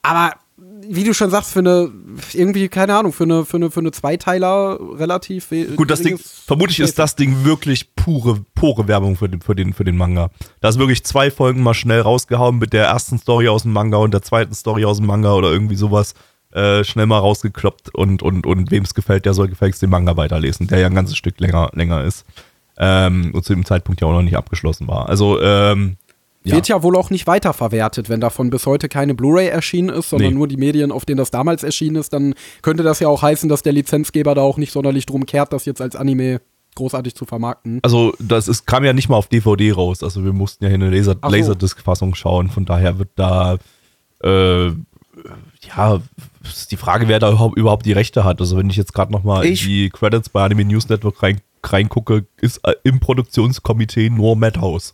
Aber 0.01 0.33
wie 0.87 1.03
du 1.03 1.13
schon 1.13 1.29
sagst, 1.29 1.51
für 1.51 1.59
eine, 1.59 1.91
irgendwie, 2.33 2.67
keine 2.67 2.95
Ahnung, 2.95 3.13
für 3.13 3.23
eine, 3.23 3.45
für 3.45 3.57
eine, 3.57 3.69
für 3.71 3.79
eine 3.79 3.91
Zweiteiler 3.91 4.79
relativ. 4.97 5.49
Gut, 5.75 5.91
das 5.91 6.01
Ding, 6.01 6.17
vermutlich 6.17 6.79
ist 6.79 6.97
das 6.97 7.15
Ding 7.15 7.43
wirklich 7.43 7.95
pure, 7.95 8.43
pure 8.55 8.87
Werbung 8.87 9.15
für 9.15 9.29
den, 9.29 9.41
für 9.41 9.55
den, 9.55 9.73
für 9.73 9.83
den 9.83 9.97
Manga. 9.97 10.31
Da 10.61 10.69
ist 10.69 10.79
wirklich 10.79 11.03
zwei 11.03 11.31
Folgen 11.31 11.61
mal 11.61 11.73
schnell 11.73 12.01
rausgehauen 12.01 12.57
mit 12.57 12.73
der 12.73 12.85
ersten 12.85 13.19
Story 13.19 13.49
aus 13.49 13.63
dem 13.63 13.73
Manga 13.73 13.97
und 13.97 14.13
der 14.13 14.21
zweiten 14.21 14.53
Story 14.53 14.85
aus 14.85 14.97
dem 14.97 15.05
Manga 15.05 15.33
oder 15.33 15.51
irgendwie 15.51 15.75
sowas. 15.75 16.13
Äh, 16.51 16.83
schnell 16.83 17.05
mal 17.05 17.19
rausgekloppt 17.19 17.93
und, 17.93 18.23
und, 18.23 18.47
und 18.47 18.71
wem 18.71 18.83
es 18.83 18.95
gefällt, 18.95 19.25
der 19.25 19.35
soll 19.35 19.49
gefälligst 19.49 19.83
den 19.83 19.91
Manga 19.91 20.17
weiterlesen, 20.17 20.65
der 20.65 20.79
ja 20.79 20.87
ein 20.87 20.95
ganzes 20.95 21.15
Stück 21.15 21.39
länger, 21.39 21.69
länger 21.73 22.03
ist. 22.03 22.25
Ähm, 22.79 23.31
und 23.33 23.43
zu 23.43 23.53
dem 23.53 23.65
Zeitpunkt 23.65 23.99
ja 24.01 24.07
auch 24.07 24.13
noch 24.13 24.21
nicht 24.21 24.37
abgeschlossen 24.37 24.87
war. 24.87 25.09
Also, 25.09 25.41
ähm, 25.41 25.97
ja. 26.45 26.55
Wird 26.55 26.69
ja 26.69 26.81
wohl 26.81 26.95
auch 26.95 27.09
nicht 27.09 27.27
weiterverwertet, 27.27 28.07
wenn 28.07 28.21
davon 28.21 28.49
bis 28.49 28.65
heute 28.65 28.87
keine 28.87 29.13
Blu-ray 29.13 29.47
erschienen 29.49 29.89
ist, 29.89 30.09
sondern 30.09 30.29
Nee. 30.29 30.35
nur 30.37 30.47
die 30.47 30.55
Medien, 30.55 30.89
auf 30.93 31.03
denen 31.03 31.17
das 31.17 31.31
damals 31.31 31.63
erschienen 31.63 31.97
ist, 31.97 32.13
dann 32.13 32.33
könnte 32.61 32.81
das 32.83 33.01
ja 33.01 33.09
auch 33.09 33.21
heißen, 33.21 33.49
dass 33.49 33.61
der 33.61 33.73
Lizenzgeber 33.73 34.33
da 34.35 34.41
auch 34.41 34.55
nicht 34.57 34.71
sonderlich 34.71 35.05
drum 35.05 35.25
kehrt, 35.25 35.51
das 35.51 35.65
jetzt 35.65 35.81
als 35.81 35.97
Anime 35.97 36.39
großartig 36.75 37.13
zu 37.15 37.25
vermarkten. 37.25 37.79
Also, 37.83 38.13
das 38.19 38.47
ist, 38.47 38.65
kam 38.65 38.85
ja 38.85 38.93
nicht 38.93 39.09
mal 39.09 39.17
auf 39.17 39.27
DVD 39.27 39.73
raus. 39.73 40.01
Also, 40.01 40.23
wir 40.23 40.31
mussten 40.31 40.63
ja 40.63 40.69
hier 40.69 40.75
eine 40.75 40.89
Laser, 40.89 41.17
so. 41.21 41.29
Laserdisc-Fassung 41.29 42.15
schauen. 42.15 42.49
Von 42.49 42.63
daher 42.63 42.97
wird 42.97 43.09
da, 43.17 43.57
äh, 44.23 44.67
ja, 44.67 45.99
ist 46.43 46.71
die 46.71 46.77
Frage, 46.77 47.09
wer 47.09 47.19
da 47.19 47.31
überhaupt, 47.55 47.85
die 47.85 47.91
Rechte 47.91 48.23
hat. 48.23 48.39
Also, 48.39 48.55
wenn 48.55 48.69
ich 48.69 48.77
jetzt 48.77 48.93
gerade 48.93 49.11
nochmal 49.11 49.45
in 49.45 49.55
die 49.55 49.89
Credits 49.89 50.29
bei 50.29 50.43
Anime 50.45 50.63
News 50.63 50.87
Network 50.87 51.21
rein, 51.21 51.41
reingucke, 51.63 52.25
ist 52.41 52.59
äh, 52.63 52.73
im 52.83 52.99
Produktionskomitee 52.99 54.09
nur 54.09 54.35
Madhouse. 54.35 54.93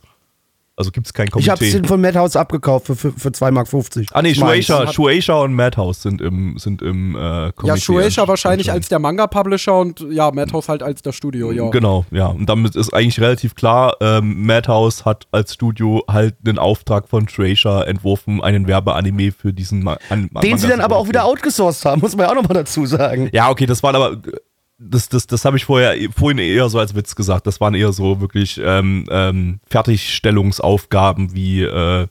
Also 0.78 0.90
gibt 0.90 1.06
es 1.06 1.14
kein 1.14 1.28
ich 1.38 1.48
habe 1.48 1.58
Komitee. 1.58 1.78
den 1.78 1.86
von 1.86 1.98
Madhouse 2.02 2.36
abgekauft 2.36 2.84
für, 2.84 2.96
für, 2.96 3.10
für 3.10 3.30
2,50 3.30 3.50
Mark. 3.50 3.66
Ah 4.12 4.20
nee. 4.20 4.34
Shueisha, 4.34 4.92
Shueisha 4.92 5.40
und 5.40 5.54
Madhouse 5.54 6.02
sind 6.02 6.20
im, 6.20 6.58
sind 6.58 6.82
im 6.82 7.16
äh, 7.16 7.50
Komitee. 7.52 7.66
Ja, 7.68 7.76
Shueisha 7.78 8.24
ansch- 8.24 8.28
wahrscheinlich 8.28 8.70
als 8.70 8.90
der 8.90 8.98
Manga-Publisher 8.98 9.74
und 9.78 10.04
ja, 10.10 10.30
Madhouse 10.32 10.68
halt 10.68 10.82
als 10.82 11.00
das 11.00 11.14
Studio, 11.14 11.50
ja. 11.50 11.70
Genau, 11.70 12.04
ja. 12.10 12.26
Und 12.26 12.44
damit 12.50 12.76
ist 12.76 12.92
eigentlich 12.92 13.18
relativ 13.20 13.54
klar, 13.54 13.96
ähm, 14.02 14.44
Madhouse 14.44 15.06
hat 15.06 15.26
als 15.32 15.54
Studio 15.54 16.04
halt 16.10 16.34
einen 16.46 16.58
Auftrag 16.58 17.08
von 17.08 17.26
Shueisha 17.26 17.82
entworfen, 17.84 18.42
einen 18.42 18.66
Werbeanime 18.68 19.32
für 19.32 19.54
diesen 19.54 19.82
Ma 19.82 19.96
an 20.10 20.28
Den 20.42 20.58
sie 20.58 20.68
dann 20.68 20.82
aber 20.82 20.96
auch 20.96 21.08
wieder 21.08 21.24
outgesourced 21.24 21.86
haben, 21.86 22.02
muss 22.02 22.14
man 22.14 22.26
ja 22.26 22.32
auch 22.32 22.34
nochmal 22.42 22.52
dazu 22.62 22.84
sagen. 22.84 23.30
Ja, 23.32 23.48
okay, 23.48 23.64
das 23.64 23.82
waren 23.82 23.96
aber. 23.96 24.18
Das, 24.78 25.08
das, 25.08 25.26
das 25.26 25.44
habe 25.44 25.56
ich 25.56 25.64
vorher, 25.64 25.96
vorhin 26.14 26.38
eher 26.38 26.68
so 26.68 26.78
als 26.78 26.94
Witz 26.94 27.16
gesagt. 27.16 27.46
Das 27.46 27.60
waren 27.60 27.74
eher 27.74 27.92
so 27.92 28.20
wirklich 28.20 28.60
ähm, 28.62 29.06
ähm, 29.10 29.60
Fertigstellungsaufgaben 29.68 31.34
wie 31.34 31.62
äh, 31.62 32.06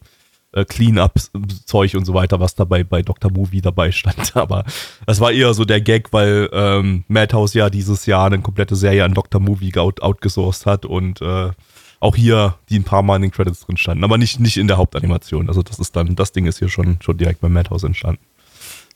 äh, 0.56 0.66
Clean-Up-Zeug 0.66 1.96
und 1.96 2.06
so 2.06 2.14
weiter, 2.14 2.40
was 2.40 2.56
dabei 2.56 2.84
bei 2.84 3.02
Dr. 3.02 3.32
Movie 3.32 3.62
dabei 3.62 3.92
stand. 3.92 4.36
Aber 4.36 4.64
das 5.06 5.20
war 5.20 5.32
eher 5.32 5.54
so 5.54 5.66
der 5.66 5.82
Gag, 5.82 6.12
weil 6.12 6.50
ähm, 6.54 7.04
Madhouse 7.08 7.54
ja 7.54 7.70
dieses 7.70 8.06
Jahr 8.06 8.28
eine 8.28 8.40
komplette 8.40 8.76
Serie 8.76 9.04
an 9.04 9.14
Dr. 9.14 9.42
Movie 9.42 9.78
out, 9.78 10.02
outgesourced 10.02 10.66
hat 10.66 10.86
und 10.86 11.22
äh, 11.22 11.52
auch 12.00 12.16
hier 12.16 12.56
die 12.70 12.80
ein 12.80 12.84
paar 12.84 13.04
Mal 13.04 13.18
in 13.18 13.24
den 13.24 13.32
Credits 13.32 13.62
drin 13.62 13.78
standen, 13.78 14.04
aber 14.04 14.18
nicht, 14.18 14.40
nicht 14.40 14.58
in 14.58 14.68
der 14.68 14.78
Hauptanimation. 14.78 15.50
Also 15.50 15.62
das 15.62 15.80
ist 15.80 15.96
dann, 15.96 16.16
das 16.16 16.32
Ding 16.32 16.46
ist 16.46 16.60
hier 16.60 16.70
schon, 16.70 16.98
schon 17.02 17.18
direkt 17.18 17.42
bei 17.42 17.50
Madhouse 17.50 17.84
entstanden. 17.84 18.22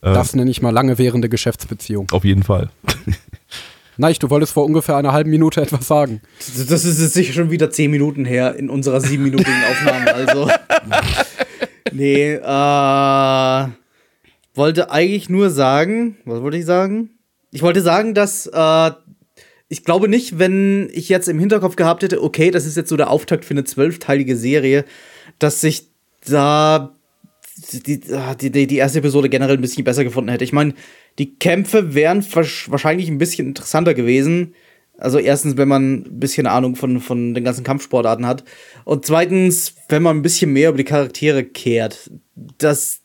Das 0.02 0.34
nenne 0.34 0.50
ich 0.50 0.62
mal 0.62 0.70
lange 0.70 0.98
währende 0.98 1.28
Geschäftsbeziehung. 1.28 2.08
auf 2.12 2.24
jeden 2.24 2.44
Fall. 2.44 2.70
Nein, 4.00 4.16
du 4.18 4.30
wolltest 4.30 4.54
vor 4.54 4.64
ungefähr 4.64 4.96
einer 4.96 5.12
halben 5.12 5.30
Minute 5.30 5.62
etwas 5.62 5.86
sagen. 5.86 6.22
Das 6.40 6.86
ist 6.86 7.02
jetzt 7.02 7.14
sicher 7.14 7.34
schon 7.34 7.52
wieder 7.52 7.70
zehn 7.70 7.92
Minuten 7.92 8.24
her 8.24 8.56
in 8.56 8.70
unserer 8.70 9.02
siebenminütigen 9.02 9.62
Aufnahme. 9.70 10.14
Also. 10.14 10.50
nee, 11.92 12.32
äh. 12.36 13.68
Wollte 14.56 14.92
eigentlich 14.92 15.30
nur 15.30 15.50
sagen. 15.50 16.16
Was 16.24 16.42
wollte 16.42 16.56
ich 16.56 16.66
sagen? 16.66 17.10
Ich 17.52 17.62
wollte 17.62 17.82
sagen, 17.82 18.14
dass. 18.14 18.48
Äh, 18.48 18.92
ich 19.68 19.84
glaube 19.84 20.08
nicht, 20.08 20.40
wenn 20.40 20.90
ich 20.94 21.10
jetzt 21.10 21.28
im 21.28 21.38
Hinterkopf 21.38 21.76
gehabt 21.76 22.02
hätte, 22.02 22.24
okay, 22.24 22.52
das 22.52 22.66
ist 22.66 22.78
jetzt 22.78 22.90
so 22.90 22.96
der 22.96 23.10
Auftakt 23.10 23.44
für 23.44 23.54
eine 23.54 23.66
zwölfteilige 23.66 24.38
Serie, 24.38 24.86
dass 25.40 25.60
sich 25.60 25.90
da 26.26 26.94
die, 27.74 28.00
die, 28.00 28.52
die, 28.52 28.68
die 28.68 28.78
erste 28.78 29.00
Episode 29.00 29.28
generell 29.28 29.58
ein 29.58 29.62
bisschen 29.62 29.84
besser 29.84 30.06
gefunden 30.06 30.30
hätte. 30.30 30.46
Ich 30.46 30.54
meine, 30.54 30.74
die 31.20 31.36
Kämpfe 31.36 31.94
wären 31.94 32.26
wahrscheinlich 32.34 33.10
ein 33.10 33.18
bisschen 33.18 33.48
interessanter 33.48 33.94
gewesen. 33.94 34.56
Also 34.98 35.20
erstens, 35.20 35.58
wenn 35.58 35.68
man 35.68 35.94
ein 35.94 36.20
bisschen 36.20 36.48
Ahnung 36.48 36.76
von, 36.76 37.00
von 37.00 37.34
den 37.34 37.44
ganzen 37.44 37.64
Kampfsportarten 37.64 38.26
hat. 38.26 38.44
Und 38.86 39.06
zweitens, 39.06 39.76
wenn 39.88 40.04
man 40.04 40.18
ein 40.18 40.22
bisschen 40.22 40.52
mehr 40.52 40.70
über 40.70 40.78
die 40.78 40.84
Charaktere 40.84 41.44
kehrt. 41.44 42.10
Das, 42.58 43.02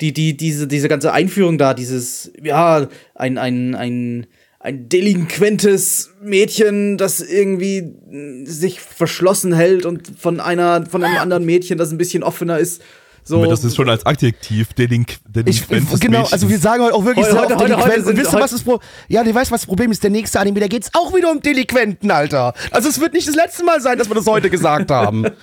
die, 0.00 0.12
die, 0.12 0.36
diese, 0.36 0.66
diese 0.66 0.88
ganze 0.88 1.12
Einführung 1.12 1.58
da, 1.58 1.74
dieses, 1.74 2.32
ja, 2.42 2.88
ein, 3.14 3.38
ein, 3.38 3.74
ein, 3.74 4.26
ein 4.60 4.88
delinquentes 4.88 6.10
Mädchen, 6.22 6.96
das 6.96 7.20
irgendwie 7.20 7.82
mm, 7.82 8.46
sich 8.46 8.80
verschlossen 8.80 9.52
hält 9.52 9.86
und 9.86 10.12
von 10.18 10.40
einer, 10.40 10.86
von 10.86 11.04
einem 11.04 11.18
anderen 11.18 11.44
Mädchen, 11.44 11.78
das 11.78 11.92
ein 11.92 11.98
bisschen 11.98 12.22
offener 12.22 12.58
ist. 12.58 12.82
So, 13.28 13.44
Das 13.46 13.62
ist 13.62 13.76
schon 13.76 13.88
als 13.88 14.04
Adjektiv 14.06 14.72
delink 14.72 15.10
Ich, 15.10 15.18
delinquentes 15.32 16.00
genau, 16.00 16.18
Mädchen. 16.20 16.32
also 16.32 16.48
wir 16.48 16.58
sagen 16.58 16.82
heute 16.82 16.94
auch 16.94 17.04
wirklich 17.04 17.26
Heute- 17.26 17.56
heute- 17.56 17.76
heute- 17.76 18.04
Und 18.06 18.16
wisst 18.16 18.32
ihr, 18.32 18.40
was 18.40 18.50
das 18.52 18.62
Pro 18.62 18.80
Ja, 19.08 19.22
du 19.22 19.34
weißt, 19.34 19.50
was 19.50 19.60
das 19.60 19.66
Problem 19.66 19.90
ist? 19.92 20.02
Der 20.02 20.10
nächste 20.10 20.40
Anime, 20.40 20.60
da 20.60 20.66
geht's 20.66 20.90
auch 20.94 21.14
wieder 21.14 21.30
um 21.30 21.40
Delinquenten, 21.40 22.10
Alter. 22.10 22.54
Also 22.70 22.88
es 22.88 22.98
wird 23.00 23.12
nicht 23.12 23.28
das 23.28 23.34
letzte 23.34 23.64
Mal 23.64 23.80
sein, 23.80 23.98
dass 23.98 24.08
wir 24.08 24.14
das 24.14 24.26
heute 24.26 24.50
gesagt 24.50 24.90
haben. 24.90 25.26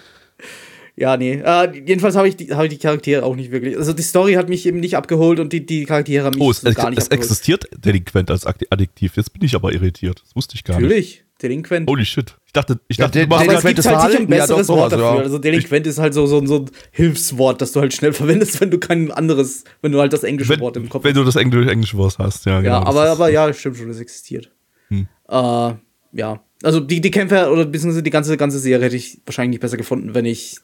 Ja, 0.98 1.18
nee. 1.18 1.34
Äh, 1.44 1.74
jedenfalls 1.86 2.16
habe 2.16 2.30
ich, 2.30 2.38
die- 2.38 2.54
hab 2.54 2.64
ich 2.64 2.70
die 2.70 2.78
Charaktere 2.78 3.24
auch 3.26 3.36
nicht 3.36 3.52
wirklich. 3.52 3.78
Also 3.78 3.92
die 3.92 4.02
Story 4.02 4.36
hat 4.36 4.48
mich 4.48 4.66
eben 4.66 4.80
nicht 4.80 4.96
abgeholt 4.96 5.42
und 5.42 5.52
die, 5.52 5.66
die 5.66 5.84
Charaktere 5.84 6.24
haben 6.24 6.36
mich 6.36 6.42
Oh, 6.42 6.52
es, 6.52 6.62
so 6.62 6.70
es, 6.70 6.76
gar 6.76 6.90
nicht 6.90 7.00
es 7.00 7.06
abgeholt. 7.08 7.22
existiert 7.26 7.66
delinquent 7.78 8.32
als 8.32 8.46
Adjektiv. 8.46 9.18
Jetzt 9.18 9.34
bin 9.34 9.44
ich 9.44 9.56
aber 9.56 9.74
irritiert. 9.74 10.22
Das 10.26 10.34
wusste 10.38 10.56
ich 10.56 10.64
gar 10.64 10.76
nicht. 10.80 10.84
Natürlich. 10.88 11.25
Delinquent. 11.42 11.90
Holy 11.90 12.06
shit. 12.06 12.36
Ich 12.46 12.54
dachte, 12.54 12.80
ich 12.88 12.98
Ja, 12.98 13.06
dachte, 13.06 13.20
der- 13.20 13.26
du 13.28 13.30
machst 13.30 13.42
gibt 13.44 13.52
delinquentes 13.52 13.86
halt 13.86 13.96
sicher 13.98 14.06
ein 14.06 14.12
Verhalten? 14.28 14.32
Ja, 14.34 14.40
besseres 14.40 14.68
Wort 14.70 14.78
sowas, 14.78 14.90
dafür. 14.92 15.18
ja. 15.18 15.24
Also 15.24 15.38
delinquent 15.40 15.88
ist 15.88 16.00
halt 16.00 16.14
so, 16.14 16.26
so, 16.28 16.46
so 16.46 16.60
ein 16.60 16.72
Hilfswort, 16.92 17.62
das 17.62 17.72
du 17.74 17.82
halt 17.82 17.94
schnell 17.94 18.14
verwendest, 18.14 18.62
wenn 18.62 18.72
du 18.72 18.78
kein 18.80 19.12
anderes, 19.12 19.66
wenn 19.82 19.92
du 19.92 20.00
halt 20.00 20.14
das 20.14 20.24
englische 20.24 20.52
wenn, 20.54 20.60
Wort 20.62 20.78
im 20.78 20.88
Kopf 20.88 21.04
wenn 21.04 21.14
du 21.14 21.24
das 21.26 21.36
Engl 21.36 21.68
englische 21.68 21.98
Wort 21.98 22.18
hast. 22.20 22.46
Ja, 22.46 22.62
genau. 22.62 22.76
Ja, 22.76 22.80
Das 22.80 22.90
aber, 22.90 23.04
ist- 23.06 23.10
aber 23.12 23.30
ja, 23.30 23.54
stimmt 23.54 23.78
schon, 23.78 23.88
das 23.90 24.00
existiert. 24.00 24.52
Hm. 24.90 25.08
Äh, 25.30 25.74
ja. 26.14 26.42
Also 26.64 26.80
die, 26.80 27.02
die 27.02 27.12
Kämpfe 27.12 27.50
oder 27.52 27.66
beziehungsweise 27.66 28.02
die 28.04 28.10
ganze, 28.12 28.38
ganze 28.38 28.60
Serie 28.60 28.86
hätte 28.86 28.96
ich 28.96 29.20
wahrscheinlich 29.26 29.56
nicht 29.56 29.62
besser 29.62 29.78
gefunden, 29.78 30.14
wenn 30.16 30.26
ich. 30.26 30.58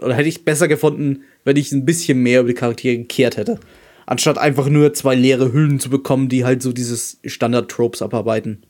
Oder 0.00 0.14
hätte 0.16 0.28
ich 0.28 0.44
besser 0.44 0.66
gefunden, 0.66 1.20
wenn 1.44 1.56
ich 1.56 1.70
ein 1.70 1.84
bisschen 1.84 2.20
mehr 2.20 2.40
über 2.40 2.48
die 2.48 2.54
Charaktere 2.54 2.96
gekehrt 2.96 3.36
hätte. 3.36 3.60
Anstatt 4.06 4.36
einfach 4.36 4.68
nur 4.68 4.92
zwei 4.94 5.14
leere 5.14 5.52
Hüllen 5.52 5.78
zu 5.78 5.88
bekommen, 5.88 6.28
die 6.28 6.44
halt 6.44 6.60
so 6.62 6.72
dieses 6.72 7.20
Standard-Tropes 7.24 8.02
abarbeiten. 8.02 8.64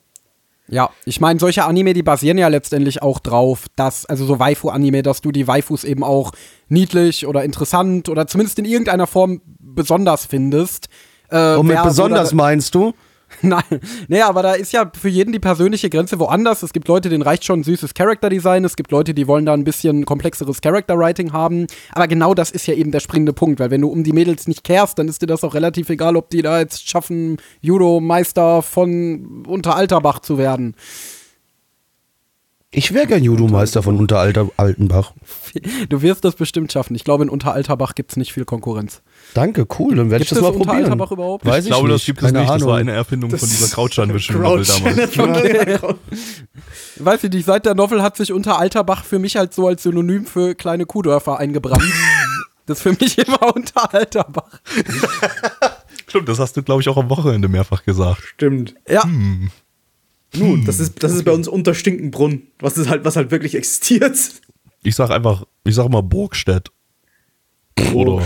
Ja, 0.68 0.90
ich 1.04 1.20
meine, 1.20 1.38
solche 1.40 1.64
Anime, 1.64 1.92
die 1.92 2.02
basieren 2.02 2.38
ja 2.38 2.48
letztendlich 2.48 3.02
auch 3.02 3.18
drauf, 3.18 3.66
dass, 3.76 4.06
also 4.06 4.24
so 4.24 4.38
Waifu-Anime, 4.38 5.02
dass 5.02 5.20
du 5.20 5.32
die 5.32 5.46
Waifus 5.46 5.84
eben 5.84 6.02
auch 6.04 6.32
niedlich 6.68 7.26
oder 7.26 7.44
interessant 7.44 8.08
oder 8.08 8.26
zumindest 8.26 8.58
in 8.58 8.64
irgendeiner 8.64 9.06
Form 9.06 9.40
besonders 9.58 10.24
findest. 10.26 10.88
Äh, 11.30 11.56
Und 11.56 11.66
mit 11.66 11.82
besonders 11.82 12.28
oder- 12.28 12.36
meinst 12.36 12.74
du? 12.74 12.92
Nein, 13.42 13.62
nee, 14.08 14.20
aber 14.20 14.42
da 14.42 14.52
ist 14.52 14.72
ja 14.72 14.90
für 14.98 15.08
jeden 15.08 15.32
die 15.32 15.38
persönliche 15.38 15.90
Grenze 15.90 16.18
woanders. 16.18 16.62
Es 16.62 16.72
gibt 16.72 16.88
Leute, 16.88 17.08
denen 17.08 17.22
reicht 17.22 17.44
schon 17.44 17.60
ein 17.60 17.64
süßes 17.64 17.94
Character-Design. 17.94 18.64
Es 18.64 18.76
gibt 18.76 18.90
Leute, 18.90 19.14
die 19.14 19.26
wollen 19.26 19.46
da 19.46 19.54
ein 19.54 19.64
bisschen 19.64 20.04
komplexeres 20.04 20.60
Character-Writing 20.60 21.32
haben. 21.32 21.66
Aber 21.92 22.08
genau 22.08 22.34
das 22.34 22.50
ist 22.50 22.66
ja 22.66 22.74
eben 22.74 22.90
der 22.90 23.00
springende 23.00 23.32
Punkt, 23.32 23.60
weil 23.60 23.70
wenn 23.70 23.80
du 23.80 23.88
um 23.88 24.04
die 24.04 24.12
Mädels 24.12 24.46
nicht 24.46 24.64
kehrst, 24.64 24.98
dann 24.98 25.08
ist 25.08 25.22
dir 25.22 25.26
das 25.26 25.44
auch 25.44 25.54
relativ 25.54 25.88
egal, 25.88 26.16
ob 26.16 26.30
die 26.30 26.42
da 26.42 26.60
jetzt 26.60 26.88
schaffen, 26.88 27.38
Judo-Meister 27.60 28.62
von 28.62 29.44
Unteralterbach 29.46 30.20
zu 30.20 30.38
werden. 30.38 30.76
Ich 32.74 32.94
wäre 32.94 33.06
gern 33.06 33.22
Judo-Meister 33.22 33.82
von 33.82 33.98
Unteralter 33.98 34.48
Altenbach. 34.56 35.12
Du 35.90 36.00
wirst 36.00 36.24
das 36.24 36.36
bestimmt 36.36 36.72
schaffen. 36.72 36.94
Ich 36.94 37.04
glaube, 37.04 37.22
in 37.22 37.28
Unteralterbach 37.28 37.94
gibt 37.94 38.12
es 38.12 38.16
nicht 38.16 38.32
viel 38.32 38.46
Konkurrenz. 38.46 39.02
Danke, 39.34 39.66
cool. 39.78 39.96
Dann 39.96 40.10
werde 40.10 40.24
ich 40.24 40.28
das 40.28 40.40
mal 40.40 40.52
probieren. 40.52 40.68
Unteralterbach 40.76 41.12
überhaupt? 41.12 41.46
Weiß 41.46 41.64
ich 41.64 41.70
glaube, 41.70 41.88
nicht. 41.88 41.94
das 42.00 42.04
gibt 42.04 42.18
es 42.20 42.26
Keine 42.26 42.40
nicht. 42.40 42.50
Das 42.50 42.60
war 42.62 42.68
Ahnung. 42.74 42.78
eine 42.80 42.92
Erfindung 42.92 43.30
von 43.30 43.48
dieser 43.48 43.68
Krautschanwischung 43.74 44.36
Crouch. 44.36 44.66
damals. 44.66 45.18
Weiß 46.96 47.24
ich 47.24 47.30
nicht, 47.30 47.46
seit 47.46 47.64
der 47.66 47.74
Novel 47.74 48.02
hat 48.02 48.16
sich 48.16 48.32
Unteralterbach 48.32 49.04
für 49.04 49.18
mich 49.18 49.36
halt 49.36 49.54
so 49.54 49.66
als 49.66 49.82
Synonym 49.82 50.26
für 50.26 50.54
kleine 50.54 50.84
Kuhdörfer 50.86 51.38
eingebrannt. 51.38 51.82
das 52.66 52.78
ist 52.78 52.82
für 52.82 52.92
mich 52.92 53.18
immer 53.18 53.54
Unteralterbach. 53.54 54.60
Stimmt, 56.08 56.28
das 56.28 56.38
hast 56.38 56.56
du, 56.56 56.62
glaube 56.62 56.82
ich, 56.82 56.88
auch 56.88 56.98
am 56.98 57.08
Wochenende 57.08 57.48
mehrfach 57.48 57.84
gesagt. 57.84 58.22
Stimmt. 58.22 58.74
Ja, 58.86 59.02
Nun, 60.34 60.64
das 60.66 60.78
ist, 60.78 61.02
das 61.02 61.12
ist 61.12 61.24
bei 61.24 61.32
uns 61.32 61.48
unter 61.48 61.74
Stinkenbrunn, 61.74 62.42
was 62.58 62.76
ist 62.76 62.88
halt, 62.90 63.04
was 63.06 63.16
halt 63.16 63.30
wirklich 63.30 63.54
existiert. 63.54 64.18
Ich 64.82 64.94
sag 64.94 65.10
einfach, 65.10 65.44
ich 65.64 65.74
sag 65.74 65.88
mal 65.88 66.02
Burgstedt. 66.02 66.70
Oder, 67.94 68.22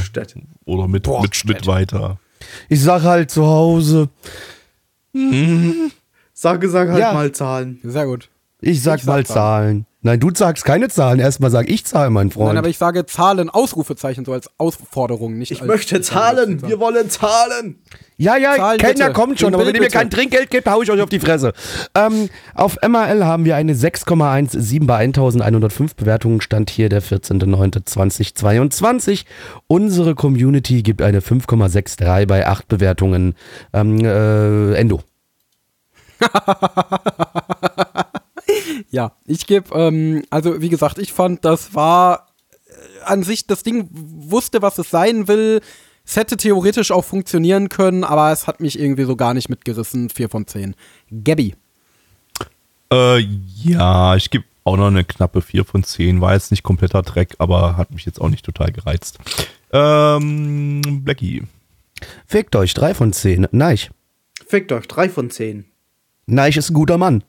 oder 0.64 0.88
mit, 0.88 1.06
mit, 1.06 1.44
mit 1.44 1.66
weiter. 1.66 2.18
Ich 2.68 2.82
sag 2.82 3.02
halt 3.02 3.30
zu 3.30 3.46
Hause. 3.46 4.08
Sage, 6.32 6.68
sag 6.68 6.88
halt 6.88 7.00
Ja. 7.00 7.12
mal 7.12 7.32
Zahlen. 7.32 7.80
sehr 7.82 8.06
gut. 8.06 8.28
Ich 8.60 8.82
sag 8.82 8.98
Ich 8.98 9.04
sag 9.04 9.14
mal 9.14 9.26
Zahlen. 9.26 9.36
Zahlen. 9.36 9.86
Nein, 10.02 10.20
du 10.20 10.30
sagst 10.32 10.64
keine 10.64 10.88
Zahlen. 10.88 11.18
Erstmal 11.18 11.50
sag 11.50 11.68
ich 11.68 11.84
Zahlen, 11.84 12.12
mein 12.12 12.30
Freund. 12.30 12.50
Nein, 12.50 12.58
aber 12.58 12.68
ich 12.68 12.78
sage 12.78 13.06
Zahlen, 13.06 13.50
Ausrufezeichen, 13.50 14.24
so 14.24 14.32
als 14.32 14.48
Ausforderung, 14.56 15.36
nicht 15.36 15.50
Ich 15.50 15.62
als 15.62 15.66
möchte 15.66 16.00
Zahlen. 16.00 16.62
Wir 16.62 16.78
wollen 16.78 17.10
Zahlen. 17.10 17.82
Ja, 18.16 18.36
ja, 18.36 18.54
Zahlen 18.54 18.78
Kellner 18.78 19.06
bitte. 19.06 19.12
kommt 19.12 19.40
schon, 19.40 19.52
aber 19.54 19.66
wenn 19.66 19.74
ihr 19.74 19.80
mir 19.80 19.88
kein 19.88 20.08
Trinkgeld 20.08 20.50
gebt, 20.50 20.68
hau 20.68 20.80
ich 20.80 20.92
euch 20.92 21.00
auf 21.00 21.08
die 21.08 21.18
Fresse. 21.18 21.52
Ähm, 21.94 22.28
auf 22.54 22.76
MRL 22.86 23.24
haben 23.24 23.44
wir 23.44 23.56
eine 23.56 23.74
6,17 23.74 24.86
bei 24.86 24.98
1105 24.98 25.96
Bewertungen, 25.96 26.40
stand 26.40 26.70
hier 26.70 26.88
der 26.88 27.02
14.09.2022. 27.02 29.24
Unsere 29.66 30.14
Community 30.14 30.82
gibt 30.82 31.02
eine 31.02 31.18
5,63 31.20 32.26
bei 32.26 32.46
8 32.46 32.68
Bewertungen. 32.68 33.34
Ähm, 33.72 34.04
äh, 34.04 34.74
Endo. 34.74 35.00
Ja, 38.90 39.12
ich 39.26 39.46
gebe, 39.46 39.74
ähm, 39.74 40.24
also 40.30 40.60
wie 40.60 40.68
gesagt, 40.68 40.98
ich 40.98 41.12
fand, 41.12 41.44
das 41.44 41.74
war 41.74 42.28
äh, 42.66 43.04
an 43.04 43.22
sich, 43.22 43.46
das 43.46 43.62
Ding 43.62 43.88
wusste, 43.92 44.62
was 44.62 44.78
es 44.78 44.90
sein 44.90 45.28
will. 45.28 45.60
Es 46.04 46.16
hätte 46.16 46.36
theoretisch 46.36 46.92
auch 46.92 47.04
funktionieren 47.04 47.68
können, 47.68 48.04
aber 48.04 48.30
es 48.30 48.46
hat 48.46 48.60
mich 48.60 48.78
irgendwie 48.78 49.04
so 49.04 49.16
gar 49.16 49.34
nicht 49.34 49.48
mitgerissen. 49.48 50.08
4 50.08 50.28
von 50.28 50.46
10. 50.46 50.74
Gabby. 51.24 51.54
Äh, 52.92 53.18
ja, 53.18 54.14
ich 54.14 54.30
gebe 54.30 54.44
auch 54.62 54.76
noch 54.76 54.86
eine 54.86 55.04
knappe 55.04 55.42
4 55.42 55.64
von 55.64 55.82
10. 55.82 56.20
War 56.20 56.34
jetzt 56.34 56.52
nicht 56.52 56.62
kompletter 56.62 57.02
Dreck, 57.02 57.34
aber 57.38 57.76
hat 57.76 57.90
mich 57.90 58.04
jetzt 58.04 58.20
auch 58.20 58.28
nicht 58.28 58.44
total 58.44 58.70
gereizt. 58.70 59.18
Ähm, 59.72 61.02
Blackie. 61.04 61.42
Fickt 62.26 62.54
euch, 62.54 62.74
3 62.74 62.94
von 62.94 63.12
10. 63.12 63.48
Neich. 63.50 63.90
Fickt 64.46 64.70
euch, 64.70 64.86
drei 64.86 65.08
von 65.08 65.28
zehn. 65.30 65.64
Neich 66.26 66.56
ist 66.56 66.70
ein 66.70 66.74
guter 66.74 66.98
Mann. 66.98 67.24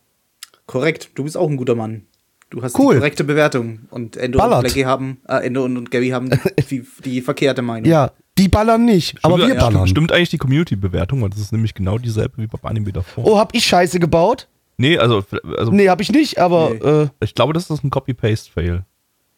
Korrekt, 0.68 1.09
du 1.15 1.24
bist 1.24 1.36
auch 1.38 1.49
ein 1.49 1.57
guter 1.57 1.76
Mann. 1.76 2.03
Du 2.49 2.61
hast 2.61 2.78
Cool. 2.80 2.93
die 2.93 2.99
korrekte 2.99 3.24
Bewertung. 3.24 3.80
Und 3.89 4.15
Endo 4.15 4.38
Ballert. 4.39 4.59
und 4.59 4.63
Blackie 4.65 4.86
haben, 4.86 5.20
äh, 5.28 5.45
Endo 5.45 5.65
und, 5.65 5.76
und 5.78 5.91
Gabby 5.91 6.09
haben 6.09 6.30
die, 6.70 6.86
die 7.03 7.22
verkehrte 7.22 7.61
Meinung. 7.61 7.89
Ja, 7.89 8.11
die 8.38 8.47
ballern 8.47 8.86
nicht, 8.86 9.18
aber 9.24 9.38
wir 9.38 9.45
Stimmt, 9.45 9.59
ballern. 9.59 9.88
Stimmt 9.88 10.11
eigentlich 10.11 10.30
die 10.30 10.38
Community-Bewertung, 10.38 11.22
weil 11.24 11.30
das 11.30 11.39
ist 11.39 11.51
nämlich 11.51 11.74
genau 11.74 11.97
dieselbe 11.97 12.38
wie 12.38 12.47
beim 12.47 12.61
Anime 12.63 12.93
davor. 12.93 13.26
Oh, 13.26 13.38
hab 13.39 13.53
ich 13.55 13.65
Scheiße 13.65 13.99
gebaut? 13.99 14.47
Nee, 14.78 14.97
also, 14.97 15.24
also 15.57 15.72
Nee, 15.72 15.89
hab 15.89 15.99
ich 16.01 16.11
nicht, 16.11 16.38
aber 16.38 16.70
Nee. 16.70 16.78
äh, 17.03 17.07
ich 17.22 17.34
glaube, 17.34 17.53
das 17.53 17.70
ist 17.70 17.84
ein 17.84 17.89
Copy-Paste-Fail. 17.89 18.86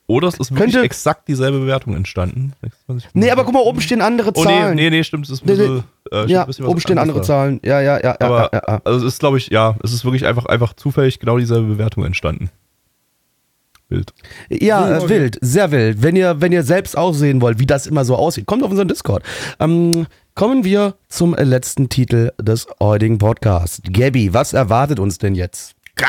Oder 0.09 0.27
es 0.27 0.33
ist 0.39 0.51
wirklich 0.51 0.73
Könnte- 0.73 0.85
exakt 0.85 1.27
dieselbe 1.27 1.59
Bewertung 1.59 1.95
entstanden. 1.95 2.53
nee, 3.13 3.29
aber 3.29 3.43
guck 3.45 3.53
mal, 3.53 3.59
oben 3.61 3.79
stehen 3.79 4.01
andere 4.01 4.31
Oh 4.33 4.43
nee, 4.43 4.43
Zahlen. 4.43 4.75
nee, 4.75 4.89
nee, 4.89 5.03
stimmt. 5.03 5.25
Es 5.25 5.31
ist 5.31 5.43
ein 5.43 5.45
Nee, 5.45 5.53
nee. 5.53 5.59
bisschen, 5.59 5.83
äh, 6.11 6.17
steht 6.23 6.29
ja, 6.31 6.41
ein 6.41 6.47
bisschen 6.47 6.65
was 6.65 6.71
oben 6.71 6.79
stehen 6.81 6.97
andere 6.97 7.19
da. 7.19 7.23
Zahlen. 7.23 7.59
Ja, 7.63 7.79
ja, 7.79 7.97
ja, 7.99 8.15
ja, 8.19 8.25
Aber 8.25 8.49
ja, 8.51 8.61
ja. 8.67 8.81
also 8.83 9.05
es 9.05 9.13
ist, 9.13 9.19
glaube 9.19 9.37
ich, 9.37 9.49
ja, 9.49 9.75
es 9.83 9.93
ist 9.93 10.03
wirklich 10.03 10.25
einfach, 10.25 10.45
einfach 10.47 10.73
zufällig 10.73 11.19
genau 11.19 11.37
dieselbe 11.37 11.67
Bewertung 11.67 12.03
entstanden. 12.05 12.49
Bild. 13.87 14.13
Ja, 14.49 14.97
äh, 14.97 15.09
wild, 15.09 15.37
sehr 15.41 15.71
wild. 15.71 16.01
Wenn 16.03 16.15
ihr, 16.15 16.41
wenn 16.41 16.51
ihr 16.51 16.63
selbst 16.63 16.97
auch 16.97 17.13
sehen 17.13 17.39
wollt, 17.41 17.59
wie 17.59 17.65
das 17.65 17.87
immer 17.87 18.03
so 18.05 18.15
aussieht, 18.15 18.45
kommt 18.45 18.63
auf 18.63 18.69
unseren 18.71 18.87
Discord. 18.87 19.23
Ähm, 19.59 20.05
kommen 20.35 20.63
wir 20.63 20.95
zum 21.07 21.35
äh, 21.35 21.43
letzten 21.43 21.89
Titel 21.89 22.31
des 22.41 22.67
heutigen 22.79 23.17
Podcasts. 23.19 23.81
Gabby, 23.91 24.33
was 24.33 24.53
erwartet 24.53 24.99
uns 24.99 25.17
denn 25.19 25.33
jetzt? 25.35 25.73
Ga, 25.95 26.05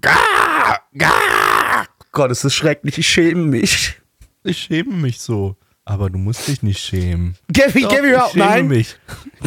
ga, 0.00 0.16
ga. 0.96 1.10
Gott, 2.16 2.30
es 2.30 2.42
ist 2.44 2.54
schrecklich, 2.54 2.96
ich 2.96 3.06
schäme 3.06 3.42
mich. 3.44 4.00
Ich 4.42 4.56
schäme 4.56 4.94
mich 4.94 5.20
so. 5.20 5.54
Aber 5.84 6.08
du 6.08 6.16
musst 6.16 6.48
dich 6.48 6.62
nicht 6.62 6.80
schämen. 6.80 7.34
Gabby, 7.52 7.82
Doch, 7.82 7.90
Gabby, 7.90 8.06
ich 8.06 8.12
hör 8.14 8.24
auf. 8.24 8.32
schäme 8.32 8.44
Nein, 8.46 8.68
mich. 8.68 8.96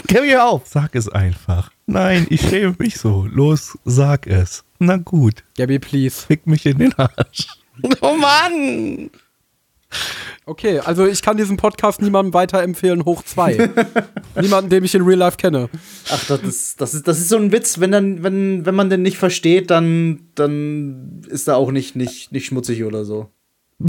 Gabby, 0.07 0.27
hör 0.29 0.45
auf. 0.45 0.67
Sag 0.67 0.93
es 0.93 1.09
einfach. 1.09 1.71
Nein, 1.87 2.27
ich 2.29 2.41
schäme 2.41 2.75
mich 2.77 2.97
so. 2.99 3.25
Los, 3.25 3.75
sag 3.85 4.27
es. 4.27 4.63
Na 4.77 4.97
gut, 4.97 5.43
Gabby, 5.57 5.79
please. 5.79 6.23
fick 6.27 6.45
mich 6.45 6.63
in 6.67 6.77
den 6.77 6.93
Arsch. 6.93 7.47
Oh 8.01 8.13
Mann. 8.15 9.09
Okay, 10.45 10.79
also 10.79 11.05
ich 11.05 11.21
kann 11.21 11.37
diesen 11.37 11.57
Podcast 11.57 12.01
niemandem 12.01 12.33
weiterempfehlen, 12.33 13.05
hoch 13.05 13.23
2. 13.23 13.69
Niemanden, 14.41 14.69
den 14.71 14.83
ich 14.83 14.95
in 14.95 15.03
Real 15.03 15.19
Life 15.19 15.37
kenne. 15.37 15.69
Ach, 16.09 16.25
das 16.25 16.41
ist, 16.41 16.81
das 16.81 16.93
ist, 16.95 17.07
das 17.07 17.19
ist 17.19 17.29
so 17.29 17.37
ein 17.37 17.51
Witz, 17.51 17.79
wenn 17.79 17.91
dann, 17.91 18.23
wenn, 18.23 18.65
wenn 18.65 18.73
man 18.73 18.89
den 18.89 19.03
nicht 19.03 19.17
versteht, 19.17 19.69
dann, 19.69 20.29
dann 20.33 21.21
ist 21.27 21.47
er 21.47 21.57
auch 21.57 21.71
nicht, 21.71 21.95
nicht, 21.95 22.31
nicht 22.31 22.47
schmutzig 22.47 22.83
oder 22.83 23.05
so. 23.05 23.29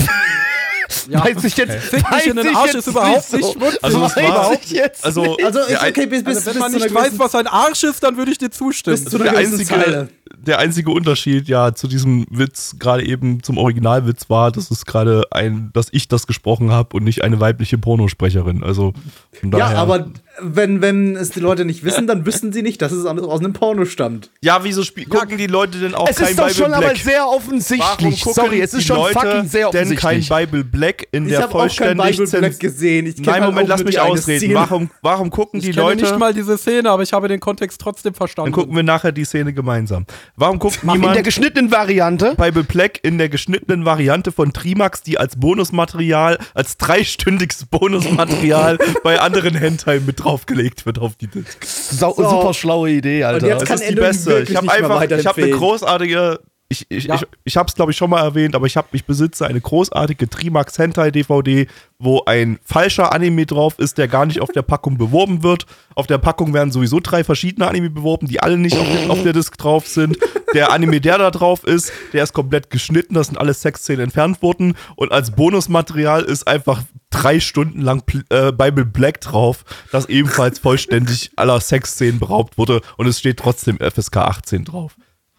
Ja. 1.09 1.24
Weiß 1.24 1.44
ich 1.44 1.57
jetzt, 1.57 1.72
Fick 1.72 2.03
mich 2.03 2.11
weiß 2.11 2.26
in 2.26 2.36
den 2.36 2.46
ich 2.46 2.57
Arsch 2.57 2.74
jetzt 2.74 2.76
ist 2.76 2.86
überhaupt 2.88 3.24
so. 3.24 3.36
nicht 3.36 3.53
schmutzig. 3.53 3.84
Also 3.84 4.01
weiß 4.01 4.16
war, 4.16 4.53
ich 4.53 4.70
jetzt 4.70 5.05
also, 5.05 5.36
Also, 5.44 5.61
ist 5.61 5.82
okay, 5.82 6.07
bis, 6.07 6.24
bis, 6.24 6.36
Also 6.36 6.46
wenn 6.46 6.53
bis 6.53 6.61
man 6.61 6.72
nicht 6.72 6.94
weiß, 6.94 7.18
was 7.18 7.34
ein 7.34 7.46
Arsch 7.46 7.82
ist, 7.84 8.03
dann 8.03 8.16
würde 8.16 8.32
ich 8.32 8.38
dir 8.38 8.51
zustimmen. 8.51 9.03
Bis 9.03 9.11
zu 9.11 9.18
der 9.18 9.36
einzige, 9.36 9.64
Zeile. 9.64 10.09
der 10.36 10.59
einzige 10.59 10.90
Unterschied 10.90 11.48
ja 11.48 11.74
zu 11.74 11.88
diesem 11.88 12.26
Witz 12.30 12.76
gerade 12.78 13.05
eben 13.05 13.42
zum 13.42 13.59
Originalwitz 13.59 14.28
war, 14.30 14.53
dass 14.53 14.70
es 14.70 14.84
gerade 14.84 15.24
ein, 15.30 15.70
dass 15.72 15.88
ich 15.92 16.09
das 16.09 16.26
gesprochen 16.26 16.70
habe 16.70 16.96
und 16.96 17.05
nicht 17.05 17.22
eine 17.22 17.40
weibliche 17.40 17.78
Pornosprecherin. 17.78 18.62
Also 18.62 18.92
von 19.32 19.53
Ja, 19.53 19.68
aber 19.74 20.11
wenn, 20.43 20.80
wenn 20.82 21.16
es 21.16 21.30
die 21.30 21.41
Leute 21.41 21.64
nicht 21.64 21.84
wissen, 21.84 22.07
dann 22.07 22.26
wissen 22.26 22.53
sie 22.53 22.62
nicht, 22.62 22.80
dass 22.82 22.93
es 22.93 23.05
aus 23.07 23.20
aus 23.20 23.41
einem 23.41 23.53
Porno 23.53 23.84
stammt. 23.84 24.30
ja, 24.43 24.62
wieso 24.64 24.82
gucken 25.09 25.36
die 25.38 25.47
Leute 25.47 25.78
denn 25.78 25.95
auch 25.95 26.09
Es 26.09 26.16
kein 26.16 26.28
ist 26.30 26.38
doch 26.38 26.47
Bible 26.49 26.64
schon 26.64 26.72
aber 26.74 26.86
Black? 26.88 26.97
sehr 26.99 27.28
offensichtlich. 27.28 28.22
Sorry, 28.24 28.61
es 28.61 28.74
ist 28.74 28.86
schon 28.86 28.97
Leute 28.97 29.14
fucking 29.14 29.49
sehr 29.49 29.70
denn 29.70 29.95
kein 29.97 30.18
offensichtlich. 30.20 30.28
Bible 30.28 30.64
Black 30.64 31.09
in 31.12 31.24
Ich 31.24 31.30
der 31.30 31.43
habe 31.43 31.55
auch 31.55 31.59
kein 31.76 31.97
vollständig 31.99 32.16
Bible 32.18 32.41
Black 32.41 32.61
gesehen. 32.61 33.07
Ich 33.07 33.16
Nein, 33.18 33.34
halt 33.34 33.45
Moment, 33.45 33.68
lass 33.68 33.84
mich 33.84 34.01
ausreden. 34.01 34.38
Szene. 34.41 34.55
Warum, 34.55 34.91
warum 35.03 35.30
gucken 35.30 35.61
Ich 35.61 35.66
die 35.66 35.72
kenne 35.72 35.82
Leute? 35.86 36.03
nicht 36.03 36.18
mal 36.18 36.32
diese 36.34 36.57
Szene, 36.59 36.91
aber 36.91 37.03
ich 37.03 37.12
habe 37.12 37.28
den 37.28 37.41
Kontext 37.41 37.80
trotzdem 37.80 38.14
verstanden. 38.14 38.53
dann 38.53 38.61
gucken 38.61 38.74
wir 38.76 38.82
nachher 38.82 39.12
die 39.12 39.24
Szene 39.24 39.53
gemeinsam. 39.53 40.07
Warum 40.36 40.59
guckt 40.59 40.78
In 40.82 40.88
der 40.88 40.97
niemand 40.97 41.24
geschnittenen 41.24 41.70
Variante. 41.70 42.34
Bible 42.36 42.64
Black 42.64 43.01
in 43.03 43.18
der 43.18 43.28
geschnittenen 43.28 43.84
Variante 43.84 44.32
von 44.32 44.53
Trimax, 44.53 45.03
die 45.03 45.18
als 45.18 45.36
Bonusmaterial, 45.36 46.38
als 46.55 46.76
dreistündiges 46.78 47.66
Bonusmaterial 47.66 48.78
bei 49.03 49.20
anderen 49.20 49.55
Hentai 49.55 50.01
mit 50.01 50.24
draufgelegt 50.31 50.87
wird 50.87 50.99
auf 50.99 51.16
die 51.16 51.26
Disc. 51.26 51.64
Sau, 51.64 52.14
So. 52.14 52.28
Super 52.28 52.55
schlaue 52.55 52.91
Idee, 52.91 53.24
Alter. 53.24 53.47
jetzt 53.49 53.62
Das 53.62 53.68
kann 53.68 53.78
ist 53.81 53.91
die 53.91 53.95
beste. 53.95 54.41
Ich 54.49 54.57
habe 54.57 54.70
einfach, 54.70 55.03
ich 55.03 55.26
habe 55.26 55.43
eine 55.43 55.51
großartige, 55.51 56.41
ich, 56.73 56.87
ich, 56.89 57.05
Ja. 57.05 57.16
ich, 57.16 57.27
ich 57.45 57.57
habe 57.57 57.66
es 57.68 57.75
glaube 57.75 57.91
ich 57.91 57.99
schon 57.99 58.09
mal 58.11 58.23
erwähnt, 58.23 58.55
aber 58.55 58.66
ich 58.66 58.77
habe, 58.77 58.89
ich 58.93 59.05
besitze 59.05 59.47
eine 59.47 59.61
großartige 59.61 60.31
Trimax 60.31 60.79
Hentai 60.79 61.11
DVD, 61.11 61.66
wo 61.99 62.23
ein 62.25 62.59
falscher 62.64 63.12
Anime 63.12 63.45
drauf 63.45 63.79
ist, 63.79 63.99
der 63.99 64.07
gar 64.09 64.25
nicht 64.25 64.41
auf 64.41 64.51
der 64.53 64.62
Packung 64.62 64.97
beworben 64.97 65.43
wird. 65.43 65.66
Auf 65.97 66.07
der 66.07 66.18
Packung 66.18 66.55
werden 66.55 66.71
sowieso 66.73 67.01
drei 67.01 67.25
verschiedene 67.25 67.66
Anime 67.68 67.91
beworben, 67.91 68.29
die 68.29 68.41
alle 68.41 68.57
nicht 68.57 68.79
auf, 68.79 68.87
der- 68.89 69.11
auf 69.11 69.23
der 69.23 69.33
Disc 69.33 69.57
drauf 69.59 69.87
sind. 69.87 70.16
Der 70.55 70.73
Anime, 70.73 71.01
der 71.01 71.18
da 71.18 71.31
drauf 71.31 71.64
ist, 71.64 71.93
der 72.12 72.23
ist 72.23 72.33
komplett 72.33 72.71
geschnitten, 72.71 73.14
da 73.14 73.25
sind 73.25 73.37
alle 73.37 73.53
Sexszenen 73.53 74.05
entfernt 74.05 74.41
worden 74.41 74.77
und 74.97 75.12
als 75.12 75.33
Bonusmaterial 75.33 76.23
ist 76.23 76.47
einfach 76.49 76.83
drei 77.11 77.41
Stunden 77.41 77.81
lang 77.81 78.03
äh, 78.31 78.53
Bible 78.53 78.85
Black 78.85 79.21
drauf, 79.21 79.64
das 79.91 80.09
ebenfalls 80.09 80.61
vollständig 80.61 81.33
aller 81.37 81.61
Sexszenen 81.61 82.21
beraubt 82.21 82.57
wurde 82.59 82.81
und 82.97 83.07
es 83.09 83.18
steht 83.18 83.39
trotzdem 83.39 83.79
FSK 83.79 84.16
18 84.18 84.64
drauf. 84.64 84.95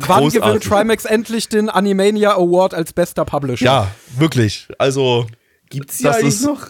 Wann 0.07 0.29
gewinnt. 0.29 0.63
Trimax 0.63 1.05
endlich 1.05 1.49
den 1.49 1.69
Animania 1.69 2.33
Award 2.35 2.73
als 2.73 2.93
bester 2.93 3.25
Publisher? 3.25 3.65
Ja, 3.65 3.87
wirklich. 4.17 4.67
Also, 4.77 5.27
Gibt's 5.69 5.97
die 5.97 6.03
Das 6.03 6.17
eigentlich 6.17 6.27
ist- 6.35 6.45
noch? 6.45 6.69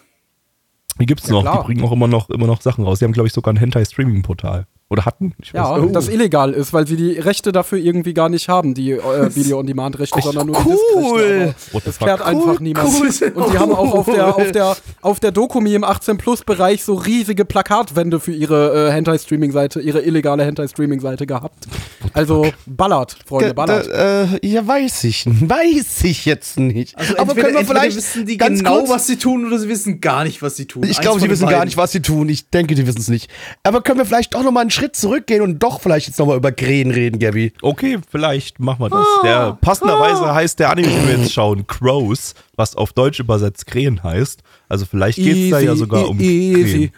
die 0.99 1.05
gibt's 1.05 1.27
Ja, 1.27 1.33
noch. 1.33 1.41
klar. 1.41 1.59
Die 1.61 1.65
bringen 1.73 1.83
auch 1.83 1.91
immer 1.91 2.07
noch, 2.07 2.29
immer 2.29 2.47
noch 2.47 2.61
Sachen 2.61 2.83
raus. 2.85 2.99
Die 2.99 3.05
haben, 3.05 3.13
glaube 3.13 3.27
ich, 3.27 3.33
sogar 3.33 3.53
ein 3.53 3.57
Hentai-Streaming-Portal. 3.57 4.67
Oder 4.91 5.05
hatten? 5.05 5.33
ja, 5.53 5.73
oh. 5.73 5.85
das 5.85 6.09
illegal 6.09 6.51
ist, 6.51 6.73
weil 6.73 6.85
sie 6.85 6.97
die 6.97 7.13
Rechte 7.13 7.53
dafür 7.53 7.77
irgendwie 7.77 8.13
gar 8.13 8.27
nicht 8.27 8.49
haben, 8.49 8.73
die 8.73 8.91
äh, 8.91 8.99
Video-on-Demand-Rechte, 9.35 10.21
sondern 10.21 10.47
nur 10.47 10.57
cool. 10.65 11.55
die 11.73 11.79
Das 11.85 11.97
klärt 11.97 12.19
cool, 12.19 12.25
einfach 12.25 12.59
niemand. 12.59 12.89
Cool. 12.89 13.31
Und 13.35 13.53
die 13.53 13.57
haben 13.57 13.71
auch 13.71 13.93
auf 13.93 14.05
der, 14.07 14.27
auf 14.35 14.51
der, 14.51 14.77
auf 15.01 15.19
der 15.21 15.31
Dokumi 15.31 15.75
im 15.75 15.85
18-Plus-Bereich 15.85 16.83
so 16.83 16.95
riesige 16.95 17.45
Plakatwände 17.45 18.19
für 18.19 18.33
ihre 18.33 18.89
äh, 18.89 18.91
Hentai-Streaming-Seite, 18.91 19.79
ihre 19.79 20.01
illegale 20.01 20.43
Hentai-Streaming-Seite 20.43 21.25
gehabt. 21.25 21.67
Also 22.11 22.51
ballert, 22.65 23.15
Freunde, 23.25 23.53
ballert. 23.53 23.87
Da, 23.87 24.23
äh, 24.23 24.45
ja, 24.45 24.67
weiß 24.67 25.05
ich, 25.05 25.25
weiß 25.25 26.03
ich 26.03 26.25
jetzt 26.25 26.59
nicht. 26.59 26.97
Also 26.97 27.13
Aber 27.13 27.29
entweder, 27.29 27.47
können 27.47 27.59
wir 27.59 27.65
vielleicht 27.65 27.95
wissen 27.95 28.25
die 28.25 28.35
genau, 28.35 28.79
kurz, 28.79 28.89
was 28.89 29.07
sie 29.07 29.15
tun, 29.15 29.47
oder 29.47 29.57
sie 29.57 29.69
wissen 29.69 30.01
gar 30.01 30.25
nicht, 30.25 30.41
was 30.41 30.57
sie 30.57 30.65
tun. 30.65 30.83
Ich 30.83 30.99
glaube, 30.99 31.21
sie 31.21 31.29
wissen 31.29 31.45
beiden. 31.45 31.59
gar 31.59 31.63
nicht, 31.63 31.77
was 31.77 31.93
sie 31.93 32.01
tun. 32.01 32.27
Ich 32.27 32.49
denke, 32.49 32.75
die 32.75 32.85
wissen 32.85 32.99
es 32.99 33.07
nicht. 33.07 33.31
Aber 33.63 33.81
können 33.81 33.97
wir 33.97 34.05
vielleicht 34.05 34.33
doch 34.33 34.43
noch 34.43 34.51
mal 34.51 34.59
einen 34.59 34.69
Schritt 34.69 34.80
zurückgehen 34.89 35.41
und 35.41 35.59
doch 35.59 35.81
vielleicht 35.81 36.07
jetzt 36.07 36.19
nochmal 36.19 36.37
über 36.37 36.51
Krähen 36.51 36.91
reden, 36.91 37.19
Gabby. 37.19 37.53
Okay, 37.61 37.99
vielleicht 38.09 38.59
machen 38.59 38.79
wir 38.79 38.89
das. 38.89 39.05
Ah, 39.05 39.21
der, 39.23 39.57
passenderweise 39.61 40.23
ah. 40.23 40.35
heißt 40.35 40.59
der 40.59 40.71
Anime, 40.71 40.89
den 40.89 41.07
wir 41.07 41.17
jetzt 41.17 41.33
schauen, 41.33 41.67
Crows, 41.67 42.33
was 42.55 42.75
auf 42.75 42.93
Deutsch 42.93 43.19
übersetzt 43.19 43.67
Krähen 43.67 44.03
heißt. 44.03 44.41
Also 44.69 44.85
vielleicht 44.85 45.17
geht 45.17 45.37
es 45.37 45.49
da 45.51 45.59
ja 45.59 45.75
sogar 45.75 46.09
um 46.09 46.19
easy. 46.19 46.89
Krähen. 46.89 46.91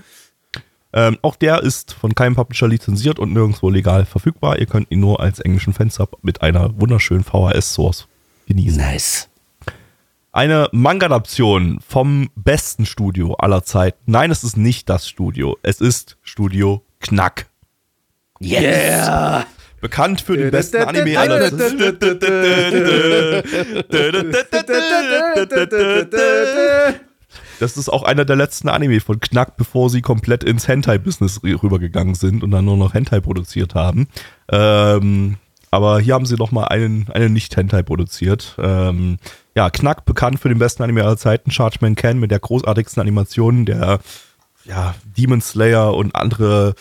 Ähm, 0.93 1.17
auch 1.23 1.35
der 1.35 1.63
ist 1.63 1.93
von 1.93 2.13
keinem 2.13 2.35
Publisher 2.35 2.67
lizenziert 2.67 3.17
und 3.17 3.33
nirgendwo 3.33 3.69
legal 3.69 4.05
verfügbar. 4.05 4.59
Ihr 4.59 4.67
könnt 4.67 4.91
ihn 4.91 4.99
nur 4.99 5.19
als 5.19 5.39
englischen 5.39 5.73
Fansub 5.73 6.19
mit 6.21 6.41
einer 6.43 6.79
wunderschönen 6.79 7.23
VHS-Source 7.23 8.07
genießen. 8.47 8.77
Nice. 8.77 9.27
Eine 10.31 10.69
Manga-Adaption 10.71 11.79
vom 11.87 12.29
besten 12.35 12.85
Studio 12.85 13.33
aller 13.35 13.63
Zeiten. 13.63 13.99
Nein, 14.05 14.31
es 14.31 14.43
ist 14.43 14.57
nicht 14.57 14.89
das 14.89 15.07
Studio. 15.07 15.57
Es 15.63 15.81
ist 15.81 16.17
Studio 16.21 16.83
Knack. 16.99 17.47
Yeah! 18.43 19.45
Bekannt 19.81 20.21
für 20.21 20.37
den 20.37 20.51
besten 20.51 20.77
Anime 20.77 21.19
aller 21.19 21.51
Das 27.59 27.77
ist 27.77 27.89
auch 27.89 28.03
einer 28.03 28.25
der 28.25 28.35
letzten 28.35 28.69
Anime 28.69 29.01
von 29.01 29.19
Knack, 29.19 29.57
bevor 29.57 29.89
sie 29.89 30.01
komplett 30.01 30.43
ins 30.43 30.67
Hentai-Business 30.67 31.41
rübergegangen 31.43 32.15
sind 32.15 32.43
und 32.43 32.51
dann 32.51 32.65
nur 32.65 32.77
noch 32.77 32.93
Hentai 32.93 33.19
produziert 33.19 33.75
haben. 33.75 34.07
Ähm, 34.49 35.37
aber 35.71 35.99
hier 35.99 36.13
haben 36.13 36.25
sie 36.25 36.35
noch 36.35 36.51
mal 36.51 36.65
einen, 36.65 37.09
einen 37.11 37.33
Nicht-Hentai 37.33 37.83
produziert. 37.83 38.55
Ähm, 38.59 39.17
ja, 39.55 39.69
Knack, 39.69 40.05
bekannt 40.05 40.39
für 40.39 40.49
den 40.49 40.59
besten 40.59 40.83
Anime 40.83 41.03
aller 41.03 41.17
Zeiten, 41.17 41.51
Chargeman 41.51 41.95
Ken 41.95 42.19
mit 42.19 42.31
der 42.31 42.39
großartigsten 42.39 43.01
Animation, 43.01 43.65
der 43.65 43.99
ja, 44.65 44.95
Demon 45.17 45.41
Slayer 45.41 45.93
und 45.93 46.15
andere 46.15 46.75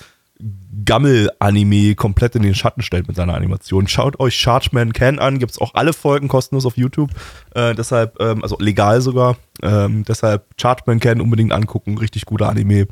Gammel-Anime 0.85 1.95
komplett 1.95 2.35
in 2.35 2.43
den 2.43 2.55
Schatten 2.55 2.83
stellt 2.83 3.07
mit 3.07 3.17
seiner 3.17 3.35
Animation. 3.35 3.87
Schaut 3.87 4.19
euch 4.19 4.35
Chargeman 4.35 4.93
Can 4.93 5.19
an, 5.19 5.39
gibt 5.39 5.53
es 5.53 5.59
auch 5.59 5.75
alle 5.75 5.93
Folgen 5.93 6.29
kostenlos 6.29 6.67
auf 6.67 6.77
YouTube. 6.77 7.11
Äh, 7.55 7.75
deshalb, 7.75 8.21
ähm, 8.21 8.43
also 8.43 8.57
legal 8.59 9.01
sogar. 9.01 9.37
Ähm, 9.63 10.05
deshalb 10.05 10.47
Chargeman 10.61 11.01
Can 11.01 11.21
unbedingt 11.21 11.53
angucken, 11.53 11.99
richtig 11.99 12.27
guter 12.27 12.49
Anime. 12.49 12.89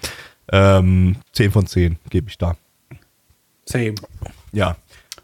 Ähm, 0.53 1.17
10 1.33 1.51
von 1.51 1.67
10 1.67 1.97
gebe 2.09 2.29
ich 2.29 2.39
da. 2.39 2.57
Same. 3.65 3.95
Ja. 4.53 4.77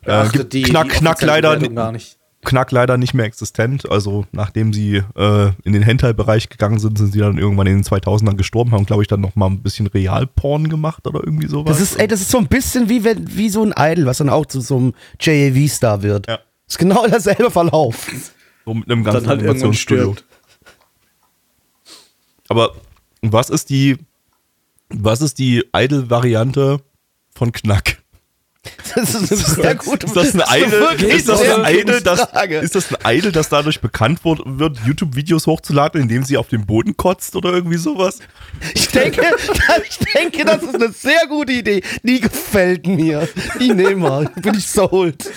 Äh, 0.05 0.29
gibt 0.31 0.53
die, 0.53 0.63
knack, 0.63 0.89
die 0.89 0.99
knack 0.99 1.21
leider. 1.23 1.57
Gar 1.59 1.93
nicht. 1.93 2.16
Knack 2.45 2.71
leider 2.71 2.97
nicht 2.97 3.15
mehr 3.15 3.27
existent. 3.27 3.91
Also 3.91 4.25
nachdem 4.33 4.73
sie 4.73 5.03
äh, 5.17 5.51
in 5.65 5.73
den 5.73 5.83
Hentai-Bereich 5.83 6.49
gegangen 6.49 6.79
sind, 6.79 6.99
sind 6.99 7.13
sie 7.13 7.19
dann 7.19 7.39
irgendwann 7.39 7.67
in 7.67 7.79
den 7.79 7.85
2000ern 7.85 8.37
gestorben, 8.37 8.73
haben 8.73 8.87
glaube 8.87 9.03
ich 9.03 9.09
dann 9.09 9.21
noch 9.21 9.35
mal 9.35 9.47
ein 9.47 9.63
bisschen 9.63 9.87
Realporn 9.87 10.69
gemacht 10.69 11.07
oder 11.07 11.21
irgendwie 11.25 11.49
sowas. 11.49 11.77
Das 11.77 11.81
ist, 11.81 11.99
ey, 11.99 12.07
das 12.07 12.21
ist 12.21 12.31
so 12.31 12.39
ein 12.39 12.47
bisschen 12.47 12.89
wie, 12.89 13.05
wenn, 13.05 13.37
wie 13.37 13.49
so 13.49 13.63
ein 13.63 13.75
Idol, 13.77 14.07
was 14.07 14.19
dann 14.19 14.29
auch 14.29 14.47
zu 14.47 14.61
so 14.61 14.77
einem 14.77 14.95
JAV-Star 15.21 16.03
wird. 16.03 16.29
Ja. 16.29 16.37
Das 16.37 16.75
ist 16.75 16.79
genau 16.79 17.07
derselbe 17.07 17.51
Verlauf. 17.51 18.11
So 18.65 18.75
mit 18.75 18.91
einem 18.91 19.05
ganzen 19.05 19.23
dann 19.23 19.29
halt 19.29 19.41
Animationsstudio. 19.41 20.17
Aber 22.49 22.75
was 23.23 23.51
ist 23.51 23.71
die, 23.71 23.97
was 24.89 25.21
ist 25.21 25.39
die 25.39 25.65
Idol-Variante 25.75 26.81
von 27.35 27.53
Knack? 27.53 28.03
Das 28.95 29.15
ist 29.15 29.33
eine 29.33 29.65
sehr 29.65 29.75
gute 29.75 30.07
Ist 30.07 30.17
das 30.17 30.35
eine 30.35 30.49
Eile? 30.49 30.95
Ist 30.95 31.29
das 31.29 31.41
eine 31.41 31.65
Eile, 31.65 32.03
das, 32.03 32.29
ist 32.63 32.75
das 32.75 32.89
eine 32.89 33.05
Eile, 33.05 33.33
das 33.33 33.49
dadurch 33.49 33.81
bekannt 33.81 34.25
wird, 34.25 34.41
wird 34.45 34.79
YouTube-Videos 34.87 35.47
hochzuladen, 35.47 36.01
indem 36.01 36.23
sie 36.25 36.37
auf 36.37 36.49
den 36.49 36.67
Boden 36.67 36.97
kotzt 36.97 37.37
oder 37.37 37.53
irgendwie 37.53 37.77
sowas? 37.77 38.21
Ich 38.75 38.89
denke, 38.89 39.23
ich 39.89 39.99
denke, 40.15 40.45
das 40.45 40.63
ist 40.63 40.75
eine 40.75 40.93
sehr 40.93 41.27
gute 41.29 41.53
Idee. 41.53 41.83
Die 42.03 42.21
gefällt 42.21 42.87
mir. 42.87 43.29
Die 43.61 43.73
nehmen 43.73 44.03
wir. 44.03 44.31
Bin 44.37 44.55
ich 44.55 44.67
sold. 44.67 45.31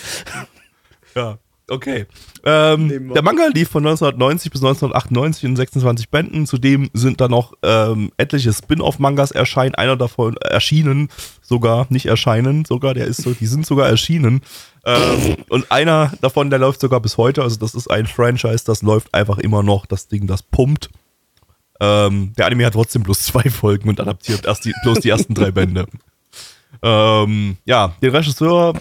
Ja. 1.15 1.37
Okay. 1.69 2.05
Ähm, 2.43 3.13
der 3.13 3.21
Manga 3.21 3.47
lief 3.53 3.69
von 3.69 3.85
1990 3.85 4.51
bis 4.51 4.61
1998 4.61 5.43
in 5.43 5.55
26 5.55 6.09
Bänden. 6.09 6.45
Zudem 6.45 6.89
sind 6.93 7.21
da 7.21 7.27
noch 7.27 7.53
ähm, 7.63 8.11
etliche 8.17 8.53
Spin-off-Mangas 8.53 9.31
erscheinen. 9.31 9.75
Einer 9.75 9.95
davon 9.95 10.37
erschienen, 10.37 11.09
sogar 11.41 11.87
nicht 11.89 12.07
erscheinen, 12.07 12.65
sogar. 12.65 12.93
Der 12.93 13.05
ist 13.05 13.21
so, 13.21 13.33
die 13.33 13.45
sind 13.45 13.65
sogar 13.65 13.87
erschienen. 13.87 14.41
Ähm, 14.85 15.37
und 15.49 15.71
einer 15.71 16.13
davon, 16.21 16.49
der 16.49 16.59
läuft 16.59 16.81
sogar 16.81 16.99
bis 16.99 17.17
heute. 17.17 17.43
Also 17.43 17.57
das 17.57 17.75
ist 17.75 17.89
ein 17.89 18.07
Franchise, 18.07 18.63
das 18.65 18.81
läuft 18.81 19.13
einfach 19.13 19.37
immer 19.37 19.63
noch. 19.63 19.85
Das 19.85 20.07
Ding, 20.07 20.27
das 20.27 20.41
pumpt. 20.41 20.89
Ähm, 21.79 22.33
der 22.37 22.47
Anime 22.47 22.65
hat 22.65 22.73
trotzdem 22.73 23.03
bloß 23.03 23.19
zwei 23.19 23.49
Folgen 23.49 23.89
und 23.89 23.99
adaptiert 23.99 24.45
erst 24.45 24.65
die, 24.65 24.73
bloß 24.83 24.99
die 24.99 25.09
ersten 25.09 25.33
drei 25.33 25.51
Bände. 25.51 25.85
Ähm, 26.81 27.57
ja, 27.65 27.95
den 28.01 28.15
Regisseur, 28.15 28.73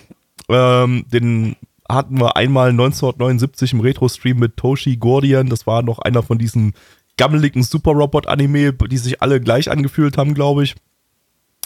ähm, 0.48 1.04
den 1.12 1.56
hatten 1.88 2.20
wir 2.20 2.36
einmal 2.36 2.70
1979 2.70 3.72
im 3.72 3.80
Retro-Stream 3.80 4.38
mit 4.38 4.56
Toshi 4.56 4.96
Gordian. 4.96 5.48
Das 5.48 5.66
war 5.66 5.82
noch 5.82 5.98
einer 5.98 6.22
von 6.22 6.38
diesen 6.38 6.74
gammeligen 7.16 7.62
Super-Robot-Anime, 7.62 8.72
die 8.72 8.98
sich 8.98 9.22
alle 9.22 9.40
gleich 9.40 9.70
angefühlt 9.70 10.18
haben, 10.18 10.34
glaube 10.34 10.64
ich. 10.64 10.74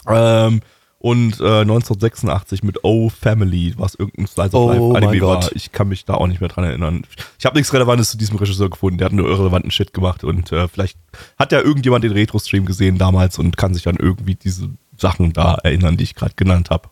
Ähm, 0.07 0.61
und 0.99 1.41
äh, 1.41 1.61
1986 1.61 2.63
mit 2.63 2.85
O 2.85 3.09
Family, 3.09 3.73
was 3.77 3.95
irgendein 3.95 4.27
Slice 4.27 4.55
of 4.55 4.71
oh 4.71 4.93
Life 4.93 5.05
Anime 5.05 5.21
war. 5.21 5.51
Ich 5.53 5.73
kann 5.73 5.89
mich 5.89 6.05
da 6.05 6.13
auch 6.13 6.27
nicht 6.27 6.39
mehr 6.39 6.49
dran 6.49 6.63
erinnern. 6.63 7.03
Ich 7.37 7.45
habe 7.45 7.57
nichts 7.57 7.73
Relevantes 7.73 8.11
zu 8.11 8.17
diesem 8.17 8.37
Regisseur 8.37 8.69
gefunden. 8.69 8.99
Der 8.99 9.05
hat 9.05 9.13
nur 9.13 9.27
irrelevanten 9.27 9.69
Shit 9.69 9.93
gemacht 9.93 10.23
und 10.23 10.53
äh, 10.53 10.69
vielleicht 10.69 10.97
hat 11.37 11.51
ja 11.51 11.59
irgendjemand 11.59 12.05
den 12.05 12.13
Retro-Stream 12.13 12.65
gesehen 12.65 12.97
damals 12.97 13.37
und 13.37 13.57
kann 13.57 13.73
sich 13.73 13.83
dann 13.83 13.97
irgendwie 13.97 14.35
diese 14.35 14.69
Sachen 14.97 15.33
da 15.33 15.55
erinnern, 15.55 15.97
die 15.97 16.05
ich 16.05 16.15
gerade 16.15 16.35
genannt 16.37 16.69
habe. 16.69 16.89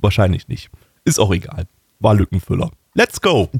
Wahrscheinlich 0.00 0.48
nicht. 0.48 0.70
Ist 1.04 1.20
auch 1.20 1.32
egal 1.32 1.68
war 1.98 2.14
Lückenfüller. 2.14 2.70
Let's 2.94 3.20
go! 3.20 3.50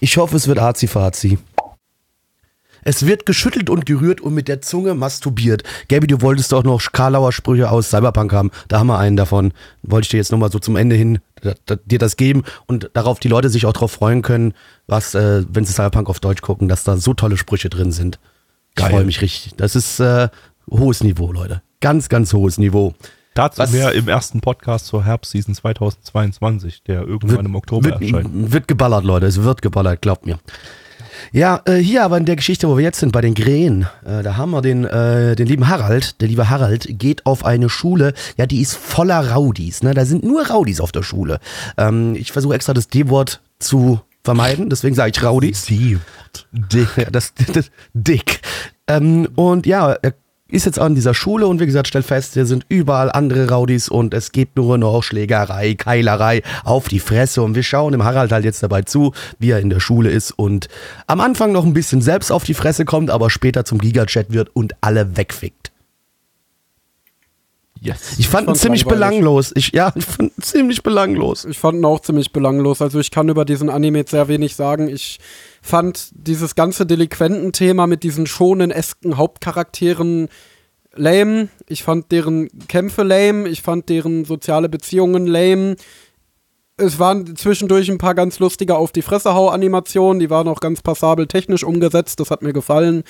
Ich 0.00 0.16
hoffe, 0.16 0.36
es 0.36 0.46
wird 0.48 0.58
Azi-Fazi. 0.58 1.38
Es 2.88 3.04
wird 3.04 3.26
geschüttelt 3.26 3.68
und 3.68 3.84
gerührt 3.84 4.20
und 4.20 4.32
mit 4.32 4.46
der 4.46 4.62
Zunge 4.62 4.94
masturbiert. 4.94 5.64
Gabi, 5.88 6.06
du 6.06 6.22
wolltest 6.22 6.52
doch 6.52 6.62
noch 6.62 6.80
Karlauer 6.92 7.32
Sprüche 7.32 7.68
aus 7.68 7.90
Cyberpunk 7.90 8.32
haben. 8.32 8.52
Da 8.68 8.78
haben 8.78 8.86
wir 8.86 8.98
einen 8.98 9.16
davon. 9.16 9.52
Wollte 9.82 10.04
ich 10.04 10.10
dir 10.10 10.18
jetzt 10.18 10.30
nochmal 10.30 10.52
so 10.52 10.60
zum 10.60 10.76
Ende 10.76 10.94
hin 10.94 11.18
dir 11.84 11.98
das 11.98 12.16
geben 12.16 12.44
und 12.66 12.90
darauf 12.94 13.18
die 13.18 13.28
Leute 13.28 13.50
sich 13.50 13.66
auch 13.66 13.72
darauf 13.72 13.90
freuen 13.90 14.22
können, 14.22 14.54
was, 14.86 15.16
äh, 15.16 15.44
wenn 15.48 15.64
sie 15.64 15.72
Cyberpunk 15.72 16.08
auf 16.08 16.20
Deutsch 16.20 16.42
gucken, 16.42 16.68
dass 16.68 16.84
da 16.84 16.96
so 16.96 17.12
tolle 17.12 17.36
Sprüche 17.36 17.68
drin 17.68 17.90
sind. 17.90 18.20
Ich 18.78 18.84
freue 18.84 19.04
mich 19.04 19.20
richtig. 19.20 19.54
Das 19.56 19.74
ist 19.74 19.98
äh, 19.98 20.28
hohes 20.70 21.02
Niveau, 21.02 21.32
Leute. 21.32 21.62
Ganz, 21.80 22.08
ganz 22.08 22.32
hohes 22.32 22.56
Niveau. 22.58 22.94
Dazu 23.36 23.58
Was? 23.58 23.70
mehr 23.70 23.92
im 23.92 24.08
ersten 24.08 24.40
Podcast 24.40 24.86
zur 24.86 25.04
Herbstseason 25.04 25.54
2022, 25.54 26.82
der 26.84 27.02
irgendwann 27.02 27.36
wird, 27.36 27.46
im 27.46 27.54
Oktober 27.54 27.84
wird, 27.90 28.00
erscheint. 28.00 28.30
Wird 28.32 28.66
geballert, 28.66 29.04
Leute. 29.04 29.26
Es 29.26 29.42
wird 29.42 29.60
geballert, 29.60 30.00
glaubt 30.00 30.24
mir. 30.24 30.38
Ja, 31.32 31.60
äh, 31.66 31.74
hier 31.74 32.02
aber 32.04 32.16
in 32.16 32.24
der 32.24 32.36
Geschichte, 32.36 32.66
wo 32.66 32.78
wir 32.78 32.84
jetzt 32.84 32.98
sind, 32.98 33.12
bei 33.12 33.20
den 33.20 33.34
Krähen, 33.34 33.86
äh, 34.06 34.22
da 34.22 34.38
haben 34.38 34.52
wir 34.52 34.62
den, 34.62 34.86
äh, 34.86 35.36
den 35.36 35.46
lieben 35.46 35.68
Harald. 35.68 36.18
Der 36.22 36.28
liebe 36.28 36.48
Harald 36.48 36.86
geht 36.98 37.26
auf 37.26 37.44
eine 37.44 37.68
Schule, 37.68 38.14
ja, 38.38 38.46
die 38.46 38.62
ist 38.62 38.74
voller 38.74 39.32
Raudis. 39.32 39.82
Ne? 39.82 39.92
Da 39.92 40.06
sind 40.06 40.24
nur 40.24 40.46
Raudis 40.46 40.80
auf 40.80 40.92
der 40.92 41.02
Schule. 41.02 41.38
Ähm, 41.76 42.14
ich 42.14 42.32
versuche 42.32 42.54
extra 42.54 42.72
das 42.72 42.88
D-Wort 42.88 43.42
zu 43.58 44.00
vermeiden, 44.24 44.70
deswegen 44.70 44.94
sage 44.94 45.12
ich 45.14 45.22
Raudis. 45.22 45.66
D-Wort. 45.68 46.48
Dick. 46.52 46.88
Ja, 46.96 47.10
das, 47.10 47.34
das 47.52 47.70
Dick. 47.92 48.40
Ähm, 48.88 49.28
und 49.34 49.66
ja, 49.66 49.92
er 49.92 50.14
ist 50.48 50.64
jetzt 50.64 50.78
an 50.78 50.94
dieser 50.94 51.14
Schule 51.14 51.46
und 51.48 51.60
wie 51.60 51.66
gesagt, 51.66 51.88
stellt 51.88 52.04
fest, 52.04 52.34
hier 52.34 52.46
sind 52.46 52.64
überall 52.68 53.10
andere 53.10 53.48
Raudis 53.48 53.88
und 53.88 54.14
es 54.14 54.30
geht 54.30 54.54
nur 54.56 54.78
noch 54.78 55.02
Schlägerei, 55.02 55.74
Keilerei 55.74 56.42
auf 56.64 56.88
die 56.88 57.00
Fresse 57.00 57.42
und 57.42 57.56
wir 57.56 57.64
schauen 57.64 57.92
dem 57.92 58.04
Harald 58.04 58.30
halt 58.30 58.44
jetzt 58.44 58.62
dabei 58.62 58.82
zu, 58.82 59.12
wie 59.38 59.50
er 59.50 59.58
in 59.58 59.70
der 59.70 59.80
Schule 59.80 60.10
ist 60.10 60.30
und 60.30 60.68
am 61.08 61.20
Anfang 61.20 61.50
noch 61.50 61.64
ein 61.64 61.74
bisschen 61.74 62.00
selbst 62.00 62.30
auf 62.30 62.44
die 62.44 62.54
Fresse 62.54 62.84
kommt, 62.84 63.10
aber 63.10 63.28
später 63.28 63.64
zum 63.64 63.78
Gigachat 63.78 64.32
wird 64.32 64.54
und 64.54 64.74
alle 64.80 65.16
wegfickt. 65.16 65.72
Yes. 67.80 68.16
Ich 68.18 68.28
fand 68.28 68.48
ihn 68.48 68.54
ziemlich 68.54 68.84
langweilig. 68.84 69.20
belanglos. 69.20 69.52
Ich, 69.54 69.72
ja, 69.72 69.92
ich 69.94 70.04
fand 70.04 70.32
ihn 70.36 70.42
ziemlich 70.42 70.82
belanglos. 70.82 71.44
Ich 71.44 71.58
fand 71.58 71.78
ihn 71.78 71.84
auch 71.84 72.00
ziemlich 72.00 72.32
belanglos. 72.32 72.80
Also 72.80 72.98
ich 72.98 73.10
kann 73.10 73.28
über 73.28 73.44
diesen 73.44 73.68
Anime 73.68 73.98
jetzt 73.98 74.12
sehr 74.12 74.28
wenig 74.28 74.56
sagen. 74.56 74.88
Ich 74.88 75.18
fand 75.66 76.10
dieses 76.12 76.54
ganze 76.54 76.86
Delinquententhema 76.86 77.86
mit 77.86 78.02
diesen 78.02 78.26
schonen 78.26 78.70
esken 78.70 79.16
Hauptcharakteren 79.16 80.28
lame. 80.94 81.48
Ich 81.68 81.82
fand 81.82 82.10
deren 82.12 82.48
Kämpfe 82.68 83.02
lame. 83.02 83.48
Ich 83.48 83.62
fand 83.62 83.88
deren 83.88 84.24
soziale 84.24 84.68
Beziehungen 84.68 85.26
lame. 85.26 85.76
Es 86.78 86.98
waren 86.98 87.36
zwischendurch 87.36 87.90
ein 87.90 87.98
paar 87.98 88.14
ganz 88.14 88.38
lustige 88.38 88.76
Auf 88.76 88.92
die 88.92 89.00
Fresse 89.02 89.32
hau 89.34 89.48
Animationen, 89.48 90.20
die 90.20 90.28
waren 90.28 90.46
auch 90.48 90.60
ganz 90.60 90.82
passabel 90.82 91.26
technisch 91.26 91.64
umgesetzt, 91.64 92.20
das 92.20 92.30
hat 92.30 92.42
mir 92.42 92.52
gefallen. 92.52 93.02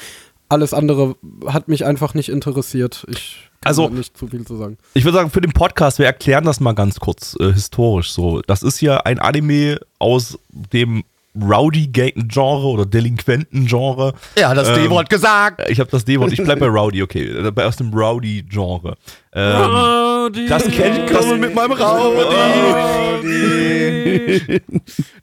Alles 0.48 0.72
andere 0.72 1.16
hat 1.48 1.66
mich 1.66 1.84
einfach 1.84 2.14
nicht 2.14 2.28
interessiert. 2.28 3.04
Ich 3.10 3.38
kann 3.60 3.70
Also- 3.70 3.88
nicht 3.88 4.16
zu 4.16 4.28
viel 4.28 4.46
zu 4.46 4.56
sagen. 4.56 4.78
Ich 4.94 5.04
würde 5.04 5.18
sagen, 5.18 5.30
für 5.30 5.40
den 5.40 5.50
Podcast, 5.52 5.98
wir 5.98 6.06
erklären 6.06 6.44
das 6.44 6.60
mal 6.60 6.74
ganz 6.74 7.00
kurz 7.00 7.36
äh, 7.40 7.52
historisch 7.52 8.12
so. 8.12 8.40
Das 8.42 8.62
ist 8.62 8.80
ja 8.80 8.98
ein 8.98 9.18
Anime 9.18 9.80
aus 9.98 10.38
dem 10.48 11.02
Rowdy-Genre 11.42 12.66
oder 12.66 12.86
Delinquenten-Genre. 12.86 14.14
Ja, 14.38 14.54
das 14.54 14.68
Ähm, 14.68 14.74
D-Wort 14.84 15.10
gesagt. 15.10 15.68
Ich 15.70 15.80
habe 15.80 15.90
das 15.90 16.04
D-Wort, 16.04 16.32
ich 16.32 16.42
bleib 16.42 16.60
bei 16.60 16.66
Rowdy, 16.66 17.02
okay. 17.02 17.24
Äh, 17.24 17.50
bei- 17.50 17.66
Aus 17.66 17.76
dem 17.76 17.92
Rowdy-Genre. 17.92 18.96
Ähm, 19.32 20.32
das 20.48 20.64
kennt 20.68 21.10
das 21.10 21.26
mit 21.36 21.54
meinem 21.54 21.72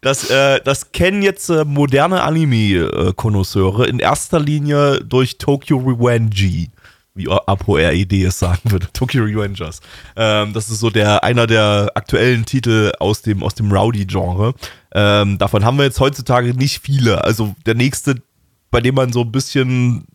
Das, 0.01 0.29
äh, 0.29 0.59
das 0.63 0.91
kennen 0.91 1.21
jetzt 1.21 1.49
äh, 1.49 1.65
moderne 1.65 2.23
Anime-Konnoisseure 2.23 3.87
in 3.87 3.99
erster 3.99 4.39
Linie 4.39 4.99
durch 5.03 5.37
Tokyo 5.37 5.77
Revenge, 5.77 6.67
wie 7.15 7.29
Apo 7.29 7.75
RED 7.75 8.11
es 8.23 8.39
sagen 8.39 8.71
würde. 8.71 8.87
Tokyo 8.93 9.23
Revengers. 9.23 9.81
Ähm, 10.15 10.53
das 10.53 10.69
ist 10.69 10.79
so 10.79 10.89
der 10.89 11.23
einer 11.23 11.47
der 11.47 11.91
aktuellen 11.95 12.45
Titel 12.45 12.91
aus 12.99 13.21
dem, 13.21 13.43
aus 13.43 13.55
dem 13.55 13.71
Rowdy-Genre. 13.71 14.53
Ähm, 14.93 15.37
davon 15.37 15.63
haben 15.63 15.77
wir 15.77 15.85
jetzt 15.85 15.99
heutzutage 15.99 16.53
nicht 16.53 16.81
viele. 16.81 17.23
Also 17.23 17.55
der 17.65 17.75
nächste, 17.75 18.15
bei 18.71 18.81
dem 18.81 18.95
man 18.95 19.13
so 19.13 19.21
ein 19.21 19.31
bisschen 19.31 20.05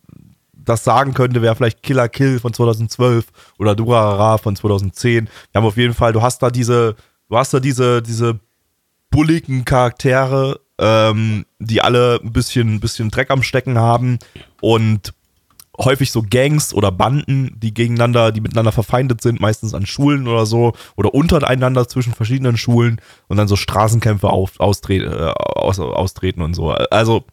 das 0.53 0.83
sagen 0.83 1.13
könnte, 1.13 1.41
wäre 1.41 1.55
vielleicht 1.55 1.81
Killer 1.83 2.09
Kill 2.09 2.39
von 2.39 2.53
2012 2.53 3.25
oder 3.57 3.75
Durarara 3.75 4.37
von 4.37 4.55
2010. 4.55 5.25
Wir 5.25 5.59
haben 5.59 5.65
auf 5.65 5.77
jeden 5.77 5.93
Fall, 5.93 6.13
du 6.13 6.21
hast 6.21 6.43
da 6.43 6.49
diese, 6.49 6.95
du 7.29 7.37
hast 7.37 7.53
da 7.53 7.59
diese, 7.59 8.01
diese 8.01 8.39
bulligen 9.09 9.65
Charaktere, 9.65 10.59
ähm, 10.77 11.45
die 11.59 11.81
alle 11.81 12.19
ein 12.23 12.31
bisschen, 12.31 12.75
ein 12.75 12.79
bisschen 12.79 13.09
Dreck 13.09 13.31
am 13.31 13.41
Stecken 13.41 13.79
haben 13.79 14.19
und 14.61 15.13
häufig 15.79 16.11
so 16.11 16.23
Gangs 16.29 16.73
oder 16.73 16.91
Banden, 16.91 17.57
die 17.57 17.73
gegeneinander, 17.73 18.31
die 18.31 18.41
miteinander 18.41 18.71
verfeindet 18.71 19.21
sind, 19.21 19.39
meistens 19.39 19.73
an 19.73 19.85
Schulen 19.85 20.27
oder 20.27 20.45
so 20.45 20.73
oder 20.95 21.13
untereinander 21.13 21.87
zwischen 21.87 22.13
verschiedenen 22.13 22.57
Schulen 22.57 23.01
und 23.27 23.37
dann 23.37 23.47
so 23.47 23.55
Straßenkämpfe 23.55 24.29
auf, 24.29 24.59
austre 24.59 24.95
äh, 24.95 25.33
aus, 25.35 25.79
austreten 25.79 26.41
und 26.41 26.53
so. 26.53 26.71
Also 26.71 27.23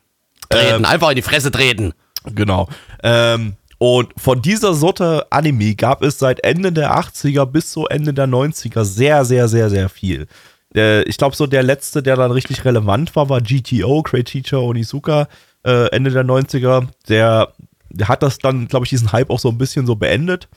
Treten, 0.49 0.84
einfach 0.84 1.11
in 1.11 1.16
die 1.16 1.22
Fresse 1.22 1.51
treten. 1.51 1.92
Genau. 2.24 2.68
Ähm, 3.03 3.57
und 3.78 4.12
von 4.16 4.40
dieser 4.40 4.74
Sorte 4.74 5.26
Anime 5.30 5.74
gab 5.74 6.03
es 6.03 6.18
seit 6.18 6.42
Ende 6.44 6.72
der 6.72 6.97
80er 6.99 7.44
bis 7.44 7.72
so 7.72 7.86
Ende 7.86 8.14
der 8.14 8.26
90er 8.26 8.84
sehr, 8.84 9.24
sehr, 9.24 9.49
sehr, 9.49 9.68
sehr 9.68 9.88
viel. 9.88 10.26
Der, 10.74 11.07
ich 11.07 11.18
glaube, 11.18 11.36
so 11.36 11.47
der 11.47 11.62
letzte, 11.62 12.03
der 12.03 12.16
dann 12.16 12.30
richtig 12.30 12.64
relevant 12.64 13.14
war, 13.16 13.28
war 13.28 13.40
GTO, 13.40 14.03
Great 14.03 14.26
Teacher 14.26 14.62
Onizuka, 14.62 15.28
äh, 15.64 15.90
Ende 15.90 16.11
der 16.11 16.24
90er. 16.24 16.86
Der, 17.09 17.53
der 17.55 17.55
hat 18.05 18.22
das 18.22 18.39
dann, 18.39 18.68
glaube 18.68 18.84
ich, 18.84 18.91
diesen 18.91 19.12
Hype 19.12 19.30
auch 19.30 19.39
so 19.39 19.49
ein 19.49 19.59
bisschen 19.59 19.87
so 19.87 19.97
beendet. 19.97 20.49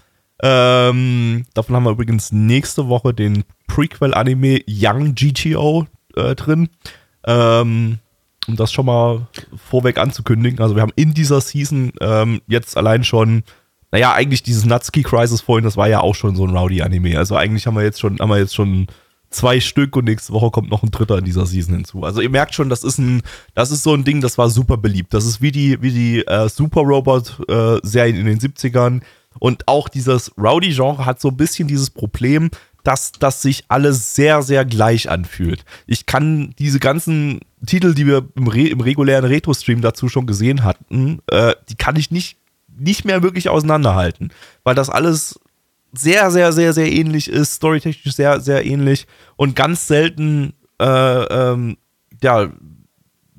Ähm, 0.41 1.45
davon 1.53 1.75
haben 1.75 1.83
wir 1.83 1.91
übrigens 1.91 2.31
nächste 2.31 2.87
Woche 2.87 3.13
den 3.13 3.43
Prequel-Anime 3.67 4.61
Young 4.67 5.15
GTO 5.15 5.85
äh, 6.15 6.35
drin. 6.35 6.69
Ähm, 7.25 7.99
um 8.47 8.55
das 8.55 8.71
schon 8.71 8.85
mal 8.85 9.27
vorweg 9.55 9.97
anzukündigen. 9.97 10.59
Also 10.59 10.75
wir 10.75 10.81
haben 10.81 10.93
in 10.95 11.13
dieser 11.13 11.39
Season 11.41 11.91
ähm, 12.01 12.41
jetzt 12.47 12.77
allein 12.77 13.03
schon, 13.03 13.43
naja, 13.91 14.13
eigentlich 14.13 14.43
dieses 14.43 14.65
Natsuki 14.65 15.03
Crisis 15.03 15.41
vorhin, 15.41 15.63
das 15.63 15.77
war 15.77 15.87
ja 15.87 16.01
auch 16.01 16.15
schon 16.15 16.35
so 16.35 16.45
ein 16.45 16.55
Rowdy-Anime. 16.55 17.17
Also 17.17 17.35
eigentlich 17.35 17.67
haben 17.67 17.75
wir 17.75 17.83
jetzt 17.83 17.99
schon, 17.99 18.19
haben 18.19 18.29
wir 18.29 18.39
jetzt 18.39 18.55
schon 18.55 18.87
zwei 19.29 19.59
Stück 19.59 19.95
und 19.95 20.05
nächste 20.05 20.33
Woche 20.33 20.51
kommt 20.51 20.69
noch 20.69 20.83
ein 20.83 20.91
dritter 20.91 21.17
in 21.17 21.25
dieser 21.25 21.45
Season 21.45 21.75
hinzu. 21.75 22.03
Also 22.03 22.21
ihr 22.21 22.29
merkt 22.29 22.55
schon, 22.55 22.69
das 22.69 22.83
ist 22.83 22.97
ein, 22.97 23.21
das 23.53 23.71
ist 23.71 23.83
so 23.83 23.93
ein 23.93 24.03
Ding, 24.03 24.21
das 24.21 24.37
war 24.37 24.49
super 24.49 24.77
beliebt. 24.77 25.13
Das 25.13 25.25
ist 25.25 25.41
wie 25.41 25.51
die, 25.51 25.81
wie 25.81 25.91
die 25.91 26.25
äh, 26.25 26.49
Super 26.49 26.81
Robot-Serien 26.81 28.15
in 28.15 28.25
den 28.25 28.39
70ern. 28.39 29.01
Und 29.37 29.67
auch 29.67 29.87
dieses 29.87 30.31
Rowdy-Genre 30.37 31.05
hat 31.05 31.21
so 31.21 31.29
ein 31.29 31.37
bisschen 31.37 31.67
dieses 31.67 31.89
Problem, 31.89 32.49
dass 32.83 33.11
das 33.11 33.41
sich 33.41 33.65
alles 33.67 34.15
sehr, 34.15 34.41
sehr 34.41 34.65
gleich 34.65 35.09
anfühlt. 35.09 35.65
Ich 35.85 36.05
kann 36.05 36.53
diese 36.57 36.79
ganzen 36.79 37.41
Titel, 37.65 37.93
die 37.93 38.07
wir 38.07 38.25
im, 38.35 38.47
Re 38.47 38.67
im 38.67 38.81
regulären 38.81 39.25
Retro-Stream 39.25 39.81
dazu 39.81 40.09
schon 40.09 40.25
gesehen 40.25 40.63
hatten, 40.63 41.19
äh, 41.27 41.55
die 41.69 41.75
kann 41.75 41.97
ich 41.97 42.09
nicht, 42.09 42.37
nicht 42.77 43.05
mehr 43.05 43.21
wirklich 43.21 43.49
auseinanderhalten, 43.49 44.31
weil 44.63 44.75
das 44.75 44.89
alles 44.89 45.39
sehr, 45.91 46.31
sehr, 46.31 46.51
sehr, 46.51 46.73
sehr 46.73 46.91
ähnlich 46.91 47.29
ist, 47.29 47.55
storytechnisch 47.55 48.15
sehr, 48.15 48.41
sehr 48.41 48.65
ähnlich 48.65 49.07
und 49.35 49.55
ganz 49.55 49.87
selten, 49.87 50.53
äh, 50.79 50.85
ähm, 50.85 51.77
ja, 52.21 52.49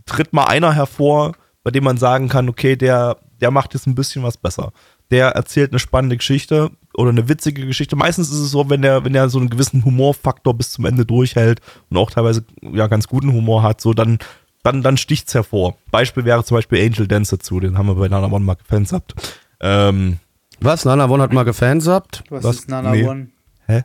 tritt 0.07 0.33
mal 0.33 0.45
einer 0.45 0.73
hervor, 0.75 1.33
bei 1.63 1.71
dem 1.71 1.85
man 1.85 1.97
sagen 1.97 2.29
kann, 2.29 2.49
okay, 2.49 2.77
der, 2.77 3.19
der 3.41 3.51
macht 3.51 3.75
jetzt 3.75 3.87
ein 3.87 3.95
bisschen 3.95 4.23
was 4.23 4.37
besser. 4.37 4.73
Der 5.11 5.31
erzählt 5.31 5.73
eine 5.73 5.79
spannende 5.79 6.17
Geschichte 6.17 6.71
oder 6.95 7.11
eine 7.11 7.29
witzige 7.29 7.67
Geschichte. 7.67 7.97
Meistens 7.97 8.31
ist 8.31 8.39
es 8.39 8.51
so, 8.51 8.69
wenn 8.71 8.83
der, 8.83 9.05
wenn 9.05 9.13
der 9.13 9.29
so 9.29 9.39
einen 9.39 9.51
gewissen 9.51 9.85
Humorfaktor 9.85 10.55
bis 10.55 10.73
zum 10.73 10.85
Ende 10.85 11.05
durchhält 11.05 11.61
und 11.89 11.97
auch 11.97 12.11
teilweise 12.11 12.45
ja 12.63 12.87
ganz 12.87 13.09
guten 13.09 13.33
Humor 13.33 13.63
hat, 13.63 13.81
so 13.81 13.93
dann, 13.93 14.19
dann, 14.63 14.83
dann 14.83 14.97
sticht's 14.97 15.35
hervor. 15.35 15.77
Beispiel 15.91 16.25
wäre 16.25 16.45
zum 16.45 16.57
Beispiel 16.57 16.85
Angel 16.85 17.09
Dance 17.09 17.37
dazu, 17.37 17.61
den 17.61 17.77
haben 17.77 17.87
wir 17.87 17.95
bei 17.95 18.09
Nana 18.09 18.27
One 18.27 18.45
mal 18.45 18.55
gefanshabt. 18.55 19.15
Ähm, 19.61 20.19
Was? 20.61 20.85
Nana 20.85 21.09
One 21.09 21.23
hat 21.23 21.33
mal 21.33 21.45
gefanshabt? 21.45 22.25
Was, 22.31 22.45
Was? 22.45 22.57
ist 22.57 22.69
Nana 22.69 22.91
Nee. 22.93 23.05
One? 23.07 23.29
hä? 23.67 23.85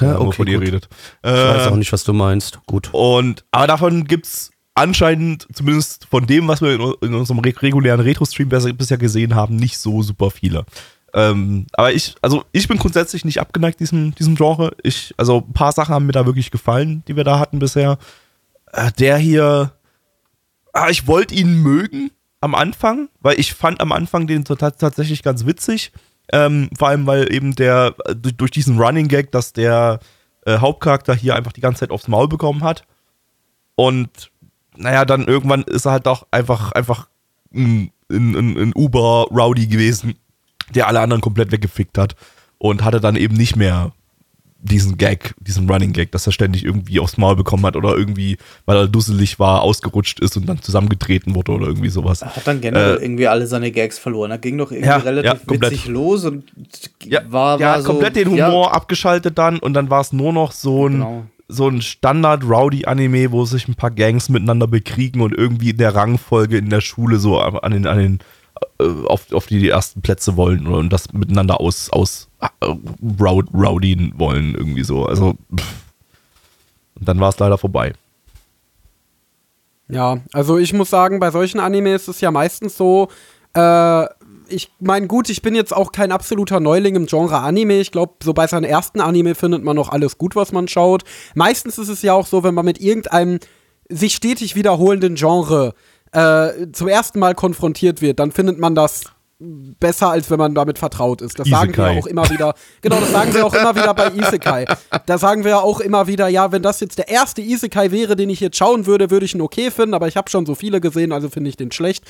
Ja, 0.00 0.06
Ja, 0.12 0.18
okay, 0.20 0.36
von 0.36 0.46
dir 0.46 0.60
redet. 0.60 0.88
Ich 1.22 1.30
weiß 1.30 1.66
Äh, 1.66 1.70
auch 1.70 1.76
nicht, 1.76 1.92
was 1.92 2.04
du 2.04 2.12
meinst. 2.12 2.58
Gut. 2.66 2.90
Und, 2.92 3.44
aber 3.52 3.66
davon 3.66 4.04
gibt's 4.04 4.50
anscheinend, 4.74 5.46
zumindest 5.52 6.06
von 6.10 6.26
dem, 6.26 6.46
was 6.48 6.60
wir 6.60 6.72
in, 6.74 7.08
in 7.08 7.14
unserem 7.14 7.40
re 7.40 7.52
regulären 7.60 8.00
Retro-Stream 8.00 8.48
bis- 8.48 8.72
bisher 8.76 8.98
gesehen 8.98 9.34
haben, 9.34 9.56
nicht 9.56 9.78
so 9.78 10.02
super 10.02 10.30
viele. 10.30 10.64
Ähm, 11.14 11.66
aber 11.72 11.92
ich, 11.92 12.14
also 12.20 12.44
ich 12.52 12.68
bin 12.68 12.76
grundsätzlich 12.78 13.24
nicht 13.24 13.40
abgeneigt 13.40 13.80
diesem, 13.80 14.14
diesem 14.14 14.34
Genre. 14.36 14.72
Ich, 14.82 15.14
also 15.16 15.38
ein 15.38 15.52
paar 15.54 15.72
Sachen 15.72 15.94
haben 15.94 16.06
mir 16.06 16.12
da 16.12 16.26
wirklich 16.26 16.50
gefallen, 16.50 17.02
die 17.08 17.16
wir 17.16 17.24
da 17.24 17.38
hatten 17.38 17.58
bisher. 17.58 17.98
Äh, 18.72 18.92
der 18.98 19.16
hier, 19.16 19.72
ah, 20.74 20.90
ich 20.90 21.06
wollte 21.06 21.34
ihn 21.34 21.62
mögen 21.62 22.10
am 22.40 22.54
Anfang, 22.54 23.08
weil 23.20 23.38
ich 23.38 23.54
fand 23.54 23.80
am 23.80 23.92
Anfang 23.92 24.26
den 24.26 24.44
tatsächlich 24.44 25.22
ganz 25.22 25.46
witzig. 25.46 25.92
Ähm, 26.32 26.68
vor 26.76 26.88
allem, 26.88 27.06
weil 27.06 27.32
eben 27.32 27.54
der, 27.54 27.94
äh, 28.04 28.14
durch, 28.14 28.50
diesen 28.50 28.78
Running 28.78 29.08
Gag, 29.08 29.32
dass 29.32 29.52
der 29.52 29.98
äh, 30.44 30.58
Hauptcharakter 30.58 31.14
hier 31.14 31.34
einfach 31.34 31.52
die 31.52 31.62
ganze 31.62 31.80
Zeit 31.80 31.90
aufs 31.90 32.08
Maul 32.08 32.28
bekommen 32.28 32.62
hat. 32.62 32.84
Und 33.76 34.30
naja, 34.76 35.04
dann 35.04 35.26
irgendwann 35.26 35.62
ist 35.62 35.86
er 35.86 35.92
halt 35.92 36.06
auch 36.06 36.26
einfach, 36.30 36.72
einfach 36.72 37.08
ein, 37.54 37.90
ein, 38.10 38.36
ein, 38.36 38.58
ein 38.58 38.72
Uber-Rowdy 38.74 39.68
gewesen, 39.68 40.14
der 40.74 40.86
alle 40.86 41.00
anderen 41.00 41.22
komplett 41.22 41.50
weggefickt 41.50 41.96
hat. 41.96 42.14
Und 42.58 42.84
hatte 42.84 43.00
dann 43.00 43.16
eben 43.16 43.34
nicht 43.34 43.56
mehr 43.56 43.92
diesen 44.60 44.96
Gag, 44.98 45.34
diesen 45.40 45.70
Running 45.70 45.92
Gag, 45.92 46.10
dass 46.12 46.26
er 46.26 46.32
ständig 46.32 46.64
irgendwie 46.64 46.98
aufs 46.98 47.16
Maul 47.16 47.36
bekommen 47.36 47.64
hat 47.64 47.76
oder 47.76 47.96
irgendwie, 47.96 48.38
weil 48.66 48.76
er 48.76 48.88
dusselig 48.88 49.38
war, 49.38 49.62
ausgerutscht 49.62 50.18
ist 50.20 50.36
und 50.36 50.46
dann 50.46 50.60
zusammengetreten 50.60 51.34
wurde 51.36 51.52
oder 51.52 51.66
irgendwie 51.68 51.90
sowas. 51.90 52.22
Er 52.22 52.34
hat 52.34 52.46
dann 52.46 52.60
generell 52.60 52.98
Äh, 52.98 53.02
irgendwie 53.02 53.28
alle 53.28 53.46
seine 53.46 53.70
Gags 53.70 53.98
verloren. 53.98 54.30
Er 54.32 54.38
ging 54.38 54.58
doch 54.58 54.72
irgendwie 54.72 54.88
Ja, 54.88 54.96
relativ 54.96 55.42
ja, 55.46 55.50
witzig 55.60 55.86
los 55.86 56.24
und 56.24 56.44
Ja, 57.04 57.20
war, 57.30 57.60
war 57.60 57.74
hat 57.74 57.82
so, 57.82 57.90
komplett 57.92 58.16
den 58.16 58.34
ja, 58.34 58.48
Humor 58.48 58.74
abgeschaltet 58.74 59.38
dann 59.38 59.58
und 59.60 59.74
dann 59.74 59.90
war 59.90 60.00
es 60.00 60.12
nur 60.12 60.32
noch 60.32 60.50
so 60.50 60.88
ein, 60.88 60.92
Genau. 60.94 61.26
so 61.46 61.68
ein 61.68 61.80
Standard-Rowdy-Anime, 62.42 63.32
wo 63.32 63.44
sich 63.44 63.68
ein 63.68 63.74
paar 63.74 63.90
Gangs 63.90 64.28
miteinander 64.28 64.66
bekriegen 64.66 65.20
und 65.20 65.32
irgendwie 65.36 65.70
in 65.70 65.78
der 65.78 65.94
Rangfolge 65.94 66.58
in 66.58 66.70
der 66.70 66.80
Schule 66.80 67.18
so 67.18 67.38
an 67.38 67.72
den, 67.72 67.86
an 67.86 67.98
den 67.98 68.18
auf, 68.78 69.32
auf 69.32 69.46
die 69.46 69.68
ersten 69.68 70.02
Plätze 70.02 70.36
wollen 70.36 70.66
und 70.66 70.90
das 70.90 71.12
miteinander 71.12 71.60
aus, 71.60 71.90
aus 71.90 72.28
äh, 72.40 72.46
Row, 73.20 73.42
Rowdien 73.52 74.14
wollen, 74.16 74.54
irgendwie 74.54 74.84
so. 74.84 75.06
Also. 75.06 75.36
Und 75.50 77.08
dann 77.08 77.20
war 77.20 77.28
es 77.28 77.38
leider 77.38 77.58
vorbei. 77.58 77.92
Ja, 79.88 80.18
also 80.32 80.58
ich 80.58 80.72
muss 80.72 80.90
sagen, 80.90 81.18
bei 81.18 81.30
solchen 81.30 81.60
Animes 81.60 82.02
ist 82.02 82.08
es 82.08 82.20
ja 82.20 82.30
meistens 82.30 82.76
so, 82.76 83.08
äh, 83.54 84.04
ich 84.50 84.70
meine, 84.80 85.06
gut, 85.06 85.28
ich 85.28 85.42
bin 85.42 85.54
jetzt 85.54 85.74
auch 85.74 85.92
kein 85.92 86.12
absoluter 86.12 86.60
Neuling 86.60 86.96
im 86.96 87.06
Genre 87.06 87.38
Anime. 87.38 87.80
Ich 87.80 87.92
glaube, 87.92 88.14
so 88.22 88.32
bei 88.32 88.46
seinen 88.46 88.64
ersten 88.64 89.00
Anime 89.00 89.34
findet 89.34 89.62
man 89.62 89.76
noch 89.76 89.90
alles 89.90 90.18
gut, 90.18 90.36
was 90.36 90.52
man 90.52 90.68
schaut. 90.68 91.04
Meistens 91.34 91.78
ist 91.78 91.88
es 91.88 92.02
ja 92.02 92.14
auch 92.14 92.26
so, 92.26 92.42
wenn 92.44 92.54
man 92.54 92.64
mit 92.64 92.80
irgendeinem 92.80 93.40
sich 93.90 94.14
stetig 94.14 94.54
wiederholenden 94.54 95.14
Genre 95.14 95.74
äh, 96.12 96.70
zum 96.72 96.88
ersten 96.88 97.18
Mal 97.18 97.34
konfrontiert 97.34 98.00
wird, 98.00 98.18
dann 98.18 98.32
findet 98.32 98.58
man 98.58 98.74
das 98.74 99.04
besser, 99.40 100.10
als 100.10 100.30
wenn 100.30 100.38
man 100.38 100.54
damit 100.54 100.78
vertraut 100.78 101.22
ist. 101.22 101.38
Das 101.38 101.48
sagen 101.48 101.76
wir 101.76 101.84
Isekai. 101.84 101.98
auch 102.00 102.06
immer 102.06 102.28
wieder. 102.28 102.54
Genau, 102.80 102.98
das 102.98 103.12
sagen 103.12 103.32
wir 103.34 103.46
auch 103.46 103.54
immer 103.54 103.76
wieder 103.76 103.94
bei 103.94 104.10
Isekai. 104.10 104.66
Da 105.06 105.16
sagen 105.16 105.44
wir 105.44 105.62
auch 105.62 105.80
immer 105.80 106.08
wieder, 106.08 106.26
ja, 106.28 106.50
wenn 106.50 106.62
das 106.62 106.80
jetzt 106.80 106.98
der 106.98 107.08
erste 107.08 107.40
Isekai 107.40 107.92
wäre, 107.92 108.16
den 108.16 108.30
ich 108.30 108.40
jetzt 108.40 108.56
schauen 108.56 108.86
würde, 108.86 109.10
würde 109.10 109.26
ich 109.26 109.34
ihn 109.34 109.40
okay 109.40 109.70
finden, 109.70 109.94
aber 109.94 110.08
ich 110.08 110.16
habe 110.16 110.28
schon 110.28 110.44
so 110.44 110.56
viele 110.56 110.80
gesehen, 110.80 111.12
also 111.12 111.28
finde 111.28 111.50
ich 111.50 111.56
den 111.56 111.70
schlecht. 111.70 112.04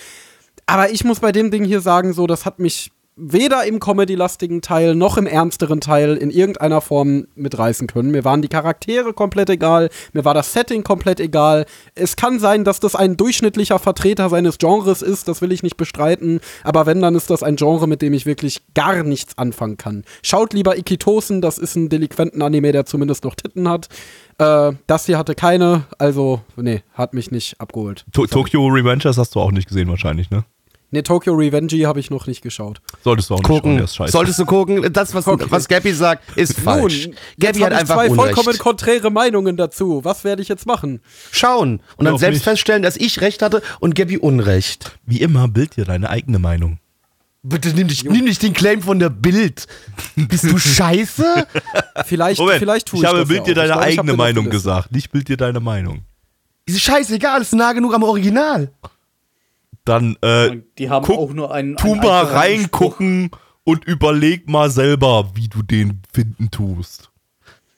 Aber 0.65 0.91
ich 0.91 1.05
muss 1.05 1.21
bei 1.21 1.33
dem 1.33 1.51
Ding 1.51 1.65
hier 1.65 1.81
sagen, 1.81 2.15
so, 2.15 2.27
das 2.27 2.47
hat 2.47 2.59
mich 2.59 2.91
weder 3.19 3.65
im 3.65 3.81
comedy-lastigen 3.81 4.63
Teil 4.63 4.95
noch 4.95 5.17
im 5.17 5.27
ernsteren 5.27 5.81
Teil 5.81 6.17
in 6.17 6.31
irgendeiner 6.31 6.81
Form 6.81 7.27
mitreißen 7.35 7.87
können. 7.87 8.11
Mir 8.11 8.25
waren 8.25 8.43
die 8.43 8.49
Charaktere 8.49 9.13
komplett 9.13 9.51
egal, 9.51 9.91
mir 10.13 10.25
war 10.25 10.35
das 10.35 10.53
Setting 10.53 10.85
komplett 10.85 11.21
egal. 11.21 11.67
Es 11.95 12.17
kann 12.17 12.39
sein, 12.39 12.65
dass 12.65 12.81
das 12.81 12.95
ein 12.95 13.17
durchschnittlicher 13.17 13.79
Vertreter 13.79 14.29
seines 14.29 14.59
Genres 14.59 15.03
ist, 15.03 15.29
das 15.29 15.43
will 15.43 15.53
ich 15.53 15.63
nicht 15.63 15.77
bestreiten, 15.77 16.41
aber 16.63 16.87
wenn, 16.87 17.01
dann 17.01 17.15
ist 17.15 17.31
das 17.31 17.43
ein 17.43 17.57
Genre, 17.57 17.87
mit 17.87 18.03
dem 18.03 18.13
ich 18.13 18.27
wirklich 18.27 18.63
gar 18.75 19.03
nichts 19.03 19.37
anfangen 19.37 19.77
kann. 19.77 20.05
Schaut 20.23 20.53
lieber 20.53 20.79
Ikitosen, 20.79 21.41
das 21.41 21.59
ist 21.59 21.77
ein 21.77 21.89
Delinquenten-Anime, 21.89 22.73
der 22.73 22.87
zumindest 22.87 23.25
noch 23.25 23.35
Titten 23.35 23.69
hat. 23.69 23.89
Äh, 24.39 24.73
das 24.87 25.07
hier 25.07 25.19
hatte 25.19 25.35
keine, 25.35 25.85
also, 25.99 26.41
nee, 26.57 26.83
hat 26.95 27.15
mich 27.15 27.31
nicht 27.31 27.61
abgeholt. 27.61 28.05
To 28.13 28.27
Tokyo 28.27 28.67
Revengers 28.67 29.19
hast 29.19 29.35
du 29.35 29.41
auch 29.41 29.51
nicht 29.51 29.69
gesehen 29.69 29.89
wahrscheinlich, 29.89 30.31
ne? 30.31 30.45
Ne, 30.91 31.03
Tokyo 31.03 31.35
Revenge 31.35 31.87
habe 31.87 32.01
ich 32.01 32.09
noch 32.11 32.27
nicht 32.27 32.41
geschaut. 32.41 32.81
Solltest 33.05 33.29
du 33.29 33.35
auch 33.35 33.43
gucken. 33.43 33.77
nicht 33.77 33.95
schauen, 33.95 34.07
der 34.07 34.07
ist 34.07 34.13
Solltest 34.13 34.39
du 34.39 34.47
gucken. 34.47 34.91
Das, 34.93 35.15
was, 35.15 35.27
Okay. 35.27 35.45
was 35.51 35.69
Gabby 35.69 35.93
sagt, 35.93 36.37
ist 36.37 36.59
falsch. 36.59 37.09
Nun, 37.09 37.17
Gabby 37.39 37.59
jetzt 37.59 37.67
hat 37.67 37.73
einfach 37.75 37.95
zwei 37.97 38.09
Unrecht. 38.11 38.35
vollkommen 38.35 38.59
konträre 38.59 39.11
Meinungen 39.11 39.59
dazu. 39.59 40.01
Was 40.05 40.25
werde 40.25 40.41
ich 40.41 40.49
jetzt 40.49 40.65
machen? 40.65 41.01
Schauen 41.31 41.81
und 41.99 42.07
dann 42.07 42.17
selbst 42.17 42.37
nicht. 42.39 42.45
feststellen, 42.45 42.83
dass 42.83 42.97
ich 42.97 43.21
Recht 43.21 43.43
hatte 43.43 43.61
und 43.81 43.95
Gabby 43.97 44.17
Unrecht. 44.17 44.99
Wie 45.05 45.21
immer, 45.21 45.47
bild 45.49 45.77
dir 45.77 45.85
deine 45.85 46.09
eigene 46.09 46.39
Meinung. 46.39 46.79
Bitte 47.43 47.69
nimm 47.69 47.87
dich, 47.89 48.05
nimm 48.05 48.25
nicht 48.25 48.43
den 48.43 48.53
Claim 48.55 48.81
von 48.83 48.99
der 48.99 49.11
Bild. 49.11 49.67
Bist 50.17 50.45
du 50.45 50.59
scheiße? 50.59 51.47
Vielleicht, 52.07 52.41
Moment, 52.41 52.59
vielleicht 52.59 52.89
tue 52.89 52.99
ich 52.99 53.03
ich 53.03 53.09
habe 53.09 53.21
das 53.21 53.29
bild 53.29 53.47
dir 53.47 53.53
auch. 53.53 53.57
deine 53.57 53.79
eigene 53.79 54.15
Meinung 54.15 54.49
gesagt, 54.51 54.91
nicht 54.93 55.13
bild 55.13 55.29
dir 55.29 55.37
deine 55.37 55.61
Meinung. 55.61 56.01
Ist 56.67 56.81
scheißegal, 56.81 57.43
ist 57.43 57.55
nah 57.55 57.73
genug 57.75 57.95
am 57.95 58.03
Original. 58.03 58.73
Dann 59.89 60.17
äh, 60.21 60.49
Und 60.51 60.65
die 60.79 60.91
haben 60.91 61.07
guck, 61.07 61.19
auch 61.19 61.33
nur 61.33 61.53
einen. 61.53 61.77
tu 61.77 61.93
einen 61.93 62.03
mal 62.03 62.25
reingucken 62.25 63.31
und 63.65 63.85
überleg 63.85 64.49
mal 64.49 64.71
selber, 64.71 65.31
wie 65.35 65.49
du 65.49 65.63
den 65.63 66.03
finden 66.13 66.51
tust. 66.51 67.11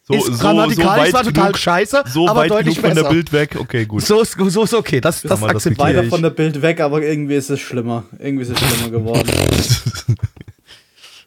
So, 0.02 0.14
ist 0.14 0.40
grammatikalisch 0.40 1.10
zwar 1.10 1.22
total 1.22 1.54
scheiße, 1.54 2.02
so 2.06 2.26
aber 2.26 2.40
weit 2.40 2.50
deutlich 2.50 2.76
genug 2.76 2.94
von 2.94 3.02
der. 3.04 3.10
Bild 3.10 3.32
weg. 3.32 3.56
Okay, 3.56 3.84
gut. 3.86 4.02
So 4.04 4.20
ist, 4.22 4.36
so 4.36 4.64
ist 4.64 4.74
okay, 4.74 5.00
das, 5.00 5.22
das 5.22 5.40
das 5.40 5.42
akzeptiere 5.48 5.88
Weiter 5.88 6.02
ich. 6.02 6.08
von 6.08 6.22
der 6.22 6.30
Bild 6.30 6.60
weg, 6.62 6.80
aber 6.80 7.00
irgendwie 7.00 7.36
ist 7.36 7.48
es 7.48 7.60
schlimmer. 7.60 8.02
Irgendwie 8.18 8.42
ist 8.42 8.50
es 8.50 8.58
schlimmer 8.58 8.90
geworden. 8.90 9.30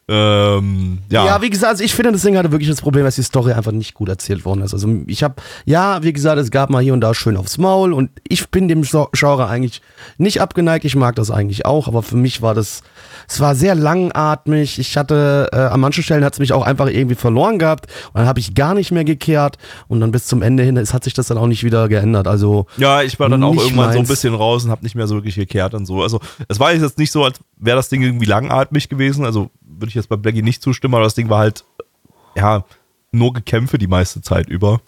Ähm, 0.06 0.98
ja. 1.10 1.24
Ja, 1.24 1.42
wie 1.42 1.48
gesagt, 1.48 1.70
also 1.72 1.84
ich 1.84 1.94
finde, 1.94 2.12
das 2.12 2.22
Ding 2.22 2.36
hatte 2.36 2.52
wirklich 2.52 2.68
das 2.68 2.82
Problem, 2.82 3.04
dass 3.04 3.14
die 3.14 3.22
Story 3.22 3.52
einfach 3.52 3.72
nicht 3.72 3.94
gut 3.94 4.08
erzählt 4.10 4.44
worden 4.44 4.60
ist. 4.60 4.74
Also 4.74 4.86
ich 5.06 5.22
habe, 5.22 5.36
ja, 5.64 6.02
wie 6.02 6.12
gesagt, 6.12 6.38
es 6.38 6.50
gab 6.50 6.68
mal 6.68 6.82
hier 6.82 6.92
und 6.92 7.00
da 7.00 7.14
schön 7.14 7.38
aufs 7.38 7.56
Maul 7.56 7.94
und 7.94 8.10
ich 8.28 8.50
bin 8.50 8.68
dem 8.68 8.82
Genre 8.82 9.46
eigentlich 9.48 9.80
nicht 10.18 10.42
abgeneigt. 10.42 10.84
Ich 10.84 10.94
mag 10.94 11.16
das 11.16 11.30
eigentlich 11.30 11.64
auch, 11.64 11.88
aber 11.88 12.02
für 12.02 12.16
mich 12.16 12.42
war 12.42 12.54
das, 12.54 12.82
es 13.28 13.40
war 13.40 13.54
sehr 13.54 13.74
langatmig. 13.74 14.78
Ich 14.78 14.96
hatte, 14.98 15.48
äh, 15.52 15.56
an 15.56 15.80
manchen 15.80 16.02
Stellen 16.04 16.22
hat 16.24 16.34
es 16.34 16.38
mich 16.38 16.52
auch 16.52 16.64
einfach 16.66 16.88
irgendwie 16.88 17.14
verloren 17.14 17.58
gehabt 17.58 17.86
und 18.12 18.18
dann 18.18 18.26
habe 18.26 18.40
ich 18.40 18.54
gar 18.54 18.74
nicht 18.74 18.92
mehr 18.92 19.04
gekehrt 19.04 19.56
und 19.88 20.00
dann 20.00 20.12
bis 20.12 20.26
zum 20.26 20.42
Ende 20.42 20.62
hin 20.64 20.76
ist, 20.76 20.92
hat 20.92 21.04
sich 21.04 21.14
das 21.14 21.28
dann 21.28 21.38
auch 21.38 21.46
nicht 21.46 21.64
wieder 21.64 21.88
geändert. 21.88 22.28
Also 22.28 22.66
Ja, 22.76 23.02
ich 23.02 23.18
war 23.18 23.30
dann 23.30 23.42
auch 23.42 23.56
irgendwann 23.56 23.86
so 23.86 23.90
ein 23.92 23.96
meins. 23.96 24.08
bisschen 24.08 24.34
raus 24.34 24.64
und 24.66 24.70
habe 24.70 24.82
nicht 24.82 24.96
mehr 24.96 25.06
so 25.06 25.14
wirklich 25.14 25.36
gekehrt 25.36 25.72
und 25.72 25.86
so. 25.86 26.02
Also 26.02 26.20
es 26.48 26.60
war 26.60 26.74
jetzt 26.74 26.98
nicht 26.98 27.10
so, 27.10 27.24
als 27.24 27.40
wäre 27.56 27.76
das 27.76 27.88
Ding 27.88 28.02
irgendwie 28.02 28.26
langatmig 28.26 28.90
gewesen. 28.90 29.24
Also 29.24 29.50
würde 29.62 29.88
ich 29.88 29.93
jetzt 29.94 30.08
bei 30.08 30.16
Blackie 30.16 30.42
nicht 30.42 30.62
zustimmen, 30.62 30.94
aber 30.94 31.04
das 31.04 31.14
Ding 31.14 31.28
war 31.28 31.38
halt, 31.38 31.64
ja, 32.36 32.64
nur 33.12 33.32
Gekämpfe 33.32 33.78
die 33.78 33.86
meiste 33.86 34.22
Zeit 34.22 34.48
über. 34.48 34.80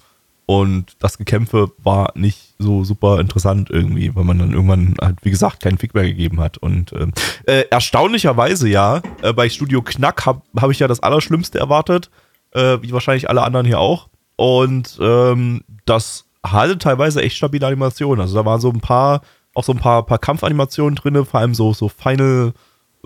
Und 0.47 0.97
das 1.01 1.19
Gekämpfe 1.19 1.73
war 1.79 2.13
nicht 2.15 2.55
so 2.59 2.85
super 2.85 3.19
interessant 3.19 3.69
irgendwie, 3.69 4.15
weil 4.15 4.23
man 4.23 4.39
dann 4.39 4.53
irgendwann 4.53 4.95
halt, 5.03 5.19
wie 5.23 5.31
gesagt, 5.31 5.61
keinen 5.61 5.79
Fick 5.79 5.93
mehr 5.93 6.05
gegeben 6.05 6.41
hat. 6.41 6.57
Und 6.57 6.93
ähm, 6.93 7.13
äh, 7.47 7.65
erstaunlicherweise 7.71 8.69
ja, 8.69 9.03
äh, 9.23 9.33
bei 9.33 9.49
Studio 9.49 9.83
Knack 9.83 10.25
habe 10.25 10.43
hab 10.57 10.71
ich 10.71 10.79
ja 10.79 10.87
das 10.87 11.01
Allerschlimmste 11.01 11.59
erwartet, 11.59 12.11
äh, 12.53 12.79
wie 12.81 12.93
wahrscheinlich 12.93 13.29
alle 13.29 13.43
anderen 13.43 13.67
hier 13.67 13.81
auch. 13.81 14.09
Und 14.37 14.99
ähm, 15.01 15.65
das 15.85 16.27
hatte 16.45 16.79
teilweise 16.79 17.23
echt 17.23 17.37
stabile 17.37 17.67
Animationen. 17.67 18.21
Also 18.21 18.37
da 18.37 18.45
waren 18.45 18.61
so 18.61 18.71
ein 18.71 18.81
paar, 18.81 19.23
auch 19.55 19.65
so 19.65 19.73
ein 19.73 19.79
paar, 19.79 20.05
paar 20.07 20.19
Kampfanimationen 20.19 20.95
drin, 20.95 21.25
vor 21.25 21.41
allem 21.41 21.55
so, 21.55 21.73
so 21.73 21.89
Final, 21.89 22.53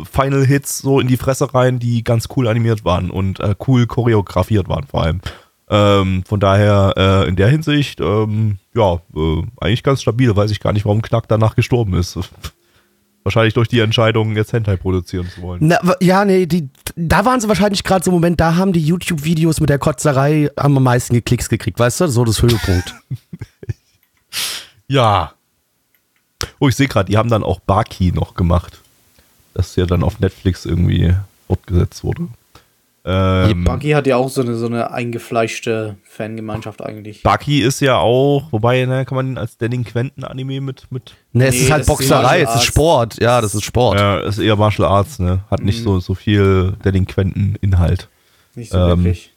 Final 0.02 0.44
Hits 0.44 0.78
so 0.78 1.00
in 1.00 1.08
die 1.08 1.16
Fresse 1.16 1.52
rein, 1.54 1.78
die 1.78 2.04
ganz 2.04 2.28
cool 2.36 2.48
animiert 2.48 2.84
waren 2.84 3.10
und 3.10 3.40
äh, 3.40 3.54
cool 3.66 3.86
choreografiert 3.86 4.68
waren 4.68 4.86
vor 4.86 5.02
allem. 5.02 5.20
Ähm, 5.68 6.24
von 6.26 6.40
daher 6.40 6.94
äh, 6.96 7.28
in 7.28 7.36
der 7.36 7.48
Hinsicht, 7.48 8.00
ähm, 8.00 8.58
ja, 8.74 8.94
äh, 9.14 9.42
eigentlich 9.60 9.82
ganz 9.82 10.02
stabil. 10.02 10.34
Weiß 10.34 10.50
ich 10.50 10.60
gar 10.60 10.72
nicht, 10.72 10.84
warum 10.84 11.02
Knack 11.02 11.28
danach 11.28 11.54
gestorben 11.54 11.94
ist. 11.94 12.18
Wahrscheinlich 13.22 13.54
durch 13.54 13.68
die 13.68 13.80
Entscheidung, 13.80 14.34
jetzt 14.34 14.52
Hentai 14.52 14.76
produzieren 14.76 15.28
zu 15.28 15.42
wollen. 15.42 15.60
Na, 15.62 15.78
ja, 16.00 16.24
nee, 16.24 16.46
die, 16.46 16.70
da 16.96 17.26
waren 17.26 17.38
sie 17.38 17.48
wahrscheinlich 17.48 17.84
gerade 17.84 18.02
so 18.02 18.10
im 18.10 18.14
Moment, 18.14 18.40
da 18.40 18.56
haben 18.56 18.72
die 18.72 18.80
YouTube-Videos 18.80 19.60
mit 19.60 19.68
der 19.68 19.78
Kotzerei 19.78 20.50
am 20.56 20.82
meisten 20.82 21.22
Klicks 21.22 21.50
gekriegt, 21.50 21.78
weißt 21.78 22.00
du? 22.00 22.08
So 22.08 22.24
das 22.24 22.40
Höhepunkt. 22.42 22.94
Ja. 24.90 25.34
Oh, 26.58 26.66
ich 26.66 26.74
sehe 26.74 26.88
gerade, 26.88 27.08
die 27.08 27.16
haben 27.16 27.28
dann 27.28 27.44
auch 27.44 27.60
Baki 27.60 28.10
noch 28.10 28.34
gemacht. 28.34 28.79
Das 29.60 29.76
ja 29.76 29.86
dann 29.86 30.02
auf 30.02 30.20
Netflix 30.20 30.64
irgendwie 30.64 31.14
fortgesetzt 31.46 32.02
wurde. 32.04 32.28
Ähm, 33.02 33.64
Buggy 33.64 33.90
hat 33.90 34.06
ja 34.06 34.16
auch 34.16 34.28
so 34.28 34.42
eine, 34.42 34.56
so 34.56 34.66
eine 34.66 34.90
eingefleischte 34.90 35.96
Fangemeinschaft 36.02 36.82
eigentlich. 36.82 37.22
Baki 37.22 37.62
ist 37.62 37.80
ja 37.80 37.96
auch, 37.96 38.52
wobei, 38.52 38.84
ne, 38.84 39.06
kann 39.06 39.16
man 39.16 39.26
den 39.26 39.38
als 39.38 39.56
Delinquenten-Anime 39.56 40.60
mit, 40.60 40.86
mit 40.90 41.14
Ne, 41.32 41.46
es 41.46 41.54
Nee, 41.54 41.60
ist 41.62 41.70
halt 41.70 41.80
ist 41.82 41.86
Boxerei, 41.86 42.22
Martial 42.22 42.42
es 42.42 42.54
ist. 42.56 42.64
Sport. 42.64 43.20
Ja, 43.20 43.40
das 43.40 43.54
ist 43.54 43.64
Sport. 43.64 43.98
ja, 43.98 44.20
ist 44.20 44.38
eher 44.38 44.56
Martial 44.56 44.86
Arts, 44.86 45.18
ne? 45.18 45.40
Hat 45.50 45.62
nicht 45.62 45.82
so, 45.82 45.98
so 46.00 46.14
viel 46.14 46.74
Delinquenten-Inhalt. 46.84 48.08
Nicht 48.54 48.70
so 48.72 48.78
Ähm, 48.78 49.04
wirklich. 49.04 49.32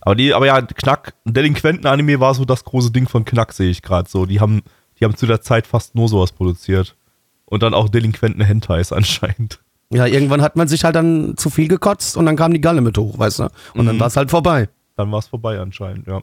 Aber 0.00 0.14
die, 0.14 0.32
aber 0.32 0.46
ja, 0.46 0.62
Knack, 0.62 1.14
Delinquenten-Anime 1.24 2.20
war 2.20 2.34
so 2.34 2.44
das 2.44 2.64
große 2.64 2.92
Ding 2.92 3.08
von 3.08 3.24
Knack, 3.24 3.52
sehe 3.52 3.70
ich 3.70 3.82
gerade 3.82 4.08
so. 4.08 4.26
Die 4.26 4.38
haben, 4.40 4.62
die 5.00 5.04
haben 5.04 5.16
zu 5.16 5.26
der 5.26 5.40
Zeit 5.42 5.66
fast 5.66 5.96
nur 5.96 6.08
sowas 6.08 6.30
produziert. 6.32 6.94
Und 7.46 7.62
dann 7.64 7.74
auch 7.74 7.88
Delinquenten-Hentais 7.88 8.92
anscheinend. 8.92 9.58
Ja, 9.90 10.06
irgendwann 10.06 10.42
hat 10.42 10.54
man 10.56 10.68
sich 10.68 10.84
halt 10.84 10.96
dann 10.96 11.36
zu 11.36 11.48
viel 11.50 11.66
gekotzt 11.68 12.16
und 12.16 12.26
dann 12.26 12.36
kam 12.36 12.52
die 12.52 12.60
Galle 12.60 12.80
mit 12.82 12.98
hoch, 12.98 13.18
weißt 13.18 13.38
du? 13.40 13.44
Und 13.74 13.86
dann 13.86 13.96
Mhm. 13.96 14.00
war 14.00 14.08
es 14.08 14.16
halt 14.16 14.30
vorbei. 14.30 14.68
Dann 14.96 15.10
war 15.12 15.18
es 15.20 15.28
vorbei 15.28 15.58
anscheinend, 15.58 16.06
ja. 16.06 16.20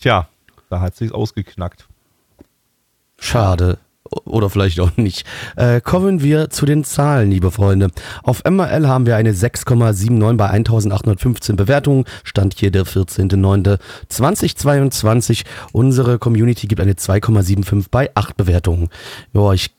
Tja, 0.00 0.28
da 0.68 0.80
hat 0.80 0.94
sich's 0.96 1.12
ausgeknackt. 1.12 1.86
Schade. 3.18 3.78
Oder 4.24 4.48
vielleicht 4.48 4.80
auch 4.80 4.96
nicht. 4.96 5.26
Äh, 5.56 5.80
kommen 5.82 6.22
wir 6.22 6.48
zu 6.50 6.64
den 6.64 6.82
Zahlen, 6.84 7.30
liebe 7.30 7.50
Freunde. 7.50 7.90
Auf 8.22 8.42
MRL 8.44 8.88
haben 8.88 9.04
wir 9.04 9.16
eine 9.16 9.32
6,79 9.34 10.36
bei 10.38 10.48
1815 10.48 11.56
Bewertungen. 11.56 12.04
Stand 12.24 12.54
hier 12.58 12.70
der 12.70 12.84
14.09.2022. 14.08 15.44
Unsere 15.72 16.18
Community 16.18 16.66
gibt 16.68 16.80
eine 16.80 16.94
2,75 16.94 17.86
bei 17.90 18.10
8 18.14 18.36
Bewertungen. 18.36 18.88
Ja, 19.34 19.52
ich, 19.52 19.70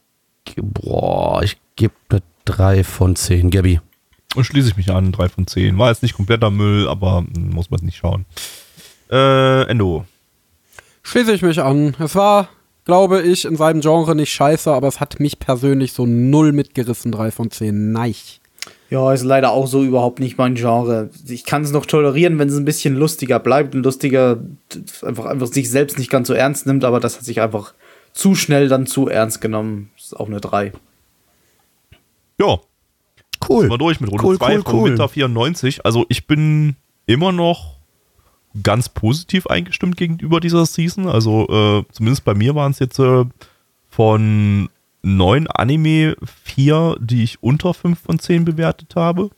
boah, 0.57 1.41
ich 1.44 1.57
gebe 1.76 1.94
eine 2.10 2.22
3 2.50 2.84
von 2.84 3.16
10. 3.16 3.52
Gabby. 3.52 3.80
Und 4.36 4.44
schließe 4.44 4.70
ich 4.70 4.78
mich 4.78 4.92
an, 4.92 5.12
3 5.12 5.30
von 5.30 5.48
10. 5.48 5.78
War 5.78 5.90
jetzt 5.90 6.02
nicht 6.02 6.16
kompletter 6.16 6.50
Müll, 6.50 6.88
aber 6.88 7.20
hm, 7.20 7.52
muss 7.52 7.70
man 7.70 7.80
nicht 7.84 7.98
schauen. 7.98 8.26
Äh, 9.12 9.64
Endo. 9.70 10.06
Schließe 11.04 11.32
ich 11.34 11.42
mich 11.42 11.62
an. 11.62 11.96
Es 12.00 12.16
war, 12.16 12.50
glaube 12.86 13.22
ich, 13.22 13.46
in 13.46 13.56
seinem 13.56 13.82
Genre 13.82 14.16
nicht 14.16 14.32
scheiße, 14.32 14.72
aber 14.72 14.88
es 14.88 15.00
hat 15.00 15.20
mich 15.20 15.40
persönlich 15.40 15.94
so 15.94 16.06
null 16.06 16.52
mitgerissen, 16.52 17.12
3 17.12 17.32
von 17.32 17.52
10. 17.52 17.92
Nein. 17.92 18.16
Ja, 18.90 19.14
ist 19.14 19.24
leider 19.24 19.52
auch 19.52 19.68
so 19.68 19.84
überhaupt 19.84 20.20
nicht 20.20 20.40
mein 20.40 20.56
Genre. 20.56 21.12
Ich 21.28 21.46
kann 21.46 21.62
es 21.62 21.72
noch 21.72 21.86
tolerieren, 21.86 22.40
wenn 22.40 22.50
es 22.50 22.58
ein 22.58 22.66
bisschen 22.66 22.96
lustiger 22.96 23.40
bleibt 23.40 23.76
und 23.76 23.84
lustiger 23.84 24.40
einfach, 25.04 25.26
einfach 25.26 25.48
sich 25.48 25.70
selbst 25.70 26.00
nicht 26.00 26.10
ganz 26.10 26.28
so 26.28 26.34
ernst 26.34 26.66
nimmt, 26.66 26.84
aber 26.84 27.00
das 27.00 27.18
hat 27.18 27.26
sich 27.26 27.42
einfach 27.42 27.76
zu 28.14 28.34
schnell 28.34 28.68
dann 28.68 28.88
zu 28.88 29.08
ernst 29.08 29.42
genommen. 29.42 29.92
Ist 29.96 30.20
auch 30.20 30.28
eine 30.28 30.42
3. 30.42 30.74
Ja, 32.40 32.60
Cool. 33.48 33.61
sind 33.61 33.72
wir 33.72 33.78
durch 33.78 33.99
mit 33.99 34.11
Runde 34.11 34.26
Cool, 34.26 34.38
2 34.38 34.56
cool, 34.56 34.61
von 34.64 34.74
cool. 34.76 34.90
Winter 34.91 35.10
94. 35.10 35.86
Also 35.86 36.06
ich 36.10 36.28
bin 36.28 36.76
immer 37.06 37.32
noch 37.32 37.78
ganz 38.64 38.90
positiv 38.90 39.48
eingestimmt 39.48 39.98
gegenüber 39.98 40.40
dieser 40.40 40.66
Season. 40.66 41.07
Also 41.07 41.48
äh, 41.48 41.86
zumindest 41.91 42.26
bei 42.26 42.34
mir 42.34 42.56
waren 42.56 42.72
es 42.72 42.80
jetzt 42.80 42.99
äh, 42.99 43.26
von 43.90 44.70
neun 45.02 45.48
Anime 45.48 46.18
vier, 46.44 46.98
die 46.99 47.24
ich 47.24 47.41
unter 47.41 47.74
5 47.74 47.99
von 47.99 48.20
10 48.20 48.45
bewertet 48.45 48.95
habe. 48.95 49.30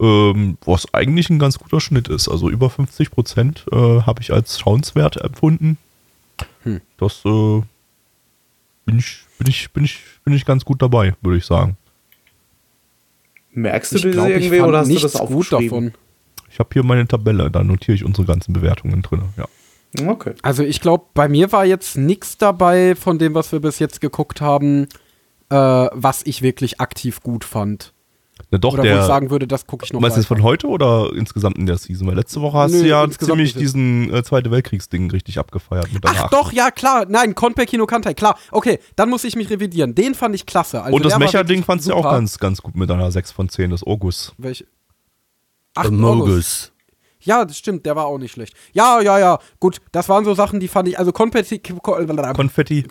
Ähm, 0.00 0.58
was 0.64 0.94
eigentlich 0.94 1.28
ein 1.28 1.40
ganz 1.40 1.58
guter 1.58 1.80
Schnitt 1.80 2.06
ist. 2.08 2.28
Also 2.28 2.48
über 2.50 2.70
50 2.70 3.10
Prozent 3.10 3.66
äh, 3.72 4.02
habe 4.02 4.22
ich 4.22 4.32
als 4.32 4.60
schauenswert 4.60 5.16
empfunden. 5.16 5.76
Hm. 6.62 6.80
Das 6.98 7.24
äh, 7.24 7.62
bin, 8.84 8.98
ich, 8.98 9.24
bin, 9.38 9.48
ich, 9.48 9.72
bin, 9.72 9.84
ich, 9.84 10.00
bin 10.24 10.34
ich 10.34 10.44
ganz 10.44 10.64
gut 10.64 10.80
dabei, 10.80 11.16
würde 11.20 11.38
ich 11.38 11.46
sagen. 11.46 11.76
Merkst 13.52 13.92
du 13.92 13.96
Ich 13.96 14.02
das 14.02 14.12
glaube, 14.12 14.30
ich 14.32 14.44
irgendwie 14.46 14.60
oder 14.60 14.78
hast 14.80 14.90
du 14.90 14.98
das 14.98 15.12
gut 15.14 15.20
aufgeschrieben? 15.52 15.92
davon. 15.92 15.92
Ich 16.50 16.58
habe 16.58 16.68
hier 16.72 16.82
meine 16.84 17.06
Tabelle, 17.06 17.50
da 17.50 17.62
notiere 17.62 17.94
ich 17.94 18.04
unsere 18.04 18.26
ganzen 18.26 18.52
Bewertungen 18.52 19.02
drin. 19.02 19.22
Ja. 19.36 19.46
Okay. 20.08 20.34
Also 20.42 20.62
ich 20.62 20.80
glaube, 20.80 21.06
bei 21.14 21.28
mir 21.28 21.50
war 21.52 21.64
jetzt 21.64 21.96
nichts 21.96 22.36
dabei 22.36 22.94
von 22.94 23.18
dem, 23.18 23.34
was 23.34 23.52
wir 23.52 23.60
bis 23.60 23.78
jetzt 23.78 24.00
geguckt 24.00 24.40
haben, 24.40 24.86
äh, 25.50 25.54
was 25.56 26.22
ich 26.26 26.42
wirklich 26.42 26.80
aktiv 26.80 27.20
gut 27.22 27.44
fand. 27.44 27.94
Na 28.50 28.58
doch, 28.58 28.74
Oder 28.74 28.82
der, 28.82 28.96
wo 28.96 29.00
ich 29.00 29.06
sagen 29.06 29.30
würde, 29.30 29.46
das 29.46 29.66
gucke 29.66 29.84
ich 29.84 29.92
noch 29.92 30.00
Meinst 30.00 30.16
du 30.16 30.20
weiter. 30.20 30.28
von 30.28 30.42
heute 30.42 30.66
oder 30.68 31.10
insgesamt 31.14 31.58
in 31.58 31.66
der 31.66 31.76
Season? 31.76 32.06
Weil 32.06 32.16
letzte 32.16 32.40
Woche 32.40 32.56
hast 32.58 32.72
Nö, 32.72 32.82
du 32.82 32.88
ja 32.88 33.04
insgesamt 33.04 33.36
ziemlich 33.36 33.54
diesen 33.54 34.12
äh, 34.12 34.22
Zweite 34.22 34.50
Weltkriegsding 34.50 35.10
richtig 35.10 35.38
abgefeiert 35.38 35.92
mit 35.92 36.04
Ach 36.06 36.30
doch, 36.30 36.52
ja 36.52 36.70
klar. 36.70 37.06
Nein, 37.08 37.34
Konpeki 37.34 37.76
no 37.76 37.86
Kantai, 37.86 38.14
klar. 38.14 38.38
Okay, 38.50 38.78
dann 38.96 39.10
muss 39.10 39.24
ich 39.24 39.36
mich 39.36 39.50
revidieren. 39.50 39.94
Den 39.94 40.14
fand 40.14 40.34
ich 40.34 40.46
klasse. 40.46 40.82
Also 40.82 40.96
Und 40.96 41.04
das 41.04 41.18
Mecha-Ding 41.18 41.64
fandst 41.64 41.88
du 41.88 41.94
auch 41.94 42.04
ganz, 42.04 42.38
ganz 42.38 42.62
gut 42.62 42.74
mit 42.76 42.90
einer 42.90 43.10
6 43.10 43.32
von 43.32 43.48
10, 43.48 43.70
das 43.70 43.82
Orgus. 43.82 44.32
Welche? 44.38 44.66
Ach, 45.74 45.90
Mogus. 45.90 46.72
Ja, 47.20 47.44
das 47.44 47.58
stimmt, 47.58 47.84
der 47.84 47.96
war 47.96 48.06
auch 48.06 48.18
nicht 48.18 48.32
schlecht. 48.32 48.54
Ja, 48.72 49.00
ja, 49.00 49.18
ja. 49.18 49.38
Gut, 49.60 49.80
das 49.92 50.08
waren 50.08 50.24
so 50.24 50.34
Sachen, 50.34 50.60
die 50.60 50.68
fand 50.68 50.88
ich, 50.88 50.98
also 50.98 51.12
Konfetti, 51.12 51.58
Konfetti. 51.58 52.86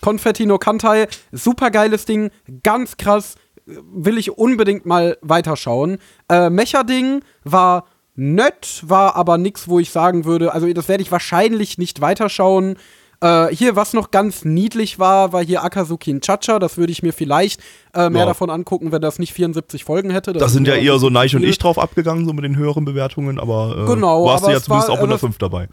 Konfetti 0.00 0.46
no 0.46 0.58
Kantai, 0.58 1.06
super 1.30 1.70
geiles 1.70 2.04
Ding, 2.04 2.30
ganz 2.62 2.96
krass, 2.96 3.36
will 3.66 4.18
ich 4.18 4.36
unbedingt 4.36 4.86
mal 4.86 5.16
weiterschauen. 5.22 5.98
Äh, 6.28 6.50
Mecha-Ding 6.50 7.22
war 7.44 7.86
nett, 8.14 8.82
war 8.86 9.16
aber 9.16 9.38
nix, 9.38 9.68
wo 9.68 9.78
ich 9.80 9.90
sagen 9.90 10.24
würde, 10.24 10.52
also 10.52 10.72
das 10.72 10.88
werde 10.88 11.02
ich 11.02 11.10
wahrscheinlich 11.10 11.78
nicht 11.78 12.00
weiterschauen. 12.00 12.76
Äh, 13.20 13.48
hier, 13.54 13.74
was 13.74 13.92
noch 13.94 14.10
ganz 14.10 14.44
niedlich 14.44 14.98
war, 14.98 15.32
war 15.32 15.42
hier 15.42 15.64
Akazuki 15.64 16.20
Chacha. 16.20 16.58
Das 16.58 16.76
würde 16.76 16.92
ich 16.92 17.02
mir 17.02 17.12
vielleicht 17.12 17.60
äh, 17.94 18.10
mehr 18.10 18.22
Ja. 18.22 18.26
davon 18.26 18.50
angucken, 18.50 18.92
wenn 18.92 19.00
das 19.00 19.18
nicht 19.18 19.32
74 19.32 19.84
Folgen 19.84 20.10
hätte. 20.10 20.32
Das 20.34 20.42
Da 20.42 20.48
sind 20.48 20.68
ja 20.68 20.74
eher 20.74 20.98
so 20.98 21.08
Neich 21.08 21.34
und 21.34 21.42
ich 21.42 21.56
drauf 21.58 21.78
abgegangen, 21.78 22.26
so 22.26 22.32
mit 22.34 22.44
den 22.44 22.56
höheren 22.56 22.84
Bewertungen, 22.84 23.38
aber 23.40 23.76
äh, 23.78 23.86
Genau, 23.86 24.26
warst 24.26 24.42
du 24.42 24.46
aber 24.46 24.52
ja 24.52 24.58
es 24.58 24.64
zumindest 24.64 24.88
war- 24.90 24.94
auch 24.98 25.00
in 25.02 25.08
der 25.08 25.14
aber 25.14 25.14
es- 25.14 25.20
5 25.20 25.38
dabei. 25.38 25.68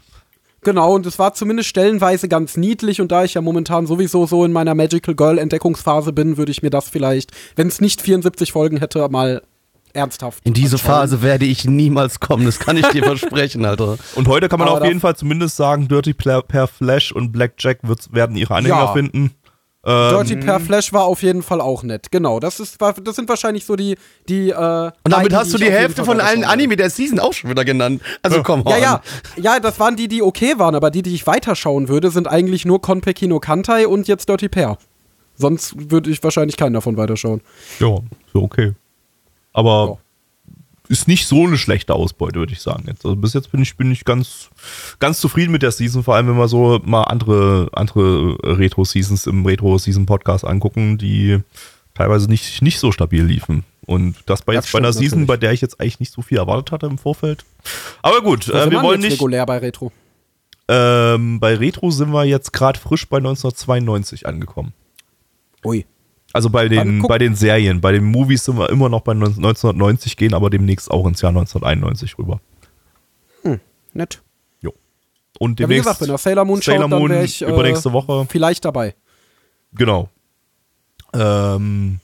Genau, 0.64 0.94
und 0.94 1.06
es 1.06 1.18
war 1.18 1.34
zumindest 1.34 1.68
stellenweise 1.68 2.28
ganz 2.28 2.56
niedlich 2.56 3.00
und 3.00 3.10
da 3.10 3.24
ich 3.24 3.34
ja 3.34 3.40
momentan 3.40 3.86
sowieso 3.86 4.26
so 4.26 4.44
in 4.44 4.52
meiner 4.52 4.74
Magical 4.76 5.14
Girl 5.14 5.38
Entdeckungsphase 5.38 6.12
bin, 6.12 6.36
würde 6.36 6.52
ich 6.52 6.62
mir 6.62 6.70
das 6.70 6.88
vielleicht, 6.88 7.32
wenn 7.56 7.66
es 7.66 7.80
nicht 7.80 8.00
74 8.00 8.52
Folgen 8.52 8.76
hätte, 8.76 9.08
mal 9.08 9.42
ernsthaft. 9.92 10.40
In 10.44 10.54
diese 10.54 10.76
anschauen. 10.76 10.90
Phase 10.94 11.22
werde 11.22 11.44
ich 11.46 11.64
niemals 11.64 12.20
kommen, 12.20 12.44
das 12.46 12.58
kann 12.60 12.76
ich 12.76 12.86
dir 12.88 13.02
versprechen, 13.04 13.64
Alter. 13.64 13.98
Und 14.14 14.28
heute 14.28 14.48
kann 14.48 14.58
man 14.60 14.68
Aber 14.68 14.78
auf 14.82 14.86
jeden 14.86 15.00
Fall 15.00 15.16
zumindest 15.16 15.56
sagen, 15.56 15.88
Dirty 15.88 16.14
Pla- 16.14 16.42
Per 16.42 16.66
Flash 16.68 17.10
und 17.12 17.32
Blackjack 17.32 17.80
wird, 17.82 18.12
werden 18.12 18.36
ihre 18.36 18.54
Anhänger 18.54 18.76
Ja. 18.76 18.92
finden. 18.92 19.32
Ähm, 19.84 20.10
Dirty 20.10 20.36
Per 20.36 20.60
Flash 20.60 20.92
war 20.92 21.04
auf 21.04 21.22
jeden 21.22 21.42
Fall 21.42 21.60
auch 21.60 21.82
nett. 21.82 22.12
Genau, 22.12 22.38
das 22.38 22.60
ist 22.60 22.80
das 22.80 23.16
sind 23.16 23.28
wahrscheinlich 23.28 23.64
so 23.64 23.74
die 23.74 23.96
die 24.28 24.50
äh, 24.50 24.54
Und 24.54 24.92
damit 25.12 25.34
hast 25.34 25.52
du 25.52 25.58
die 25.58 25.70
Hälfte 25.70 26.04
von 26.04 26.20
allen. 26.20 26.44
Anime 26.44 26.76
der 26.76 26.88
Season 26.88 27.18
auch 27.18 27.32
schon 27.32 27.50
wieder 27.50 27.64
genannt. 27.64 28.00
Also 28.22 28.42
komm 28.42 28.62
Ja, 28.68 28.76
ja, 28.76 29.02
ja, 29.36 29.60
das 29.60 29.80
waren 29.80 29.96
die, 29.96 30.06
die 30.06 30.22
okay 30.22 30.54
waren, 30.58 30.76
aber 30.76 30.90
die, 30.90 31.02
die 31.02 31.14
ich 31.14 31.26
weiterschauen 31.26 31.88
würde, 31.88 32.10
sind 32.10 32.28
eigentlich 32.28 32.64
nur 32.64 32.80
Konpeki 32.80 33.26
no 33.26 33.40
Kantai 33.40 33.88
und 33.88 34.06
jetzt 34.06 34.28
Dirty 34.28 34.48
Pair. 34.48 34.78
Sonst 35.34 35.90
würde 35.90 36.10
ich 36.10 36.22
wahrscheinlich 36.22 36.56
keinen 36.56 36.74
davon 36.74 36.96
weiterschauen. 36.96 37.40
Ja, 37.80 37.96
so 38.32 38.42
okay. 38.42 38.74
Aber 39.52 39.98
ist 40.92 41.08
nicht 41.08 41.26
so 41.26 41.46
eine 41.46 41.56
schlechte 41.56 41.94
Ausbeute, 41.94 42.38
würde 42.38 42.52
ich 42.52 42.60
sagen. 42.60 42.84
Jetzt. 42.86 43.06
Also 43.06 43.16
bis 43.16 43.32
jetzt 43.32 43.50
bin 43.50 43.62
ich, 43.62 43.78
bin 43.78 43.90
ich 43.90 44.04
ganz, 44.04 44.50
ganz 44.98 45.20
zufrieden 45.20 45.50
mit 45.50 45.62
der 45.62 45.72
Season, 45.72 46.04
vor 46.04 46.14
allem 46.14 46.28
wenn 46.28 46.36
wir 46.36 46.48
so 46.48 46.80
mal 46.84 47.04
andere, 47.04 47.70
andere 47.72 48.36
Retro-Seasons 48.42 49.26
im 49.26 49.46
Retro-Season-Podcast 49.46 50.44
angucken, 50.44 50.98
die 50.98 51.38
teilweise 51.94 52.28
nicht, 52.28 52.60
nicht 52.60 52.78
so 52.78 52.92
stabil 52.92 53.24
liefen. 53.24 53.64
Und 53.86 54.16
das 54.26 54.42
bei 54.42 54.52
Das 54.54 54.66
jetzt 54.66 54.72
bei 54.72 54.80
einer 54.80 54.92
Season, 54.92 55.20
natürlich. 55.20 55.26
bei 55.28 55.36
der 55.38 55.52
ich 55.52 55.62
jetzt 55.62 55.80
eigentlich 55.80 55.98
nicht 55.98 56.12
so 56.12 56.20
viel 56.20 56.36
erwartet 56.36 56.72
hatte 56.72 56.86
im 56.86 56.98
Vorfeld. 56.98 57.46
Aber 58.02 58.20
gut, 58.20 58.48
äh, 58.48 58.70
wir 58.70 58.82
wollen 58.82 59.00
nicht. 59.00 59.14
regulär 59.14 59.46
bei 59.46 59.58
Retro. 59.58 59.92
Ähm, 60.68 61.40
bei 61.40 61.54
Retro 61.56 61.90
sind 61.90 62.12
wir 62.12 62.24
jetzt 62.24 62.52
gerade 62.52 62.78
frisch 62.78 63.08
bei 63.08 63.16
1992 63.16 64.26
angekommen. 64.26 64.74
Ui. 65.64 65.86
Also 66.32 66.48
bei 66.50 66.68
Dann 66.68 67.00
den, 67.00 67.02
bei 67.02 67.18
den 67.18 67.34
Serien, 67.34 67.80
bei 67.80 67.92
den 67.92 68.04
Movies 68.04 68.44
sind 68.44 68.56
wir 68.58 68.70
immer 68.70 68.88
noch 68.88 69.02
bei 69.02 69.12
19- 69.12 69.36
1990, 69.36 70.16
gehen 70.16 70.34
aber 70.34 70.50
demnächst 70.50 70.90
auch 70.90 71.06
ins 71.06 71.20
Jahr 71.20 71.30
1991 71.30 72.18
rüber. 72.18 72.40
Nett. 73.94 74.22
Jo. 74.62 74.72
Und 75.38 75.60
Ja, 75.60 75.68
wie 75.68 75.74
demnächst 75.74 75.84
gesagt, 75.84 76.00
wenn 76.00 76.10
er 76.10 76.18
Sailor 76.18 76.44
Moon 76.46 76.62
Sailor 76.62 76.82
schaut, 76.82 76.92
dann 76.92 76.98
Moon 77.00 77.10
wäre 77.10 77.24
ich 77.24 77.42
äh, 77.42 77.48
übernächste 77.50 77.92
Woche. 77.92 78.26
vielleicht 78.30 78.64
dabei. 78.64 78.94
Genau. 79.74 80.08
Ähm, 81.12 82.00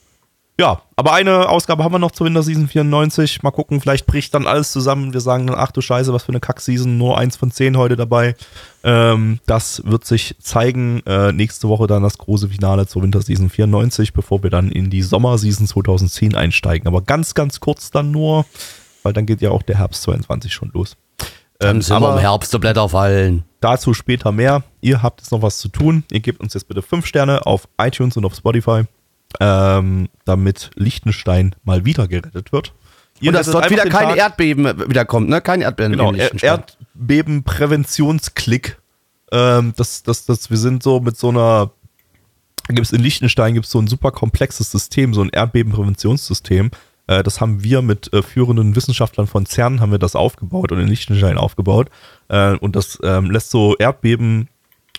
ja, 0.59 0.81
aber 0.97 1.13
eine 1.13 1.47
Ausgabe 1.47 1.83
haben 1.85 1.93
wir 1.93 1.99
noch 1.99 2.11
zur 2.11 2.27
Winterseason 2.27 2.67
94. 2.67 3.41
Mal 3.43 3.51
gucken, 3.51 3.79
vielleicht 3.79 4.05
bricht 4.05 4.33
dann 4.33 4.45
alles 4.45 4.71
zusammen. 4.73 5.13
Wir 5.13 5.21
sagen 5.21 5.47
dann, 5.47 5.55
ach 5.57 5.71
du 5.71 5.79
Scheiße, 5.79 6.11
was 6.13 6.23
für 6.23 6.29
eine 6.33 6.41
Kack-Season, 6.41 6.97
nur 6.97 7.17
eins 7.17 7.37
von 7.37 7.49
zehn 7.49 7.77
heute 7.77 7.95
dabei. 7.95 8.35
Ähm, 8.83 9.39
das 9.45 9.81
wird 9.85 10.03
sich 10.05 10.35
zeigen. 10.41 11.01
Äh, 11.05 11.31
nächste 11.31 11.69
Woche 11.69 11.87
dann 11.87 12.03
das 12.03 12.17
große 12.17 12.49
Finale 12.49 12.85
zur 12.87 13.03
Winterseason 13.03 13.49
94, 13.49 14.11
bevor 14.13 14.43
wir 14.43 14.49
dann 14.49 14.69
in 14.69 14.89
die 14.89 15.01
Sommerseason 15.01 15.65
2010 15.65 16.35
einsteigen. 16.35 16.87
Aber 16.87 17.01
ganz, 17.01 17.33
ganz 17.33 17.61
kurz 17.61 17.89
dann 17.91 18.11
nur, 18.11 18.45
weil 19.03 19.13
dann 19.13 19.25
geht 19.25 19.41
ja 19.41 19.51
auch 19.51 19.63
der 19.63 19.77
Herbst 19.77 20.01
22 20.03 20.53
schon 20.53 20.71
los. 20.73 20.97
Dann 21.59 21.77
Ähm, 21.77 21.81
sind 21.81 21.93
wir 21.93 21.97
im 21.99 22.03
aber 22.13 22.21
Herbst, 22.21 22.53
die 22.53 22.57
Blätter 22.59 22.89
fallen. 22.89 23.43
dazu 23.61 23.93
später 23.93 24.31
mehr. 24.33 24.63
Ihr 24.81 25.01
habt 25.03 25.21
jetzt 25.21 25.31
noch 25.31 25.41
was 25.41 25.57
zu 25.59 25.69
tun. 25.69 26.03
Ihr 26.11 26.19
gebt 26.19 26.41
uns 26.41 26.53
jetzt 26.53 26.67
bitte 26.67 26.81
fünf 26.81 27.05
Sterne 27.05 27.45
auf 27.45 27.67
iTunes 27.77 28.15
und 28.17 28.25
auf 28.25 28.33
Spotify, 28.35 28.83
ähm, 29.39 30.09
damit 30.25 30.71
Liechtenstein 30.75 31.55
mal 31.63 31.85
wieder 31.85 32.07
gerettet 32.07 32.51
wird. 32.51 32.73
Ihr 33.21 33.29
Und 33.29 33.35
dass 33.35 33.51
dort 33.51 33.69
wieder 33.69 33.83
kein 33.83 34.09
Tag- 34.09 34.17
Erdbeben 34.17 34.89
wieder 34.89 35.05
kommt, 35.05 35.29
ne? 35.29 35.41
Kein 35.41 35.61
Erdbeben 35.61 35.91
Genau, 35.91 36.13
Er-. 36.13 36.31
Erdbebenpräventionsklick. 36.41 38.77
Ähm, 39.31 39.73
das, 39.75 40.03
das, 40.03 40.25
das, 40.25 40.49
wir 40.49 40.57
sind 40.57 40.83
so 40.83 40.99
mit 40.99 41.17
so 41.17 41.29
einer, 41.29 41.71
gibt 42.67 42.81
es 42.81 42.91
in 42.91 43.01
Liechtenstein 43.01 43.53
gibt 43.53 43.65
es 43.65 43.71
so 43.71 43.79
ein 43.79 43.87
super 43.87 44.11
komplexes 44.11 44.71
System, 44.71 45.13
so 45.13 45.21
ein 45.21 45.29
Erdbebenpräventionssystem. 45.29 46.71
Äh, 47.07 47.23
das 47.23 47.41
haben 47.41 47.63
wir 47.63 47.81
mit 47.81 48.11
äh, 48.13 48.23
führenden 48.23 48.75
Wissenschaftlern 48.75 49.27
von 49.27 49.45
CERN 49.45 49.81
haben 49.81 49.91
wir 49.91 49.99
das 49.99 50.15
aufgebaut 50.15 50.71
und 50.71 50.79
in 50.79 50.87
Liechtenstein 50.87 51.37
aufgebaut. 51.37 51.89
Äh, 52.29 52.55
und 52.55 52.75
das 52.75 52.97
ähm, 53.03 53.29
lässt 53.29 53.51
so 53.51 53.75
Erdbeben, 53.77 54.49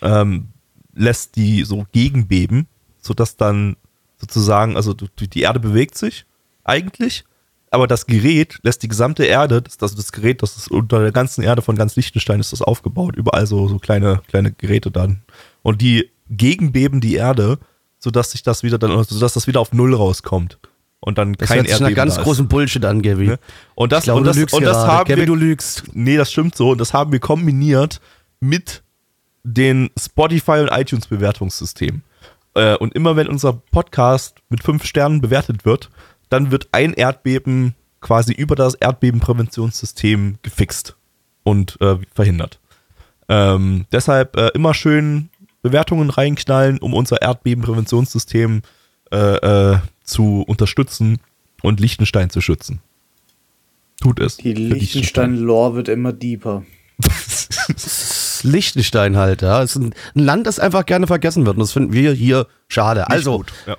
ähm, 0.03 0.49
lässt 0.95 1.37
die 1.37 1.65
so 1.65 1.87
gegenbeben, 1.93 2.67
sodass 3.01 3.37
dann 3.37 3.77
sozusagen, 4.21 4.77
also 4.77 4.93
die 4.95 5.41
Erde 5.41 5.61
bewegt 5.61 5.97
sich 5.97 6.27
eigentlich, 6.65 7.25
aber 7.71 7.87
das 7.87 8.07
Gerät 8.07 8.59
lässt 8.63 8.83
die 8.83 8.89
gesamte 8.89 9.25
Erde, 9.25 9.63
das, 9.63 9.77
das, 9.77 9.95
das 9.95 10.13
Gerät, 10.13 10.43
das 10.43 10.57
ist 10.57 10.71
unter 10.71 11.01
der 11.01 11.13
ganzen 11.13 11.43
Erde 11.43 11.63
von 11.63 11.77
ganz 11.77 11.97
Liechtenstein 11.97 12.41
ist 12.41 12.53
das 12.53 12.63
aufgebaut, 12.63 13.17
überall 13.17 13.47
so, 13.47 13.69
so 13.69 13.79
kleine, 13.79 14.23
kleine 14.29 14.53
Geräte 14.53 14.91
dann. 14.91 15.23
Und 15.63 15.81
die 15.81 16.11
gegenbeben 16.29 17.01
die 17.01 17.15
Erde, 17.15 17.59
sodass 17.99 18.33
sich 18.33 18.43
das 18.43 18.63
wieder 18.63 18.79
dann, 18.79 19.05
sodass 19.05 19.35
das 19.35 19.47
wieder 19.47 19.61
auf 19.61 19.73
Null 19.73 19.95
rauskommt. 19.95 20.59
Und 21.01 21.17
dann 21.17 21.33
Das 21.35 21.49
kein 21.49 21.59
hört 21.59 21.67
sich 21.67 21.73
Erdbeben 21.73 21.95
ganz 21.95 22.17
ist. 22.17 22.23
großen 22.23 22.47
Bullshit 22.47 22.85
an, 22.85 23.03
Gaby. 23.03 23.29
Ne? 23.29 23.39
Und 23.75 23.93
das, 23.93 24.05
glaube, 24.05 24.21
und 24.21 24.27
das, 24.27 24.37
und 24.37 24.63
das 24.63 24.77
gerade. 24.77 24.93
haben 24.93 25.07
Gaby, 25.07 25.21
wir, 25.21 25.27
du 25.27 25.35
lügst. 25.35 25.85
Nee, 25.93 26.17
das 26.17 26.31
stimmt 26.31 26.55
so. 26.55 26.71
Und 26.71 26.79
das 26.79 26.93
haben 26.93 27.13
wir 27.13 27.21
kombiniert 27.21 28.01
mit 28.41 28.83
den 29.43 29.91
Spotify 29.99 30.61
und 30.61 30.69
iTunes 30.69 31.07
Bewertungssystem. 31.07 32.03
Äh, 32.55 32.77
und 32.77 32.95
immer 32.95 33.17
wenn 33.17 33.29
unser 33.29 33.53
Podcast 33.53 34.39
mit 34.49 34.63
fünf 34.63 34.85
Sternen 34.85 35.21
bewertet 35.21 35.65
wird, 35.65 35.91
dann 36.29 36.51
wird 36.51 36.69
ein 36.73 36.95
Erdbeben 36.95 37.75
quasi 38.01 38.33
über 38.33 38.55
das 38.57 38.75
Erdbebenpräventionssystem 38.75 40.39
gefixt 40.43 40.97
und 41.43 41.81
äh, 41.81 41.97
verhindert. 42.13 42.61
Ähm, 43.29 43.87
deshalb 43.93 44.37
äh, 44.37 44.49
immer 44.49 44.75
schön 44.75 45.29
Bewertungen 45.63 46.11
reinknallen, 46.11 46.79
um 46.79 46.95
unser 46.95 47.21
Erdbebenpräventionssystem 47.23 48.63
äh, 49.13 49.17
äh, 49.17 49.79
zu 50.03 50.43
unterstützen 50.47 51.19
und 51.63 51.81
Liechtenstein 51.81 52.31
zu 52.31 52.41
schützen. 52.41 52.81
Tut 54.01 54.19
es. 54.19 54.39
Die 54.39 54.55
Liechtenstein-Lore 54.55 55.75
wird 55.75 55.89
immer 55.89 56.13
deeper. 56.13 56.65
Liechtenstein 58.45 59.17
halt, 59.17 59.43
ja. 59.43 59.63
Es 59.63 59.77
ist 59.77 59.83
ein 59.83 59.91
ein 60.15 60.25
Land, 60.25 60.47
das 60.47 60.59
einfach 60.59 60.87
gerne 60.87 61.07
vergessen 61.07 61.47
wird. 61.47 61.57
Und 61.57 61.61
das 61.61 61.73
finden 61.73 61.93
wir 61.93 62.13
hier 62.13 62.47
schade. 62.69 63.01
Nicht 63.01 63.11
Also, 63.11 63.39
gut, 63.39 63.53
ja. 63.67 63.77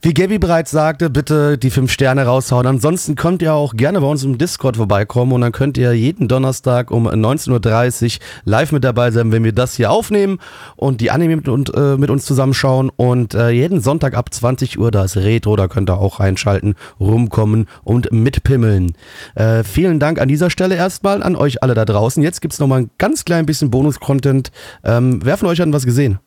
Wie 0.00 0.14
Gabby 0.14 0.38
bereits 0.38 0.70
sagte, 0.70 1.10
bitte 1.10 1.58
die 1.58 1.70
fünf 1.70 1.90
Sterne 1.90 2.24
raushauen. 2.24 2.66
Ansonsten 2.66 3.16
könnt 3.16 3.42
ihr 3.42 3.52
auch 3.52 3.74
gerne 3.74 4.00
bei 4.00 4.06
uns 4.06 4.22
im 4.22 4.38
Discord 4.38 4.76
vorbeikommen 4.76 5.32
und 5.32 5.40
dann 5.40 5.50
könnt 5.50 5.76
ihr 5.76 5.92
jeden 5.92 6.28
Donnerstag 6.28 6.92
um 6.92 7.08
19.30 7.08 8.04
Uhr 8.04 8.20
live 8.44 8.70
mit 8.70 8.84
dabei 8.84 9.10
sein, 9.10 9.32
wenn 9.32 9.42
wir 9.42 9.52
das 9.52 9.74
hier 9.74 9.90
aufnehmen 9.90 10.38
und 10.76 11.00
die 11.00 11.10
Anime 11.10 11.36
mit, 11.36 11.48
und, 11.48 11.74
äh, 11.74 11.96
mit 11.96 12.10
uns 12.10 12.24
zusammenschauen. 12.26 12.90
Und 12.94 13.34
äh, 13.34 13.50
jeden 13.50 13.80
Sonntag 13.80 14.14
ab 14.16 14.32
20 14.32 14.78
Uhr, 14.78 14.92
da 14.92 15.04
ist 15.04 15.16
Retro, 15.16 15.56
da 15.56 15.66
könnt 15.66 15.90
ihr 15.90 15.98
auch 15.98 16.20
reinschalten, 16.20 16.76
rumkommen 17.00 17.66
und 17.82 18.12
mitpimmeln. 18.12 18.92
Äh, 19.34 19.64
vielen 19.64 19.98
Dank 19.98 20.20
an 20.20 20.28
dieser 20.28 20.50
Stelle 20.50 20.76
erstmal 20.76 21.24
an 21.24 21.34
euch 21.34 21.64
alle 21.64 21.74
da 21.74 21.84
draußen. 21.84 22.22
Jetzt 22.22 22.40
gibt's 22.40 22.60
noch 22.60 22.68
mal 22.68 22.82
ein 22.82 22.90
ganz 22.98 23.24
klein 23.24 23.46
bisschen 23.46 23.70
Bonus-Content. 23.96 24.50
Ähm, 24.84 25.20
wer 25.22 25.36
von 25.36 25.48
euch 25.48 25.60
hat 25.60 25.72
was 25.72 25.84
gesehen? 25.84 26.18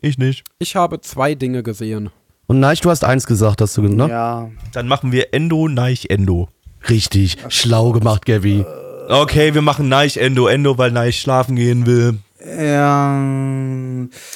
Ich 0.00 0.18
nicht. 0.18 0.44
Ich 0.58 0.76
habe 0.76 1.00
zwei 1.00 1.34
Dinge 1.34 1.62
gesehen. 1.62 2.10
Und 2.46 2.60
Neich, 2.60 2.80
du 2.80 2.90
hast 2.90 3.04
eins 3.04 3.26
gesagt, 3.26 3.60
hast 3.60 3.76
du, 3.76 3.82
ne? 3.82 4.08
Ja. 4.08 4.50
Dann 4.72 4.88
machen 4.88 5.12
wir 5.12 5.34
Endo, 5.34 5.68
Neich, 5.68 6.06
Endo. 6.08 6.48
Richtig, 6.88 7.36
schlau 7.48 7.92
gemacht, 7.92 8.24
Gabby. 8.24 8.64
Okay, 9.08 9.54
wir 9.54 9.62
machen 9.62 9.88
Neich, 9.88 10.16
Endo, 10.16 10.46
Endo, 10.46 10.78
weil 10.78 10.92
Neich 10.92 11.20
schlafen 11.20 11.56
gehen 11.56 11.84
will. 11.86 12.18
Ja. 12.40 13.20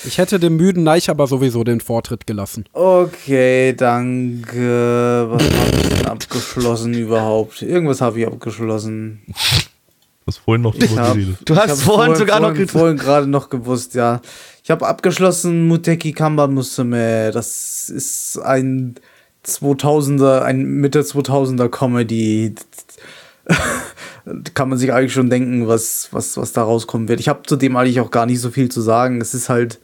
Ich 0.04 0.18
hätte 0.18 0.40
dem 0.40 0.56
müden 0.56 0.82
Neich 0.82 1.08
aber 1.08 1.26
sowieso 1.28 1.62
den 1.62 1.80
Vortritt 1.80 2.26
gelassen. 2.26 2.64
Okay, 2.72 3.74
danke. 3.74 5.26
Was 5.30 5.42
habe 5.44 5.76
ich 5.76 5.88
denn 5.88 6.06
abgeschlossen 6.06 6.94
überhaupt? 6.94 7.62
Irgendwas 7.62 8.00
habe 8.00 8.20
ich 8.20 8.26
abgeschlossen. 8.26 9.22
Du 10.24 10.26
hast 10.28 10.38
vorhin 10.38 10.62
noch 10.62 10.74
drüber 10.74 11.02
hab- 11.02 11.14
geredet. 11.14 11.36
Du 11.44 11.56
hast 11.56 11.70
hab 11.70 11.78
vorhin 11.78 12.14
sogar 12.14 12.38
noch 12.40 12.48
vorhin, 12.50 12.66
ge- 12.66 12.72
vorhin 12.72 12.96
gerade 12.96 13.26
noch 13.26 13.48
gewusst, 13.50 13.94
ja. 13.94 14.20
Ich 14.62 14.70
habe 14.70 14.86
abgeschlossen 14.86 15.66
Muteki 15.66 16.12
Kanban 16.12 16.54
Musume. 16.54 17.30
Das 17.32 17.88
ist 17.90 18.38
ein 18.38 18.94
2000er, 19.44 20.42
ein 20.42 20.62
Mitte 20.64 21.00
2000er 21.02 21.68
Comedy. 21.68 22.54
Kann 24.54 24.68
man 24.68 24.78
sich 24.78 24.92
eigentlich 24.92 25.12
schon 25.12 25.30
denken, 25.30 25.66
was, 25.66 26.08
was, 26.12 26.36
was 26.36 26.52
da 26.52 26.62
rauskommen 26.62 27.08
wird. 27.08 27.18
Ich 27.18 27.28
habe 27.28 27.42
zudem 27.44 27.76
eigentlich 27.76 27.98
auch 28.00 28.12
gar 28.12 28.26
nicht 28.26 28.40
so 28.40 28.50
viel 28.50 28.68
zu 28.70 28.80
sagen. 28.80 29.20
Es 29.20 29.34
ist 29.34 29.48
halt, 29.48 29.80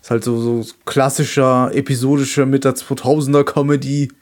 ist 0.00 0.10
halt 0.12 0.22
so, 0.22 0.40
so 0.40 0.64
klassischer, 0.86 1.72
episodischer 1.74 2.46
Mitte 2.46 2.70
2000er 2.70 3.42
Comedy. 3.42 4.12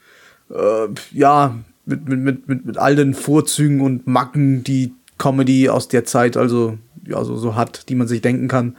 Äh, 0.51 0.89
ja, 1.12 1.57
mit, 1.85 2.09
mit, 2.09 2.20
mit, 2.20 2.49
mit, 2.49 2.65
mit 2.65 2.78
all 2.78 2.97
den 2.97 3.12
Vorzügen 3.12 3.82
und 3.82 4.07
Macken, 4.07 4.65
die 4.65 4.95
Comedy 5.21 5.69
aus 5.69 5.87
der 5.89 6.05
Zeit 6.05 6.37
also 6.37 6.79
ja, 7.07 7.23
so, 7.25 7.37
so 7.37 7.55
hat, 7.55 7.89
die 7.89 7.95
man 7.95 8.09
sich 8.09 8.21
denken 8.23 8.49
kann. 8.49 8.77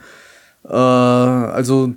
Äh, 0.64 0.72
also, 0.72 1.94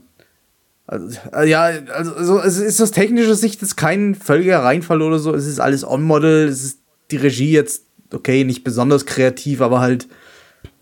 also, 0.88 1.18
äh, 1.34 1.50
ja, 1.50 1.64
also, 1.94 2.14
also 2.16 2.40
es 2.40 2.58
ist 2.58 2.82
aus 2.82 2.92
technischer 2.92 3.36
Sicht 3.36 3.62
jetzt 3.62 3.76
kein 3.78 4.16
völliger 4.16 4.64
Reinfall 4.64 5.02
oder 5.02 5.20
so. 5.20 5.34
Es 5.34 5.46
ist 5.46 5.60
alles 5.60 5.86
on-model. 5.86 6.48
Es 6.48 6.64
ist 6.64 6.80
die 7.12 7.18
Regie 7.18 7.52
jetzt, 7.52 7.86
okay, 8.14 8.44
nicht 8.44 8.64
besonders 8.64 9.06
kreativ, 9.06 9.62
aber 9.62 9.80
halt 9.80 10.08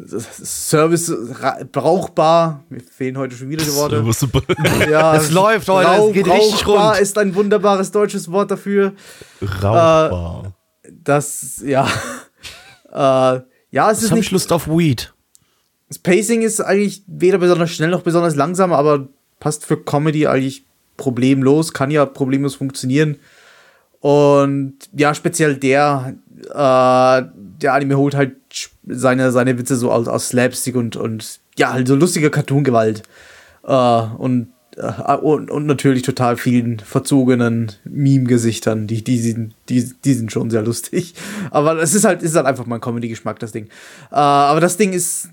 Service 0.07 1.11
ra- 1.41 1.59
brauchbar. 1.71 2.63
Mir 2.69 2.81
fehlen 2.81 3.17
heute 3.17 3.35
schon 3.35 3.49
wieder 3.49 3.63
die 3.63 3.73
Worte. 3.75 4.03
Ja, 4.89 5.15
Es 5.17 5.31
läuft 5.31 5.69
heute, 5.69 5.89
es 6.07 6.13
geht 6.13 6.27
richtig 6.27 6.63
brauchbar 6.63 6.91
rund. 6.93 7.01
ist 7.01 7.17
ein 7.17 7.35
wunderbares 7.35 7.91
deutsches 7.91 8.31
Wort 8.31 8.51
dafür. 8.51 8.93
Rauchbar. 9.41 10.53
Das, 11.03 11.61
ja. 11.65 11.87
äh, 13.37 13.41
ja, 13.73 13.89
es 13.89 13.97
Jetzt 13.97 14.03
ist 14.03 14.11
habe 14.11 14.19
ich 14.19 14.25
nicht. 14.25 14.31
Lust 14.33 14.51
auf 14.51 14.67
Weed. 14.67 15.13
Das 15.89 15.97
Pacing 15.97 16.43
ist 16.43 16.61
eigentlich 16.61 17.01
weder 17.07 17.39
besonders 17.39 17.71
schnell 17.71 17.89
noch 17.89 18.03
besonders 18.03 18.35
langsam, 18.35 18.71
aber 18.71 19.07
passt 19.39 19.65
für 19.65 19.77
Comedy 19.77 20.27
eigentlich 20.27 20.63
problemlos, 20.95 21.73
kann 21.73 21.89
ja 21.89 22.05
problemlos 22.05 22.53
funktionieren. 22.53 23.17
Und 23.99 24.75
ja, 24.95 25.15
speziell 25.15 25.55
der, 25.55 26.13
äh, 26.49 27.23
der 27.33 27.73
Anime 27.73 27.97
holt 27.97 28.13
halt 28.13 28.35
seine, 28.85 29.31
seine 29.31 29.57
Witze 29.57 29.75
so 29.75 29.91
aus, 29.91 30.07
aus 30.07 30.27
Slapstick 30.27 30.75
und, 30.75 30.95
und 30.95 31.39
ja, 31.57 31.73
halt 31.73 31.87
so 31.87 31.95
lustiger 31.95 32.29
Cartoon-Gewalt. 32.29 33.01
Äh, 33.63 33.73
und, 33.73 34.52
und, 34.75 35.51
und 35.51 35.65
natürlich 35.65 36.01
total 36.01 36.37
vielen 36.37 36.79
verzogenen 36.79 37.71
Meme-Gesichtern, 37.83 38.87
die, 38.87 39.03
die, 39.03 39.19
sind, 39.19 39.53
die, 39.69 39.91
die 40.03 40.13
sind 40.13 40.31
schon 40.31 40.49
sehr 40.49 40.63
lustig. 40.63 41.13
Aber 41.51 41.81
es 41.81 41.93
ist 41.93 42.05
halt, 42.05 42.23
ist 42.23 42.35
halt 42.35 42.45
einfach 42.45 42.65
mein 42.65 42.81
Comedy-Geschmack, 42.81 43.39
das 43.39 43.51
Ding. 43.51 43.65
Äh, 44.11 44.15
aber 44.15 44.59
das 44.59 44.77
Ding 44.77 44.93
ist, 44.93 45.29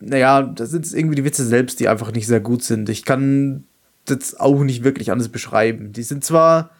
naja, 0.00 0.42
das 0.42 0.70
sind 0.70 0.92
irgendwie 0.92 1.16
die 1.16 1.24
Witze 1.24 1.44
selbst, 1.44 1.80
die 1.80 1.88
einfach 1.88 2.12
nicht 2.12 2.26
sehr 2.26 2.40
gut 2.40 2.62
sind. 2.62 2.88
Ich 2.88 3.04
kann 3.04 3.64
das 4.06 4.38
auch 4.38 4.62
nicht 4.62 4.84
wirklich 4.84 5.12
anders 5.12 5.28
beschreiben. 5.28 5.92
Die 5.92 6.02
sind 6.02 6.24
zwar 6.24 6.70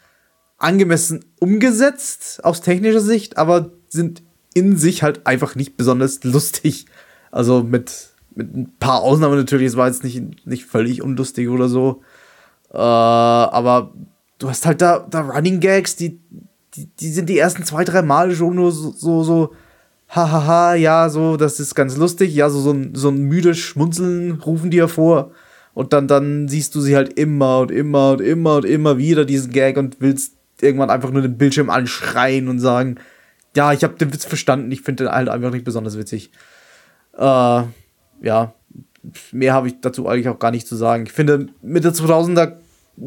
angemessen 0.59 1.25
umgesetzt 1.39 2.45
aus 2.45 2.61
technischer 2.61 3.01
Sicht, 3.01 3.37
aber 3.39 3.71
sind 3.89 4.23
in 4.55 4.77
sich 4.77 5.03
halt 5.03 5.27
einfach 5.27 5.55
nicht 5.55 5.77
besonders 5.77 6.25
lustig. 6.25 6.87
Also 7.31 7.63
mit, 7.63 8.10
mit 8.41 8.57
ein 8.57 8.73
paar 8.79 9.03
Ausnahmen 9.03 9.37
natürlich, 9.37 9.69
es 9.69 9.77
war 9.77 9.87
jetzt 9.87 10.05
nicht, 10.05 10.47
nicht 10.47 10.65
völlig 10.65 11.03
unlustig 11.03 11.49
oder 11.49 11.69
so. 11.69 12.03
Äh, 12.73 12.79
aber 12.79 13.93
du 14.39 14.49
hast 14.49 14.67
halt 14.67 14.81
da, 14.81 15.07
da 15.11 15.21
Running 15.21 15.61
Gags, 15.61 15.97
die, 15.97 16.21
die, 16.75 16.87
die 16.87 17.13
sind 17.13 17.29
die 17.29 17.39
ersten 17.39 17.65
zwei, 17.65 17.85
drei 17.85 18.03
Male 18.03 18.35
schon 18.35 18.55
nur 18.55 18.73
so, 18.73 18.93
so, 18.93 19.23
so 19.23 19.53
hahaha, 20.09 20.75
ja, 20.75 21.09
so, 21.09 21.37
das 21.37 21.61
ist 21.61 21.75
ganz 21.75 21.97
lustig, 21.97 22.35
ja, 22.35 22.51
so, 22.51 22.61
so, 22.61 22.73
ein, 22.73 22.95
so 22.95 23.09
ein 23.09 23.23
müdes 23.23 23.59
Schmunzeln 23.59 24.33
rufen 24.33 24.71
die 24.71 24.81
hervor. 24.81 25.33
Und 25.73 25.93
dann, 25.93 26.09
dann 26.09 26.49
siehst 26.49 26.75
du 26.75 26.81
sie 26.81 26.97
halt 26.97 27.13
immer 27.13 27.61
und 27.61 27.71
immer 27.71 28.13
und 28.13 28.21
immer 28.21 28.57
und 28.57 28.65
immer 28.65 28.99
wieder 28.99 29.25
diesen 29.25 29.53
Gag 29.53 29.77
und 29.77 29.99
willst 30.01 30.35
irgendwann 30.61 30.91
einfach 30.91 31.11
nur 31.11 31.23
den 31.23 31.39
Bildschirm 31.39 31.71
anschreien 31.71 32.49
und 32.49 32.59
sagen, 32.59 32.97
ja, 33.57 33.73
ich 33.73 33.85
habe 33.85 33.95
den 33.95 34.13
Witz 34.13 34.25
verstanden, 34.25 34.71
ich 34.73 34.83
finde 34.83 35.05
den 35.05 35.13
halt 35.13 35.29
einfach 35.29 35.51
nicht 35.51 35.65
besonders 35.65 35.97
witzig. 35.97 36.31
Äh, 37.17 37.63
ja, 38.23 38.53
mehr 39.33 39.55
habe 39.55 39.69
ich 39.69 39.75
dazu 39.81 40.09
eigentlich 40.09 40.29
auch 40.29 40.39
gar 40.39 40.51
nicht 40.51 40.67
zu 40.67 40.77
sagen. 40.77 41.05
Ich 41.07 41.13
finde 41.13 41.49
Mitte 41.63 41.91
2000er 41.91 42.53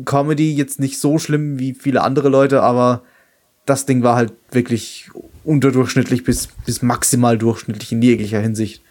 Comedy 0.05 0.53
jetzt 0.55 0.79
nicht 0.79 0.99
so 0.99 1.19
schlimm 1.19 1.59
wie 1.59 1.73
viele 1.73 2.01
andere 2.01 2.29
Leute, 2.29 2.61
aber 2.63 3.01
das 3.65 3.85
Ding 3.85 4.03
war 4.03 4.15
halt 4.15 4.33
wirklich 4.51 5.09
unterdurchschnittlich 5.43 6.23
bis, 6.23 6.49
bis 6.65 6.81
maximal 6.81 7.37
durchschnittlich 7.37 7.91
in 7.91 8.01
jeglicher 8.01 8.39
Hinsicht. 8.39 8.81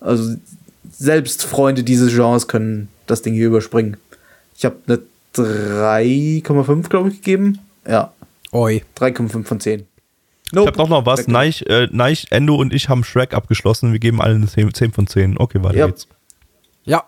Also 0.00 0.36
selbst 0.90 1.44
Freunde 1.44 1.82
dieses 1.82 2.14
Genres 2.14 2.48
können 2.48 2.88
das 3.06 3.22
Ding 3.22 3.34
hier 3.34 3.48
überspringen. 3.48 3.96
Ich 4.56 4.64
habe 4.64 4.76
eine 4.86 5.00
3,5, 5.34 6.88
glaube 6.88 7.08
ich, 7.08 7.16
gegeben. 7.16 7.58
Ja, 7.86 8.12
Oi. 8.52 8.82
3,5 8.98 9.44
von 9.44 9.60
10. 9.60 9.86
Ich 10.60 10.66
hab 10.66 10.76
doch 10.76 10.88
noch 10.88 11.06
was. 11.06 11.20
Weg. 11.20 11.28
Neich, 11.28 11.62
äh, 11.68 11.88
Neich, 11.90 12.26
Endo 12.30 12.54
und 12.56 12.72
ich 12.74 12.88
haben 12.88 13.04
Shrek 13.04 13.34
abgeschlossen. 13.34 13.92
Wir 13.92 13.98
geben 13.98 14.20
allen 14.20 14.36
eine 14.36 14.46
10, 14.46 14.72
10 14.74 14.92
von 14.92 15.06
10. 15.06 15.38
Okay, 15.38 15.62
weiter 15.62 15.76
Ja. 15.78 15.86
geht's. 15.86 16.06
Ja. 16.84 17.04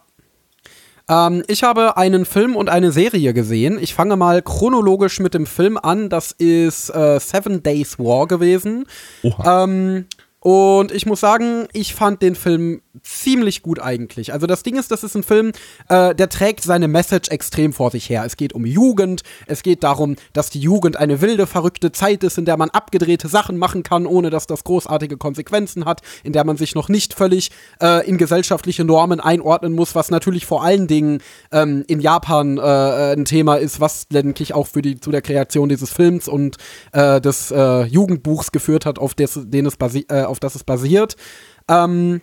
Ähm, 1.09 1.43
ich 1.49 1.63
habe 1.63 1.97
einen 1.99 2.25
Film 2.25 2.57
und 2.57 2.69
eine 2.71 2.91
Serie 2.91 3.35
gesehen. 3.35 3.79
Ich 3.79 3.93
fange 3.95 4.17
mal 4.17 4.41
chronologisch 4.41 5.21
mit 5.21 5.35
dem 5.35 5.45
Film 5.47 5.77
an. 5.77 6.09
Das 6.09 6.33
ist 6.33 6.89
äh, 6.91 7.19
Seven 7.21 7.63
Days 7.63 7.99
War 7.99 8.27
gewesen. 8.27 8.87
Oha. 9.23 9.65
Ähm, 9.65 10.07
und 10.41 10.93
ich 10.93 11.05
muss 11.07 11.21
sagen, 11.21 11.69
ich 11.73 11.95
fand 11.95 12.23
den 12.23 12.35
Film 12.35 12.81
ziemlich 13.03 13.63
gut 13.63 13.81
eigentlich. 13.81 14.33
Also 14.33 14.47
das 14.47 14.63
Ding 14.63 14.77
ist, 14.77 14.91
das 14.91 15.05
ist 15.05 15.15
ein 15.15 15.23
Film, 15.23 15.53
äh, 15.89 16.15
der 16.15 16.29
trägt 16.29 16.63
seine 16.63 16.89
Message 16.89 17.31
extrem 17.31 17.73
vor 17.73 17.91
sich 17.91 18.11
her. 18.11 18.25
Es 18.25 18.37
geht 18.37 18.53
um 18.53 18.67
Jugend, 18.67 19.23
es 19.47 19.63
geht 19.63 19.85
darum, 19.85 20.17
dass 20.33 20.51
die 20.51 20.61
Jugend 20.61 20.97
eine 20.97 21.21
wilde, 21.21 21.47
verrückte 21.47 21.93
Zeit 21.93 22.25
ist, 22.25 22.39
in 22.39 22.45
der 22.45 22.57
man 22.57 22.71
abgedrehte 22.71 23.29
Sachen 23.29 23.57
machen 23.57 23.83
kann, 23.83 24.07
ohne 24.07 24.31
dass 24.31 24.47
das 24.47 24.65
großartige 24.65 25.17
Konsequenzen 25.17 25.85
hat, 25.85 26.03
in 26.23 26.33
der 26.33 26.45
man 26.45 26.57
sich 26.57 26.75
noch 26.75 26.89
nicht 26.89 27.15
völlig 27.15 27.51
äh, 27.81 28.07
in 28.07 28.19
gesellschaftliche 28.19 28.85
Normen 28.85 29.21
einordnen 29.21 29.73
muss, 29.73 29.95
was 29.95 30.11
natürlich 30.11 30.47
vor 30.47 30.65
allen 30.65 30.87
Dingen 30.87 31.21
ähm, 31.53 31.85
in 31.87 32.01
Japan 32.01 32.59
äh, 32.59 32.61
ein 33.13 33.25
Thema 33.25 33.57
ist, 33.57 33.81
was 33.81 34.07
letztendlich 34.11 34.55
auch 34.55 34.67
für 34.67 34.83
die, 34.83 34.99
zu 35.01 35.11
der 35.11 35.23
Kreation 35.23 35.69
dieses 35.69 35.93
Films 35.93 36.29
und 36.29 36.57
äh, 36.93 37.21
des 37.21 37.51
äh, 37.51 37.85
Jugendbuchs 37.85 38.53
geführt 38.53 38.87
hat, 38.87 38.99
auf, 38.99 39.15
des, 39.15 39.39
den 39.45 39.67
es 39.67 39.77
äh, 40.09 40.23
auf 40.23 40.41
das 40.41 40.55
es 40.55 40.65
basiert. 40.65 41.17
Ähm, 41.69 42.21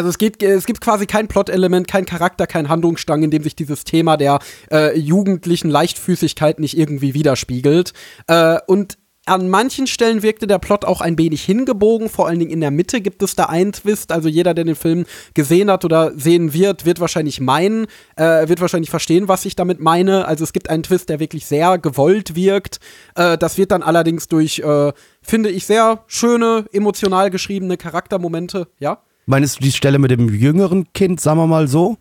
also 0.00 0.08
es, 0.08 0.16
geht, 0.16 0.42
es 0.42 0.64
gibt 0.64 0.80
quasi 0.80 1.04
kein 1.04 1.28
Plot-Element, 1.28 1.86
kein 1.86 2.06
Charakter, 2.06 2.46
kein 2.46 2.70
Handlungsstrang, 2.70 3.22
in 3.22 3.30
dem 3.30 3.42
sich 3.42 3.54
dieses 3.54 3.84
Thema 3.84 4.16
der 4.16 4.38
äh, 4.72 4.98
jugendlichen 4.98 5.68
Leichtfüßigkeit 5.68 6.58
nicht 6.58 6.74
irgendwie 6.78 7.12
widerspiegelt. 7.12 7.92
Äh, 8.26 8.56
und 8.66 8.96
an 9.26 9.50
manchen 9.50 9.86
Stellen 9.86 10.22
wirkte 10.22 10.46
der 10.46 10.58
Plot 10.58 10.86
auch 10.86 11.02
ein 11.02 11.18
wenig 11.18 11.42
hingebogen, 11.42 12.08
vor 12.08 12.26
allen 12.26 12.38
Dingen 12.38 12.50
in 12.50 12.62
der 12.62 12.70
Mitte 12.70 13.02
gibt 13.02 13.22
es 13.22 13.36
da 13.36 13.44
einen 13.44 13.72
Twist. 13.72 14.10
Also 14.10 14.30
jeder, 14.30 14.54
der 14.54 14.64
den 14.64 14.74
Film 14.74 15.04
gesehen 15.34 15.70
hat 15.70 15.84
oder 15.84 16.12
sehen 16.16 16.54
wird, 16.54 16.86
wird 16.86 16.98
wahrscheinlich 16.98 17.40
meinen, 17.40 17.88
äh, 18.16 18.48
wird 18.48 18.62
wahrscheinlich 18.62 18.88
verstehen, 18.88 19.28
was 19.28 19.44
ich 19.44 19.54
damit 19.54 19.80
meine. 19.80 20.26
Also 20.26 20.44
es 20.44 20.54
gibt 20.54 20.70
einen 20.70 20.82
Twist, 20.82 21.10
der 21.10 21.20
wirklich 21.20 21.44
sehr 21.44 21.76
gewollt 21.76 22.34
wirkt. 22.34 22.80
Äh, 23.16 23.36
das 23.36 23.58
wird 23.58 23.70
dann 23.70 23.82
allerdings 23.82 24.28
durch, 24.28 24.60
äh, 24.60 24.92
finde 25.20 25.50
ich, 25.50 25.66
sehr 25.66 26.04
schöne, 26.06 26.64
emotional 26.72 27.28
geschriebene 27.28 27.76
Charaktermomente, 27.76 28.68
ja? 28.78 29.02
Meinst 29.30 29.58
du 29.58 29.62
die 29.62 29.72
Stelle 29.72 29.98
mit 29.98 30.10
dem 30.10 30.28
jüngeren 30.28 30.92
Kind, 30.92 31.20
sagen 31.20 31.38
wir 31.38 31.46
mal 31.46 31.68
so? 31.68 31.96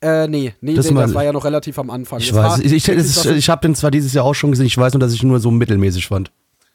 Äh, 0.00 0.28
nee, 0.28 0.54
nee, 0.60 0.74
Das 0.74 0.88
nee, 0.88 0.94
das 0.96 1.12
war 1.12 1.24
ja 1.24 1.32
noch 1.32 1.44
relativ 1.44 1.76
am 1.78 1.90
Anfang. 1.90 2.20
Ich 2.20 2.28
Das 2.28 2.36
weiß, 2.36 2.44
war 2.58 2.58
ich, 2.64 2.72
ich, 2.72 2.88
ich, 2.88 3.26
ich 3.26 3.48
habe 3.50 3.62
den 3.62 3.74
zwar 3.74 3.90
dieses 3.90 4.12
Jahr 4.12 4.24
auch 4.24 4.34
schon 4.34 4.52
gesehen, 4.52 4.66
ich 4.66 4.78
weiß 4.78 4.92
nur, 4.92 5.00
dass 5.00 5.12
ich 5.12 5.22
ihn 5.22 5.28
nur 5.28 5.40
so 5.40 5.50
mittelmäßig 5.50 6.06
fand. 6.06 6.30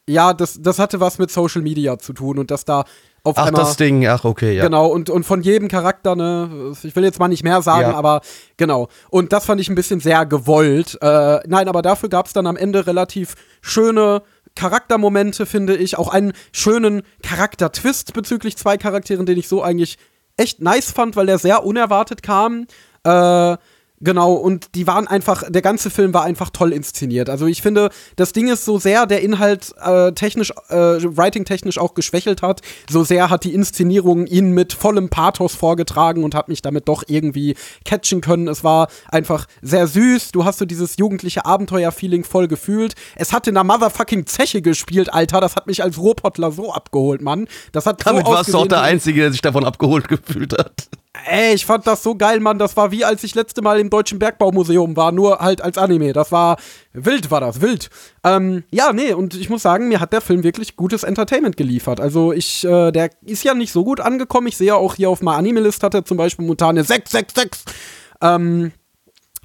ja, 0.10 0.34
das, 0.34 0.61
das 0.61 0.77
hatte 0.80 0.99
was 0.99 1.18
mit 1.19 1.31
Social 1.31 1.61
Media 1.61 1.98
zu 1.98 2.11
tun 2.11 2.38
und 2.38 2.52
dass 2.52 2.65
da 2.65 2.84
auf 3.23 3.38
Ach, 3.38 3.45
einmal. 3.45 3.61
das 3.64 3.77
Ding, 3.77 4.06
ach, 4.06 4.26
okay, 4.26 4.57
ja. 4.57 4.65
Genau, 4.65 4.88
und, 4.88 5.10
und 5.10 5.23
von 5.23 5.41
jedem 5.41 5.69
Charakter, 5.69 6.18
ne, 6.18 6.73
ich 6.84 6.94
will 6.94 7.06
jetzt 7.06 7.19
mal 7.19 7.30
nicht 7.30 7.45
mehr 7.45 7.61
sagen, 7.61 7.91
Ja. 7.91 7.95
aber 7.95 8.19
genau. 8.57 8.90
Und 9.10 9.31
das 9.31 9.45
fand 9.45 9.61
ich 9.61 9.69
ein 9.69 9.76
bisschen 9.76 10.02
sehr 10.02 10.26
gewollt. 10.26 10.98
Äh, 11.02 11.40
nein, 11.48 11.69
aber 11.69 11.81
dafür 11.81 12.10
gab 12.10 12.26
es 12.27 12.34
dann 12.34 12.45
am 12.48 12.57
Ende 12.57 12.85
relativ 12.85 13.35
schöne 13.61 14.22
Charaktermomente, 14.55 15.45
finde 15.45 15.75
ich. 15.75 15.97
Auch 15.97 16.09
einen 16.09 16.34
schönen 16.51 17.03
Charakter-Twist 17.21 18.13
bezüglich 18.13 18.57
zwei 18.57 18.77
Charakteren, 18.77 19.25
den 19.25 19.38
ich 19.38 19.47
so 19.47 19.61
eigentlich 19.63 19.97
echt 20.38 20.61
nice 20.61 20.91
fand, 20.91 21.15
weil 21.15 21.25
der 21.25 21.38
sehr 21.38 21.63
unerwartet 21.63 22.23
kam. 22.23 22.67
Äh, 23.03 23.57
Genau, 24.03 24.34
und 24.34 24.75
die 24.75 24.85
waren 24.85 25.07
einfach, 25.07 25.43
der 25.49 25.61
ganze 25.61 25.89
Film 25.89 26.13
war 26.13 26.23
einfach 26.23 26.49
toll 26.49 26.73
inszeniert. 26.73 27.30
Also 27.30 27.47
ich 27.47 27.61
finde, 27.61 27.89
das 28.17 28.34
Ding 28.34 28.49
ist 28.49 28.65
so 28.65 28.77
sehr 28.77 29.05
der 29.05 29.21
Inhalt 29.21 29.73
äh, 29.81 30.11
technisch, 30.11 30.51
äh, 30.67 30.75
writing-technisch 30.75 31.77
auch 31.77 31.93
geschwächelt 31.93 32.41
hat, 32.41 32.59
so 32.89 33.05
sehr 33.05 33.30
hat 33.30 33.45
die 33.45 33.53
Inszenierung 33.53 34.27
ihn 34.27 34.51
mit 34.51 34.73
vollem 34.73 35.07
Pathos 35.07 35.55
vorgetragen 35.55 36.25
und 36.25 36.35
hat 36.35 36.49
mich 36.49 36.61
damit 36.61 36.89
doch 36.89 37.03
irgendwie 37.07 37.55
catchen 37.85 38.19
können. 38.19 38.49
Es 38.49 38.61
war 38.61 38.89
einfach 39.07 39.45
sehr 39.61 39.88
süß, 39.88 40.34
du 40.34 40.43
hast 40.43 40.59
so 40.59 40.65
dieses 40.65 40.97
jugendliche 40.97 41.45
Abenteuer-Feeling 41.45 42.25
voll 42.25 42.49
gefühlt. 42.49 42.95
Es 43.15 43.31
hat 43.31 43.47
in 43.47 43.55
einer 43.55 43.63
motherfucking 43.63 44.25
Zeche 44.25 44.61
gespielt, 44.61 45.13
Alter, 45.13 45.39
das 45.39 45.55
hat 45.55 45.65
mich 45.65 45.81
als 45.81 45.97
Robotler 45.97 46.51
so 46.51 46.73
abgeholt, 46.73 47.21
Mann. 47.21 47.47
Das 47.71 47.85
hat 47.85 48.05
Damit 48.05 48.25
so 48.25 48.34
warst 48.34 48.53
du 48.53 48.57
auch 48.57 48.67
der 48.67 48.81
Einzige, 48.81 49.21
der 49.21 49.31
sich 49.31 49.41
davon 49.41 49.63
abgeholt 49.63 50.07
gefühlt 50.09 50.51
hat. 50.51 50.89
Ey, 51.25 51.53
ich 51.53 51.65
fand 51.65 51.85
das 51.85 52.01
so 52.01 52.15
geil, 52.15 52.39
Mann. 52.39 52.57
Das 52.57 52.75
war 52.75 52.91
wie 52.91 53.05
als 53.05 53.23
ich 53.23 53.35
letzte 53.35 53.61
Mal 53.61 53.80
im 53.80 53.89
Deutschen 53.94 54.20
Bergbaumuseum 54.20 54.95
war, 54.98 55.11
nur 55.11 55.40
halt 55.40 55.61
als 55.61 55.78
Anime. 55.78 56.14
Das 56.14 56.32
war 56.32 56.57
wild, 56.94 57.32
war 57.32 57.41
das, 57.41 57.61
wild. 57.61 57.90
Ähm, 58.24 58.64
ja, 58.72 58.91
nee, 58.91 59.14
und 59.14 59.36
ich 59.36 59.49
muss 59.49 59.61
sagen, 59.61 59.88
mir 59.88 59.99
hat 59.99 60.14
der 60.14 60.22
Film 60.22 60.44
wirklich 60.44 60.76
gutes 60.76 61.03
Entertainment 61.03 61.57
geliefert. 61.57 61.99
Also 61.99 62.34
ich, 62.34 62.65
äh, 62.65 62.91
der 62.91 63.11
ist 63.22 63.44
ja 63.44 63.53
nicht 63.53 63.72
so 63.72 63.84
gut 63.84 63.99
angekommen. 63.99 64.48
Ich 64.48 64.57
sehe 64.57 64.76
auch 64.76 64.95
hier 64.95 65.10
auf 65.10 65.22
meiner 65.22 65.38
Anime-List 65.38 65.84
hat 65.84 65.94
er 65.94 66.06
zum 66.06 66.18
Beispiel 66.18 66.44
momentan 66.44 66.72
eine 66.72 66.84
666. 66.84 67.74
Ähm, 68.22 68.72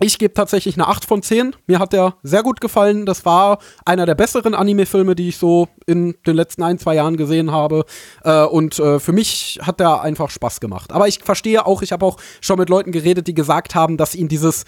ich 0.01 0.19
gebe 0.19 0.35
tatsächlich 0.35 0.77
eine 0.77 0.87
8 0.87 1.05
von 1.05 1.23
10. 1.23 1.57
Mir 1.67 1.79
hat 1.79 1.93
der 1.93 2.15
sehr 2.23 2.43
gut 2.43 2.61
gefallen. 2.61 3.05
Das 3.05 3.25
war 3.25 3.59
einer 3.85 4.07
der 4.07 4.15
besseren 4.15 4.55
Anime-Filme, 4.55 5.15
die 5.15 5.29
ich 5.29 5.39
so 5.39 5.69
in 5.87 6.15
den 6.27 6.37
letzten 6.37 6.63
ein, 6.63 6.79
zwei 6.79 6.95
Jahren 6.95 7.17
gesehen 7.17 7.51
habe. 7.51 7.85
Äh, 8.23 8.45
und 8.45 8.79
äh, 8.79 9.01
für 9.01 9.13
mich 9.13 9.59
hat 9.63 9.81
der 9.81 10.03
einfach 10.03 10.31
Spaß 10.31 10.61
gemacht. 10.61 10.93
Aber 10.93 11.09
ich 11.09 11.21
verstehe 11.23 11.67
auch, 11.67 11.83
ich 11.83 11.93
habe 11.93 12.07
auch 12.07 12.19
schon 12.41 12.59
mit 12.59 12.69
Leuten 12.69 12.93
geredet, 12.93 13.27
die 13.27 13.35
gesagt 13.35 13.75
haben, 13.75 13.97
dass 13.97 14.15
ihnen 14.15 14.29
dieses 14.29 14.65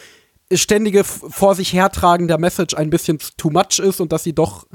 ständige 0.53 1.05
vor 1.05 1.55
sich 1.55 1.73
hertragen 1.73 2.29
der 2.29 2.39
Message 2.39 2.75
ein 2.75 2.91
bisschen 2.91 3.19
too 3.37 3.51
much 3.51 3.79
ist 3.79 4.01
und 4.01 4.13
dass 4.13 4.25
sie 4.25 4.35
doch 4.35 4.67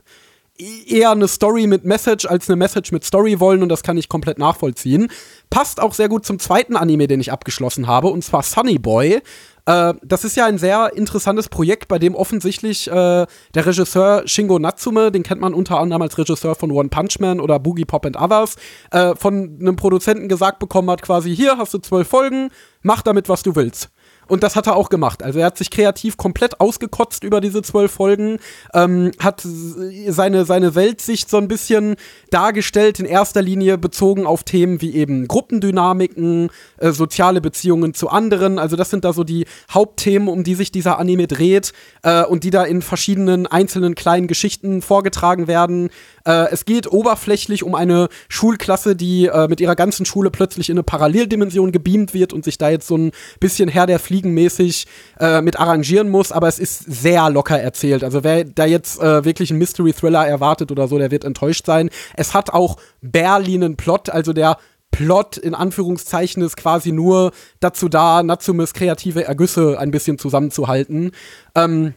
e- 0.57 0.83
eher 0.87 1.11
eine 1.11 1.27
Story 1.27 1.67
mit 1.67 1.83
Message 1.83 2.25
als 2.25 2.49
eine 2.49 2.55
Message 2.55 2.91
mit 2.91 3.03
Story 3.03 3.39
wollen 3.39 3.61
und 3.61 3.69
das 3.69 3.83
kann 3.83 3.97
ich 3.97 4.07
komplett 4.07 4.39
nachvollziehen. 4.39 5.09
Passt 5.49 5.81
auch 5.81 5.93
sehr 5.93 6.07
gut 6.07 6.25
zum 6.25 6.39
zweiten 6.39 6.77
Anime, 6.77 7.07
den 7.07 7.19
ich 7.19 7.31
abgeschlossen 7.31 7.87
habe, 7.87 8.07
und 8.07 8.23
zwar 8.23 8.43
Sunny 8.43 8.77
Boy. 8.79 9.21
Äh, 9.65 9.93
das 10.03 10.23
ist 10.23 10.35
ja 10.35 10.45
ein 10.45 10.57
sehr 10.57 10.91
interessantes 10.95 11.49
Projekt, 11.49 11.87
bei 11.87 11.99
dem 11.99 12.15
offensichtlich 12.15 12.87
äh, 12.87 12.91
der 12.91 13.65
Regisseur 13.65 14.23
Shingo 14.27 14.59
Natsume, 14.59 15.11
den 15.11 15.23
kennt 15.23 15.41
man 15.41 15.53
unter 15.53 15.79
anderem 15.79 16.01
als 16.01 16.17
Regisseur 16.17 16.55
von 16.55 16.71
One 16.71 16.89
Punch 16.89 17.19
Man 17.19 17.39
oder 17.39 17.59
Boogie 17.59 17.85
Pop 17.85 18.05
and 18.05 18.17
Others, 18.19 18.55
äh, 18.91 19.15
von 19.15 19.57
einem 19.59 19.75
Produzenten 19.75 20.29
gesagt 20.29 20.59
bekommen 20.59 20.89
hat, 20.89 21.01
quasi, 21.01 21.35
hier 21.35 21.57
hast 21.57 21.73
du 21.73 21.79
zwölf 21.79 22.07
Folgen, 22.07 22.49
mach 22.81 23.01
damit, 23.01 23.29
was 23.29 23.43
du 23.43 23.55
willst. 23.55 23.89
Und 24.27 24.43
das 24.43 24.55
hat 24.55 24.67
er 24.67 24.75
auch 24.75 24.89
gemacht. 24.89 25.23
Also 25.23 25.39
er 25.39 25.45
hat 25.47 25.57
sich 25.57 25.69
kreativ 25.69 26.17
komplett 26.17 26.59
ausgekotzt 26.59 27.23
über 27.23 27.41
diese 27.41 27.61
zwölf 27.61 27.91
Folgen, 27.91 28.39
ähm, 28.73 29.11
hat 29.19 29.41
seine, 29.43 30.45
seine 30.45 30.75
Weltsicht 30.75 31.29
so 31.29 31.37
ein 31.37 31.47
bisschen 31.47 31.95
dargestellt, 32.31 32.99
in 32.99 33.05
erster 33.05 33.41
Linie 33.41 33.77
bezogen 33.77 34.25
auf 34.25 34.43
Themen 34.43 34.81
wie 34.81 34.95
eben 34.95 35.27
Gruppendynamiken, 35.27 36.49
äh, 36.77 36.91
soziale 36.91 37.41
Beziehungen 37.41 37.93
zu 37.93 38.09
anderen. 38.09 38.59
Also 38.59 38.75
das 38.75 38.89
sind 38.89 39.05
da 39.05 39.13
so 39.13 39.23
die 39.23 39.45
Hauptthemen, 39.71 40.27
um 40.27 40.43
die 40.43 40.55
sich 40.55 40.71
dieser 40.71 40.99
Anime 40.99 41.27
dreht 41.27 41.73
äh, 42.03 42.23
und 42.23 42.43
die 42.43 42.49
da 42.49 42.63
in 42.63 42.81
verschiedenen 42.81 43.47
einzelnen 43.47 43.95
kleinen 43.95 44.27
Geschichten 44.27 44.81
vorgetragen 44.81 45.47
werden. 45.47 45.89
Äh, 46.25 46.51
es 46.51 46.65
geht 46.65 46.91
oberflächlich 46.91 47.63
um 47.63 47.75
eine 47.75 48.09
Schulklasse, 48.29 48.95
die 48.95 49.27
äh, 49.27 49.47
mit 49.47 49.61
ihrer 49.61 49.75
ganzen 49.75 50.05
Schule 50.05 50.31
plötzlich 50.31 50.69
in 50.69 50.75
eine 50.75 50.83
Paralleldimension 50.83 51.71
gebeamt 51.71 52.13
wird 52.13 52.33
und 52.33 52.43
sich 52.43 52.57
da 52.57 52.69
jetzt 52.69 52.87
so 52.87 52.97
ein 52.97 53.11
bisschen 53.39 53.69
Herr 53.69 53.87
der 53.87 53.99
Fliegen 53.99 54.33
mäßig 54.33 54.87
äh, 55.19 55.41
mit 55.41 55.59
arrangieren 55.59 56.09
muss, 56.09 56.31
aber 56.31 56.47
es 56.47 56.59
ist 56.59 56.79
sehr 56.79 57.29
locker 57.29 57.59
erzählt. 57.59 58.03
Also 58.03 58.23
wer 58.23 58.43
da 58.43 58.65
jetzt 58.65 58.99
äh, 58.99 59.23
wirklich 59.23 59.51
einen 59.51 59.59
Mystery 59.59 59.93
Thriller 59.93 60.27
erwartet 60.27 60.71
oder 60.71 60.87
so, 60.87 60.97
der 60.97 61.11
wird 61.11 61.23
enttäuscht 61.23 61.65
sein. 61.65 61.89
Es 62.15 62.33
hat 62.33 62.51
auch 62.51 62.77
Berlinen 63.01 63.77
Plot, 63.77 64.09
also 64.09 64.33
der 64.33 64.57
Plot 64.91 65.35
in 65.37 65.53
Anführungszeichen 65.53 66.41
ist 66.41 66.55
quasi 66.55 66.93
nur 66.93 67.31
dazu 67.59 67.89
da, 67.89 68.23
Natsumes 68.23 68.73
kreative 68.73 69.25
Ergüsse 69.25 69.77
ein 69.77 69.91
bisschen 69.91 70.17
zusammenzuhalten. 70.17 71.11
Ähm, 71.53 71.95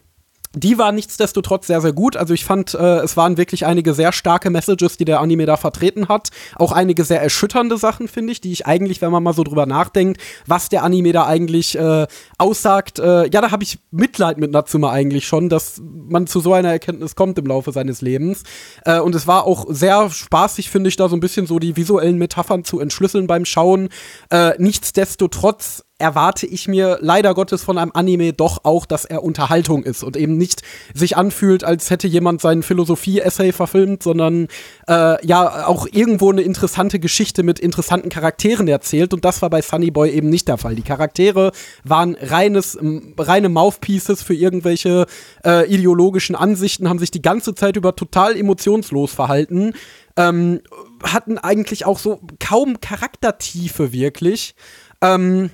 die 0.55 0.79
war 0.79 0.91
nichtsdestotrotz 0.91 1.67
sehr, 1.67 1.79
sehr 1.79 1.93
gut. 1.93 2.17
Also 2.17 2.33
ich 2.33 2.43
fand, 2.43 2.73
äh, 2.73 2.99
es 2.99 3.15
waren 3.15 3.37
wirklich 3.37 3.67
einige 3.67 3.93
sehr 3.93 4.11
starke 4.11 4.49
Messages, 4.49 4.97
die 4.97 5.05
der 5.05 5.19
Anime 5.19 5.45
da 5.45 5.57
vertreten 5.57 6.07
hat. 6.07 6.29
Auch 6.55 6.71
einige 6.71 7.03
sehr 7.03 7.21
erschütternde 7.21 7.77
Sachen, 7.77 8.07
finde 8.07 8.31
ich, 8.31 8.41
die 8.41 8.51
ich 8.51 8.65
eigentlich, 8.65 9.01
wenn 9.01 9.11
man 9.11 9.21
mal 9.21 9.33
so 9.33 9.43
drüber 9.43 9.67
nachdenkt, 9.67 10.19
was 10.47 10.69
der 10.69 10.83
Anime 10.83 11.11
da 11.11 11.27
eigentlich 11.27 11.77
äh, 11.77 12.07
aussagt, 12.39 12.97
äh, 12.97 13.29
ja, 13.29 13.41
da 13.41 13.51
habe 13.51 13.63
ich 13.63 13.77
Mitleid 13.91 14.39
mit 14.39 14.51
Natsume 14.51 14.89
eigentlich 14.89 15.27
schon, 15.27 15.49
dass 15.49 15.81
man 15.83 16.25
zu 16.25 16.39
so 16.39 16.53
einer 16.53 16.71
Erkenntnis 16.71 17.15
kommt 17.15 17.37
im 17.37 17.45
Laufe 17.45 17.71
seines 17.71 18.01
Lebens. 18.01 18.43
Äh, 18.85 18.99
und 18.99 19.13
es 19.13 19.27
war 19.27 19.45
auch 19.45 19.67
sehr 19.69 20.09
spaßig, 20.09 20.71
finde 20.71 20.89
ich, 20.89 20.95
da 20.95 21.09
so 21.09 21.15
ein 21.15 21.19
bisschen 21.19 21.45
so 21.45 21.59
die 21.59 21.77
visuellen 21.77 22.17
Metaphern 22.17 22.63
zu 22.63 22.79
entschlüsseln 22.79 23.27
beim 23.27 23.45
Schauen. 23.45 23.89
Äh, 24.31 24.53
nichtsdestotrotz 24.57 25.83
erwarte 25.99 26.47
ich 26.47 26.67
mir 26.67 26.97
leider 27.01 27.33
Gottes 27.33 27.63
von 27.63 27.77
einem 27.77 27.91
Anime 27.93 28.33
doch 28.33 28.61
auch, 28.63 28.85
dass 28.85 29.05
er 29.05 29.21
Unterhaltung 29.21 29.83
ist 29.83 30.03
und 30.03 30.15
eben 30.15 30.37
nicht 30.37 30.63
sich 30.93 31.17
anfühlt, 31.17 31.63
als 31.63 31.89
hätte 31.89 32.07
jemand 32.07 32.41
seinen 32.41 32.63
Philosophie-Essay 32.63 33.51
verfilmt, 33.51 34.01
sondern 34.01 34.47
äh, 34.87 35.25
ja 35.25 35.67
auch 35.67 35.87
irgendwo 35.91 36.31
eine 36.31 36.41
interessante 36.41 36.99
Geschichte 36.99 37.43
mit 37.43 37.59
interessanten 37.59 38.09
Charakteren 38.09 38.67
erzählt 38.67 39.13
und 39.13 39.25
das 39.25 39.41
war 39.41 39.49
bei 39.49 39.61
Sunny 39.61 39.91
Boy 39.91 40.09
eben 40.09 40.29
nicht 40.29 40.47
der 40.47 40.57
Fall. 40.57 40.75
Die 40.75 40.81
Charaktere 40.81 41.51
waren 41.83 42.15
reines, 42.19 42.77
reine 43.17 43.49
Mouthpieces 43.49 44.23
für 44.23 44.33
irgendwelche 44.33 45.05
äh, 45.45 45.69
ideologischen 45.71 46.35
Ansichten, 46.35 46.87
haben 46.87 46.99
sich 46.99 47.11
die 47.11 47.21
ganze 47.21 47.53
Zeit 47.55 47.75
über 47.75 47.95
total 47.95 48.37
emotionslos 48.37 49.11
verhalten, 49.11 49.73
ähm, 50.15 50.61
hatten 51.03 51.37
eigentlich 51.37 51.85
auch 51.85 51.99
so 51.99 52.21
kaum 52.39 52.79
Charaktertiefe 52.79 53.91
wirklich. 53.91 54.55
Ähm, 55.01 55.49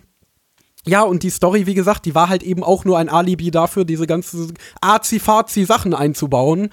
ja, 0.86 1.02
und 1.02 1.24
die 1.24 1.30
Story, 1.30 1.66
wie 1.66 1.74
gesagt, 1.74 2.06
die 2.06 2.16
war 2.16 2.30
halt 2.30 2.44
eben 2.44 2.64
auch 2.64 2.86
nur 2.86 2.98
ein 2.98 3.10
Alibi 3.10 3.52
dafür, 3.52 3.86
diese 3.86 4.08
ganzen 4.08 4.54
Azi-Fazi-Sachen 4.82 5.94
einzubauen. 5.94 6.70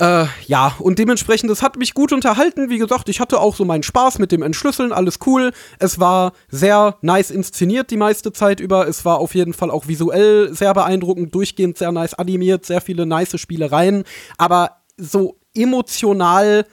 Äh, 0.00 0.24
ja, 0.46 0.74
und 0.78 0.98
dementsprechend, 0.98 1.50
es 1.50 1.62
hat 1.62 1.76
mich 1.76 1.92
gut 1.92 2.12
unterhalten. 2.12 2.70
Wie 2.70 2.78
gesagt, 2.78 3.08
ich 3.10 3.20
hatte 3.20 3.38
auch 3.38 3.54
so 3.54 3.66
meinen 3.66 3.82
Spaß 3.82 4.18
mit 4.18 4.32
dem 4.32 4.42
Entschlüsseln, 4.42 4.92
alles 4.92 5.18
cool. 5.26 5.52
Es 5.78 6.00
war 6.00 6.32
sehr 6.48 6.96
nice 7.02 7.30
inszeniert 7.30 7.90
die 7.90 7.98
meiste 7.98 8.32
Zeit 8.32 8.60
über. 8.60 8.88
Es 8.88 9.04
war 9.04 9.18
auf 9.18 9.34
jeden 9.34 9.52
Fall 9.52 9.70
auch 9.70 9.86
visuell 9.88 10.54
sehr 10.54 10.72
beeindruckend, 10.72 11.34
durchgehend 11.34 11.76
sehr 11.76 11.92
nice 11.92 12.14
animiert, 12.14 12.64
sehr 12.64 12.80
viele 12.80 13.04
nice 13.04 13.38
Spielereien. 13.38 14.04
Aber 14.38 14.78
so 14.96 15.36
emotional 15.54 16.64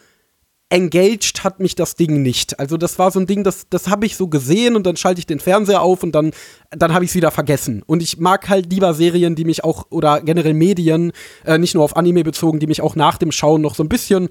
engaged 0.69 1.44
hat 1.44 1.60
mich 1.60 1.76
das 1.76 1.95
Ding 1.95 2.22
nicht. 2.22 2.60
Also 2.60 2.77
das 2.77 2.99
war 2.99 3.11
so 3.11 3.19
ein 3.19 3.26
Ding, 3.26 3.44
das, 3.44 3.68
das 3.69 3.88
habe 3.88 4.06
ich 4.06 4.18
so 4.18 4.27
gesehen 4.27 4.76
und 4.76 4.85
dann 4.85 4.98
schalte 4.98 5.19
ich 5.19 5.26
den 5.26 5.39
Fernseher 5.39 5.81
auf 5.81 6.03
und 6.03 6.14
dann, 6.14 6.31
dann 6.72 6.94
habe 6.94 7.06
ich 7.06 7.11
es 7.11 7.15
wieder 7.15 7.31
vergessen. 7.31 7.84
Und 7.85 8.03
ich 8.03 8.18
mag 8.18 8.49
halt 8.49 8.72
lieber 8.72 8.94
Serien, 8.94 9.35
die 9.35 9.45
mich 9.45 9.64
auch, 9.64 9.88
oder 9.89 10.22
generell 10.22 10.53
Medien, 10.53 11.14
äh, 11.45 11.57
nicht 11.57 11.73
nur 11.73 11.84
auf 11.84 11.95
Anime 11.95 12.23
bezogen, 12.23 12.60
die 12.60 12.68
mich 12.68 12.81
auch 12.81 12.95
nach 12.95 13.18
dem 13.18 13.31
Schauen 13.31 13.61
noch 13.61 13.76
so 13.76 13.84
ein 13.84 13.89
bisschen 13.89 14.30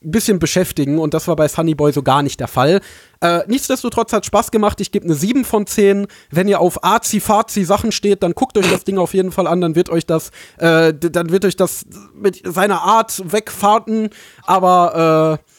bisschen 0.00 0.38
beschäftigen 0.38 0.98
und 0.98 1.14
das 1.14 1.26
war 1.26 1.36
bei 1.36 1.48
Sunny 1.48 1.74
Boy 1.74 1.92
so 1.92 2.02
gar 2.02 2.22
nicht 2.22 2.38
der 2.38 2.48
Fall. 2.48 2.80
Äh, 3.20 3.40
nichtsdestotrotz 3.46 4.12
hat 4.12 4.26
Spaß 4.26 4.50
gemacht. 4.50 4.80
Ich 4.80 4.92
gebe 4.92 5.04
eine 5.04 5.14
7 5.14 5.44
von 5.44 5.66
10. 5.66 6.06
Wenn 6.30 6.48
ihr 6.48 6.60
auf 6.60 6.84
Azi-Fazi 6.84 7.64
Sachen 7.64 7.92
steht, 7.92 8.22
dann 8.22 8.32
guckt 8.32 8.56
euch 8.58 8.70
das 8.70 8.84
Ding 8.84 8.98
auf 8.98 9.14
jeden 9.14 9.32
Fall 9.32 9.46
an. 9.46 9.60
Dann 9.60 9.74
wird 9.74 9.88
euch 9.88 10.06
das, 10.06 10.30
äh, 10.58 10.92
dann 10.94 11.30
wird 11.30 11.44
euch 11.44 11.56
das 11.56 11.86
mit 12.14 12.42
seiner 12.44 12.82
Art 12.82 13.22
wegfahrten. 13.32 14.10
Aber 14.44 15.40
äh, 15.40 15.55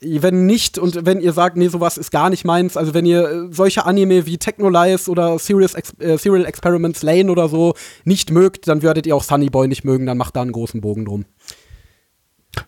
wenn 0.00 0.46
nicht 0.46 0.78
und 0.78 1.06
wenn 1.06 1.20
ihr 1.20 1.32
sagt, 1.32 1.56
nee, 1.56 1.68
sowas 1.68 1.98
ist 1.98 2.10
gar 2.10 2.30
nicht 2.30 2.44
meins, 2.44 2.76
also 2.76 2.94
wenn 2.94 3.04
ihr 3.04 3.28
äh, 3.28 3.52
solche 3.52 3.84
Anime 3.84 4.26
wie 4.26 4.38
Technolize 4.38 5.10
oder 5.10 5.38
Serious 5.38 5.74
Ex 5.74 5.92
äh, 5.98 6.16
Serial 6.16 6.46
Experiments 6.46 7.02
Lane 7.02 7.30
oder 7.30 7.48
so 7.48 7.74
nicht 8.04 8.30
mögt, 8.30 8.68
dann 8.68 8.82
werdet 8.82 9.06
ihr 9.06 9.16
auch 9.16 9.24
Sunny 9.24 9.50
Boy 9.50 9.66
nicht 9.66 9.84
mögen, 9.84 10.06
dann 10.06 10.18
macht 10.18 10.36
da 10.36 10.42
einen 10.42 10.52
großen 10.52 10.80
Bogen 10.80 11.04
drum. 11.04 11.24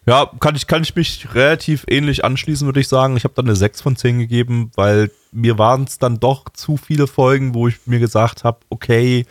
Ja, 0.07 0.31
kann 0.40 0.57
ich, 0.57 0.66
kann 0.66 0.82
ich 0.82 0.94
mich 0.94 1.35
relativ 1.35 1.85
ähnlich 1.89 2.24
anschließen, 2.24 2.66
würde 2.66 2.81
ich 2.81 2.89
sagen. 2.89 3.16
Ich 3.16 3.24
habe 3.24 3.35
dann 3.35 3.47
eine 3.47 3.57
6 3.57 3.81
von 3.81 3.97
10 3.97 4.19
gegeben, 4.19 4.70
weil 4.77 5.11
mir 5.32 5.59
waren 5.59 5.85
es 5.85 5.98
dann 5.98 6.20
doch 6.20 6.48
zu 6.51 6.77
viele 6.77 7.07
Folgen, 7.07 7.55
wo 7.55 7.69
ich 7.69 7.77
mir 7.86 7.98
gesagt 7.98 8.44
habe, 8.44 8.59
okay, 8.69 9.27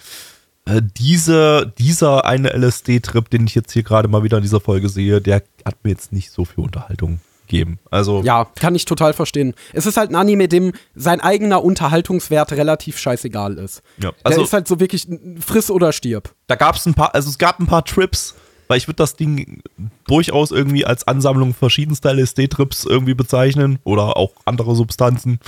äh, 0.66 0.82
diese, 0.98 1.74
dieser 1.78 2.26
eine 2.26 2.50
LSD-Trip, 2.50 3.30
den 3.30 3.48
ich 3.48 3.56
jetzt 3.56 3.72
hier 3.72 3.84
gerade 3.84 4.08
mal 4.08 4.24
wieder 4.24 4.38
in 4.38 4.44
dieser 4.44 4.60
Folge 4.60 4.90
sehe, 4.90 5.22
der 5.22 5.44
hat 5.66 5.84
mir 5.84 5.92
jetzt 5.92 6.12
nicht 6.12 6.32
so 6.32 6.46
viel 6.46 6.64
Unterhaltung 6.64 7.20
gegeben. 7.50 7.80
Also, 7.92 8.22
Ja, 8.24 8.46
kann 8.46 8.76
ich 8.76 8.86
total 8.86 9.12
verstehen. 9.14 9.54
Es 9.74 9.86
ist 9.86 9.98
halt 9.98 10.12
ein 10.12 10.16
Anime, 10.16 10.48
dem 10.48 10.72
sein 10.96 11.20
eigener 11.20 11.64
Unterhaltungswert 11.64 12.54
relativ 12.54 12.98
scheißegal 12.98 13.56
ist. 13.58 13.82
Ja, 13.98 14.12
Der 14.12 14.14
also- 14.24 14.44
ist 14.44 14.54
halt 14.54 14.68
so 14.68 14.80
wirklich 14.80 15.08
friss 15.40 15.70
oder 15.70 15.92
stirb. 15.92 16.34
da 16.48 16.56
gab 16.56 16.76
es 16.76 16.86
ein 16.86 16.94
paar, 16.94 17.14
also 17.14 17.30
es 17.30 17.38
gab 17.38 17.60
ein 17.60 17.68
paar 17.68 17.84
Trips, 17.84 18.36
weil 18.68 18.78
ich 18.78 18.88
würde 18.88 18.98
das 18.98 19.16
Ding 19.16 19.62
durchaus 20.08 20.52
irgendwie 20.52 20.86
als 20.86 21.08
Ansammlung 21.08 21.54
verschiedenster 21.56 22.12
LSD-Trips 22.14 22.86
irgendwie 22.86 23.16
bezeichnen 23.16 23.80
oder 23.84 24.16
auch 24.16 24.34
andere 24.46 24.76
Substanzen. 24.76 25.40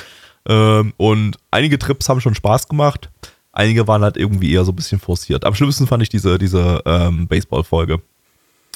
Ähm, 0.48 0.94
und 0.98 1.38
einige 1.52 1.78
Trips 1.78 2.10
haben 2.10 2.20
schon 2.20 2.34
Spaß 2.36 2.68
gemacht. 2.68 3.10
einige 3.54 3.86
waren 3.88 4.02
halt 4.02 4.16
irgendwie 4.18 4.54
eher 4.54 4.64
so 4.66 4.72
ein 4.72 4.76
bisschen 4.76 5.00
forciert. 5.00 5.46
Am 5.46 5.54
schlimmsten 5.54 5.86
fand 5.86 6.02
ich 6.02 6.10
diese, 6.10 6.40
diese 6.40 6.82
ähm, 6.86 7.28
Baseball-Folge. 7.28 8.02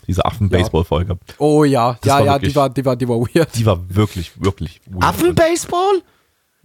Diese 0.07 0.23
Affen-Baseball-Folge. 0.25 1.17
Oh 1.37 1.63
ja, 1.63 1.97
Das 2.01 2.05
ja, 2.07 2.13
war 2.19 2.25
ja, 2.25 2.33
wirklich- 2.33 2.53
die 2.53 2.55
war, 2.55 2.69
die 2.69 2.85
war, 2.85 2.95
die 2.95 3.07
war 3.09 3.17
weird. 3.19 3.49
Die 3.55 3.65
war 3.65 3.79
wirklich, 3.89 4.31
wirklich 4.41 4.81
weird. 4.89 5.03
Affenbaseball? 5.03 6.01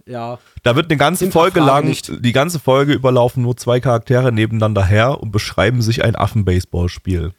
Ja. 0.05 0.39
Da 0.63 0.75
wird 0.75 0.89
eine 0.89 0.97
ganze 0.97 1.25
Hinterfrage 1.25 1.51
Folge 1.53 1.67
lang, 1.67 1.85
nicht. 1.85 2.11
die 2.25 2.31
ganze 2.31 2.59
Folge 2.59 2.93
überlaufen 2.93 3.43
nur 3.43 3.55
zwei 3.57 3.79
Charaktere 3.79 4.31
nebeneinander 4.31 4.83
her 4.85 5.21
und 5.21 5.31
beschreiben 5.31 5.81
sich 5.81 6.03
ein 6.03 6.15
Affen-Baseball-Spiel. 6.15 7.33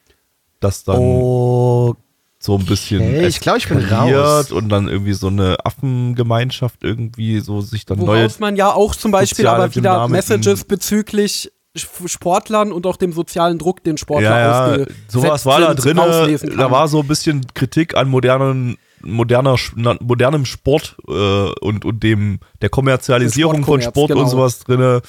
Das 0.61 0.85
dann 0.85 0.97
Oh, 0.99 1.97
so 2.39 2.57
ein 2.57 2.65
bisschen 2.65 3.01
okay, 3.01 3.27
ich 3.27 3.41
glaub, 3.41 3.57
ich 3.57 3.69
bin 3.69 3.79
raus. 3.85 4.53
und 4.53 4.69
dann 4.69 4.89
irgendwie 4.89 5.13
so 5.13 5.27
eine 5.29 5.57
Affengemeinschaft 5.65 6.83
irgendwie 6.85 7.41
so 7.41 7.61
sich 7.61 7.85
dann 7.85 7.99
neue 7.99 8.23
Woraus 8.23 8.39
man 8.39 8.57
ja 8.57 8.73
auch 8.73 8.95
zum 8.95 9.11
Beispiel 9.11 9.47
aber 9.47 9.75
wieder 9.75 10.07
Messages 10.09 10.65
bezüglich 10.65 11.51
Sportlern 11.75 12.71
und 12.71 12.87
auch 12.87 12.97
dem 12.97 13.13
sozialen 13.13 13.59
Druck, 13.59 13.83
den 13.83 13.97
Sportler 13.97 14.31
ja, 14.31 14.41
ja, 14.41 14.65
ausgesetzt 14.67 14.95
sowas 15.09 15.47
war 15.47 15.61
da 15.61 15.81
sind, 15.81 15.97
drin. 15.97 16.57
Da 16.59 16.71
war 16.71 16.87
so 16.89 17.01
ein 17.01 17.09
bisschen 17.09 17.47
Kritik 17.55 17.97
an 17.97 18.09
modernen, 18.09 18.77
moderner, 19.01 19.57
modernem 20.01 20.45
Sport 20.45 20.97
äh, 21.09 21.13
und, 21.13 21.85
und 21.85 22.03
dem 22.03 22.41
der 22.61 22.69
Kommerzialisierung 22.69 23.65
von 23.65 23.81
Sport 23.81 24.11
und 24.11 24.19
genau. 24.19 24.29
sowas 24.29 24.59
drin. 24.61 25.01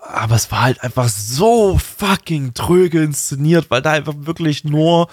Aber 0.00 0.34
es 0.34 0.50
war 0.50 0.62
halt 0.62 0.82
einfach 0.82 1.08
so 1.08 1.78
fucking 1.78 2.54
tröge 2.54 3.02
inszeniert, 3.02 3.66
weil 3.70 3.82
da 3.82 3.92
einfach 3.92 4.14
wirklich 4.16 4.64
nur 4.64 5.08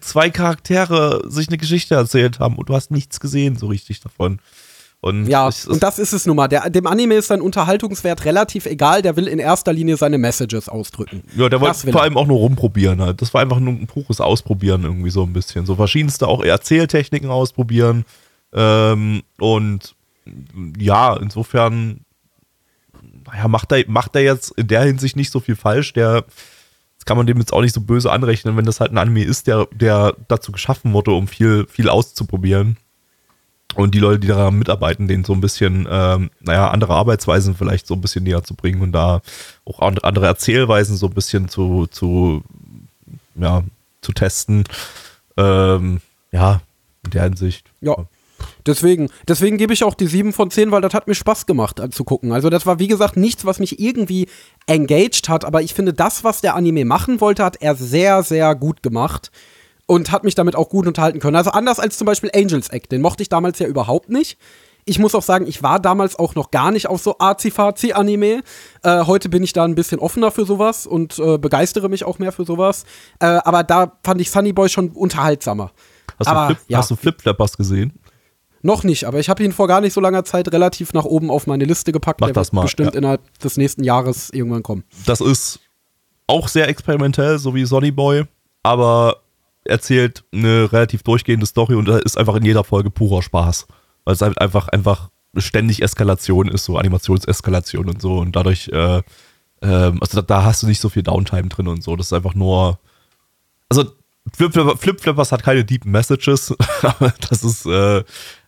zwei 0.00 0.30
Charaktere 0.30 1.22
sich 1.28 1.48
eine 1.48 1.58
Geschichte 1.58 1.96
erzählt 1.96 2.38
haben 2.38 2.56
und 2.56 2.68
du 2.68 2.74
hast 2.74 2.90
nichts 2.90 3.18
gesehen 3.18 3.56
so 3.56 3.66
richtig 3.66 4.00
davon. 4.00 4.40
Und 5.00 5.26
Ja, 5.28 5.48
es- 5.48 5.66
und 5.66 5.82
das 5.82 5.98
ist 6.00 6.12
es 6.12 6.26
nun 6.26 6.34
mal. 6.36 6.48
Der, 6.48 6.70
dem 6.70 6.86
Anime 6.86 7.14
ist 7.14 7.28
sein 7.28 7.40
Unterhaltungswert 7.40 8.24
relativ 8.24 8.66
egal. 8.66 9.00
Der 9.02 9.14
will 9.16 9.28
in 9.28 9.38
erster 9.38 9.72
Linie 9.72 9.96
seine 9.96 10.18
Messages 10.18 10.68
ausdrücken. 10.68 11.22
Ja, 11.36 11.48
der 11.48 11.60
wollte 11.60 11.92
vor 11.92 12.02
allem 12.02 12.16
auch 12.16 12.26
nur 12.26 12.38
rumprobieren 12.38 13.00
halt. 13.00 13.22
Das 13.22 13.32
war 13.32 13.40
einfach 13.42 13.60
nur 13.60 13.74
ein 13.74 13.86
pures 13.86 14.20
Ausprobieren 14.20 14.82
irgendwie 14.82 15.10
so 15.10 15.22
ein 15.22 15.32
bisschen. 15.32 15.66
So 15.66 15.76
verschiedenste 15.76 16.26
auch 16.26 16.42
Erzähltechniken 16.42 17.30
ausprobieren. 17.30 18.04
Ähm, 18.52 19.22
und 19.38 19.94
ja, 20.78 21.16
insofern, 21.16 22.00
naja, 23.24 23.46
macht 23.46 23.70
er, 23.72 23.84
macht 23.88 24.16
er 24.16 24.22
jetzt 24.22 24.50
in 24.58 24.66
der 24.66 24.82
Hinsicht 24.82 25.14
nicht 25.16 25.30
so 25.30 25.38
viel 25.38 25.54
falsch. 25.54 25.92
Der, 25.92 26.22
das 26.96 27.04
kann 27.04 27.16
man 27.16 27.26
dem 27.26 27.38
jetzt 27.38 27.52
auch 27.52 27.60
nicht 27.62 27.74
so 27.74 27.80
böse 27.80 28.10
anrechnen, 28.10 28.56
wenn 28.56 28.64
das 28.64 28.80
halt 28.80 28.90
ein 28.90 28.98
Anime 28.98 29.22
ist, 29.22 29.46
der, 29.46 29.68
der 29.72 30.16
dazu 30.26 30.50
geschaffen 30.50 30.92
wurde, 30.92 31.12
um 31.12 31.28
viel, 31.28 31.66
viel 31.68 31.88
auszuprobieren. 31.88 32.78
Und 33.74 33.94
die 33.94 33.98
Leute, 33.98 34.20
die 34.20 34.28
daran 34.28 34.58
mitarbeiten, 34.58 35.08
denen 35.08 35.24
so 35.24 35.34
ein 35.34 35.40
bisschen, 35.40 35.86
ähm, 35.90 36.30
naja, 36.40 36.70
andere 36.70 36.94
Arbeitsweisen 36.94 37.54
vielleicht 37.54 37.86
so 37.86 37.94
ein 37.94 38.00
bisschen 38.00 38.24
näher 38.24 38.42
zu 38.42 38.54
bringen 38.54 38.80
und 38.80 38.92
da 38.92 39.20
auch 39.64 39.80
and- 39.80 40.04
andere 40.04 40.26
Erzählweisen 40.26 40.96
so 40.96 41.06
ein 41.06 41.14
bisschen 41.14 41.48
zu, 41.48 41.86
zu, 41.86 42.42
ja, 43.34 43.62
zu 44.00 44.12
testen. 44.12 44.64
Ähm, 45.36 46.00
ja, 46.32 46.60
in 47.04 47.10
der 47.10 47.22
Hinsicht. 47.24 47.66
Ja. 47.80 47.94
Deswegen, 48.66 49.10
deswegen 49.26 49.56
gebe 49.58 49.72
ich 49.72 49.82
auch 49.84 49.94
die 49.94 50.06
7 50.06 50.32
von 50.32 50.50
10, 50.50 50.70
weil 50.70 50.80
das 50.80 50.94
hat 50.94 51.06
mir 51.08 51.14
Spaß 51.14 51.46
gemacht 51.46 51.80
anzugucken. 51.80 52.32
Also 52.32 52.50
das 52.50 52.66
war 52.66 52.78
wie 52.78 52.88
gesagt 52.88 53.16
nichts, 53.16 53.44
was 53.44 53.58
mich 53.58 53.80
irgendwie 53.80 54.28
engaged 54.66 55.28
hat, 55.28 55.44
aber 55.44 55.62
ich 55.62 55.74
finde, 55.74 55.92
das, 55.92 56.22
was 56.24 56.40
der 56.40 56.54
Anime 56.54 56.84
machen 56.84 57.20
wollte, 57.20 57.44
hat 57.44 57.56
er 57.60 57.74
sehr, 57.74 58.22
sehr 58.22 58.54
gut 58.54 58.82
gemacht 58.82 59.30
und 59.88 60.12
hat 60.12 60.22
mich 60.22 60.34
damit 60.34 60.54
auch 60.54 60.68
gut 60.68 60.86
unterhalten 60.86 61.18
können. 61.18 61.34
Also 61.34 61.50
anders 61.50 61.80
als 61.80 61.96
zum 61.96 62.04
Beispiel 62.04 62.30
Angels 62.34 62.68
Egg, 62.70 62.88
den 62.90 63.00
mochte 63.00 63.22
ich 63.22 63.30
damals 63.30 63.58
ja 63.58 63.66
überhaupt 63.66 64.10
nicht. 64.10 64.38
Ich 64.84 64.98
muss 64.98 65.14
auch 65.14 65.22
sagen, 65.22 65.46
ich 65.46 65.62
war 65.62 65.80
damals 65.80 66.18
auch 66.18 66.34
noch 66.34 66.50
gar 66.50 66.70
nicht 66.70 66.88
auf 66.88 67.00
so 67.00 67.16
Azi-Fazi-Anime. 67.18 68.42
Äh, 68.82 69.04
heute 69.06 69.28
bin 69.28 69.42
ich 69.42 69.54
da 69.54 69.64
ein 69.64 69.74
bisschen 69.74 69.98
offener 69.98 70.30
für 70.30 70.44
sowas 70.44 70.86
und 70.86 71.18
äh, 71.18 71.38
begeistere 71.38 71.88
mich 71.88 72.04
auch 72.04 72.18
mehr 72.18 72.32
für 72.32 72.44
sowas. 72.44 72.84
Äh, 73.18 73.26
aber 73.26 73.64
da 73.64 73.98
fand 74.04 74.20
ich 74.20 74.30
Sunny 74.30 74.52
Boy 74.52 74.68
schon 74.68 74.90
unterhaltsamer. 74.90 75.72
Hast, 76.18 76.28
aber, 76.28 76.48
du 76.48 76.54
Flip, 76.54 76.64
ja. 76.68 76.78
hast 76.78 76.90
du 76.90 76.96
Flip-Flappers 76.96 77.56
gesehen? 77.56 77.92
Noch 78.60 78.84
nicht, 78.84 79.04
aber 79.04 79.20
ich 79.20 79.30
habe 79.30 79.42
ihn 79.42 79.52
vor 79.52 79.68
gar 79.68 79.80
nicht 79.80 79.94
so 79.94 80.00
langer 80.00 80.24
Zeit 80.24 80.52
relativ 80.52 80.92
nach 80.92 81.04
oben 81.04 81.30
auf 81.30 81.46
meine 81.46 81.64
Liste 81.64 81.92
gepackt. 81.92 82.20
Mach 82.20 82.28
Der 82.28 82.34
das 82.34 82.48
wird 82.48 82.54
mal, 82.54 82.62
bestimmt 82.62 82.92
ja. 82.92 82.98
innerhalb 82.98 83.38
des 83.38 83.56
nächsten 83.56 83.84
Jahres 83.84 84.30
irgendwann 84.30 84.62
kommen. 84.62 84.84
Das 85.06 85.20
ist 85.20 85.60
auch 86.26 86.48
sehr 86.48 86.68
experimentell, 86.68 87.38
so 87.38 87.54
wie 87.54 87.64
Sonny 87.64 87.90
Boy, 87.90 88.24
aber 88.62 89.22
erzählt 89.64 90.24
eine 90.32 90.72
relativ 90.72 91.02
durchgehende 91.02 91.46
Story 91.46 91.74
und 91.74 91.86
da 91.86 91.98
ist 91.98 92.16
einfach 92.18 92.36
in 92.36 92.44
jeder 92.44 92.64
Folge 92.64 92.90
purer 92.90 93.22
Spaß. 93.22 93.66
Weil 94.04 94.14
es 94.14 94.22
halt 94.22 94.40
einfach, 94.40 94.68
einfach 94.68 95.10
ständig 95.36 95.82
Eskalation 95.82 96.48
ist, 96.48 96.64
so 96.64 96.78
Animationseskalation 96.78 97.88
und 97.88 98.00
so 98.00 98.18
und 98.18 98.34
dadurch, 98.34 98.68
äh, 98.72 99.02
ähm, 99.60 99.98
also 100.00 100.20
da, 100.20 100.22
da 100.22 100.44
hast 100.44 100.62
du 100.62 100.66
nicht 100.66 100.80
so 100.80 100.88
viel 100.88 101.02
Downtime 101.02 101.48
drin 101.48 101.68
und 101.68 101.82
so. 101.82 101.94
Das 101.96 102.06
ist 102.06 102.12
einfach 102.12 102.34
nur, 102.34 102.78
also 103.68 103.84
Flip 104.34 104.52
Flip- 104.52 104.78
Flip 104.78 105.00
Flippers 105.00 105.32
hat 105.32 105.42
keine 105.42 105.64
deep 105.64 105.84
Messages, 105.84 106.54
das 107.28 107.44
ist, 107.44 107.66
äh, 107.66 108.02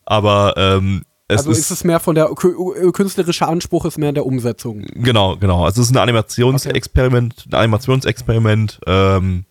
aber 0.06 0.54
ähm, 0.56 1.02
es 1.28 1.38
also 1.38 1.50
ist, 1.52 1.70
es 1.70 1.84
mehr 1.84 2.00
von 2.00 2.14
der 2.16 2.26
kü- 2.30 2.90
künstlerische 2.92 3.46
Anspruch 3.46 3.84
ist 3.84 3.98
mehr 3.98 4.08
in 4.08 4.14
der 4.16 4.26
Umsetzung. 4.26 4.80
Genau, 4.94 5.36
genau. 5.36 5.64
Also 5.64 5.80
es 5.80 5.88
ist 5.88 5.94
ein 5.94 5.98
Animationsexperiment, 5.98 7.46
ein 7.52 7.54
Animationsexperiment. 7.54 8.80
Ähm, 8.86 9.44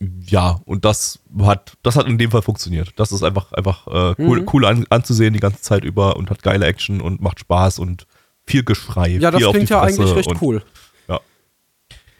ja, 0.00 0.60
und 0.64 0.84
das 0.84 1.20
hat, 1.40 1.74
das 1.82 1.96
hat 1.96 2.06
in 2.06 2.18
dem 2.18 2.30
Fall 2.30 2.42
funktioniert. 2.42 2.92
Das 2.96 3.12
ist 3.12 3.22
einfach, 3.22 3.52
einfach 3.52 3.86
äh, 3.86 4.14
cool, 4.22 4.40
Mhm. 4.42 4.48
cool 4.52 4.64
an, 4.66 4.86
anzusehen 4.90 5.32
die 5.32 5.40
ganze 5.40 5.60
Zeit 5.62 5.84
über 5.84 6.16
und 6.16 6.30
hat 6.30 6.42
geile 6.42 6.66
Action 6.66 7.00
und 7.00 7.20
macht 7.20 7.40
Spaß 7.40 7.78
und 7.78 8.06
viel 8.46 8.64
Geschrei. 8.64 9.08
Ja, 9.20 9.30
das 9.30 9.42
klingt 9.50 9.70
ja 9.70 9.80
eigentlich 9.80 10.14
recht 10.14 10.32
cool. 10.42 10.62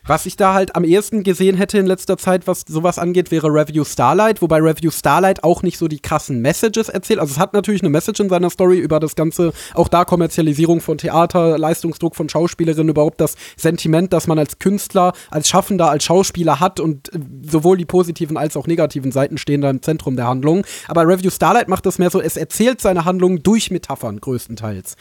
Was 0.06 0.26
ich 0.26 0.36
da 0.36 0.52
halt 0.52 0.76
am 0.76 0.84
ehesten 0.84 1.22
gesehen 1.22 1.56
hätte 1.56 1.78
in 1.78 1.86
letzter 1.86 2.18
Zeit, 2.18 2.46
was 2.46 2.64
sowas 2.68 2.98
angeht, 2.98 3.30
wäre 3.30 3.48
Review 3.48 3.84
Starlight, 3.84 4.42
wobei 4.42 4.58
Review 4.58 4.90
Starlight 4.90 5.42
auch 5.42 5.62
nicht 5.62 5.78
so 5.78 5.88
die 5.88 5.98
krassen 5.98 6.40
Messages 6.40 6.90
erzählt. 6.90 7.20
Also 7.20 7.32
es 7.32 7.38
hat 7.38 7.54
natürlich 7.54 7.80
eine 7.80 7.88
Message 7.88 8.20
in 8.20 8.28
seiner 8.28 8.50
Story 8.50 8.78
über 8.78 9.00
das 9.00 9.14
ganze, 9.14 9.54
auch 9.72 9.88
da 9.88 10.04
Kommerzialisierung 10.04 10.82
von 10.82 10.98
Theater, 10.98 11.56
Leistungsdruck 11.56 12.16
von 12.16 12.28
Schauspielerinnen, 12.28 12.90
überhaupt 12.90 13.18
das 13.18 13.36
Sentiment, 13.56 14.12
das 14.12 14.26
man 14.26 14.38
als 14.38 14.58
Künstler, 14.58 15.14
als 15.30 15.48
Schaffender, 15.48 15.88
als 15.88 16.04
Schauspieler 16.04 16.60
hat 16.60 16.80
und 16.80 17.10
äh, 17.14 17.18
sowohl 17.42 17.78
die 17.78 17.86
positiven 17.86 18.36
als 18.36 18.58
auch 18.58 18.66
negativen 18.66 19.10
Seiten 19.10 19.38
stehen 19.38 19.62
da 19.62 19.70
im 19.70 19.80
Zentrum 19.80 20.16
der 20.16 20.26
Handlung. 20.26 20.66
Aber 20.86 21.08
Review 21.08 21.30
Starlight 21.30 21.68
macht 21.68 21.86
das 21.86 21.98
mehr 21.98 22.10
so, 22.10 22.20
es 22.20 22.36
erzählt 22.36 22.82
seine 22.82 23.06
Handlung 23.06 23.42
durch 23.42 23.70
Metaphern 23.70 24.20
größtenteils. 24.20 24.96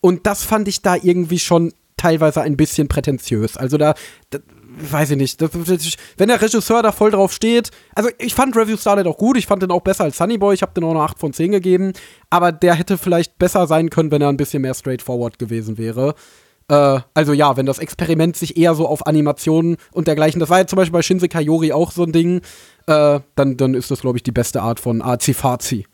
Und 0.00 0.26
das 0.26 0.44
fand 0.44 0.66
ich 0.68 0.80
da 0.80 0.96
irgendwie 0.96 1.38
schon 1.38 1.72
teilweise 1.96 2.42
ein 2.42 2.56
bisschen 2.56 2.88
prätentiös. 2.88 3.56
Also 3.56 3.78
da, 3.78 3.94
da 4.30 4.38
weiß 4.78 5.12
ich 5.12 5.16
nicht, 5.16 5.40
das, 5.40 5.50
wenn 6.16 6.28
der 6.28 6.40
Regisseur 6.40 6.82
da 6.82 6.92
voll 6.92 7.10
drauf 7.10 7.32
steht, 7.32 7.70
also 7.94 8.10
ich 8.18 8.34
fand 8.34 8.56
Review 8.56 8.76
Starlight 8.76 9.06
auch 9.06 9.16
gut, 9.16 9.36
ich 9.36 9.46
fand 9.46 9.62
den 9.62 9.70
auch 9.70 9.80
besser 9.80 10.04
als 10.04 10.18
Sunny 10.18 10.38
Boy, 10.38 10.54
ich 10.54 10.62
habe 10.62 10.74
den 10.74 10.84
auch 10.84 10.90
eine 10.90 11.00
8 11.00 11.18
von 11.18 11.32
10 11.32 11.52
gegeben, 11.52 11.92
aber 12.30 12.52
der 12.52 12.74
hätte 12.74 12.98
vielleicht 12.98 13.38
besser 13.38 13.66
sein 13.66 13.90
können, 13.90 14.10
wenn 14.10 14.22
er 14.22 14.28
ein 14.28 14.36
bisschen 14.36 14.62
mehr 14.62 14.74
straightforward 14.74 15.38
gewesen 15.38 15.78
wäre. 15.78 16.14
Äh, 16.68 17.00
also 17.14 17.32
ja, 17.32 17.56
wenn 17.56 17.66
das 17.66 17.78
Experiment 17.78 18.36
sich 18.36 18.56
eher 18.56 18.74
so 18.74 18.86
auf 18.86 19.06
Animationen 19.06 19.76
und 19.92 20.08
dergleichen, 20.08 20.40
das 20.40 20.50
war 20.50 20.58
ja 20.58 20.66
zum 20.66 20.76
Beispiel 20.76 20.92
bei 20.92 21.02
Shinse 21.02 21.28
Kayori 21.28 21.72
auch 21.72 21.92
so 21.92 22.02
ein 22.02 22.12
Ding, 22.12 22.40
äh, 22.86 23.20
dann, 23.34 23.56
dann 23.56 23.74
ist 23.74 23.90
das, 23.90 24.00
glaube 24.00 24.18
ich, 24.18 24.22
die 24.22 24.32
beste 24.32 24.62
Art 24.62 24.80
von 24.80 25.02
Azi-Fazi. 25.02 25.86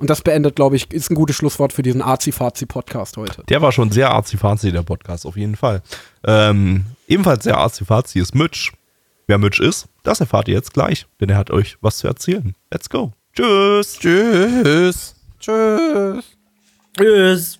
Und 0.00 0.08
das 0.08 0.22
beendet, 0.22 0.56
glaube 0.56 0.76
ich, 0.76 0.90
ist 0.92 1.10
ein 1.10 1.14
gutes 1.14 1.36
Schlusswort 1.36 1.74
für 1.74 1.82
diesen 1.82 2.00
Azi-Fazi-Podcast 2.00 3.18
heute. 3.18 3.44
Der 3.50 3.60
war 3.60 3.70
schon 3.70 3.92
sehr 3.92 4.10
arzi 4.10 4.38
der 4.72 4.82
Podcast, 4.82 5.26
auf 5.26 5.36
jeden 5.36 5.56
Fall. 5.56 5.82
Ähm, 6.24 6.86
ebenfalls 7.06 7.44
sehr 7.44 7.58
arzi 7.58 7.84
ist 8.18 8.34
Mitch. 8.34 8.72
Wer 9.26 9.36
Mitch 9.36 9.62
ist, 9.62 9.88
das 10.02 10.20
erfahrt 10.20 10.48
ihr 10.48 10.54
jetzt 10.54 10.72
gleich, 10.72 11.06
denn 11.20 11.28
er 11.28 11.36
hat 11.36 11.50
euch 11.50 11.76
was 11.82 11.98
zu 11.98 12.08
erzählen. 12.08 12.54
Let's 12.72 12.88
go. 12.88 13.12
Tschüss. 13.34 13.98
Tschüss. 13.98 15.14
Tschüss. 15.38 16.24
Tschüss. 16.96 17.59